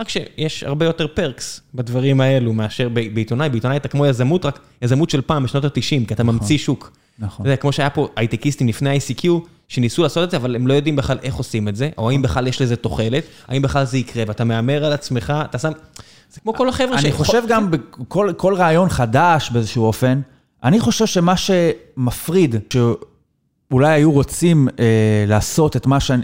רק 0.00 0.08
שיש 0.08 0.64
הרבה 0.64 0.86
יותר 0.86 1.06
פרקס 1.06 1.60
בדברים 1.74 2.20
האלו 2.20 2.52
מאשר 2.52 2.88
ב- 2.88 3.14
בעיתונאי, 3.14 3.48
בעיתונאי 3.48 3.76
אתה 3.76 3.88
כמו 3.88 4.06
יזמות, 4.06 4.44
רק 4.44 4.58
יזמות 4.82 5.10
של 5.10 5.20
פעם, 5.20 5.44
בשנות 5.44 5.64
ה-90, 5.64 6.06
כי 6.08 6.14
אתה 6.14 6.24
ממציא 6.24 6.58
שוק. 6.58 6.92
נכון. 7.18 7.46
זה 7.46 7.56
כמו 7.56 7.72
שהיה 7.72 7.90
פה 7.90 8.08
הייטקיסטים 8.16 8.68
לפני 8.68 8.98
ICQ, 8.98 9.28
שניסו 9.68 10.02
לעשות 10.02 10.24
את 10.24 10.30
זה, 10.30 10.36
אבל 10.36 10.56
הם 10.56 10.66
לא 10.66 10.74
יודעים 10.74 10.96
בכלל 10.96 11.18
איך 11.22 11.34
עושים 11.34 11.68
את 11.68 11.76
זה, 11.76 11.90
או 11.98 12.10
האם 12.10 12.22
בכלל 12.22 12.46
יש 12.46 12.62
לזה 12.62 12.76
תוחלת, 12.76 13.24
האם 13.48 13.62
בכלל 13.62 13.84
זה 13.84 13.98
יקרה, 13.98 14.24
ואתה 14.26 14.44
מהמר 14.44 14.84
על 14.84 14.92
עצמך, 14.92 15.32
אתה 15.44 15.58
שם... 15.58 15.70
זה 16.32 16.40
כמו 16.40 16.54
כל 16.54 16.68
החבר'ה 16.68 16.98
אני 16.98 17.12
חושב 17.12 17.42
גם 17.48 17.70
בכל 17.70 18.32
כל 18.36 18.54
רעיון 18.54 18.88
חדש 18.88 19.50
באיזשהו 19.50 19.84
אופן, 19.84 20.20
אני 20.64 20.80
חושב 20.80 21.06
שמה 21.06 21.34
שמפריד, 21.36 22.56
שאולי 23.70 23.92
היו 23.92 24.12
רוצים 24.12 24.68
אה, 24.78 24.84
לעשות 25.26 25.76
את 25.76 25.86
מה 25.86 26.00
שאני, 26.00 26.22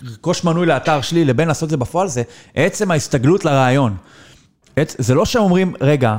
לרכוש 0.00 0.44
מנוי 0.44 0.66
לאתר 0.66 1.00
שלי 1.00 1.24
לבין 1.24 1.48
לעשות 1.48 1.66
את 1.66 1.70
זה 1.70 1.76
בפועל, 1.76 2.08
זה 2.08 2.22
עצם 2.54 2.90
ההסתגלות 2.90 3.44
לרעיון. 3.44 3.96
עצ- 4.80 4.94
זה 4.98 5.14
לא 5.14 5.24
שאומרים, 5.24 5.74
רגע, 5.80 6.16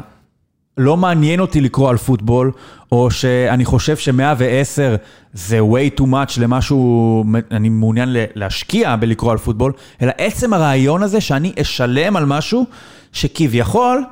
לא 0.78 0.98
מעניין 0.98 1.40
אותי 1.40 1.62
לקרוא 1.62 1.90
על 1.90 1.98
פוטבול, 1.98 2.52
או 2.92 3.12
שאני 3.12 3.66
חושב 3.66 3.98
ש-110 3.98 4.98
זה 5.34 5.60
way 5.60 6.00
too 6.00 6.04
much 6.04 6.40
למשהו, 6.42 7.24
אני 7.52 7.70
מעוניין 7.70 8.10
להשקיע 8.36 8.96
בלקרוא 8.96 9.32
על 9.32 9.38
פוטבול, 9.38 9.72
אלא 10.02 10.12
עצם 10.18 10.54
הרעיון 10.54 11.04
הזה 11.04 11.22
שאני 11.22 11.54
אשלם 11.62 12.16
על 12.16 12.26
משהו 12.26 12.66
שכביכול 13.12 14.04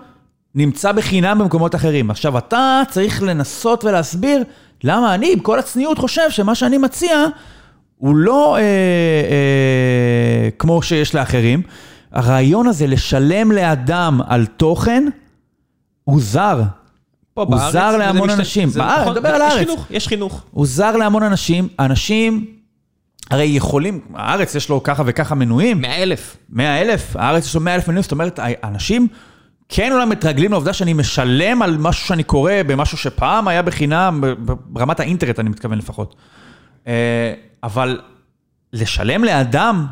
נמצא 0.56 0.92
בחינם 0.92 1.40
במקומות 1.40 1.76
אחרים. 1.76 2.10
עכשיו, 2.12 2.38
אתה 2.38 2.82
צריך 2.90 3.24
לנסות 3.24 3.86
ולהסביר 3.86 4.44
למה 4.84 5.16
אני, 5.16 5.34
עם 5.34 5.40
כל 5.40 5.60
הצניעות, 5.60 5.98
חושב 5.98 6.30
שמה 6.30 6.56
שאני 6.56 6.78
מציע 6.78 7.26
הוא 7.98 8.16
לא 8.16 8.56
אה, 8.56 8.62
אה, 8.62 10.50
כמו 10.60 10.82
שיש 10.82 11.16
לאחרים. 11.16 11.62
הרעיון 12.12 12.68
הזה 12.68 12.88
לשלם 12.88 13.52
לאדם 13.52 14.20
על 14.28 14.46
תוכן, 14.46 15.04
הוא 16.04 16.22
זר. 16.22 16.62
פה 17.34 17.42
הוא 17.44 17.52
בארץ, 17.56 17.74
זר 17.74 17.98
להמון 17.98 18.30
משת- 18.30 18.40
אנשים. 18.40 18.70
זה 18.70 18.80
בארץ, 18.80 19.02
נכון, 19.02 19.12
מדבר 19.14 19.30
על 19.30 19.36
יש 19.36 19.42
הארץ. 19.42 19.58
חינוך, 19.68 19.86
יש 19.90 20.08
חינוך. 20.08 20.44
הוא 20.52 20.66
זר 20.66 20.98
להמון 20.98 21.24
אנשים, 21.24 21.68
אנשים 21.80 22.46
הרי 23.32 23.44
יכולים, 23.44 24.00
הארץ 24.16 24.56
יש 24.56 24.70
לו 24.70 24.84
ככה 24.84 25.04
וככה 25.06 25.36
מנויים, 25.36 25.82
100 25.82 26.04
אלף. 26.04 26.38
100 26.50 26.82
אלף, 26.82 27.16
הארץ 27.16 27.46
יש 27.46 27.56
לו 27.56 27.62
100 27.62 27.76
אלף 27.76 27.88
מנויים, 27.88 28.04
זאת 28.04 28.12
אומרת, 28.12 28.40
אנשים 28.64 29.08
כן 29.70 29.92
אולי 29.94 30.06
מתרגלים 30.06 30.52
לעובדה 30.52 30.74
שאני 30.74 30.94
משלם 30.94 31.62
על 31.62 31.78
משהו 31.78 32.08
שאני 32.08 32.24
קורא 32.24 32.52
במשהו 32.68 32.98
שפעם 32.98 33.48
היה 33.48 33.62
בחינם, 33.62 34.24
ברמת 34.66 35.00
האינטרנט 35.00 35.40
אני 35.40 35.50
מתכוון 35.50 35.78
לפחות. 35.78 36.16
אה, 36.88 37.34
אבל 37.64 38.00
לשלם 38.74 39.24
לאדם, 39.24 39.86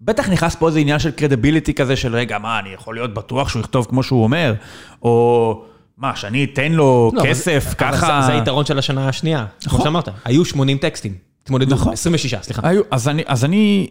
בטח 0.00 0.28
נכנס 0.28 0.54
פה 0.54 0.68
איזה 0.68 0.78
עניין 0.78 0.98
של 0.98 1.10
קרדיביליטי 1.10 1.74
כזה 1.74 1.96
של 1.96 2.16
רגע, 2.16 2.38
מה, 2.38 2.58
אני 2.58 2.68
יכול 2.68 2.94
להיות 2.94 3.14
בטוח 3.14 3.48
שהוא 3.48 3.60
יכתוב 3.60 3.86
כמו 3.90 4.02
שהוא 4.02 4.22
אומר, 4.24 4.54
או 5.02 5.62
מה, 5.98 6.16
שאני 6.16 6.44
אתן 6.44 6.72
לו 6.72 7.10
לא, 7.14 7.20
אבל 7.20 7.28
כסף 7.30 7.66
זה- 7.68 7.74
ככה... 7.74 7.88
אבל 8.08 8.20
זה- 8.20 8.26
זה 8.26 8.32
היתרון 8.32 8.64
של 8.66 8.78
השנה 8.78 9.08
השנייה, 9.08 9.46
כמו 9.64 9.72
נכון. 9.72 9.84
שאמרת. 9.84 10.08
היו 10.24 10.44
80 10.44 10.78
טקסטים. 10.78 11.14
התמודדו, 11.42 11.74
נכון. 11.74 11.92
26, 11.92 12.34
סליחה. 12.42 12.68
היו, 12.68 12.82
אז 12.90 13.08
אני, 13.08 13.22
אז 13.26 13.44
אני 13.44 13.88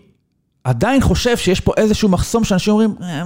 עדיין 0.63 1.01
חושב 1.01 1.37
שיש 1.37 1.59
פה 1.59 1.71
איזשהו 1.77 2.09
מחסום 2.09 2.43
שאנשים 2.43 2.73
אומרים, 2.73 2.95
"אה, 3.03 3.23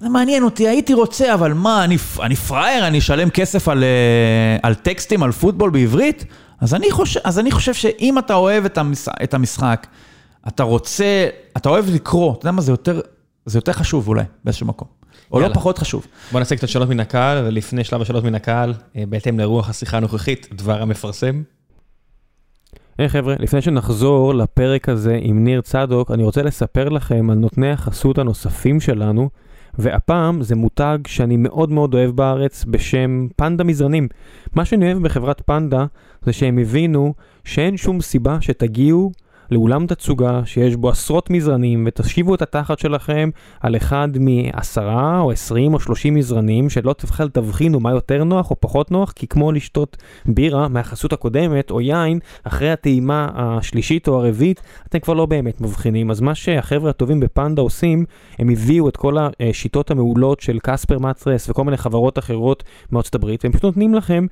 זה 0.00 0.08
מעניין 0.08 0.42
אותי, 0.42 0.68
הייתי 0.68 0.94
רוצה, 0.94 1.34
אבל 1.34 1.52
מה, 1.52 1.84
אני, 1.84 1.96
אני 2.22 2.36
פראייר, 2.36 2.86
אני 2.86 2.98
אשלם 2.98 3.30
כסף 3.30 3.68
על, 3.68 3.84
אה, 3.84 4.56
על 4.62 4.74
טקסטים, 4.74 5.22
על 5.22 5.32
פוטבול 5.32 5.70
בעברית? 5.70 6.24
אז 6.60 6.74
אני 6.74 6.90
חושב, 6.90 7.20
אז 7.24 7.38
אני 7.38 7.50
חושב 7.50 7.74
שאם 7.74 8.18
אתה 8.18 8.34
אוהב 8.34 8.64
את, 8.64 8.78
המש, 8.78 9.08
את 9.22 9.34
המשחק, 9.34 9.86
אתה 10.48 10.62
רוצה, 10.62 11.28
אתה 11.56 11.68
אוהב 11.68 11.84
לקרוא, 11.94 12.32
אתה 12.32 12.44
יודע 12.44 12.52
מה, 12.52 12.62
זה 12.62 12.72
יותר, 12.72 13.00
זה 13.46 13.58
יותר 13.58 13.72
חשוב 13.72 14.08
אולי, 14.08 14.24
באיזשהו 14.44 14.66
מקום. 14.66 14.88
או 15.32 15.38
לא 15.38 15.42
יאללה. 15.42 15.54
פחות 15.54 15.78
חשוב. 15.78 16.06
בוא 16.32 16.40
נעשה 16.40 16.56
קצת 16.56 16.68
שאלות 16.68 16.88
מן 16.88 17.00
הקהל, 17.00 17.46
ולפני 17.46 17.84
שלב 17.84 18.02
השאלות 18.02 18.24
מן 18.24 18.34
הקהל, 18.34 18.74
אה, 18.96 19.04
בהתאם 19.08 19.40
לרוח 19.40 19.70
השיחה 19.70 19.96
הנוכחית, 19.96 20.48
דבר 20.52 20.82
המפרסם. 20.82 21.42
היי 22.98 23.08
חבר'ה, 23.08 23.34
לפני 23.38 23.62
שנחזור 23.62 24.34
לפרק 24.34 24.88
הזה 24.88 25.18
עם 25.22 25.44
ניר 25.44 25.60
צדוק, 25.60 26.10
אני 26.10 26.22
רוצה 26.22 26.42
לספר 26.42 26.88
לכם 26.88 27.30
על 27.30 27.38
נותני 27.38 27.70
החסות 27.70 28.18
הנוספים 28.18 28.80
שלנו, 28.80 29.30
והפעם 29.80 30.42
זה 30.42 30.56
מותג 30.56 30.98
שאני 31.06 31.36
מאוד 31.36 31.70
מאוד 31.70 31.94
אוהב 31.94 32.10
בארץ 32.10 32.64
בשם 32.68 33.26
פנדה 33.36 33.64
מזרנים. 33.64 34.08
מה 34.54 34.64
שאני 34.64 34.92
אוהב 34.92 35.02
בחברת 35.02 35.42
פנדה 35.46 35.86
זה 36.22 36.32
שהם 36.32 36.58
הבינו 36.58 37.14
שאין 37.44 37.76
שום 37.76 38.00
סיבה 38.00 38.40
שתגיעו 38.40 39.12
לאולם 39.50 39.86
תצוגה 39.86 40.40
שיש 40.44 40.76
בו 40.76 40.90
עשרות 40.90 41.30
מזרנים 41.30 41.84
ותשיבו 41.86 42.34
את 42.34 42.42
התחת 42.42 42.78
שלכם 42.78 43.30
על 43.60 43.76
אחד 43.76 44.08
מעשרה 44.20 45.20
או 45.20 45.30
עשרים 45.30 45.74
או 45.74 45.80
שלושים 45.80 46.14
מזרנים 46.14 46.70
שלא 46.70 46.94
בכלל 47.04 47.28
תבחינו 47.28 47.80
מה 47.80 47.90
יותר 47.90 48.24
נוח 48.24 48.50
או 48.50 48.56
פחות 48.60 48.90
נוח 48.90 49.12
כי 49.12 49.26
כמו 49.26 49.52
לשתות 49.52 49.96
בירה 50.26 50.68
מהחסות 50.68 51.12
הקודמת 51.12 51.70
או 51.70 51.80
יין 51.80 52.18
אחרי 52.44 52.70
הטעימה 52.70 53.28
השלישית 53.34 54.08
או 54.08 54.24
הרביעית 54.24 54.60
אתם 54.88 54.98
כבר 54.98 55.14
לא 55.14 55.26
באמת 55.26 55.60
מבחינים. 55.60 56.10
אז 56.10 56.20
מה 56.20 56.34
שהחבר'ה 56.34 56.90
הטובים 56.90 57.20
בפנדה 57.20 57.62
עושים 57.62 58.04
הם 58.38 58.48
הביאו 58.48 58.88
את 58.88 58.96
כל 58.96 59.16
השיטות 59.40 59.90
המעולות 59.90 60.40
של 60.40 60.58
קספר 60.62 60.98
מצרס 60.98 61.50
וכל 61.50 61.64
מיני 61.64 61.76
חברות 61.76 62.18
אחרות 62.18 62.64
מארצות 62.92 63.14
הברית 63.14 63.44
והם 63.44 63.52
פשוט 63.52 63.64
נותנים 63.64 63.94
לכם 63.94 64.26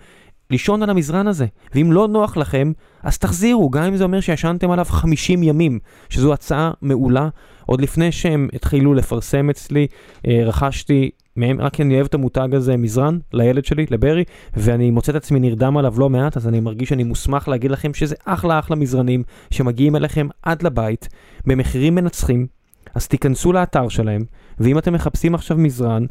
לישון 0.50 0.82
על 0.82 0.90
המזרן 0.90 1.26
הזה, 1.26 1.46
ואם 1.74 1.92
לא 1.92 2.08
נוח 2.08 2.36
לכם, 2.36 2.72
אז 3.02 3.18
תחזירו, 3.18 3.70
גם 3.70 3.84
אם 3.84 3.96
זה 3.96 4.04
אומר 4.04 4.20
שישנתם 4.20 4.70
עליו 4.70 4.84
50 4.84 5.42
ימים, 5.42 5.78
שזו 6.08 6.32
הצעה 6.32 6.70
מעולה. 6.82 7.28
עוד 7.66 7.80
לפני 7.80 8.12
שהם 8.12 8.48
התחילו 8.52 8.94
לפרסם 8.94 9.50
אצלי, 9.50 9.86
אה, 10.26 10.40
רכשתי 10.44 11.10
מהם, 11.36 11.60
רק 11.60 11.74
כי 11.74 11.82
אני 11.82 11.94
אוהב 11.94 12.06
את 12.06 12.14
המותג 12.14 12.48
הזה, 12.52 12.76
מזרן, 12.76 13.18
לילד 13.32 13.64
שלי, 13.64 13.86
לברי, 13.90 14.24
ואני 14.56 14.90
מוצא 14.90 15.12
את 15.12 15.16
עצמי 15.16 15.40
נרדם 15.40 15.76
עליו 15.76 15.94
לא 15.98 16.10
מעט, 16.10 16.36
אז 16.36 16.48
אני 16.48 16.60
מרגיש 16.60 16.88
שאני 16.88 17.04
מוסמך 17.04 17.48
להגיד 17.48 17.70
לכם 17.70 17.94
שזה 17.94 18.14
אחלה 18.24 18.58
אחלה 18.58 18.76
מזרנים, 18.76 19.22
שמגיעים 19.50 19.96
אליכם 19.96 20.28
עד 20.42 20.62
לבית, 20.62 21.08
במחירים 21.46 21.94
מנצחים, 21.94 22.46
אז 22.94 23.08
תיכנסו 23.08 23.52
לאתר 23.52 23.88
שלהם, 23.88 24.24
ואם 24.60 24.78
אתם 24.78 24.92
מחפשים 24.92 25.34
עכשיו 25.34 25.56
מזרן, 25.56 26.06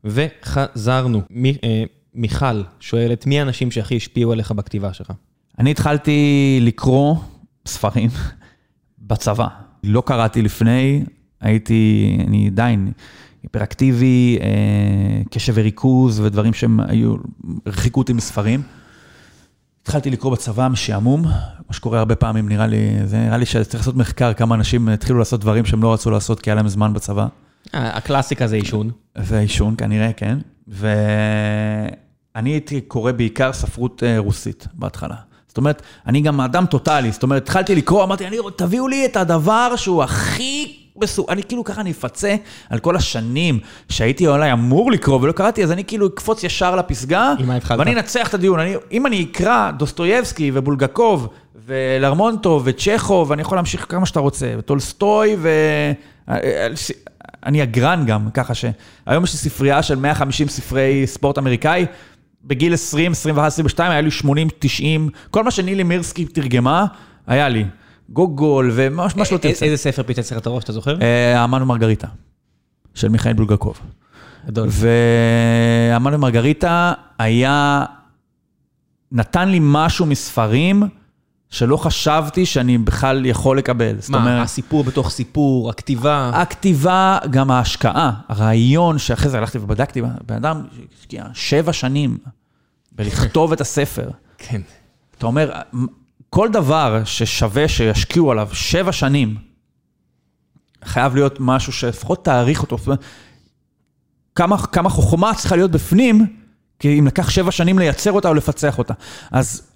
וחזרנו. 0.04 1.22
מי, 1.30 1.56
אה, 1.64 1.84
מיכל 2.14 2.62
שואלת, 2.80 3.26
מי 3.26 3.40
האנשים 3.40 3.70
שהכי 3.70 3.96
השפיעו 3.96 4.32
עליך 4.32 4.52
בכתיבה 4.52 4.92
שלך? 4.92 5.12
אני 5.58 5.70
התחלתי 5.70 6.58
לקרוא 6.62 7.16
ספרים 7.66 8.10
בצבא. 9.08 9.46
לא 9.84 10.02
קראתי 10.06 10.42
לפני, 10.42 11.04
הייתי, 11.40 12.16
אני 12.26 12.46
עדיין 12.46 12.92
היפראקטיבי, 13.42 14.38
אה, 14.40 15.22
קשב 15.30 15.52
וריכוז 15.56 16.20
ודברים 16.20 16.54
שהם 16.54 16.80
היו, 16.80 17.16
הרחיקו 17.66 18.00
אותי 18.00 18.12
מספרים. 18.12 18.62
התחלתי 19.82 20.10
לקרוא 20.10 20.32
בצבא 20.32 20.68
משעמום, 20.68 21.22
מה 21.68 21.74
שקורה 21.74 21.98
הרבה 21.98 22.16
פעמים, 22.16 22.48
נראה 22.48 22.66
לי, 22.66 23.06
זה 23.06 23.18
נראה 23.18 23.36
לי 23.36 23.46
שצריך 23.46 23.74
לעשות 23.74 23.96
מחקר, 23.96 24.34
כמה 24.34 24.54
אנשים 24.54 24.88
התחילו 24.88 25.18
לעשות 25.18 25.40
דברים 25.40 25.64
שהם 25.64 25.82
לא 25.82 25.92
רצו 25.92 26.10
לעשות 26.10 26.40
כי 26.40 26.50
היה 26.50 26.54
להם 26.54 26.68
זמן 26.68 26.92
בצבא. 26.92 27.26
הקלאסיקה 27.72 28.46
זה 28.46 28.56
עישון. 28.56 28.90
ועישון 29.16 29.74
כנראה, 29.78 30.12
כן. 30.12 30.38
ואני 30.68 32.50
הייתי 32.50 32.80
קורא 32.80 33.12
בעיקר 33.12 33.52
ספרות 33.52 34.02
אה, 34.02 34.18
רוסית 34.18 34.66
בהתחלה. 34.74 35.16
זאת 35.52 35.58
אומרת, 35.58 35.82
אני 36.06 36.20
גם 36.20 36.40
אדם 36.40 36.66
טוטאלי, 36.66 37.12
זאת 37.12 37.22
אומרת, 37.22 37.42
התחלתי 37.42 37.74
לקרוא, 37.74 38.04
אמרתי, 38.04 38.26
אני, 38.26 38.36
תביאו 38.56 38.88
לי 38.88 39.04
את 39.04 39.16
הדבר 39.16 39.76
שהוא 39.76 40.02
הכי 40.02 40.76
מסוג... 40.96 41.30
אני 41.30 41.42
כאילו 41.42 41.64
ככה 41.64 41.80
אני 41.80 41.90
אפצה 41.90 42.34
על 42.70 42.78
כל 42.78 42.96
השנים 42.96 43.58
שהייתי 43.88 44.26
אולי 44.26 44.52
אמור 44.52 44.92
לקרוא 44.92 45.18
ולא 45.22 45.32
קראתי, 45.32 45.64
אז 45.64 45.72
אני 45.72 45.84
כאילו 45.84 46.06
אקפוץ 46.06 46.44
ישר 46.44 46.76
לפסגה? 46.76 47.34
ואני 47.78 47.94
אנצח 47.94 48.28
את 48.28 48.34
הדיון. 48.34 48.60
אני, 48.60 48.74
אם 48.92 49.06
אני 49.06 49.26
אקרא 49.32 49.70
דוסטויבסקי 49.70 50.50
ובולגקוב 50.54 51.28
ולרמונטוב 51.66 52.62
וצ'כוב, 52.64 53.32
אני 53.32 53.42
יכול 53.42 53.58
להמשיך 53.58 53.86
כמה 53.88 54.06
שאתה 54.06 54.20
רוצה, 54.20 54.54
וטולסטוי 54.58 55.36
ו... 55.38 55.48
אני 57.46 57.62
אגרן 57.62 58.04
גם, 58.06 58.30
ככה 58.34 58.54
שהיום 58.54 59.24
יש 59.24 59.32
לי 59.32 59.38
ספרייה 59.38 59.82
של 59.82 59.94
150 59.94 60.48
ספרי 60.48 61.06
ספורט 61.06 61.38
אמריקאי, 61.38 61.86
בגיל 62.44 62.74
20, 62.74 63.12
21, 63.12 63.46
22, 63.46 63.90
היה 63.92 64.00
לי 64.00 64.10
80, 64.10 64.48
90, 64.58 65.08
כל 65.30 65.44
מה 65.44 65.50
שנילי 65.50 65.82
מירסקי 65.82 66.24
תרגמה, 66.24 66.86
היה 67.26 67.48
לי. 67.48 67.64
גוגול 68.08 68.70
ומה 68.74 69.06
מה 69.16 69.24
שלא 69.24 69.38
תרצה. 69.38 69.64
איזה 69.64 69.76
ספר 69.76 70.02
פיצץ 70.02 70.32
לך 70.32 70.38
את 70.38 70.46
הראש, 70.46 70.64
אתה 70.64 70.72
זוכר? 70.72 70.96
אה, 71.02 71.40
האמן 71.40 71.62
ומרגריטה, 71.62 72.06
של 72.94 73.08
מיכאל 73.08 73.32
בולגקוב. 73.32 73.80
גדול. 74.46 74.68
והמן 74.70 76.14
ומרגריטה 76.14 76.92
היה, 77.18 77.84
נתן 79.12 79.48
לי 79.48 79.58
משהו 79.62 80.06
מספרים 80.06 80.82
שלא 81.52 81.76
חשבתי 81.76 82.46
שאני 82.46 82.78
בכלל 82.78 83.26
יכול 83.26 83.58
לקבל. 83.58 83.96
זאת 84.00 84.10
מה, 84.10 84.18
אומרת, 84.18 84.44
הסיפור 84.44 84.84
בתוך 84.84 85.10
סיפור, 85.10 85.70
הכתיבה? 85.70 86.30
הכתיבה, 86.34 87.18
גם 87.30 87.50
ההשקעה, 87.50 88.12
הרעיון 88.28 88.98
שאחרי 88.98 89.30
זה 89.30 89.38
הלכתי 89.38 89.58
ובדקתי, 89.58 90.02
בן 90.26 90.34
אדם 90.34 90.62
השקיע 90.98 91.24
שבע 91.34 91.72
שנים 91.72 92.18
בלכתוב 92.92 93.52
את 93.52 93.60
הספר. 93.60 94.10
כן. 94.38 94.60
אתה 95.18 95.26
אומר, 95.26 95.50
כל 96.30 96.48
דבר 96.48 97.02
ששווה 97.04 97.68
שישקיעו 97.68 98.30
עליו 98.30 98.48
שבע 98.52 98.92
שנים, 98.92 99.36
חייב 100.84 101.14
להיות 101.14 101.36
משהו 101.40 101.72
שלפחות 101.72 102.24
תעריך 102.24 102.62
אותו. 102.62 102.76
כמה, 104.34 104.66
כמה 104.66 104.88
חוכמה 104.88 105.34
צריכה 105.34 105.56
להיות 105.56 105.70
בפנים, 105.70 106.26
כי 106.78 106.98
אם 106.98 107.06
לקח 107.06 107.30
שבע 107.30 107.50
שנים 107.50 107.78
לייצר 107.78 108.12
אותה 108.12 108.28
או 108.28 108.34
לפצח 108.34 108.78
אותה. 108.78 108.94
אז 109.30 109.71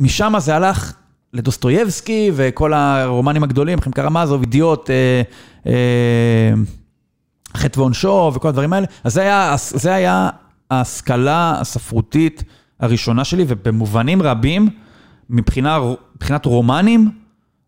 משם 0.00 0.34
זה 0.38 0.56
הלך 0.56 0.92
לדוסטויבסקי 1.32 2.30
וכל 2.34 2.72
הרומנים 2.72 3.42
הגדולים, 3.42 3.80
חיים 3.80 3.92
קרמזוב, 3.92 4.40
אידיוט, 4.40 4.90
אה, 4.90 5.22
אה, 5.66 6.52
חטא 7.56 7.80
ועונשו 7.80 8.32
וכל 8.34 8.48
הדברים 8.48 8.72
האלה. 8.72 8.86
אז 9.04 9.12
זה 9.12 9.20
היה, 9.20 9.54
זה 9.58 9.94
היה 9.94 10.28
ההשכלה 10.70 11.60
הספרותית 11.60 12.42
הראשונה 12.80 13.24
שלי, 13.24 13.44
ובמובנים 13.48 14.22
רבים, 14.22 14.68
מבחינה, 15.30 15.78
מבחינת 16.16 16.46
רומנים, 16.46 17.10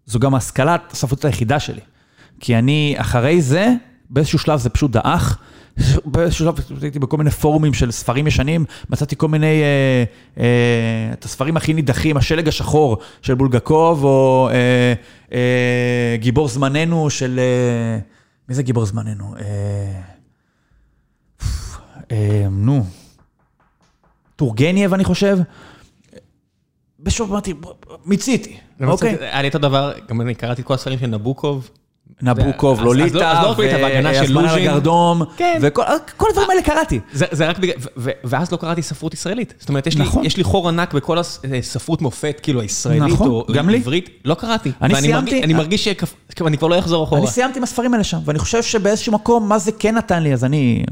זו 0.07 0.19
גם 0.19 0.35
ההשכלה 0.35 0.77
הספרותית 0.90 1.24
היחידה 1.24 1.61
שלי. 1.61 1.81
כי 2.40 2.57
אני, 2.59 2.94
אחרי 2.98 3.43
זה, 3.43 3.74
באיזשהו 4.11 4.39
שלב 4.39 4.59
זה 4.59 4.70
פשוט 4.70 4.90
דעך. 4.90 5.39
באיזשהו 6.05 6.44
שלב 6.44 6.82
הייתי 6.82 6.98
בכל 6.98 7.16
מיני 7.16 7.31
פורומים 7.31 7.74
של 7.74 7.90
ספרים 7.90 8.27
ישנים, 8.27 8.65
מצאתי 8.90 9.16
כל 9.16 9.28
מיני, 9.28 9.62
אה, 9.62 10.05
אה, 10.39 11.12
את 11.12 11.24
הספרים 11.24 11.57
הכי 11.57 11.74
נידחים, 11.74 12.16
השלג 12.16 12.48
השחור 12.48 12.98
של 13.23 13.35
בולגקוב, 13.35 14.05
או 14.05 14.48
אה, 14.53 14.94
אה, 15.32 16.16
גיבור 16.16 16.48
זמננו 16.48 17.11
של... 17.11 17.39
אה, 17.39 17.98
מי 18.48 18.55
זה 18.55 18.62
גיבור 18.62 18.86
זמננו? 18.86 19.35
אה, 19.36 20.01
אה, 22.12 22.47
נו, 22.51 22.85
טורגנייב 24.36 24.94
אני 24.94 25.05
חושב. 25.05 25.39
בשוב 27.01 27.31
אמרתי, 27.31 27.55
מיציתי, 28.05 28.57
אוקיי? 28.85 29.16
היה 29.20 29.43
לי 29.43 29.48
אותו 29.48 29.59
דבר, 29.59 29.93
גם 30.09 30.20
אני 30.20 30.35
קראתי 30.35 30.61
את 30.62 30.66
כל 30.66 30.74
הספרים 30.74 30.98
של 30.98 31.07
נבוקוב. 31.07 31.70
נבוקוב, 32.23 32.78
לא- 32.78 32.85
לוליטה, 32.85 33.43
לא 33.43 33.55
לוז'ין. 34.28 34.69
הגרדום, 34.69 35.23
כן. 35.37 35.59
וכל 35.62 35.83
כל 36.16 36.27
הדברים 36.31 36.51
האלה 36.51 36.62
קראתי. 36.62 37.01
זה, 37.12 37.49
רק 37.49 37.59
בגלל, 37.59 37.74
ואז 38.24 38.53
לא 38.53 38.57
קראתי 38.57 38.83
ספרות 38.83 39.15
ישראלית. 39.15 39.55
זאת 39.59 39.69
אומרת, 39.69 39.87
יש, 39.87 39.97
נכון. 39.97 40.23
לי, 40.23 40.28
לי 40.37 40.45
חור 40.45 40.69
ענק 40.69 40.95
בכל 40.95 41.19
הספרות 41.19 42.03
מופת, 42.03 42.41
כאילו 42.43 42.61
הישראלית 42.61 43.03
נכון, 43.03 43.28
או. 43.28 43.47
עברית, 43.74 44.11
לא 44.24 44.35
קראתי. 44.35 44.73
אני 44.83 45.12
מרגיש, 45.12 45.45
אני 45.45 45.55
מרגיש 45.55 45.89
שאני 46.39 46.59
כבר 46.59 46.69
לא 46.69 46.78
אחזור 46.78 47.05
אחורה. 47.05 47.20
אני 47.20 47.31
סיימתי 47.31 47.59
עם 47.59 47.62
הספרים 47.62 47.95
האלה 47.95 48.05
שם, 48.05 48.19
ואני 48.24 48.39
חושב 48.39 48.62
שבאיזשהו 48.62 49.12
מקום, 49.12 49.49
מה 49.49 49.59
זה 49.59 49.73
כן 49.73 49.95
נתן 49.95 50.23
לי, 50.23 50.33
אז 50.33 50.45
אני 50.45 50.83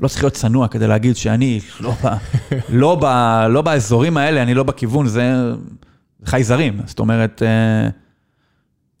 לא 0.00 0.08
צריך 0.08 0.22
להיות 0.22 0.34
צנוע 0.34 0.68
כדי 0.68 0.86
להגיד 0.86 1.16
שאני 1.16 1.60
לא, 1.80 1.94
לא, 3.48 3.62
באזורים 3.62 4.16
האלה, 4.16 4.42
אני 4.42 4.54
לא 4.54 4.62
בכיוון, 4.62 5.06
זה 5.06 5.32
חייזרים. 6.24 6.80
זאת 6.86 6.98
אומרת, 6.98 7.42
אה, 7.42 7.88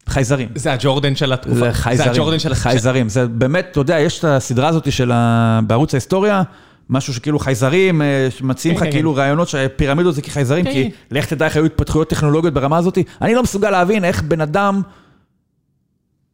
חייזרים. 0.08 0.48
זה 0.54 0.72
הג'ורדן 0.72 1.16
של 1.16 1.32
התקופה. 1.32 1.54
זה 1.54 1.72
חייזרים, 1.72 2.10
הג'ורדן 2.12 2.38
של... 2.38 2.54
חייזרים. 2.54 3.08
זה 3.08 3.26
באמת, 3.28 3.68
אתה 3.70 3.80
יודע, 3.80 3.98
יש 4.00 4.18
את 4.18 4.24
הסדרה 4.24 4.68
הזאת 4.68 4.92
של 4.92 5.12
ה... 5.12 5.60
בערוץ 5.66 5.94
ההיסטוריה, 5.94 6.42
משהו 6.90 7.14
שכאילו 7.14 7.38
חייזרים, 7.38 8.02
אה, 8.02 8.28
שמציעים 8.38 8.76
לך 8.76 8.82
כן, 8.82 8.90
כן, 8.90 8.96
כאילו 8.96 9.14
רעיונות 9.14 9.48
שפירמידות 9.48 10.14
זה 10.14 10.22
כחייזרים, 10.22 10.64
כן, 10.64 10.72
כי 10.72 10.90
כן. 10.90 11.16
לך 11.16 11.26
תדע 11.26 11.44
איך 11.44 11.56
היו 11.56 11.64
התפתחויות 11.64 12.08
טכנולוגיות 12.10 12.54
ברמה 12.54 12.76
הזאת. 12.76 12.98
אני 13.22 13.34
לא 13.34 13.42
מסוגל 13.42 13.70
להבין 13.70 14.04
איך 14.04 14.22
בן 14.22 14.40
אדם 14.40 14.82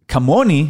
כמוני, 0.08 0.66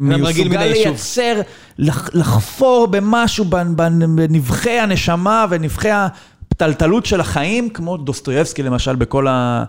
מסוגל. 0.00 0.58
לייצר, 0.58 1.40
לח- 1.78 2.10
לחפור 2.14 2.86
במשהו 2.90 3.44
בנ- 3.44 3.76
בנ- 3.76 4.16
בנבחי 4.16 4.78
הנשמה 4.78 5.46
ונבחי 5.50 5.88
הפתלתלות 5.90 7.06
של 7.06 7.20
החיים, 7.20 7.68
כמו 7.70 7.96
דוסטויבסקי 7.96 8.62
למשל, 8.62 8.96
בכל 8.96 9.26
ה... 9.28 9.64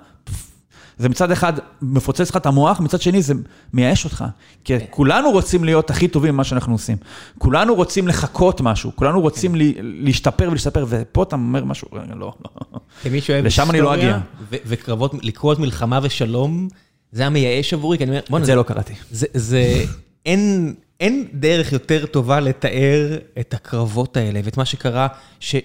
זה 0.97 1.09
מצד 1.09 1.31
אחד 1.31 1.53
מפוצץ 1.81 2.29
לך 2.29 2.37
את 2.37 2.45
המוח, 2.45 2.79
מצד 2.79 3.01
שני 3.01 3.21
זה 3.21 3.33
מייאש 3.73 4.05
אותך. 4.05 4.25
כי 4.63 4.73
כולנו 4.89 5.31
רוצים 5.31 5.63
להיות 5.63 5.89
הכי 5.89 6.07
טובים 6.07 6.33
במה 6.33 6.43
שאנחנו 6.43 6.73
עושים. 6.73 6.97
כולנו 7.37 7.75
רוצים 7.75 8.07
לחקות 8.07 8.61
משהו, 8.61 8.91
כולנו 8.95 9.21
רוצים 9.21 9.55
לי- 9.55 9.73
להשתפר 9.81 10.47
ולהשתפר, 10.47 10.85
ופה 10.89 11.23
אתה 11.23 11.35
אומר 11.35 11.63
משהו, 11.63 11.87
רגע, 11.93 12.15
לא, 12.19 12.33
לא. 12.45 12.79
כמי 13.03 13.21
שאוהב 13.21 13.45
לשם 13.45 13.69
אני 13.69 13.81
לא 13.81 13.95
אגיע. 13.95 14.19
וקרבות, 14.49 15.13
לקרוא 15.21 15.53
את 15.53 15.59
מלחמה 15.59 15.99
ושלום, 16.03 16.67
זה 17.11 17.21
היה 17.21 17.29
מייאש 17.29 17.73
עבורי, 17.73 17.97
כי 17.97 18.03
אני 18.03 18.11
אומר, 18.11 18.21
בוא'נה, 18.29 18.43
את 18.43 18.47
זה 18.47 18.55
לא 18.55 18.63
קראתי. 18.63 18.93
זה, 19.11 19.27
זה, 19.33 19.83
אין, 20.25 20.73
אין 20.99 21.27
דרך 21.33 21.71
יותר 21.71 22.05
טובה 22.05 22.39
לתאר 22.39 23.17
את 23.39 23.53
הקרבות 23.53 24.17
האלה 24.17 24.39
ואת 24.43 24.57
מה 24.57 24.65
שקרה, 24.65 25.07
ש... 25.39 25.55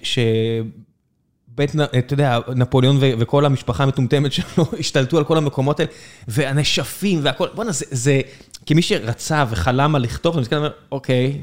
בית, 1.59 1.71
אתה 1.99 2.13
יודע, 2.13 2.39
נפוליאון 2.55 2.97
ו- 2.99 3.11
וכל 3.19 3.45
המשפחה 3.45 3.83
המטומטמת 3.83 4.33
שלו 4.33 4.65
השתלטו 4.79 5.17
על 5.17 5.23
כל 5.23 5.37
המקומות 5.37 5.79
האלה, 5.79 5.91
והנשפים 6.27 7.19
והכל, 7.23 7.47
בואנה, 7.55 7.71
זה, 7.71 7.85
זה, 7.91 8.21
כמי 8.65 8.81
שרצה 8.81 9.45
וחלם 9.49 9.95
על 9.95 10.01
לכתוב, 10.01 10.33
אני 10.35 10.41
מסתכל 10.41 10.55
ואומר, 10.55 10.71
אוקיי, 10.91 11.37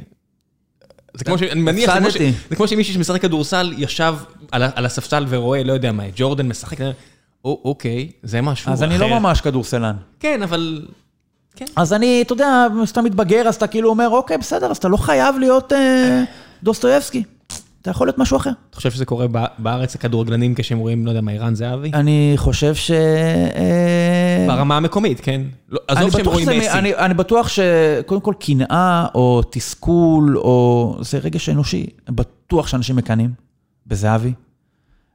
זה 1.15 1.25
כמו 1.25 1.39
ש... 1.39 1.43
אני 1.43 1.61
מניח, 1.61 1.95
זה 1.95 2.01
כמו, 2.01 2.11
ש... 2.11 2.15
הפסדתי. 2.17 2.33
זה 2.51 2.57
כמו 2.57 2.69
שמישהו 2.69 2.95
שמשחק 2.95 3.23
כדורסל 3.23 3.75
ישב 3.79 4.15
על, 4.53 4.87
הספסל 4.87 5.27
ורואה, 5.29 5.63
לא 5.63 5.73
יודע 5.73 5.93
מה, 5.93 6.03
ג'ורדן 6.17 6.49
משחק, 6.49 6.81
אני 6.81 6.89
אומר, 6.89 6.97
"או- 7.45 7.61
אוקיי, 7.65 8.11
זה 8.23 8.41
משהו 8.43 8.73
אז 8.73 8.83
אחר. 8.83 8.91
אני 8.91 8.99
לא 8.99 9.09
ממש 9.09 9.41
כדורסלן. 9.41 9.97
כן, 10.21 10.43
אבל... 10.43 10.87
כן. 11.57 11.65
אז 11.77 11.93
אני, 11.93 12.23
אתה 12.23 12.33
יודע, 12.33 12.67
כשאתה 12.85 13.03
מתבגר, 13.03 13.49
אז 13.49 13.55
אתה 13.55 13.67
כאילו 13.67 13.89
אומר, 13.91 14.09
אוקיי, 14.09 14.39
בסדר, 14.39 14.71
אז 14.71 14.77
אתה 14.77 14.89
לא 14.89 14.97
חייב 14.97 15.39
להיות 15.39 15.73
אה, 15.73 16.23
דוסטויבסקי. 16.63 17.23
אתה 17.87 17.91
יכול 17.91 18.07
להיות 18.07 18.19
משהו 18.19 18.37
אחר. 18.37 18.51
אתה 18.71 18.77
חושב 18.77 18.91
שזה 18.91 19.05
קורה 19.05 19.27
בארץ 19.59 19.95
הכדורגלנים 19.95 20.55
כשהם 20.55 20.79
רואים, 20.79 21.07
לא 21.07 21.11
יודע 21.11 21.21
מה, 21.21 21.33
ערן 21.33 21.55
זהבי? 21.55 21.91
אני 21.95 22.33
חושב 22.37 22.75
ש... 22.75 22.91
אה, 22.91 24.45
ברמה 24.49 24.77
המקומית, 24.77 25.21
כן. 25.21 25.43
לא, 25.69 25.81
עזוב 25.89 26.11
שהם 26.11 26.27
רואים 26.27 26.49
מסי. 26.49 26.71
אני, 26.71 26.95
אני 26.95 27.15
בטוח 27.15 27.49
שקודם 27.49 28.21
כל 28.21 28.35
קנאה 28.41 29.07
או 29.15 29.43
תסכול, 29.51 30.39
או 30.39 30.97
זה 31.01 31.19
רגש 31.19 31.49
אנושי. 31.49 31.87
בטוח 32.09 32.67
שאנשים 32.67 32.97
מקנאים 32.97 33.31
בזהבי, 33.87 34.33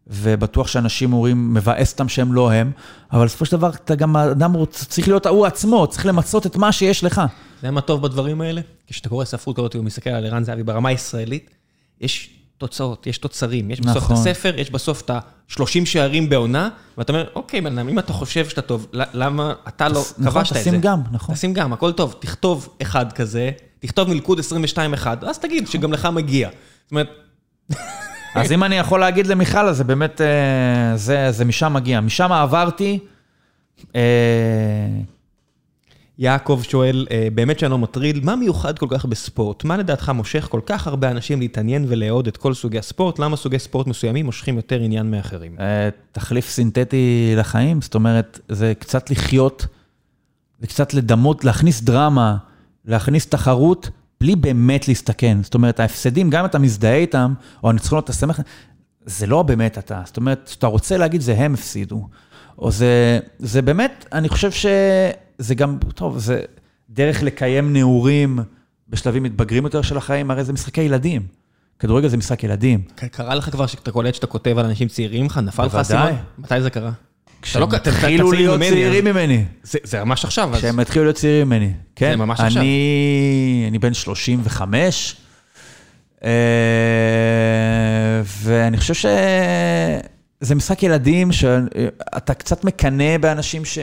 ובטוח 0.07 0.67
שאנשים 0.67 1.13
אומרים, 1.13 1.53
מבאס 1.53 1.91
אותם 1.91 2.09
שהם 2.09 2.33
לא 2.33 2.51
הם, 2.51 2.71
אבל 3.11 3.25
בסופו 3.25 3.45
של 3.45 3.57
דבר 3.57 3.69
אתה 3.69 3.95
גם, 3.95 4.15
האדם 4.15 4.53
רוצ, 4.53 4.85
צריך 4.87 5.07
להיות 5.07 5.25
הוא 5.25 5.45
עצמו, 5.45 5.87
צריך 5.87 6.05
למצות 6.05 6.45
את 6.45 6.55
מה 6.55 6.71
שיש 6.71 7.03
לך. 7.03 7.21
יודע 7.57 7.71
מה 7.71 7.81
טוב 7.81 8.01
בדברים 8.01 8.41
האלה? 8.41 8.61
כשאתה 8.87 9.09
קורא 9.09 9.25
ספרות 9.25 9.55
כזאת 9.55 9.75
ומסתכל 9.75 10.09
על 10.09 10.25
ערן 10.25 10.43
זהבי 10.43 10.63
ברמה 10.63 10.89
הישראלית, 10.89 11.49
יש 12.01 12.40
תוצאות, 12.61 13.07
יש 13.07 13.17
תוצרים, 13.17 13.71
יש 13.71 13.81
בסוף 13.81 13.97
את 13.97 14.03
נכון. 14.03 14.15
הספר, 14.15 14.53
יש 14.59 14.71
בסוף 14.71 15.01
את 15.01 15.09
ה-30 15.09 15.85
שערים 15.85 16.29
בעונה, 16.29 16.69
ואתה 16.97 17.13
אומר, 17.13 17.27
אוקיי, 17.35 17.61
בן 17.61 17.77
אדם, 17.77 17.89
אם 17.89 17.99
אתה 17.99 18.13
חושב 18.13 18.49
שאתה 18.49 18.61
טוב, 18.61 18.87
למה 18.93 19.53
אתה 19.67 19.89
לא 19.89 20.01
נכון, 20.17 20.41
כבשת 20.41 20.51
את 20.51 20.63
זה? 20.63 20.69
תשים 20.69 20.81
גם, 20.81 21.01
נכון. 21.11 21.35
תשים 21.35 21.53
גם, 21.53 21.73
הכל 21.73 21.91
טוב. 21.91 22.15
תכתוב 22.19 22.69
אחד 22.81 23.11
כזה, 23.11 23.51
תכתוב 23.79 24.09
מלכוד 24.09 24.39
22-1, 24.39 25.07
אז 25.21 25.39
תגיד 25.39 25.67
שגם 25.67 25.93
לך 25.93 26.05
מגיע. 26.05 26.49
זאת 26.83 26.91
אומרת, 26.91 27.09
אז 28.35 28.51
אם 28.51 28.63
אני 28.63 28.75
יכול 28.75 28.99
להגיד 28.99 29.27
למיכל, 29.27 29.67
אז 29.67 29.77
זה 29.77 29.83
באמת, 29.83 30.21
אה, 30.21 30.97
זה, 30.97 31.31
זה 31.31 31.45
משם 31.45 31.73
מגיע. 31.73 32.01
משם 32.01 32.31
עברתי, 32.31 32.99
אה, 33.95 34.01
יעקב 36.21 36.61
שואל, 36.63 37.07
אה, 37.11 37.27
באמת 37.33 37.59
שאני 37.59 37.71
לא 37.71 37.77
מטריד, 37.77 38.25
מה 38.25 38.35
מיוחד 38.35 38.79
כל 38.79 38.85
כך 38.89 39.05
בספורט? 39.05 39.63
מה 39.63 39.77
לדעתך 39.77 40.09
מושך 40.09 40.47
כל 40.51 40.61
כך 40.65 40.87
הרבה 40.87 41.11
אנשים 41.11 41.39
להתעניין 41.39 41.85
ולאהוד 41.87 42.27
את 42.27 42.37
כל 42.37 42.53
סוגי 42.53 42.79
הספורט? 42.79 43.19
למה 43.19 43.37
סוגי 43.37 43.59
ספורט 43.59 43.87
מסוימים 43.87 44.25
מושכים 44.25 44.55
יותר 44.55 44.79
עניין 44.79 45.11
מאחרים? 45.11 45.55
אה, 45.59 45.89
תחליף 46.11 46.49
סינתטי 46.49 47.33
לחיים, 47.37 47.81
זאת 47.81 47.95
אומרת, 47.95 48.39
זה 48.49 48.73
קצת 48.79 49.09
לחיות, 49.09 49.65
זה 50.59 50.67
קצת 50.67 50.93
לדמות, 50.93 51.45
להכניס 51.45 51.81
דרמה, 51.81 52.37
להכניס 52.85 53.25
תחרות, 53.25 53.89
בלי 54.21 54.35
באמת 54.35 54.87
להסתכן. 54.87 55.37
זאת 55.43 55.53
אומרת, 55.53 55.79
ההפסדים, 55.79 56.29
גם 56.29 56.39
אם 56.39 56.45
אתה 56.45 56.59
מזדהה 56.59 56.95
איתם, 56.95 57.33
או 57.63 57.69
הניצחונות, 57.69 58.03
אתה 58.03 58.13
שמח, 58.13 58.39
זה 59.05 59.27
לא 59.27 59.43
באמת 59.43 59.77
אתה. 59.77 60.01
זאת 60.05 60.17
אומרת, 60.17 60.43
כשאתה 60.45 60.67
רוצה 60.67 60.97
להגיד, 60.97 61.21
זה 61.21 61.33
הם 61.37 61.53
הפסידו. 61.53 62.07
או 62.59 62.71
זה, 62.71 63.19
זה 63.39 63.61
באמת, 63.61 64.05
אני 64.13 64.29
חושב 64.29 64.51
שזה 65.41 65.55
גם, 65.55 65.77
טוב, 65.95 66.17
זה 66.17 66.41
דרך 66.89 67.23
לקיים 67.23 67.73
נעורים 67.73 68.39
בשלבים 68.89 69.23
מתבגרים 69.23 69.63
יותר 69.63 69.81
של 69.81 69.97
החיים, 69.97 70.31
הרי 70.31 70.43
זה 70.43 70.53
משחקי 70.53 70.81
ילדים. 70.81 71.21
כדורגל 71.79 72.07
זה 72.07 72.17
משחק 72.17 72.43
ילדים. 72.43 72.81
קרה 72.95 73.35
לך 73.35 73.49
כבר 73.49 73.65
שאתה 73.67 73.91
קולט 73.91 74.15
שאתה 74.15 74.27
כותב 74.27 74.57
על 74.57 74.65
אנשים 74.65 74.87
צעירים 74.87 75.25
לך? 75.25 75.37
נפל 75.37 75.65
לך. 75.65 75.75
האסימון? 75.75 76.11
מתי 76.37 76.61
זה 76.61 76.69
קרה? 76.69 76.91
אתה 77.51 77.59
לא- 77.59 77.67
כשהם 77.67 77.93
התחילו 77.93 78.31
להיות 78.31 78.57
ממני, 78.57 78.69
צעירים 78.69 79.05
ממני. 79.05 79.45
זה 79.63 79.79
זה 79.83 80.03
ממש 80.03 80.25
עכשיו. 80.25 80.51
כשהם 80.53 80.79
התחילו 80.79 81.05
להיות 81.05 81.15
צעירים 81.15 81.47
ממני. 81.47 81.73
כן, 81.95 82.19
ממש 82.19 82.39
עכשיו. 82.39 82.61
אני, 82.61 83.65
אני 83.67 83.79
בן 83.79 83.93
35, 83.93 85.15
אה, 86.23 86.29
ואני 88.43 88.77
חושב 88.77 88.93
שזה 88.93 90.55
משחק 90.55 90.83
ילדים 90.83 91.31
שאתה 91.31 92.33
קצת 92.33 92.63
מקנא 92.63 93.17
באנשים 93.17 93.65
ש... 93.65 93.77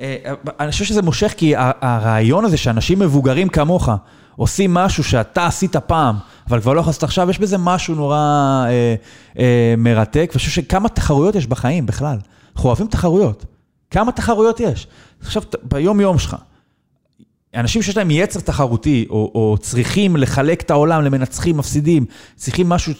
אה, 0.00 0.34
אני 0.60 0.70
חושב 0.70 0.84
שזה 0.84 1.02
מושך 1.02 1.34
כי 1.36 1.54
הרעיון 1.56 2.44
הזה 2.44 2.56
שאנשים 2.56 2.98
מבוגרים 2.98 3.48
כמוך 3.48 3.88
עושים 4.36 4.74
משהו 4.74 5.04
שאתה 5.04 5.46
עשית 5.46 5.76
פעם, 5.76 6.16
אבל 6.48 6.60
כבר 6.60 6.72
לא 6.72 6.80
יכול 6.80 6.90
לעשות 6.90 7.02
עכשיו, 7.02 7.30
יש 7.30 7.38
בזה 7.38 7.58
משהו 7.58 7.94
נורא 7.94 8.16
אה, 8.16 8.94
אה, 9.38 9.74
מרתק, 9.78 10.28
ואני 10.28 10.38
חושב 10.38 10.50
שכמה 10.50 10.88
תחרויות 10.88 11.34
יש 11.34 11.46
בחיים 11.46 11.86
בכלל. 11.86 12.18
אנחנו 12.54 12.68
אוהבים 12.68 12.86
תחרויות. 12.86 13.44
כמה 13.90 14.12
תחרויות 14.12 14.60
יש? 14.60 14.86
עכשיו, 15.20 15.42
ביום-יום 15.62 16.18
שלך, 16.18 16.36
אנשים 17.54 17.82
שיש 17.82 17.96
להם 17.96 18.10
יצר 18.10 18.40
תחרותי, 18.40 19.06
או, 19.10 19.32
או 19.34 19.56
צריכים 19.60 20.16
לחלק 20.16 20.60
את 20.60 20.70
העולם 20.70 21.02
למנצחים, 21.02 21.56
מפסידים, 21.56 22.04
צריכים 22.36 22.68
משהו, 22.68 22.92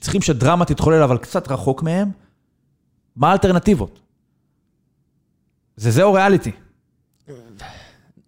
צריכים 0.00 0.22
שדרמה 0.22 0.64
תתחולל, 0.64 1.02
אבל 1.02 1.18
קצת 1.18 1.50
רחוק 1.50 1.82
מהם, 1.82 2.10
מה 3.16 3.30
האלטרנטיבות? 3.30 4.00
זה 5.80 5.90
זה 5.90 6.02
או 6.02 6.12
ריאליטי? 6.12 6.50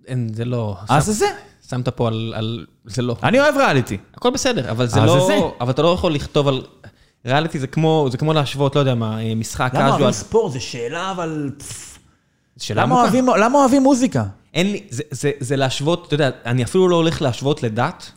אין, 0.06 0.30
זה 0.34 0.44
לא... 0.44 0.76
אז 0.88 1.04
שם- 1.06 1.12
זה 1.12 1.18
זה. 1.18 1.26
שמת 1.70 1.88
פה 1.88 2.08
על... 2.08 2.32
על- 2.36 2.66
זה 2.84 3.02
לא. 3.02 3.16
אני 3.22 3.40
אוהב 3.40 3.56
ריאליטי. 3.56 3.98
הכל 4.14 4.30
בסדר, 4.30 4.70
אבל 4.70 4.86
זה 4.86 5.00
אה, 5.00 5.06
לא... 5.06 5.20
זה 5.20 5.26
זה. 5.26 5.38
אבל 5.60 5.70
אתה 5.70 5.82
לא 5.82 5.94
יכול 5.94 6.14
לכתוב 6.14 6.48
על... 6.48 6.62
ריאליטי 7.26 7.58
זה 7.58 7.66
כמו, 7.66 8.08
זה 8.10 8.18
כמו 8.18 8.32
להשוות, 8.32 8.74
לא 8.76 8.80
יודע 8.80 8.94
מה, 8.94 9.22
אה, 9.22 9.34
משחק 9.34 9.70
למה 9.74 9.80
אוהבים 9.88 9.92
קאז'ואל. 9.98 10.12
ספורט? 10.12 10.52
זו 10.52 10.60
שאלה, 10.60 11.10
אבל... 11.10 11.50
שאלה 12.58 12.82
למה. 12.82 12.94
אוהבים- 13.02 13.28
למה 13.40 13.58
אוהבים 13.58 13.82
מוזיקה? 13.82 14.24
אין 14.54 14.72
לי, 14.72 14.86
זה, 14.90 15.02
זה, 15.10 15.30
זה 15.40 15.56
להשוות, 15.56 16.06
אתה 16.06 16.14
יודע, 16.14 16.30
אני 16.46 16.64
אפילו 16.64 16.88
לא 16.88 16.96
הולך 16.96 17.22
להשוות 17.22 17.62
לדת, 17.62 18.10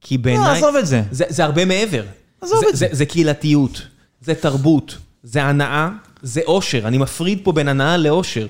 כי 0.00 0.16
לא, 0.16 0.22
בעיניי... 0.22 0.58
עזוב 0.58 0.76
את 0.76 0.86
זה. 0.86 1.02
זה, 1.10 1.24
זה 1.28 1.44
הרבה 1.44 1.64
מעבר. 1.64 2.02
עזוב 2.40 2.60
זה, 2.60 2.66
את 2.70 2.76
זה. 2.76 2.86
זה. 2.90 2.94
זה 2.96 3.06
קהילתיות, 3.06 3.82
זה 4.20 4.34
תרבות, 4.34 4.96
זה 5.22 5.42
הנאה, 5.44 5.88
זה 6.24 6.40
אושר. 6.46 6.88
אני 6.88 6.98
מפריד 6.98 7.38
פה 7.42 7.52
בין 7.52 7.68
הנאה 7.68 7.96
לאושר. 7.96 8.46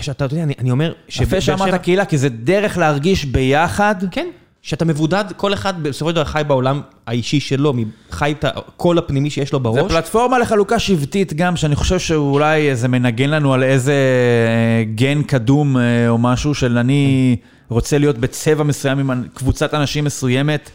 שאתה 0.00 0.24
יודע, 0.24 0.42
אני, 0.42 0.54
אני 0.58 0.70
אומר... 0.70 0.92
יפה 1.20 1.40
שאמרת 1.40 1.82
קהילה, 1.82 2.04
כי 2.04 2.18
זה 2.18 2.28
דרך 2.28 2.78
להרגיש 2.78 3.24
ביחד. 3.24 3.94
כן, 4.10 4.26
שאתה 4.62 4.84
מבודד, 4.84 5.24
כל 5.36 5.54
אחד 5.54 5.82
בסופו 5.82 6.10
של 6.10 6.14
דבר 6.14 6.24
חי 6.24 6.42
בעולם 6.46 6.80
האישי 7.06 7.40
שלו, 7.40 7.74
חי 8.10 8.34
את 8.38 8.44
הקול 8.44 8.98
הפנימי 8.98 9.30
שיש 9.30 9.52
לו 9.52 9.60
בראש. 9.60 9.92
פלטפורמה 9.92 10.38
לחלוקה 10.38 10.78
שבטית 10.78 11.32
גם, 11.32 11.56
שאני 11.56 11.76
חושב 11.76 11.98
שאולי 11.98 12.76
זה 12.76 12.88
מנגן 12.88 13.30
לנו 13.30 13.54
על 13.54 13.62
איזה 13.62 13.92
אה, 13.92 14.84
גן 14.94 15.22
קדום 15.22 15.76
אה, 15.76 16.08
או 16.08 16.18
משהו 16.18 16.54
של 16.54 16.78
אני 16.78 17.36
רוצה 17.68 17.98
להיות 17.98 18.18
בצבע 18.18 18.64
מסוים 18.64 18.98
עם 19.10 19.24
קבוצת 19.34 19.74
אנשים 19.74 20.04
מסוימת, 20.04 20.70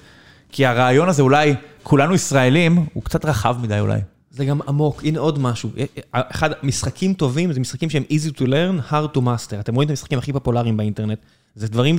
כי 0.51 0.65
הרעיון 0.65 1.09
הזה 1.09 1.21
אולי, 1.21 1.55
כולנו 1.83 2.15
ישראלים, 2.15 2.85
הוא 2.93 3.03
קצת 3.03 3.25
רחב 3.25 3.55
מדי 3.61 3.79
אולי. 3.79 3.99
זה 4.39 4.45
גם 4.45 4.59
עמוק, 4.67 5.03
הנה 5.03 5.19
עוד 5.19 5.39
משהו. 5.39 5.69
אחד, 6.11 6.49
משחקים 6.63 7.13
טובים 7.13 7.53
זה 7.53 7.59
משחקים 7.59 7.89
שהם 7.89 8.03
easy 8.09 8.37
to 8.37 8.41
learn, 8.41 8.91
hard 8.91 9.17
to 9.17 9.19
master. 9.19 9.59
אתם 9.59 9.75
רואים 9.75 9.85
את 9.85 9.89
המשחקים 9.89 10.17
הכי 10.17 10.33
פופולריים 10.33 10.77
באינטרנט. 10.77 11.19
זה 11.55 11.67
דברים 11.67 11.95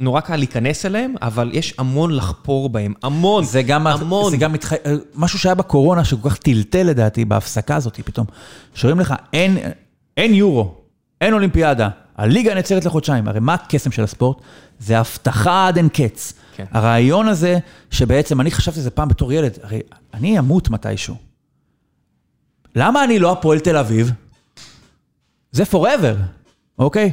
שנורא 0.00 0.20
קל 0.20 0.36
להיכנס 0.36 0.86
אליהם, 0.86 1.14
אבל 1.22 1.50
יש 1.52 1.74
המון 1.78 2.16
לחפור 2.16 2.68
בהם. 2.68 2.94
המון, 3.02 3.44
זה 3.44 3.62
גם, 3.62 3.86
המון. 3.86 4.30
זה 4.30 4.36
גם 4.36 4.52
מתח... 4.52 4.72
משהו 5.14 5.38
שהיה 5.38 5.54
בקורונה 5.54 6.04
שכל 6.04 6.30
כך 6.30 6.36
טלטל 6.36 6.82
לדעתי 6.82 7.24
בהפסקה 7.24 7.76
הזאת 7.76 8.00
פתאום. 8.04 8.26
שאומרים 8.74 9.00
לך, 9.00 9.14
אין, 9.32 9.58
אין 10.16 10.34
יורו, 10.34 10.74
אין 11.20 11.34
אולימפיאדה, 11.34 11.88
הליגה 12.16 12.54
נעצרת 12.54 12.84
לחודשיים. 12.84 13.28
הרי 13.28 13.40
מה 13.40 13.54
הקסם 13.54 13.90
של 13.90 14.04
הספורט? 14.04 14.36
זה 14.78 14.98
הבטחה 14.98 15.68
עד 15.68 15.76
אין 15.76 15.88
קץ. 15.88 16.32
כן. 16.66 16.78
הרעיון 16.78 17.28
הזה, 17.28 17.58
שבעצם 17.90 18.40
אני 18.40 18.50
חשבתי 18.50 18.78
על 18.78 18.84
זה 18.84 18.90
פעם 18.90 19.08
בתור 19.08 19.32
ילד, 19.32 19.58
הרי 19.62 19.80
אני 20.14 20.38
אמות 20.38 20.70
מתישהו. 20.70 21.14
למה 22.76 23.04
אני 23.04 23.18
לא 23.18 23.32
הפועל 23.32 23.58
תל 23.60 23.76
אביב? 23.76 24.10
זה 25.52 25.62
forever, 25.72 26.16
אוקיי? 26.78 27.12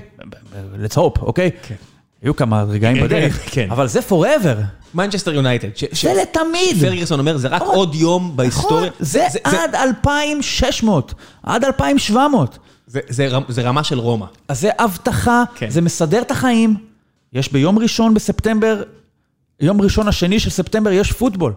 let's 0.86 0.94
hope, 0.96 1.22
אוקיי? 1.22 1.52
כן. 1.68 1.76
היו 2.22 2.36
כמה 2.36 2.64
רגעים 2.64 2.98
כן, 2.98 3.04
בדרך, 3.04 3.40
כן. 3.52 3.68
אבל 3.72 3.88
זה 3.88 4.00
forever. 4.10 4.58
מנצ'סטר 4.94 5.34
יונייטד. 5.34 5.68
זה 5.92 6.14
לתמיד. 6.22 6.78
פרגרסון 6.82 7.20
אומר, 7.20 7.38
זה 7.38 7.48
רק 7.48 7.62
נכון. 7.62 7.76
עוד 7.76 7.96
יום 7.96 8.38
בהיסטוריה. 8.38 8.90
נכון, 8.90 9.06
זה 9.06 9.26
עד 9.44 9.76
2,600, 9.76 11.14
עד 11.44 11.64
2,700. 11.64 12.58
זה- 12.88 13.00
זה 13.10 13.28
זה 13.48 13.62
רמה 13.62 13.84
של 13.84 14.00
רומא. 14.00 14.26
אז 14.48 14.62
זה 14.62 14.70
הבטחה, 14.80 15.44
כן. 15.56 15.70
זה 15.70 15.82
מסדר 15.82 16.22
את 16.22 16.32
החיים. 16.32 16.76
יש 17.34 17.52
ביום 17.52 17.80
ראשון 17.80 18.14
בספטמבר, 18.14 18.84
יום 19.60 19.82
ראשון 19.82 20.08
השני 20.08 20.40
של 20.40 20.50
ספטמבר 20.50 20.92
יש 20.92 21.12
פוטבול. 21.12 21.54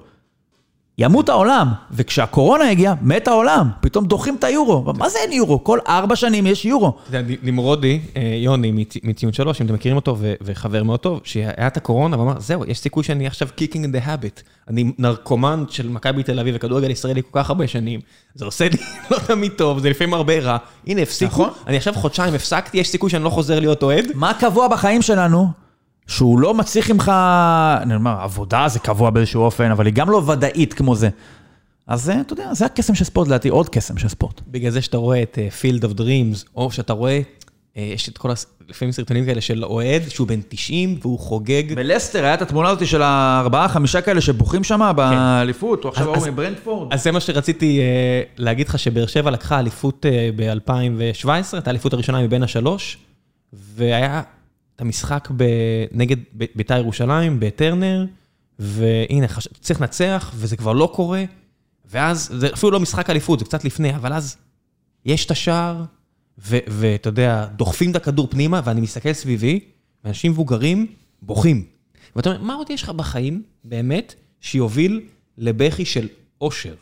ימות 0.99 1.29
העולם, 1.29 1.69
וכשהקורונה 1.93 2.71
הגיעה, 2.71 2.95
מת 3.03 3.29
העולם. 3.29 3.69
פתאום 3.81 4.05
דוחים 4.07 4.37
את 4.39 4.45
היורו. 4.45 4.93
מה 4.99 5.09
זה 5.09 5.19
אין 5.19 5.33
יורו? 5.33 5.65
כל 5.65 5.79
ארבע 5.89 6.17
שנים 6.17 6.47
יש 6.47 6.65
יורו. 6.65 6.97
נמרודי, 7.43 8.01
אה, 8.17 8.23
יוני 8.45 8.73
מצ- 8.73 9.05
מציון 9.05 9.33
שלוש, 9.33 9.61
אם 9.61 9.67
אתם 9.67 9.75
מכירים 9.75 9.97
אותו, 9.97 10.17
וחבר 10.43 10.83
מאוד 10.83 11.01
טוב, 11.01 11.21
שהיה 11.25 11.67
את 11.67 11.77
הקורונה, 11.77 12.19
ואמר, 12.21 12.41
זהו, 12.41 12.65
יש 12.67 12.79
סיכוי 12.79 13.05
שאני 13.05 13.27
עכשיו 13.27 13.49
in 13.59 13.97
the 13.97 14.07
habit. 14.07 14.43
אני 14.69 14.93
נרקומן 14.99 15.65
של 15.69 15.89
מכבי 15.89 16.23
תל 16.23 16.41
אביב 16.41 16.55
וכדורגל 16.59 16.91
ישראלי 16.91 17.23
כל 17.23 17.39
כך 17.43 17.51
הרבה 17.51 17.67
שנים, 17.69 18.01
זה 18.35 18.45
עושה 18.45 18.69
לי 18.69 18.77
לא 19.11 19.19
תמיד 19.27 19.53
טוב, 19.53 19.79
זה 19.79 19.91
לפעמים 19.91 20.15
הרבה 20.15 20.39
רע. 20.39 20.57
הנה, 20.87 21.03
הפסיקו, 21.03 21.33
נכון. 21.33 21.51
אני 21.67 21.77
עכשיו 21.77 21.95
חודשיים 21.95 22.35
הפסקתי, 22.35 22.79
יש 22.79 22.89
סיכוי 22.89 23.11
שאני 23.11 23.25
לא 23.25 23.31
חוזר 23.31 23.61
להיות 23.61 23.83
אוהד. 23.83 24.05
מה 24.15 24.35
קבוע 24.35 24.69
בחיים 24.69 25.03
שלנו? 25.03 25.70
שהוא 26.11 26.41
לא 26.41 26.55
מצריך 26.55 26.91
ממך, 26.91 27.13
אני 27.83 27.95
אומר, 27.95 28.17
עבודה 28.21 28.69
זה 28.69 28.79
קבוע 28.79 29.11
באיזשהו 29.11 29.43
אופן, 29.43 29.71
אבל 29.71 29.87
היא 29.87 29.95
גם 29.95 30.11
לא 30.11 30.23
ודאית 30.27 30.75
כמו 30.75 30.95
זה. 30.95 31.09
אז 31.87 32.11
אה, 32.11 32.21
אתה 32.21 32.33
יודע, 32.33 32.55
זה 32.55 32.65
הקסם 32.67 32.95
של 32.95 33.05
ספורט, 33.05 33.29
לדעתי, 33.29 33.49
עוד 33.49 33.69
קסם 33.69 33.99
של 33.99 34.09
ספורט. 34.09 34.41
בגלל 34.49 34.71
זה 34.71 34.83
שאתה 34.83 34.97
רואה 34.97 35.23
את 35.23 35.39
אה, 35.39 35.49
Field 35.63 35.83
of 35.85 35.99
Dreams, 35.99 36.49
או 36.57 36.71
שאתה 36.71 36.93
רואה, 36.93 37.21
אה, 37.77 37.83
יש 37.83 38.09
את 38.09 38.19
כל, 38.19 38.31
לפעמים 38.69 38.93
סרטונים 38.93 39.25
כאלה 39.25 39.41
של 39.41 39.65
אוהד, 39.65 40.03
שהוא 40.09 40.29
בן 40.29 40.41
90 40.49 40.99
והוא 41.03 41.19
חוגג. 41.19 41.75
בלסטר 41.75 42.25
היה 42.25 42.35
את 42.35 42.43
התמונה 42.43 42.69
הזאת 42.69 42.87
של 42.87 43.03
הארבעה, 43.03 43.69
חמישה 43.69 44.01
כאלה 44.01 44.21
שבוכים 44.21 44.65
שם 44.65 44.93
באליפות, 44.97 45.85
הוא 45.85 45.91
עכשיו 45.91 46.15
אז- 46.15 46.23
ההוא 46.23 46.33
מברנדפורד. 46.33 46.93
אז 46.93 47.03
זה 47.03 47.13
מה 47.13 47.21
שרציתי 47.21 47.81
אה, 47.81 47.85
להגיד 48.37 48.69
לך, 48.69 48.79
שבאר 48.79 49.07
שבע 49.07 49.31
לקחה 49.31 49.59
אליפות 49.59 50.07
אה, 50.07 50.31
ב-2017, 50.37 51.29
את 51.59 51.67
האליפות 51.67 51.93
הראשונה 51.93 52.23
מבין 52.23 52.43
השלוש, 52.43 52.99
והיה 53.53 54.23
את 54.81 54.85
המשחק 54.85 55.29
נגד 55.93 56.17
בית"ר 56.55 56.79
ירושלים, 56.79 57.41
בטרנר, 57.41 58.07
והנה, 58.59 59.29
חש... 59.29 59.49
צריך 59.61 59.81
לנצח, 59.81 60.33
וזה 60.35 60.57
כבר 60.57 60.73
לא 60.73 60.93
קורה, 60.95 61.25
ואז, 61.91 62.31
זה 62.39 62.49
אפילו 62.55 62.73
לא 62.73 62.81
משחק 62.81 63.11
אליפות, 63.11 63.39
זה 63.39 63.45
קצת 63.45 63.65
לפני, 63.65 63.95
אבל 63.97 64.13
אז 64.13 64.37
יש 65.05 65.27
את 65.27 65.31
השער, 65.31 65.85
ואתה 66.39 67.09
יודע, 67.09 67.47
דוחפים 67.57 67.91
את 67.91 67.97
הכדור 67.97 68.27
פנימה, 68.31 68.61
ואני 68.65 68.81
מסתכל 68.81 69.13
סביבי, 69.13 69.61
ואנשים 70.05 70.33
מבוגרים 70.33 70.87
בוכים. 71.23 71.65
ואתה 72.17 72.31
אומר, 72.31 72.43
מה 72.43 72.55
עוד 72.55 72.71
יש 72.71 72.83
לך 72.83 72.91
בחיים, 72.91 73.43
באמת, 73.65 74.15
שיוביל 74.41 75.01
לבכי 75.39 75.85
של 75.85 76.09
אושר? 76.41 76.75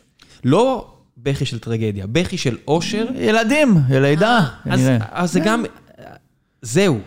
לא 0.44 0.94
בכי 1.16 1.44
של 1.44 1.58
טרגדיה, 1.58 2.06
בכי 2.06 2.38
של 2.38 2.58
אושר. 2.68 3.06
ילדים, 3.14 3.74
לידה, 3.90 4.38
אז, 4.64 4.80
כנראה. 4.80 4.98
אז 5.10 5.32
זה 5.32 5.40
גם, 5.40 5.64
זהו. 6.62 6.98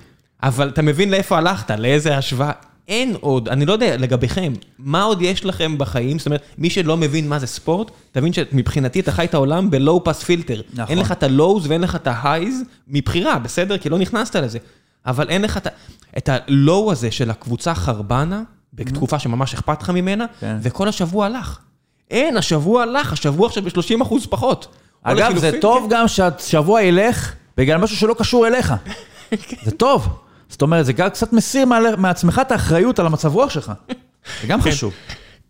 אבל 0.44 0.70
אתה 0.70 0.82
מבין 0.82 1.12
לאיפה 1.12 1.38
הלכת, 1.38 1.72
לאיזה 1.72 2.18
השוואה. 2.18 2.52
אין 2.88 3.16
עוד, 3.20 3.50
אני 3.50 3.66
לא 3.66 3.74
יודע 3.74 3.98
לגביכם, 3.98 4.54
מה 4.80 5.04
עוד 5.04 5.22
יש 5.22 5.46
לכם 5.46 5.78
בחיים? 5.78 6.20
זאת 6.20 6.26
אומרת, 6.26 6.42
מי 6.58 6.70
שלא 6.70 6.98
מבין 6.98 7.30
מה 7.30 7.40
זה 7.40 7.48
ספורט, 7.48 7.92
תבין 8.12 8.34
שמבחינתי 8.34 9.00
אתה 9.00 9.12
חי 9.12 9.26
את 9.26 9.34
העולם 9.34 9.70
בלואו 9.70 10.04
פס 10.04 10.24
פילטר. 10.24 10.62
נכון. 10.74 10.86
אין 10.90 10.98
לך 10.98 11.12
את 11.12 11.24
הלואוז 11.24 11.68
ואין 11.68 11.82
לך 11.82 11.96
את 11.96 12.08
ההייז 12.08 12.62
מבחירה, 12.88 13.40
בסדר? 13.40 13.78
כי 13.78 13.90
לא 13.90 13.98
נכנסת 13.98 14.36
לזה. 14.36 14.60
אבל 15.06 15.30
אין 15.30 15.42
לך 15.42 15.58
את 15.58 15.68
את 16.18 16.30
הלואו 16.30 16.92
הזה 16.92 17.12
של 17.12 17.30
הקבוצה 17.30 17.76
חרבנה, 17.76 18.44
בתקופה 18.74 19.20
שממש 19.20 19.54
אכפת 19.54 19.82
לך 19.82 19.90
ממנה, 19.90 20.26
כן. 20.40 20.58
וכל 20.62 20.88
השבוע 20.88 21.26
הלך. 21.26 21.60
אין, 22.12 22.38
השבוע 22.38 22.84
הלך, 22.84 23.14
השבוע 23.14 23.48
עכשיו 23.48 23.64
ב-30 23.64 24.02
אחוז 24.02 24.26
פחות. 24.26 24.68
או 25.06 25.12
אגב, 25.12 25.38
זה 25.38 25.52
טוב 25.62 25.88
גם 25.90 26.08
שהשבוע 26.08 26.82
ילך 26.82 27.34
בגלל 27.58 27.78
משהו 27.78 27.98
שלא 27.98 28.16
קשור 28.18 28.48
אליך. 28.48 28.74
זה 29.66 29.72
טוב. 29.72 30.08
זאת 30.52 30.62
אומרת, 30.62 30.86
זה 30.86 30.94
גם 30.94 31.10
קצת 31.10 31.34
מסיר 31.34 31.66
מעצמך 31.98 32.42
את 32.48 32.52
האחריות 32.52 33.00
על 33.00 33.06
המצב 33.06 33.34
רוח 33.36 33.50
שלך. 33.50 33.72
זה 34.42 34.48
גם 34.48 34.62
חשוב. 34.62 34.94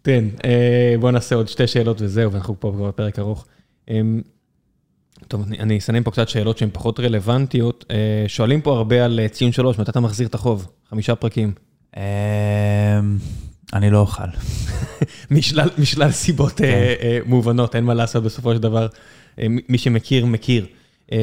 תן, 0.02 0.28
אה, 0.46 0.96
בוא 1.00 1.12
נעשה 1.12 1.36
עוד 1.36 1.48
שתי 1.48 1.68
שאלות 1.68 2.02
וזהו, 2.02 2.32
ואנחנו 2.32 2.56
פה 2.60 2.74
כבר 2.76 2.88
בפרק 2.88 3.20
ארוך. 3.20 3.46
אמ, 3.90 4.22
טוב, 5.28 5.42
אני- 5.60 5.78
אסנן 5.78 6.04
פה 6.04 6.12
קצת 6.12 6.30
שאלות 6.30 6.58
שהן 6.58 6.70
פחות 6.74 7.00
רלוונטיות. 7.00 7.86
אה, 7.92 7.96
שואלים 8.28 8.62
פה 8.62 8.78
הרבה 8.78 9.06
על 9.06 9.20
אה, 9.20 9.28
ציון 9.28 9.52
שלוש, 9.52 9.80
מתי 9.80 9.92
אתה 9.92 10.00
מחזיר 10.00 10.28
את 10.28 10.36
החוב? 10.36 10.68
חמישה 10.90 11.16
פרקים. 11.16 11.54
אמ, 11.98 12.02
אני 13.74 13.90
לא 13.90 13.98
אוכל. 14.00 14.24
משלל, 15.32 15.70
משלל 15.78 16.12
סיבות 16.12 16.52
כן. 16.52 16.64
אה, 16.64 16.94
אה, 17.02 17.20
מובנות, 17.26 17.76
אין 17.76 17.84
מה 17.84 17.94
לעשות 17.94 18.24
בסופו 18.24 18.54
של 18.54 18.60
דבר. 18.60 18.88
אה, 19.40 19.48
מי- 19.48 19.62
מי 19.70 19.78
שמכיר, 19.78 20.26
מכיר. 20.26 20.66
אה, 21.12 21.18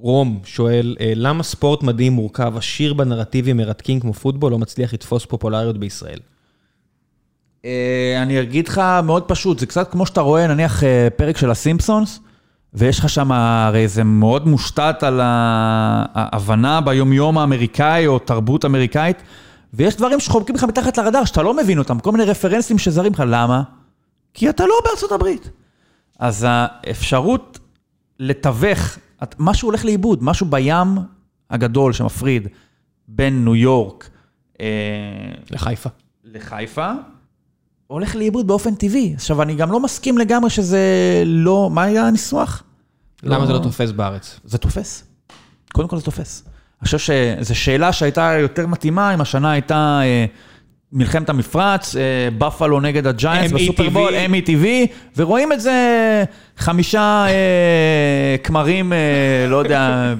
רום 0.00 0.40
שואל, 0.44 0.96
אה, 1.00 1.12
למה 1.16 1.42
ספורט 1.42 1.82
מדהים 1.82 2.12
מורכב, 2.12 2.56
עשיר 2.56 2.94
בנרטיבים 2.94 3.56
מרתקים 3.56 4.00
כמו 4.00 4.12
פוטבול, 4.12 4.52
לא 4.52 4.58
מצליח 4.58 4.94
לתפוס 4.94 5.24
פופולריות 5.24 5.78
בישראל? 5.78 6.18
אה, 7.64 8.22
אני 8.22 8.40
אגיד 8.40 8.68
לך 8.68 8.82
מאוד 9.02 9.22
פשוט, 9.22 9.58
זה 9.58 9.66
קצת 9.66 9.90
כמו 9.90 10.06
שאתה 10.06 10.20
רואה, 10.20 10.46
נניח 10.46 10.84
אה, 10.84 11.08
פרק 11.16 11.36
של 11.36 11.50
הסימפסונס, 11.50 12.20
ויש 12.74 12.98
לך 12.98 13.08
שם, 13.08 13.32
הרי 13.32 13.88
זה 13.88 14.04
מאוד 14.04 14.46
מושתת 14.48 15.02
על 15.02 15.20
ההבנה 15.22 16.80
ביומיום 16.80 17.38
האמריקאי 17.38 18.06
או 18.06 18.18
תרבות 18.18 18.64
אמריקאית, 18.64 19.22
ויש 19.74 19.96
דברים 19.96 20.20
שחומקים 20.20 20.54
לך 20.54 20.64
מתחת 20.64 20.98
לרדאר, 20.98 21.24
שאתה 21.24 21.42
לא 21.42 21.56
מבין 21.56 21.78
אותם, 21.78 21.98
כל 21.98 22.12
מיני 22.12 22.24
רפרנסים 22.24 22.78
שזרים 22.78 23.12
לך, 23.12 23.22
למה? 23.26 23.62
כי 24.34 24.50
אתה 24.50 24.66
לא 24.66 24.74
בארצות 24.84 25.12
הברית. 25.12 25.50
אז 26.18 26.46
האפשרות 26.48 27.58
לתווך, 28.18 28.98
את- 29.22 29.34
משהו 29.38 29.68
הולך 29.68 29.84
לאיבוד, 29.84 30.24
משהו 30.24 30.46
בים 30.46 30.98
הגדול 31.50 31.92
שמפריד 31.92 32.48
בין 33.08 33.44
ניו 33.44 33.54
יורק, 33.56 34.10
אה, 34.60 34.66
לחיפה. 35.50 35.90
לחיפה, 36.24 36.92
הולך 37.86 38.16
לאיבוד 38.16 38.46
באופן 38.46 38.74
טבעי. 38.74 39.12
עכשיו, 39.14 39.42
אני 39.42 39.54
גם 39.54 39.72
לא 39.72 39.80
מסכים 39.80 40.18
לגמרי 40.18 40.50
שזה 40.50 40.80
לא... 41.26 41.70
מה 41.72 41.82
היה 41.82 42.06
הניסוח? 42.08 42.62
למה 43.22 43.46
זה 43.46 43.52
לא 43.52 43.58
תופס 43.58 43.90
בארץ? 43.90 44.40
זה 44.44 44.58
תופס. 44.58 45.04
קודם 45.72 45.88
כל 45.88 45.96
זה 45.98 46.02
תופס. 46.04 46.44
אני 46.80 46.84
חושב 46.84 46.98
שזו 46.98 47.54
שאלה 47.54 47.92
שהייתה 47.92 48.32
יותר 48.40 48.66
מתאימה 48.66 49.14
אם 49.14 49.20
השנה 49.20 49.50
הייתה 49.50 50.00
אה, 50.02 50.26
מלחמת 50.96 51.28
המפרץ, 51.28 51.96
אה, 51.96 52.00
בפלו 52.38 52.80
נגד 52.80 53.06
הג'יינטס 53.06 53.52
METV. 53.52 53.54
בסופרבול, 53.54 54.12
METV, 54.14 54.66
ורואים 55.16 55.52
את 55.52 55.60
זה 55.60 56.24
חמישה 56.58 57.26
אה, 57.28 58.36
כמרים, 58.42 58.92
אה, 58.92 58.98
לא 59.48 59.56
יודע, 59.56 60.14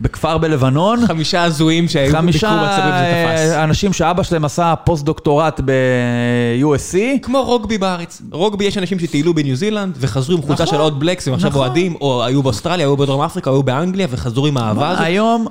בכפר 0.00 0.38
בלבנון. 0.38 1.06
חמישה 1.06 1.42
הזויים 1.42 1.88
שהיו 1.88 2.22
ביקרו 2.26 2.48
הברית 2.48 2.94
וזה 2.94 3.24
תפס. 3.26 3.52
אה, 3.52 3.64
אנשים 3.64 3.92
שאבא 3.92 4.22
שלהם 4.22 4.44
עשה 4.44 4.74
פוסט-דוקטורט 4.76 5.60
ב-USC. 5.64 6.98
כמו 7.22 7.42
רוגבי 7.42 7.78
בארץ. 7.78 8.22
רוגבי 8.32 8.64
יש 8.64 8.78
אנשים 8.78 8.98
שטיילו 8.98 9.34
בניו 9.34 9.56
זילנד 9.56 9.96
וחזרו 10.00 10.36
עם 10.36 10.42
חולצה 10.42 10.62
נכון, 10.62 10.76
של 10.76 10.80
עוד 10.80 11.00
בלקס 11.00 11.28
והם 11.28 11.34
עכשיו 11.34 11.50
נכון. 11.50 11.60
אוהדים, 11.60 11.94
או 12.00 12.24
היו 12.24 12.42
באוסטרליה, 12.42 12.86
היו 12.86 12.96
בדרום 12.96 13.22
אפריקה, 13.22 13.50
היו 13.50 13.62
באנגליה 13.62 14.06
וחזרו 14.10 14.46
עם 14.46 14.56
האהבה 14.56 14.90
הזאת. 14.90 15.04
היום 15.04 15.46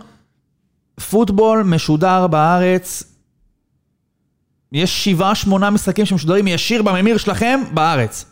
פוטבול 1.09 1.63
משודר 1.63 2.27
בארץ, 2.27 3.10
יש 4.71 5.05
שבעה, 5.05 5.35
שמונה 5.35 5.69
משחקים 5.69 6.05
שמשודרים 6.05 6.47
ישיר 6.47 6.81
בממיר 6.81 7.17
שלכם 7.17 7.59
בארץ. 7.73 8.25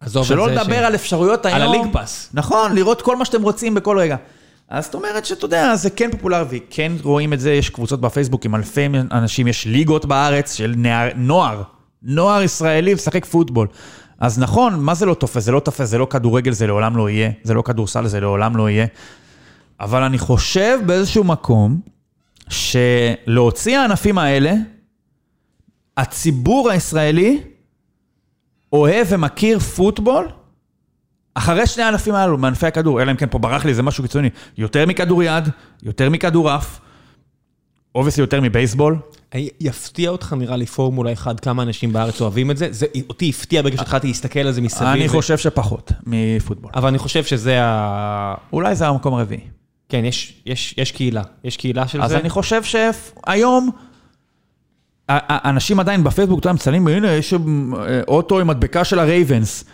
עזוב 0.00 0.22
את 0.22 0.28
שלא 0.28 0.44
זה 0.48 0.50
לדבר 0.54 0.80
ש- 0.82 0.86
על 0.86 0.94
אפשרויות 0.94 1.46
היום. 1.46 1.56
על 1.56 1.62
הליג 1.62 1.92
פאס. 1.92 2.30
נכון, 2.34 2.74
לראות 2.74 3.02
כל 3.02 3.16
מה 3.16 3.24
שאתם 3.24 3.42
רוצים 3.42 3.74
בכל 3.74 3.98
רגע. 3.98 4.16
אז 4.68 4.84
זאת 4.84 4.94
אומרת 4.94 5.26
שאתה 5.26 5.44
יודע, 5.44 5.76
זה 5.76 5.90
כן 5.90 6.10
פופולרי, 6.10 6.44
וכן 6.68 6.92
רואים 7.02 7.32
את 7.32 7.40
זה, 7.40 7.52
יש 7.52 7.70
קבוצות 7.70 8.00
בפייסבוק 8.00 8.44
עם 8.44 8.54
אלפי 8.54 8.86
אנשים, 9.12 9.46
יש 9.48 9.66
ליגות 9.66 10.04
בארץ 10.04 10.54
של 10.54 10.74
נער, 10.76 11.08
נוער, 11.16 11.62
נוער 12.02 12.42
ישראלי 12.42 12.94
משחק 12.94 13.24
פוטבול. 13.24 13.68
אז 14.20 14.38
נכון, 14.38 14.80
מה 14.80 14.94
זה 14.94 15.06
לא 15.06 15.14
תופס? 15.14 15.42
זה 15.42 15.52
לא 15.52 15.60
תופס, 15.60 15.88
זה 15.88 15.98
לא 15.98 16.06
כדורגל, 16.10 16.52
זה 16.52 16.66
לעולם 16.66 16.96
לא 16.96 17.10
יהיה, 17.10 17.30
זה 17.42 17.54
לא 17.54 17.62
כדורסל, 17.62 18.06
זה 18.06 18.20
לעולם 18.20 18.56
לא 18.56 18.70
יהיה. 18.70 18.86
אבל 19.80 20.02
אני 20.02 20.18
חושב 20.18 20.78
באיזשהו 20.86 21.24
מקום, 21.24 21.80
שלהוציא 22.48 23.78
הענפים 23.78 24.18
האלה, 24.18 24.52
הציבור 25.96 26.70
הישראלי 26.70 27.42
אוהב 28.72 29.06
ומכיר 29.10 29.58
פוטבול, 29.58 30.28
אחרי 31.34 31.66
שני 31.66 31.82
הענפים 31.82 32.14
הללו, 32.14 32.38
מענפי 32.38 32.66
הכדור, 32.66 33.02
אלא 33.02 33.10
אם 33.10 33.16
כן 33.16 33.26
פה 33.30 33.38
ברח 33.38 33.64
לי 33.64 33.70
איזה 33.70 33.82
משהו 33.82 34.04
קיצוני, 34.04 34.30
יותר 34.58 34.86
מכדוריד, 34.86 35.44
יותר 35.82 36.10
מכדורעף, 36.10 36.80
obviously 37.94 38.22
יותר 38.22 38.40
מבייסבול. 38.40 38.98
יפתיע 39.60 40.10
אותך 40.10 40.34
נראה 40.38 40.56
לי 40.56 40.66
פורמולה 40.66 41.12
1, 41.12 41.40
כמה 41.40 41.62
אנשים 41.62 41.92
בארץ 41.92 42.20
אוהבים 42.20 42.50
את 42.50 42.56
זה. 42.56 42.68
זה 42.70 42.86
אותי 43.08 43.28
הפתיע 43.30 43.62
ברגע 43.62 43.76
שהתחלתי 43.76 44.06
להסתכל 44.06 44.40
על 44.40 44.52
זה 44.52 44.60
מסביב. 44.60 44.88
אני 44.88 45.08
חושב 45.08 45.38
שפחות 45.38 45.92
מפוטבול. 46.06 46.70
אבל 46.74 46.88
אני 46.88 46.98
חושב 46.98 47.24
שזה 47.24 47.62
ה... 47.62 48.34
אולי 48.52 48.74
זה 48.74 48.86
המקום 48.88 49.14
הרביעי. 49.14 49.40
כן, 49.88 50.04
יש, 50.04 50.42
יש, 50.46 50.74
יש 50.78 50.92
קהילה. 50.92 51.22
יש 51.44 51.56
קהילה 51.56 51.88
של 51.88 52.02
אז 52.02 52.10
זה. 52.10 52.18
אני 52.18 52.30
חושב 52.30 52.62
שהיום, 52.62 53.70
אנשים 55.10 55.80
עדיין 55.80 56.04
בפייסבוק, 56.04 56.40
אתה 56.40 56.46
יודע, 56.48 56.54
מצלמים, 56.54 56.88
הנה, 56.88 57.12
יש 57.12 57.34
אה, 57.34 57.38
אוטו 58.08 58.40
עם 58.40 58.46
מדבקה 58.46 58.84
של 58.84 58.98
הרייבנס. 58.98 59.64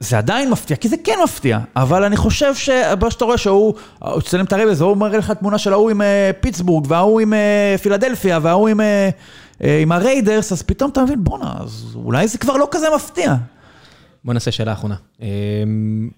זה 0.00 0.18
עדיין 0.18 0.50
מפתיע, 0.50 0.76
כי 0.76 0.88
זה 0.88 0.96
כן 1.04 1.18
מפתיע, 1.24 1.58
אבל 1.76 2.04
אני 2.04 2.16
חושב 2.16 2.54
שברגע 2.54 3.10
שאתה 3.10 3.24
רואה 3.24 3.38
שהוא, 3.38 3.74
הוא 3.98 4.20
צלם 4.20 4.44
את 4.44 4.52
הרייבנס, 4.52 4.80
והוא 4.80 4.96
מראה 4.96 5.18
לך 5.18 5.30
תמונה 5.30 5.58
של 5.58 5.72
ההוא 5.72 5.90
עם 5.90 6.02
אה, 6.02 6.30
פיטסבורג, 6.40 6.86
וההוא 6.88 7.20
עם 7.20 7.34
אה, 7.34 7.74
פילדלפיה, 7.82 8.38
וההוא 8.42 8.68
עם, 8.68 8.80
אה, 8.80 9.08
אה, 9.64 9.78
עם 9.82 9.92
הריידרס, 9.92 10.52
אז 10.52 10.62
פתאום 10.62 10.90
אתה 10.90 11.04
מבין, 11.04 11.24
בואנה, 11.24 11.54
אז 11.60 11.96
אולי 12.04 12.28
זה 12.28 12.38
כבר 12.38 12.56
לא 12.56 12.68
כזה 12.70 12.86
מפתיע. 12.94 13.34
בוא 14.24 14.34
נעשה 14.34 14.50
שאלה 14.50 14.72
אחרונה. 14.72 14.94
אמ, 15.22 16.10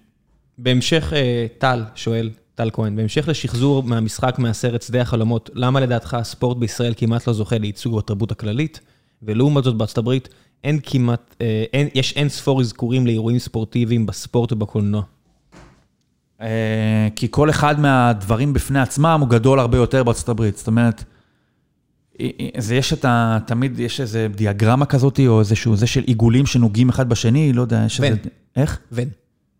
בהמשך, 0.57 1.13
אה, 1.15 1.45
טל 1.57 1.83
שואל, 1.95 2.29
טל 2.61 2.69
כהן, 2.73 2.95
בהמשך 2.95 3.27
לשחזור 3.27 3.83
מהמשחק 3.83 4.39
מהסרט 4.39 4.81
שדה 4.81 5.01
החלומות, 5.01 5.49
למה 5.53 5.79
לדעתך 5.79 6.13
הספורט 6.13 6.57
בישראל 6.57 6.93
כמעט 6.97 7.27
לא 7.27 7.33
זוכה 7.33 7.57
לייצוג 7.57 7.97
בתרבות 7.97 8.31
הכללית? 8.31 8.79
ולעומת 9.23 9.63
זאת 9.63 9.75
בארצות 9.75 9.97
הברית, 9.97 10.29
אין 10.63 10.79
כמעט, 10.83 11.35
אה, 11.41 11.63
אין, 11.73 11.87
יש 11.95 12.13
אין 12.17 12.29
ספור 12.29 12.61
אזכורים 12.61 13.07
לאירועים 13.07 13.39
ספורטיביים 13.39 14.05
בספורט 14.05 14.51
ובקולנוע. 14.51 15.01
אה, 16.41 17.07
כי 17.15 17.27
כל 17.31 17.49
אחד 17.49 17.79
מהדברים 17.79 18.53
בפני 18.53 18.79
עצמם 18.79 19.17
הוא 19.21 19.29
גדול 19.29 19.59
הרבה 19.59 19.77
יותר 19.77 20.03
בארצות 20.03 20.29
הברית. 20.29 20.57
זאת 20.57 20.67
אומרת, 20.67 21.03
זה 22.57 22.75
יש 22.75 22.93
את 22.93 23.05
ה... 23.05 23.37
תמיד 23.47 23.79
יש 23.79 24.01
איזה 24.01 24.27
דיאגרמה 24.35 24.85
כזאת, 24.85 25.19
או 25.27 25.39
איזשהו, 25.39 25.75
זה 25.75 25.87
של 25.87 26.03
עיגולים 26.03 26.45
שנוגעים 26.45 26.89
אחד 26.89 27.09
בשני, 27.09 27.53
לא 27.53 27.61
יודע, 27.61 27.83
יש 27.85 28.01
איזה... 28.01 28.15
ון. 28.15 28.29
איך? 28.55 28.79
ון. 28.91 29.07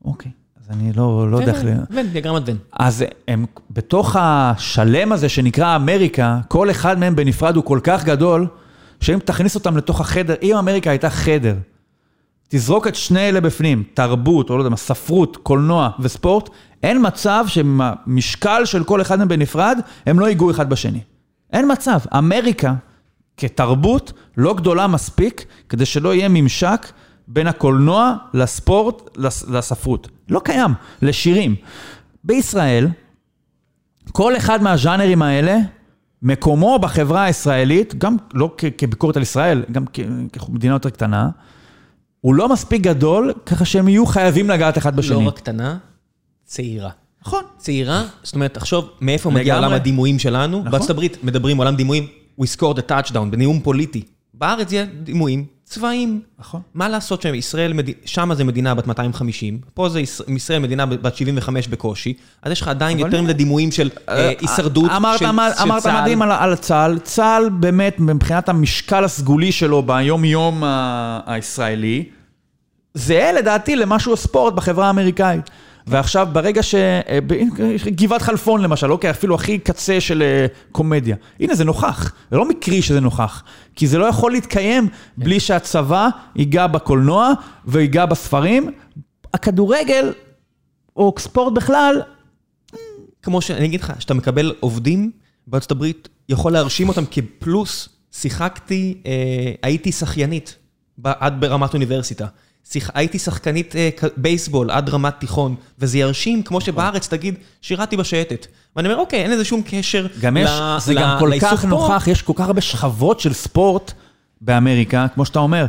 אוקיי. 0.06 0.32
אני 0.72 0.94
לא, 0.94 1.32
לא 1.32 1.38
יודע 1.38 1.52
איך... 1.52 1.64
ון, 1.92 2.08
דיאגרמת 2.08 2.44
ון. 2.46 2.58
אז 2.74 3.06
הם, 3.28 3.46
בתוך 3.72 4.16
השלם 4.20 5.12
הזה 5.12 5.30
שנקרא 5.30 5.76
אמריקה, 5.76 6.40
כל 6.48 6.72
אחד 6.72 7.00
מהם 7.00 7.16
בנפרד 7.16 7.56
הוא 7.56 7.64
כל 7.64 7.80
כך 7.84 8.04
גדול, 8.04 8.48
שאם 9.02 9.20
תכניס 9.20 9.56
אותם 9.56 9.78
לתוך 9.78 10.02
החדר, 10.02 10.36
אם 10.42 10.56
אמריקה 10.56 10.90
הייתה 10.90 11.10
חדר, 11.10 11.56
תזרוק 12.48 12.88
את 12.88 12.96
שני 12.96 13.30
אלה 13.30 13.42
בפנים, 13.42 13.84
תרבות, 13.94 14.50
או 14.50 14.56
לא 14.56 14.62
יודע 14.62 14.70
מה, 14.70 14.78
ספרות, 14.78 15.38
קולנוע 15.38 15.90
וספורט, 16.00 16.50
אין 16.84 17.08
מצב 17.08 17.46
שהמשקל 17.48 18.66
של 18.66 18.84
כל 18.84 19.02
אחד 19.02 19.20
מהם 19.20 19.28
בנפרד, 19.28 19.80
הם 20.06 20.20
לא 20.20 20.30
ייגעו 20.30 20.52
אחד 20.52 20.70
בשני. 20.70 21.00
אין 21.54 21.72
מצב. 21.72 22.00
אמריקה, 22.18 22.74
כתרבות, 23.38 24.14
לא 24.38 24.54
גדולה 24.54 24.88
מספיק, 24.88 25.46
כדי 25.70 25.86
שלא 25.86 26.14
יהיה 26.14 26.30
ממשק 26.30 26.92
בין 27.34 27.48
הקולנוע 27.48 28.16
לספורט, 28.34 29.18
לס- 29.18 29.50
לספרות. 29.50 30.08
לא 30.30 30.42
קיים, 30.44 30.72
לשירים. 31.02 31.56
בישראל, 32.24 32.88
כל 34.12 34.38
אחד 34.38 34.64
מהז'אנרים 34.64 35.22
האלה, 35.22 35.58
מקומו 36.22 36.80
בחברה 36.80 37.24
הישראלית, 37.24 37.96
גם 37.98 38.18
לא 38.34 38.54
כ- 38.58 38.66
כביקורת 38.78 39.16
על 39.18 39.22
ישראל, 39.22 39.64
גם 39.72 39.86
כ- 39.94 40.00
כמדינה 40.46 40.74
יותר 40.76 40.90
קטנה, 40.90 41.30
הוא 42.22 42.36
לא 42.36 42.50
מספיק 42.50 42.82
גדול, 42.82 43.34
ככה 43.46 43.66
שהם 43.66 43.88
יהיו 43.88 44.06
חייבים 44.06 44.50
לגעת 44.50 44.78
אחד 44.78 44.96
בשני. 44.96 45.24
לא 45.24 45.28
רק 45.28 45.36
קטנה, 45.38 45.78
צעירה. 46.46 46.90
נכון. 47.26 47.44
צעירה, 47.58 48.04
זאת 48.24 48.36
אומרת, 48.36 48.54
תחשוב 48.54 48.90
מאיפה 49.02 49.30
מגיע. 49.30 49.56
עולם 49.56 49.72
הדימויים 49.74 50.20
שלנו. 50.20 50.60
נכון. 50.60 50.72
בארצות 50.72 50.90
הברית 50.90 51.24
מדברים 51.24 51.58
עולם 51.58 51.76
דימויים, 51.76 52.08
we 52.42 52.46
scored 52.58 52.78
a 52.78 52.92
touchdown, 52.92 53.26
בנאום 53.32 53.60
פוליטי. 53.60 54.04
בארץ 54.34 54.72
יהיה 54.72 54.86
דימויים 55.04 55.46
צבאיים. 55.72 56.22
נכון. 56.40 56.62
מה 56.74 56.90
לעשות 56.90 57.22
שישראל, 57.22 57.74
שם 58.06 58.34
זה 58.34 58.44
מדינה 58.44 58.76
בת 58.76 58.88
250, 58.88 59.60
פה 59.74 59.90
זה 59.90 60.00
יש- 60.00 60.22
ישראל 60.28 60.60
מדינה 60.60 60.86
בת 60.86 61.16
75 61.16 61.68
בקושי, 61.68 62.14
אז 62.42 62.52
יש 62.52 62.62
לך 62.62 62.68
עדיין 62.68 63.00
יותר. 63.00 63.22
מדי 63.22 63.34
דימויים 63.34 63.72
של 63.72 63.90
אה, 64.10 64.32
הישרדות 64.40 64.92
אמרת, 64.92 65.20
של 65.20 65.26
אמרת, 65.26 65.58
של 65.58 65.64
אמרת 65.64 65.84
צה"ל. 65.84 66.02
מדהים 66.02 66.22
על, 66.22 66.32
על 66.32 66.56
צה"ל. 66.56 67.00
צה"ל 67.00 67.50
באמת, 67.50 68.00
מבחינת 68.00 68.50
המשקל 68.50 69.04
הסגולי 69.04 69.52
שלו 69.52 69.84
ביום-יום 69.84 70.64
הישראלי, 71.26 72.04
זהה 72.94 73.32
לדעתי 73.32 73.76
למשהו 73.76 74.14
הספורט 74.14 74.54
בחברה 74.54 74.88
האמריקאית. 74.88 75.50
ועכשיו, 75.88 76.28
ברגע 76.32 76.64
ש... 76.64 76.76
אה, 76.76 77.20
ב- 77.28 77.34
גבעת 77.90 78.22
חלפון 78.22 78.62
למשל, 78.62 78.92
אוקיי, 78.92 79.10
אפילו 79.10 79.36
הכי 79.36 79.60
קצה 79.60 80.02
של 80.02 80.22
אה, 80.22 80.46
קומדיה. 80.72 81.16
הנה, 81.40 81.56
זה 81.56 81.64
נוכח. 81.64 82.14
זה 82.32 82.38
לא 82.38 82.50
מקרי 82.50 82.82
שזה 82.82 83.00
נוכח. 83.00 83.44
כי 83.76 83.88
זה 83.88 83.98
לא 83.98 84.06
יכול 84.06 84.32
להתקיים 84.32 84.88
בלי 85.18 85.40
שהצבא 85.40 86.08
ייגע 86.36 86.68
בקולנוע 86.68 87.32
וייגע 87.66 88.06
בספרים. 88.06 88.72
הכדורגל, 89.34 90.14
או 90.96 91.14
ספורט 91.20 91.54
בכלל, 91.54 92.02
כמו 93.22 93.42
שאני 93.42 93.66
אגיד 93.66 93.82
לך, 93.82 93.94
שאתה 94.00 94.14
מקבל 94.14 94.54
עובדים 94.60 95.12
בארצות 95.48 95.72
הברית, 95.72 96.10
יכול 96.30 96.52
להרשים 96.52 96.90
אותם 96.90 97.04
כפלוס 97.12 97.90
שיחקתי, 98.12 99.02
אה, 99.06 99.12
הייתי 99.64 99.92
שחיינית 99.92 100.56
עד 101.04 101.42
ברמת 101.42 101.74
אוניברסיטה. 101.74 102.28
שיח, 102.70 102.90
הייתי 102.94 103.20
שחקנית 103.20 103.76
אה, 103.76 103.90
בייסבול 104.18 104.72
עד 104.72 104.90
רמת 104.90 105.14
תיכון, 105.20 105.56
וזה 105.80 105.98
ירשים 105.98 106.44
כמו 106.44 106.62
שבארץ 106.62 107.08
תגיד, 107.08 107.36
שירתי 107.62 107.98
בשייטת. 107.98 108.48
ואני 108.76 108.88
אומר, 108.88 109.00
אוקיי, 109.00 109.22
אין 109.22 109.32
לזה 109.32 109.46
שום 109.46 109.62
קשר 109.66 110.08
גם 110.22 110.38
יש, 110.38 110.50
ל- 110.50 110.78
זה 110.80 110.94
ל- 110.94 111.02
גם 111.02 111.16
כל 111.20 111.26
לעיסוק 111.30 111.50
כך. 111.50 111.66
נוכח, 111.66 112.08
יש 112.08 112.22
כל 112.22 112.34
כך 112.36 112.46
הרבה 112.46 112.62
שכבות 112.62 113.20
של 113.20 113.34
ספורט 113.34 113.92
באמריקה, 114.42 115.06
כמו 115.14 115.26
שאתה 115.26 115.40
אומר. 115.40 115.66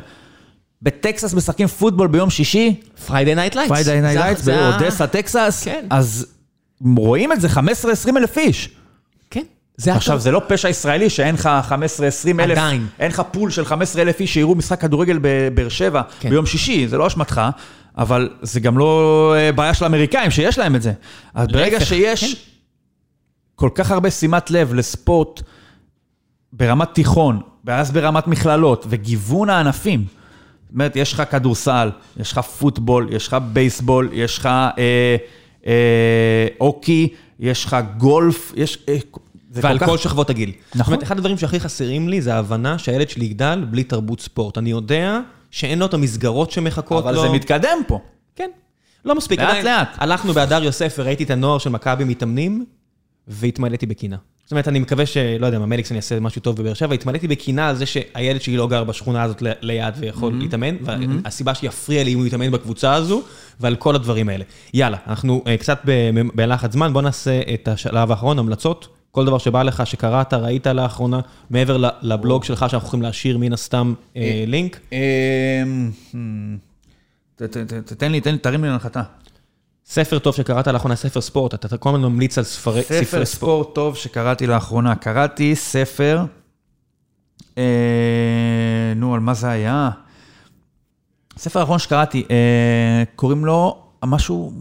בטקסס 0.83 1.35
משחקים 1.35 1.67
פוטבול 1.67 2.09
ביום 2.09 2.31
שישי, 2.31 2.81
Friday 3.07 3.35
Night 3.35 3.55
Lights. 3.55 3.71
Friday 3.73 4.01
Night 4.01 4.19
Lights, 4.19 4.49
באודסה, 4.49 5.07
טקסס, 5.07 5.63
כן. 5.65 5.87
אז 5.91 6.27
רואים 6.97 7.33
את 7.33 7.41
זה 7.41 7.49
15-20 7.49 7.59
אלף 8.17 8.39
איש. 8.39 8.69
זה 9.77 9.95
עכשיו. 9.95 10.19
זה 10.19 10.31
לא 10.31 10.43
פשע 10.47 10.69
ישראלי 10.69 11.11
שאין 11.11 11.35
לך 11.35 11.51
15-20 11.69 11.73
אלף, 12.41 12.51
עדיין. 12.59 12.87
אין 12.99 13.11
לך 13.11 13.23
pool 13.31 13.51
של 13.51 13.65
15 13.65 14.03
אלף 14.03 14.21
איש 14.21 14.35
שיראו 14.35 14.55
משחק 14.55 14.81
כדורגל 14.81 15.19
בבאר 15.23 15.69
שבע 15.69 16.03
כן. 16.21 16.31
ביום 16.31 16.47
שישי, 16.47 16.89
זה 16.89 16.99
לא 16.99 17.07
אשמתך, 17.07 17.41
אבל 17.99 18.31
זה 18.43 18.61
גם 18.61 18.79
לא 18.79 19.35
אה, 19.37 19.53
בעיה 19.53 19.75
של 19.75 19.85
האמריקאים 19.85 20.31
שיש 20.31 20.59
להם 20.59 20.77
את 20.77 20.83
זה. 20.83 20.93
אז 21.35 21.49
ברגע 21.49 21.81
שיש 21.81 22.35
כן. 22.35 22.41
כל 23.55 23.71
כך 23.75 23.91
הרבה 23.91 24.11
שימת 24.11 24.51
לב 24.51 24.75
לספורט 24.75 25.43
ברמת 26.53 26.89
תיכון, 26.95 27.41
ואז 27.65 27.91
ברמת 27.91 28.27
מכללות, 28.27 28.87
וגיוון 28.89 29.51
הענפים, 29.51 30.05
זאת 30.73 30.75
אומרת, 30.75 30.97
יש 30.97 31.13
לך 31.13 31.23
כדורסל, 31.31 31.91
יש 32.17 32.33
לך 32.33 32.39
פוטבול, 32.39 33.09
יש 33.11 33.29
לך 33.29 33.37
בייסבול, 33.53 34.09
יש 34.13 34.39
לך 34.39 34.47
אה, 34.47 35.17
אה, 35.67 36.47
אוקי, 36.61 37.09
יש 37.41 37.65
לך 37.65 37.77
גולף, 37.97 38.53
יש... 38.57 38.79
אה, 38.89 38.97
ועל 39.53 39.79
כל 39.79 39.99
שכבות 39.99 40.31
הגיל. 40.31 40.51
זאת 40.51 40.77
נכון. 40.77 40.95
אומרת, 40.95 41.07
אחד 41.07 41.19
הדברים 41.19 41.39
שהכי 41.39 41.61
חסרים 41.61 42.09
לי 42.09 42.23
זה 42.23 42.35
ההבנה 42.35 42.79
שהילד 42.79 43.11
שלי 43.11 43.25
יגדל 43.25 43.65
בלי 43.71 43.85
תרבות 43.85 44.21
ספורט. 44.21 44.59
אני 44.59 44.71
יודע 44.71 45.21
שאין 45.51 45.79
לו 45.79 45.87
את 45.87 45.95
המסגרות 45.95 46.51
שמחכות 46.51 47.05
לו. 47.05 47.11
אבל 47.11 47.21
זה 47.21 47.29
מתקדם 47.29 47.79
פה. 47.87 48.01
כן. 48.37 48.51
לא 49.05 49.15
מספיק. 49.15 49.41
לאט. 49.41 49.65
לאט. 49.65 49.89
הלכנו 49.99 50.33
בהדר 50.33 50.65
יוסף 50.65 50.95
וראיתי 50.99 51.25
את 51.25 51.31
הנוער 51.31 51.59
של 51.59 51.71
מכבי 51.71 52.05
מתאמנים, 52.05 52.65
והתמלאתי 53.29 53.87
בקינה. 53.87 54.17
זאת 54.45 54.51
אומרת, 54.53 54.69
אני 54.69 54.79
מקווה 54.79 55.07
שלא 55.07 55.47
יודע, 55.47 55.57
עם 55.59 55.63
המליקסון 55.63 55.95
יעשה 55.95 56.21
משהו 56.21 56.43
טוב 56.43 56.57
בבאר 56.57 56.75
שבע, 56.75 56.95
התמלאתי 56.95 57.29
בקינה 57.29 57.69
על 57.69 57.77
זה 57.77 57.87
שהילד 57.87 58.41
שלי 58.41 58.57
לא 58.57 58.69
גר 58.69 58.85
בשכונה 58.85 59.23
הזאת 59.23 59.43
ליד 59.61 59.95
ויכול 59.99 60.33
להתאמן, 60.35 60.77
והסיבה 60.85 61.55
שיפריע 61.55 62.05
לי 62.05 62.13
אם 62.13 62.19
הוא 62.19 62.27
יתאמן 62.27 62.51
בקבוצה 62.51 62.95
הזו, 62.95 63.23
ועל 63.61 63.77
כל 63.77 63.95
הדברים 63.95 64.29
האלה. 64.29 64.45
יאללה, 64.75 64.97
אנחנו 65.07 65.45
אה, 65.47 65.57
קצת 65.57 65.81
בלחץ 66.35 66.73
זמן, 66.73 66.93
בוא 66.93 67.03
נעשה 67.03 67.41
את 67.55 67.69
השלב 67.69 68.11
האחרון, 68.11 68.39
המלצות. 68.39 68.89
כל 69.13 69.25
דבר 69.27 69.39
שבא 69.39 69.63
לך, 69.63 69.87
שקראת, 69.87 70.35
ראית 70.35 70.67
לאחרונה, 70.67 71.21
מעבר 71.51 71.77
לבלוג 72.03 72.45
שלך, 72.45 72.65
שאנחנו 72.69 72.89
יכולים 72.89 73.03
להשאיר 73.03 73.39
מן 73.39 73.53
הסתם 73.53 73.95
לינק. 74.47 74.81
תן 77.99 78.13
לי, 78.13 78.21
תרים 78.21 78.65
לי 78.65 78.71
להנחתה. 78.71 79.03
ספר 79.87 80.19
טוב 80.19 80.35
שקראת 80.35 80.67
לאחרונה, 80.69 80.97
ספר 80.97 81.21
ספורט, 81.21 81.55
אתה 81.55 81.77
כל 81.77 81.89
הזמן 81.89 82.03
ממליץ 82.03 82.39
על 82.39 82.45
ספרי- 82.45 82.83
ספר 82.83 83.05
ספרי 83.05 83.05
ספורט. 83.05 83.27
ספורט 83.27 83.75
טוב 83.75 83.97
שקראתי 83.97 84.47
לאחרונה. 84.47 84.95
קראתי 84.97 85.57
ספר, 85.57 86.25
אה, 87.59 87.63
נו, 88.97 89.15
על 89.15 89.21
מה 89.21 89.35
זה 89.35 89.49
היה? 89.51 89.91
הספר 91.37 91.61
האחרון 91.61 91.79
שקראתי, 91.79 92.25
אה, 92.31 93.03
קוראים 93.17 93.45
לו 93.45 93.83
משהו... 94.05 94.53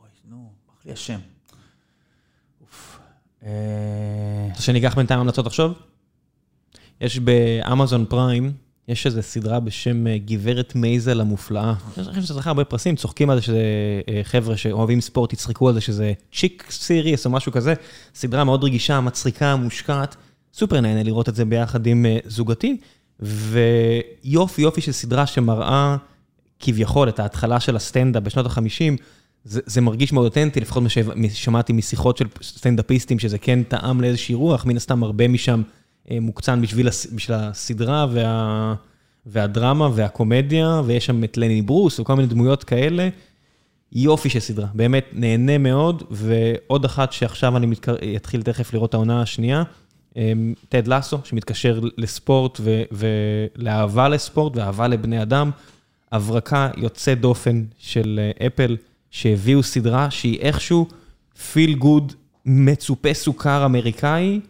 אוי, 0.00 0.08
נו, 0.30 0.36
ברח 0.66 0.86
לי 0.86 0.92
השם. 0.92 1.18
אה, 3.46 3.50
רוצה 4.50 4.62
שאני 4.62 4.78
אקח 4.78 4.94
בינתיים 4.94 5.20
המלצות 5.20 5.46
עכשיו? 5.46 5.72
יש 7.00 7.18
באמזון 7.18 8.04
פריים, 8.08 8.52
יש 8.88 9.06
איזו 9.06 9.22
סדרה 9.22 9.60
בשם 9.60 10.06
אה, 10.06 10.18
גברת 10.18 10.74
מייזל 10.74 11.20
המופלאה. 11.20 11.74
אני 11.96 12.04
חושב 12.04 12.22
שזה 12.22 12.34
זכה 12.34 12.50
הרבה 12.50 12.64
פרסים, 12.64 12.96
צוחקים 12.96 13.30
על 13.30 13.36
זה 13.36 13.42
שזה 13.42 13.62
אה, 14.08 14.20
חבר'ה 14.22 14.56
שאוהבים 14.56 15.00
ספורט, 15.00 15.32
יצחקו 15.32 15.68
על 15.68 15.74
זה 15.74 15.80
שזה 15.80 16.12
צ'יק 16.32 16.64
סיריוס 16.70 17.26
או 17.26 17.30
משהו 17.30 17.52
כזה. 17.52 17.74
סדרה 18.14 18.44
מאוד 18.44 18.64
רגישה, 18.64 19.00
מצחיקה, 19.00 19.56
מושקעת. 19.56 20.16
סופר 20.54 20.80
נהנה 20.80 21.02
לראות 21.02 21.28
את 21.28 21.34
זה 21.34 21.44
ביחד 21.44 21.86
עם 21.86 22.06
אה, 22.06 22.18
זוגתי. 22.26 22.76
ויופי 23.20 24.62
יופי 24.62 24.80
של 24.80 24.92
סדרה 24.92 25.26
שמראה 25.26 25.96
כביכול 26.60 27.08
את 27.08 27.20
ההתחלה 27.20 27.60
של 27.60 27.76
הסטנדאפ 27.76 28.22
בשנות 28.22 28.46
ה-50. 28.46 29.02
זה, 29.44 29.80
מרגיש 29.80 30.12
מאוד 30.12 30.24
אותנטי, 30.24 30.60
לפחות 30.60 30.82
מה 30.82 30.88
ששמעתי 30.88 31.72
משיחות 31.72 32.16
של 32.16 32.26
סטנדאפיסטים, 32.42 33.18
שזה 33.18 33.38
כן 33.38 33.62
טעם 33.62 34.00
לאיזושהי 34.00 34.34
רוח, 34.34 34.66
מן 34.66 34.76
הסתם 34.76 35.02
הרבה 35.02 35.28
משם 35.28 35.62
אה, 36.10 36.20
מוקצן 36.20 36.62
בשביל, 36.62 36.88
הס- 36.88 37.06
בשביל 37.12 37.36
הסדרה 37.36 38.06
וה, 38.12 38.74
והדרמה 39.26 39.88
והקומדיה, 39.94 40.80
ויש 40.84 41.06
שם 41.06 41.24
את 41.24 41.36
לני 41.36 41.62
ברוס 41.62 42.00
וכל 42.00 42.14
מיני 42.14 42.28
דמויות 42.28 42.64
כאלה. 42.64 43.08
יופי 43.92 44.30
של 44.30 44.40
סדרה, 44.40 44.66
באמת 44.74 45.06
נהנה 45.12 45.58
מאוד, 45.58 46.02
ועוד 46.10 46.84
אחת 46.84 47.12
שעכשיו 47.12 47.56
אני 47.56 47.66
מתקר... 47.66 47.94
אתחיל 48.16 48.42
תכף 48.42 48.74
לראות 48.74 48.94
העונה 48.94 49.22
השנייה, 49.22 49.62
אמ, 50.16 50.54
טד 50.68 50.86
לסו, 50.88 51.18
שמתקשר 51.24 51.80
לספורט 51.98 52.60
ו... 52.60 52.82
ולאהבה 52.92 54.08
לספורט 54.08 54.56
ואהבה 54.56 54.88
לבני 54.88 55.22
אדם, 55.22 55.50
הברקה 56.12 56.70
יוצאת 56.76 57.20
דופן 57.20 57.64
של 57.78 58.20
אה, 58.40 58.46
אפל, 58.46 58.76
שהביאו 59.14 59.62
סדרה 59.62 60.10
שהיא 60.10 60.38
איכשהו 60.40 60.88
פיל 61.52 61.74
גוד 61.74 62.12
מצופה 62.46 63.14
סוכר 63.14 63.64
אמריקאי, 63.64 64.40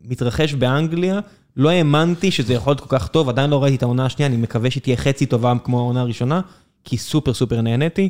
מתרחש 0.00 0.54
באנגליה, 0.54 1.20
לא 1.56 1.68
האמנתי 1.68 2.30
שזה 2.30 2.54
יכול 2.54 2.70
להיות 2.70 2.80
כל 2.80 2.98
כך 2.98 3.08
טוב, 3.08 3.28
עדיין 3.28 3.50
לא 3.50 3.62
ראיתי 3.62 3.76
את 3.76 3.82
העונה 3.82 4.06
השנייה, 4.06 4.28
אני 4.28 4.36
מקווה 4.36 4.70
שהיא 4.70 4.82
תהיה 4.82 4.96
חצי 4.96 5.26
טובה 5.26 5.52
כמו 5.64 5.78
העונה 5.78 6.00
הראשונה, 6.00 6.40
כי 6.84 6.98
סופר 6.98 7.34
סופר 7.34 7.60
נהניתי. 7.60 8.08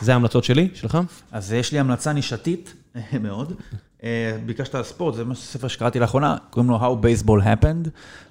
זה 0.00 0.12
ההמלצות 0.12 0.44
שלי, 0.44 0.68
שלך? 0.74 0.98
אז 1.32 1.52
יש 1.52 1.72
לי 1.72 1.78
המלצה 1.78 2.12
נישתית 2.12 2.74
מאוד. 3.22 3.52
אה, 4.04 4.36
ביקשת 4.46 4.74
על 4.74 4.82
ספורט, 4.82 5.14
זה 5.14 5.24
ספר 5.34 5.68
שקראתי 5.68 5.98
לאחרונה, 5.98 6.36
קוראים 6.50 6.70
לו 6.70 6.78
How 6.78 7.04
Baseball 7.04 7.42
Happened. 7.44 7.88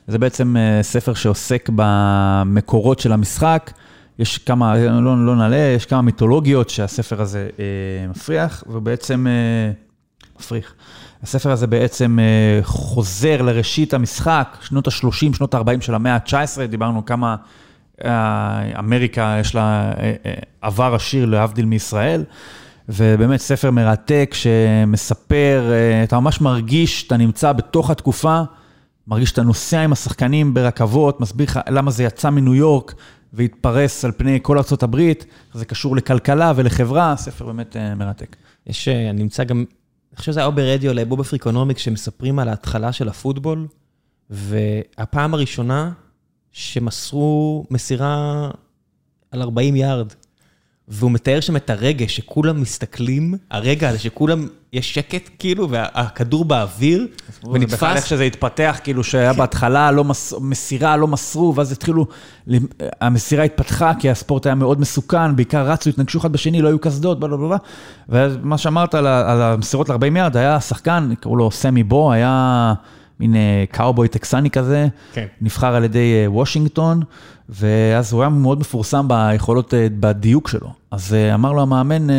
זה 0.08 0.18
בעצם 0.18 0.58
אה, 0.58 0.84
ספר 0.84 1.14
שעוסק 1.14 1.70
במקורות 1.76 3.00
של 3.00 3.12
המשחק. 3.12 3.72
יש 4.20 4.38
כמה, 4.38 4.78
לא, 4.78 5.26
לא 5.26 5.36
נעלה, 5.36 5.74
יש 5.76 5.86
כמה 5.86 6.02
מיתולוגיות 6.02 6.70
שהספר 6.70 7.22
הזה 7.22 7.50
אה, 7.60 8.08
מפריח, 8.10 8.64
ובעצם, 8.68 9.28
אה, 9.28 9.72
מפריך. 10.40 10.74
הספר 11.24 11.52
הזה 11.52 11.68
בעצם 11.68 12.20
אה, 12.20 12.60
חוזר 12.64 13.42
לראשית 13.42 13.94
המשחק, 13.94 14.58
שנות 14.62 14.88
ה-30, 14.88 15.36
שנות 15.38 15.54
ה-40 15.54 15.82
של 15.82 15.96
המאה 15.96 16.16
ה-19, 16.16 16.66
דיברנו 16.70 17.06
כמה 17.06 17.36
אה, 18.06 18.80
אמריקה 18.80 19.38
יש 19.40 19.56
לה 19.56 19.92
אה, 20.00 20.14
אה, 20.26 20.34
עבר 20.62 20.96
עשיר 20.96 21.26
להבדיל 21.26 21.66
מישראל, 21.66 22.24
ובאמת 22.90 23.40
ספר 23.40 23.72
מרתק 23.72 24.32
שמספר, 24.34 25.72
אה, 25.72 26.04
אתה 26.04 26.20
ממש 26.20 26.42
מרגיש 26.42 27.02
שאתה 27.02 27.18
נמצא 27.18 27.52
בתוך 27.52 27.90
התקופה, 27.90 28.42
מרגיש 29.08 29.30
שאתה 29.30 29.44
נוסע 29.44 29.82
עם 29.82 29.92
השחקנים 29.92 30.54
ברכבות, 30.54 31.22
מסביר 31.22 31.48
לך 31.48 31.60
למה 31.70 31.92
זה 31.92 32.04
יצא 32.04 32.30
מניו 32.30 32.56
יורק 32.56 32.94
והתפרס 33.34 34.06
על 34.06 34.12
פני 34.12 34.40
כל 34.42 34.58
ארצות 34.58 34.84
הברית, 34.84 35.26
זה 35.54 35.66
קשור 35.66 35.96
לכלכלה 35.96 36.54
ולחברה, 36.56 37.16
ספר 37.18 37.46
באמת 37.46 37.76
אה, 37.76 37.96
מרתק. 37.96 38.36
יש, 38.68 38.88
אה, 38.88 39.10
אני 39.10 39.24
נמצא 39.24 39.44
גם, 39.44 39.58
אני 39.58 40.18
חושב 40.18 40.32
שזה 40.32 40.40
היה 40.40 40.48
או 40.48 40.52
ברדיו, 40.52 40.92
אולי 40.92 41.06
ב- 41.06 41.24
ב- 41.24 41.31
Freakonomics, 41.31 41.82
שמספרים 41.82 42.40
על 42.40 42.50
ההתחלה 42.50 42.92
של 42.92 43.10
הפוטבול, 43.10 43.68
והפעם 44.30 45.34
הראשונה 45.34 45.92
שמסרו 46.52 47.66
מסירה 47.72 48.50
על 49.32 49.42
40 49.42 49.76
יארד. 49.76 50.14
והוא 50.90 51.12
מתאר 51.12 51.40
שם 51.40 51.56
את 51.56 51.70
הרגש, 51.70 52.16
שכולם 52.16 52.62
מסתכלים, 52.62 53.34
הרגע 53.52 53.90
הזה 53.90 54.00
שכולם, 54.00 54.48
יש 54.74 54.94
שקט 54.94 55.30
כאילו, 55.40 55.70
והכדור 55.70 56.46
באוויר, 56.46 57.08
בכלל 57.40 57.56
איך 57.56 57.62
ונתפס, 57.62 58.04
שזה 58.04 58.24
התפתח, 58.24 58.80
כאילו 58.84 59.04
שהיה 59.04 59.34
בהתחלה 59.34 59.92
לא 59.92 60.04
מס... 60.04 60.34
מסירה, 60.42 60.98
לא 60.98 61.08
מסרו, 61.08 61.56
ואז 61.56 61.72
התחילו, 61.72 62.06
המסירה 63.02 63.44
התפתחה 63.44 63.92
כי 64.00 64.10
הספורט 64.10 64.46
היה 64.46 64.56
מאוד 64.56 64.80
מסוכן, 64.80 65.36
בעיקר 65.36 65.68
רצו, 65.68 65.90
התנגשו 65.90 66.20
אחד 66.20 66.32
בשני, 66.32 66.62
לא 66.62 66.68
היו 66.68 66.80
קסדות, 66.80 67.20
בלה 67.20 67.38
בלה 67.38 67.48
בלה. 67.48 67.58
ומה 68.10 68.58
שאמרת 68.58 68.96
על, 68.96 69.08
ה- 69.08 69.32
על 69.32 69.42
המסירות 69.42 69.90
ל-40 69.90 70.18
ירד, 70.18 70.38
היה 70.38 70.60
שחקן, 70.60 71.14
קראו 71.20 71.36
לו 71.36 71.52
סמי 71.52 71.84
בו, 71.84 72.12
היה 72.12 72.74
מין 73.20 73.36
אה, 73.36 73.64
קאובוי 73.72 74.08
טקסני 74.08 74.50
כזה, 74.50 74.88
כן. 75.14 75.26
נבחר 75.42 75.76
על 75.76 75.84
ידי 75.84 76.24
אה, 76.24 76.32
וושינגטון, 76.32 77.02
ואז 77.50 78.14
הוא 78.14 78.22
היה 78.22 78.30
מאוד 78.30 78.60
מפורסם 78.60 79.08
ביכולות, 79.08 79.74
אה, 79.74 79.88
בדיוק 80.00 80.48
שלו. 80.48 80.74
אז 80.92 81.14
אה, 81.14 81.34
אמר 81.34 81.52
לו 81.52 81.62
המאמן, 81.62 82.10
אה, 82.10 82.16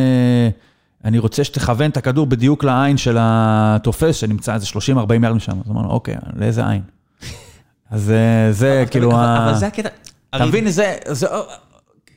אני 1.05 1.19
רוצה 1.19 1.45
שתכוון 1.45 1.91
את 1.91 1.97
הכדור 1.97 2.27
בדיוק 2.27 2.65
לעין 2.65 2.97
של 2.97 3.17
התופס, 3.21 4.17
שנמצא 4.17 4.55
איזה 4.55 4.67
30-40 4.67 5.25
ירד 5.25 5.33
משם. 5.33 5.53
אז 5.65 5.71
אמרנו, 5.71 5.91
אוקיי, 5.91 6.15
לאיזה 6.37 6.69
עין? 6.69 6.83
אז 7.91 8.13
זה 8.51 8.85
כאילו... 8.91 9.13
אבל, 9.13 9.55
זה 9.55 9.67
הקטע. 9.67 9.89
אתה 10.35 10.47
מבין, 10.47 10.71
זה, 10.71 10.97
זה 11.07 11.27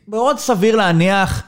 מאוד 0.08 0.40
סביר 0.40 0.76
להניח 0.76 1.44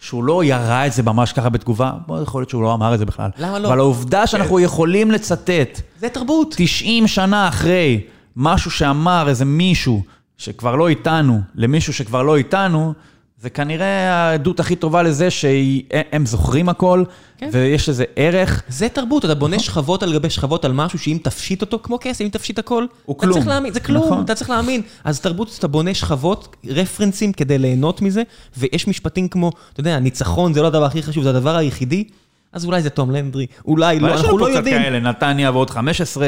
שהוא 0.00 0.24
לא 0.24 0.44
ירה 0.44 0.86
את 0.86 0.92
זה 0.92 1.02
ממש 1.02 1.32
ככה 1.32 1.48
בתגובה, 1.48 1.92
יכול 2.22 2.40
להיות 2.40 2.50
שהוא 2.50 2.62
לא 2.62 2.74
אמר 2.74 2.94
את 2.94 2.98
זה 2.98 3.06
בכלל. 3.06 3.30
למה 3.38 3.58
לא? 3.58 3.68
אבל 3.68 3.78
העובדה 3.78 4.26
שאנחנו 4.26 4.60
יכולים 4.60 5.10
לצטט 5.10 5.80
זה 5.98 6.08
תרבות. 6.08 6.54
90 6.58 7.06
שנה 7.06 7.48
אחרי 7.48 8.00
משהו 8.36 8.70
שאמר 8.70 9.28
איזה 9.28 9.44
מישהו 9.44 10.02
שכבר 10.38 10.76
לא 10.76 10.88
איתנו, 10.88 11.40
למישהו 11.54 11.92
שכבר 11.92 12.22
לא 12.22 12.36
איתנו, 12.36 12.94
זה 13.40 13.50
כנראה 13.50 14.12
העדות 14.12 14.60
הכי 14.60 14.76
טובה 14.76 15.02
לזה 15.02 15.30
שהם 15.30 16.26
זוכרים 16.26 16.68
הכל, 16.68 17.04
כן. 17.38 17.48
ויש 17.52 17.88
לזה 17.88 18.04
ערך. 18.16 18.62
זה 18.68 18.88
תרבות, 18.88 19.24
אתה 19.24 19.34
בונה 19.34 19.58
שכבות 19.58 20.02
על 20.02 20.12
גבי 20.12 20.30
שכבות 20.30 20.64
על 20.64 20.72
משהו 20.72 20.98
שאם 20.98 21.18
תפשיט 21.22 21.60
אותו, 21.60 21.78
כמו 21.82 21.98
כסף, 22.00 22.20
אם 22.20 22.28
תפשיט 22.32 22.58
הכל, 22.58 22.86
הוא 23.04 23.16
אתה 23.16 23.26
כלום. 23.26 23.34
צריך 23.34 23.46
להאמין, 23.48 23.72
זה 23.72 23.80
כלום, 23.80 24.04
נכון. 24.04 24.24
אתה 24.24 24.34
צריך 24.34 24.50
להאמין. 24.50 24.82
אז 25.04 25.20
תרבות, 25.20 25.56
אתה 25.58 25.68
בונה 25.68 25.94
שכבות, 25.94 26.56
רפרנסים 26.66 27.32
כדי 27.32 27.58
ליהנות 27.58 28.02
מזה, 28.02 28.22
ויש 28.56 28.88
משפטים 28.88 29.28
כמו, 29.28 29.50
אתה 29.72 29.80
יודע, 29.80 29.98
ניצחון 29.98 30.54
זה 30.54 30.62
לא 30.62 30.66
הדבר 30.66 30.84
הכי 30.84 31.02
חשוב, 31.02 31.24
זה 31.24 31.30
הדבר 31.30 31.56
היחידי, 31.56 32.04
אז 32.52 32.64
אולי 32.64 32.82
זה 32.82 32.90
תום 32.90 33.10
לנדרי, 33.10 33.46
אולי 33.64 34.00
לא, 34.00 34.06
יש 34.08 34.12
אנחנו 34.12 34.28
לנו 34.28 34.38
לא 34.38 34.44
פה 34.44 34.50
קצת 34.50 34.56
יודעים. 34.56 34.82
כאלה, 34.82 35.00
נתניה 35.00 35.50
ועוד 35.50 35.70
15. 35.70 36.26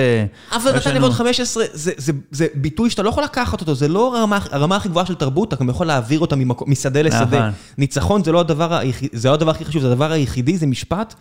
אבל 0.53 0.71
יש 0.71 0.77
נתניה 0.77 0.95
לנו- 0.95 1.03
ועוד 1.05 1.13
15, 1.17 1.65
זה, 1.73 1.93
זה, 1.97 2.13
זה 2.31 2.47
ביטוי 2.55 2.91
שאתה 2.91 3.03
לא 3.03 3.09
יכול 3.09 3.25
לקחת 3.25 3.61
אותו, 3.61 3.75
זה 3.75 3.89
לא 3.89 4.19
הרמה, 4.19 4.39
הרמה 4.51 4.77
הכי 4.77 4.89
גבוהה 4.89 5.07
של 5.07 5.15
תרבות, 5.15 5.49
אתה 5.53 5.57
גם 5.65 5.69
יכול 5.69 5.87
להעביר 5.87 6.21
אותה 6.21 6.37
ממקום, 6.37 6.71
משדה 6.71 7.03
לשדה. 7.03 7.25
נכון. 7.39 7.51
ניצחון 7.79 8.25
זה 8.25 8.33
לא 8.33 8.41
הדבר 8.41 8.75
היחיד, 8.75 9.09
זה 9.13 9.29
לא 9.29 9.35
הדבר 9.35 9.51
הכי 9.51 9.65
חשוב, 9.65 9.83
זה 9.83 9.89
הדבר 9.93 10.13
היחידי, 10.13 10.57
זה 10.59 10.67
משפט 10.67 11.15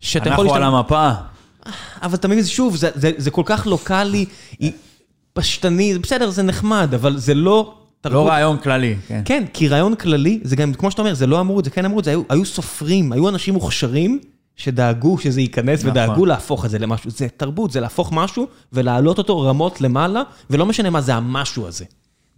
שאתה 0.00 0.28
יכול 0.28 0.44
אנחנו 0.46 0.54
על 0.56 0.62
המפה. 0.62 1.10
אבל 2.02 2.14
אתה 2.14 2.28
מבין, 2.28 2.44
שוב, 2.44 2.76
זה, 2.76 2.90
זה, 2.94 3.10
זה 3.16 3.30
כל 3.30 3.42
כך 3.46 3.66
לוקאלי, 3.66 4.24
פשטני, 5.32 5.92
זה 5.92 5.98
בסדר, 5.98 6.30
זה 6.30 6.42
נחמד, 6.42 6.94
אבל 6.94 7.16
זה 7.16 7.34
לא... 7.34 7.74
לא 8.04 8.28
רעיון 8.28 8.56
כללי, 8.58 8.96
כן. 9.08 9.22
כן, 9.24 9.44
כי 9.52 9.68
רעיון 9.68 9.94
כללי, 9.94 10.40
זה 10.42 10.56
גם, 10.56 10.74
כמו 10.74 10.90
שאתה 10.90 11.02
אומר, 11.02 11.14
זה 11.14 11.26
לא 11.26 11.40
אמרו 11.40 11.60
את 11.60 11.64
זה, 11.64 11.70
כן 11.70 11.84
אמרו 11.84 11.98
את 12.00 12.04
זה, 12.04 12.10
היו, 12.10 12.22
היו 12.28 12.44
סופרים, 12.44 13.12
היו 13.12 13.28
אנשים 13.28 13.54
מוכשרים 13.54 14.18
שדאגו 14.56 15.18
שזה 15.18 15.40
ייכנס 15.40 15.80
נכון. 15.80 15.90
ודאגו 15.90 16.26
להפוך 16.26 16.64
את 16.64 16.70
זה 16.70 16.78
למשהו. 16.78 17.10
זה 17.10 17.28
תרבות, 17.36 17.70
זה 17.70 17.80
להפוך 17.80 18.12
משהו 18.12 18.46
ולהעלות 18.72 19.18
אותו 19.18 19.40
רמות 19.40 19.80
למעלה, 19.80 20.22
ולא 20.50 20.66
משנה 20.66 20.90
מה 20.90 21.00
זה 21.00 21.14
המשהו 21.14 21.66
הזה. 21.66 21.84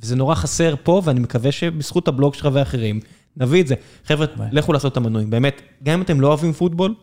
וזה 0.00 0.16
נורא 0.16 0.34
חסר 0.34 0.74
פה, 0.82 1.02
ואני 1.04 1.20
מקווה 1.20 1.52
שבזכות 1.52 2.08
הבלוג 2.08 2.34
שלך 2.34 2.48
ואחרים, 2.52 3.00
נביא 3.36 3.62
את 3.62 3.66
זה. 3.66 3.74
חבר'ה, 4.04 4.26
לכו 4.52 4.72
לעשות 4.72 4.92
את 4.92 4.96
המנויים, 4.96 5.30
באמת, 5.30 5.62
גם 5.82 5.94
אם 5.94 6.02
אתם 6.02 6.20
לא 6.20 6.28
אוהבים 6.28 6.52
פוטבול, 6.52 6.94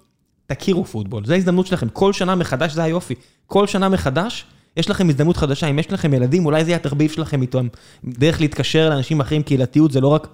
תכירו 0.47 0.85
פוטבול, 0.85 1.25
זו 1.25 1.33
ההזדמנות 1.33 1.67
שלכם. 1.67 1.89
כל 1.89 2.13
שנה 2.13 2.35
מחדש, 2.35 2.71
זה 2.71 2.83
היופי. 2.83 3.15
כל 3.47 3.67
שנה 3.67 3.89
מחדש, 3.89 4.45
יש 4.77 4.89
לכם 4.89 5.09
הזדמנות 5.09 5.37
חדשה. 5.37 5.67
אם 5.67 5.79
יש 5.79 5.91
לכם 5.91 6.13
ילדים, 6.13 6.45
אולי 6.45 6.63
זה 6.63 6.71
יהיה 6.71 6.77
התחביב 6.77 7.11
שלכם 7.11 7.41
איתם. 7.41 7.67
דרך 8.03 8.41
להתקשר 8.41 8.89
לאנשים 8.89 9.19
אחרים, 9.19 9.43
קהילתיות 9.43 9.91
זה 9.91 10.01
לא 10.01 10.07
רק 10.07 10.27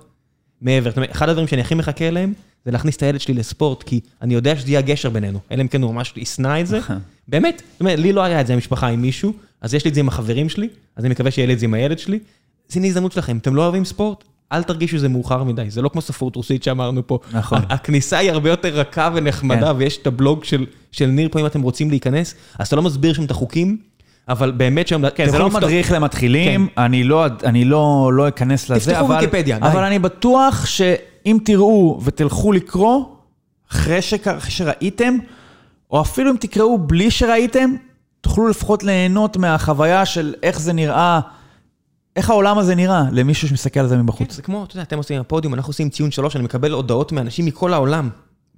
מעבר. 0.61 0.89
זאת 0.89 0.97
אומרת, 0.97 1.11
אחד 1.11 1.29
הדברים 1.29 1.47
שאני 1.47 1.61
הכי 1.61 1.75
מחכה 1.75 2.07
אליהם, 2.07 2.33
זה 2.65 2.71
להכניס 2.71 2.95
את 2.95 3.03
הילד 3.03 3.21
שלי 3.21 3.33
לספורט, 3.33 3.83
כי 3.83 3.99
אני 4.21 4.33
יודע 4.33 4.55
שזה 4.55 4.69
יהיה 4.69 4.79
הגשר 4.79 5.09
בינינו. 5.09 5.39
אלא 5.51 5.61
אם 5.61 5.67
כן 5.67 5.81
הוא 5.81 5.93
ממש 5.93 6.13
ישנא 6.15 6.61
את 6.61 6.67
זה. 6.67 6.79
באמת, 7.27 7.61
זאת 7.71 7.79
אומרת, 7.79 7.99
לי 7.99 8.13
לא 8.13 8.23
היה 8.23 8.41
את 8.41 8.47
זה 8.47 8.53
במשפחה 8.53 8.87
עם 8.87 9.01
מישהו, 9.01 9.33
אז 9.61 9.73
יש 9.73 9.85
לי 9.85 9.89
את 9.89 9.95
זה 9.95 9.99
עם 9.99 10.07
החברים 10.07 10.49
שלי, 10.49 10.69
אז 10.95 11.05
אני 11.05 11.11
מקווה 11.11 11.31
שיהיה 11.31 11.47
לי 11.47 11.53
את 11.53 11.59
זה 11.59 11.65
עם 11.65 11.73
הילד 11.73 11.99
שלי. 11.99 12.19
אז 12.71 12.77
הנה 12.77 12.87
הזדמנות 12.87 13.11
שלכם, 13.11 13.37
אתם 13.37 13.55
לא 13.55 13.63
אוהבים 13.63 13.85
ספורט? 13.85 14.23
אל 14.51 14.63
תרגישו 14.63 14.97
שזה 14.97 15.09
מאוחר 15.09 15.43
מדי, 15.43 15.65
זה 15.69 15.81
לא 15.81 15.89
כמו 15.89 16.01
ספרות 16.01 16.35
רוסית 16.35 16.63
שאמרנו 16.63 17.07
פה. 17.07 17.19
נכון. 17.33 17.59
הכניסה 17.69 18.17
היא 18.17 18.31
הרבה 18.31 18.49
יותר 18.49 18.69
רכה 18.69 19.09
ונחמדה, 19.15 19.71
כן. 19.73 19.77
ויש 19.77 19.97
את 19.97 20.07
הבלוג 20.07 20.43
של, 20.43 20.65
של 20.91 21.05
ניר 21.05 21.29
פה 21.31 21.39
אם 21.39 21.45
אתם 21.45 21.61
רוצים 21.61 21.89
להיכנס, 21.89 22.35
אז 22.59 22.67
אתה 22.67 22.75
לא 22.75 22.81
מסביר 22.81 23.13
שם 23.13 23.23
את 23.23 23.31
החוקים, 23.31 23.77
אבל 24.29 24.51
באמת 24.51 24.87
שם... 24.87 25.09
כן, 25.09 25.29
זה 25.29 25.39
לא 25.39 25.49
מדריך 25.49 25.91
למתחילים, 25.91 26.67
אני 26.77 27.03
לא, 27.03 27.25
אני 27.43 27.65
לא, 27.65 28.11
לא 28.13 28.27
אכנס 28.27 28.69
לזה, 28.69 28.91
תפתחו 28.91 29.05
אבל, 29.05 29.15
ויקיפדיה, 29.15 29.59
די. 29.59 29.67
אבל 29.67 29.83
אני 29.83 29.99
בטוח 29.99 30.65
שאם 30.65 31.37
תראו 31.45 31.99
ותלכו 32.03 32.51
לקרוא, 32.51 33.05
אחרי, 33.71 34.01
ש... 34.01 34.13
אחרי 34.13 34.51
שראיתם, 34.51 35.17
או 35.91 36.01
אפילו 36.01 36.31
אם 36.31 36.35
תקראו 36.39 36.77
בלי 36.77 37.11
שראיתם, 37.11 37.75
תוכלו 38.21 38.47
לפחות 38.47 38.83
ליהנות 38.83 39.37
מהחוויה 39.37 40.05
של 40.05 40.33
איך 40.43 40.59
זה 40.59 40.73
נראה, 40.73 41.19
איך 42.15 42.29
העולם 42.29 42.57
הזה 42.57 42.75
נראה, 42.75 43.03
למישהו 43.11 43.47
שמסתכל 43.47 43.79
על 43.79 43.87
זה 43.87 43.95
כן, 43.95 44.01
מבחוץ. 44.01 44.35
זה 44.35 44.41
כמו, 44.41 44.63
אתה 44.63 44.75
יודע, 44.75 44.83
אתם 44.83 44.97
עושים 44.97 45.21
הפודיום, 45.21 45.53
אנחנו 45.53 45.69
עושים 45.69 45.89
ציון 45.89 46.11
שלוש, 46.11 46.35
אני 46.35 46.43
מקבל 46.43 46.71
הודעות 46.71 47.11
מאנשים 47.11 47.45
מכל 47.45 47.73
העולם. 47.73 48.09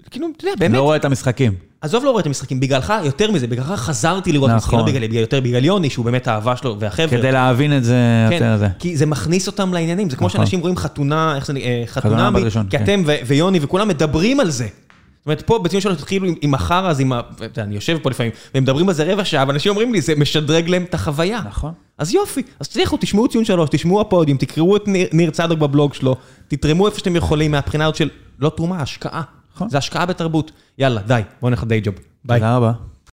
כאילו, 0.09 0.27
אתה 0.37 0.45
יודע, 0.45 0.55
באמת, 0.59 0.75
לא 0.77 0.81
רואה 0.81 0.95
את 0.95 1.05
המשחקים. 1.05 1.53
עזוב 1.81 2.03
לא 2.05 2.09
רואה 2.11 2.21
את 2.21 2.25
המשחקים, 2.25 2.59
בגללך, 2.59 2.93
יותר 3.05 3.31
מזה, 3.31 3.47
בגללך 3.47 3.67
חזרתי 3.67 4.31
לראות 4.31 4.49
נכון. 4.49 4.57
משחקים, 4.57 4.79
לא 4.79 4.85
בגלל, 4.85 5.07
בגלל- 5.07 5.21
יותר 5.21 5.39
בגלל 5.41 5.65
יוני, 5.65 5.89
שהוא 5.89 6.05
באמת 6.05 6.27
האהבה 6.27 6.55
שלו, 6.57 6.79
והחבר'ה. 6.79 7.07
כדי 7.07 7.31
להבין 7.31 7.77
את 7.77 7.83
זה, 7.83 7.95
כן, 8.29 8.33
יותר 8.33 8.57
זה. 8.57 8.67
כי 8.79 8.97
זה 8.97 9.05
מכניס 9.05 9.47
אותם 9.47 9.73
לעניינים, 9.73 10.09
זה 10.09 10.15
כמו 10.15 10.27
נכון. 10.27 10.39
שאנשים 10.39 10.59
רואים 10.59 10.77
חתונה, 10.77 11.35
איך 11.35 11.45
זה 11.45 11.53
נקרא, 11.53 11.69
אה, 12.05 12.29
ראשון, 12.29 12.67
כי 12.69 12.77
כן. 12.77 12.83
אתם 12.83 13.03
ויוני 13.27 13.59
וכולם 13.61 13.87
מדברים 13.87 14.39
על 14.39 14.49
זה. 14.49 14.63
זאת 14.65 15.25
אומרת, 15.25 15.41
פה 15.41 15.59
בציון 15.59 15.81
שלוש 15.81 15.97
תתחילו 15.97 16.27
עם- 16.27 16.35
עם 16.41 16.53
החרא, 16.53 16.89
אז 16.89 16.99
עם 16.99 17.13
ה... 17.13 17.21
אני 17.57 17.75
יושב 17.75 17.97
פה 18.01 18.09
לפעמים, 18.09 18.31
והם 18.53 18.63
מדברים 18.63 18.89
על 18.89 18.95
זה 18.95 19.13
רבע 19.13 19.25
שעה, 19.25 19.45
ואנשים 19.47 19.69
אומרים 19.69 19.93
לי, 19.93 20.01
זה 20.01 20.13
משדרג 20.15 20.69
להם 20.69 20.83
את 20.83 20.93
החוויה. 20.93 21.41
נכון. 21.47 21.71
אז 21.97 22.13
יופי, 22.13 22.41
אז 22.59 22.67
תצליחו, 22.67 22.97
תשמעו 22.97 23.27
ציון 23.27 23.45
שלוש, 23.45 23.69
תשמעו 23.71 24.01
הפודיום, 24.01 24.37
תקראו 24.37 24.75
את 24.77 24.87
ניר, 24.87 25.07
ניר 25.13 25.29
צדוק 25.29 25.59
בבלוג 25.59 25.93
שלו, 25.93 26.15
תתרמו 26.47 26.87
איפה 26.87 26.99
שאתם 26.99 27.15
יכולים 27.15 27.51
מהבחינה 27.51 27.83
הזאת 27.85 27.95
של 27.95 28.09
לא 28.39 28.51
תרומה, 28.57 28.81
השקעה. 28.81 29.21
נכון. 29.61 29.69
זה 29.69 29.77
השקעה 29.77 30.05
בתרבות. 30.05 30.51
יאללה, 30.77 31.01
די, 31.01 31.21
בואו 31.41 31.49
נלך 31.49 31.63
לדיי 31.63 31.81
ג'וב. 31.81 31.95
ביי. 32.25 32.39
תודה 32.39 32.57
רבה. 32.57 32.71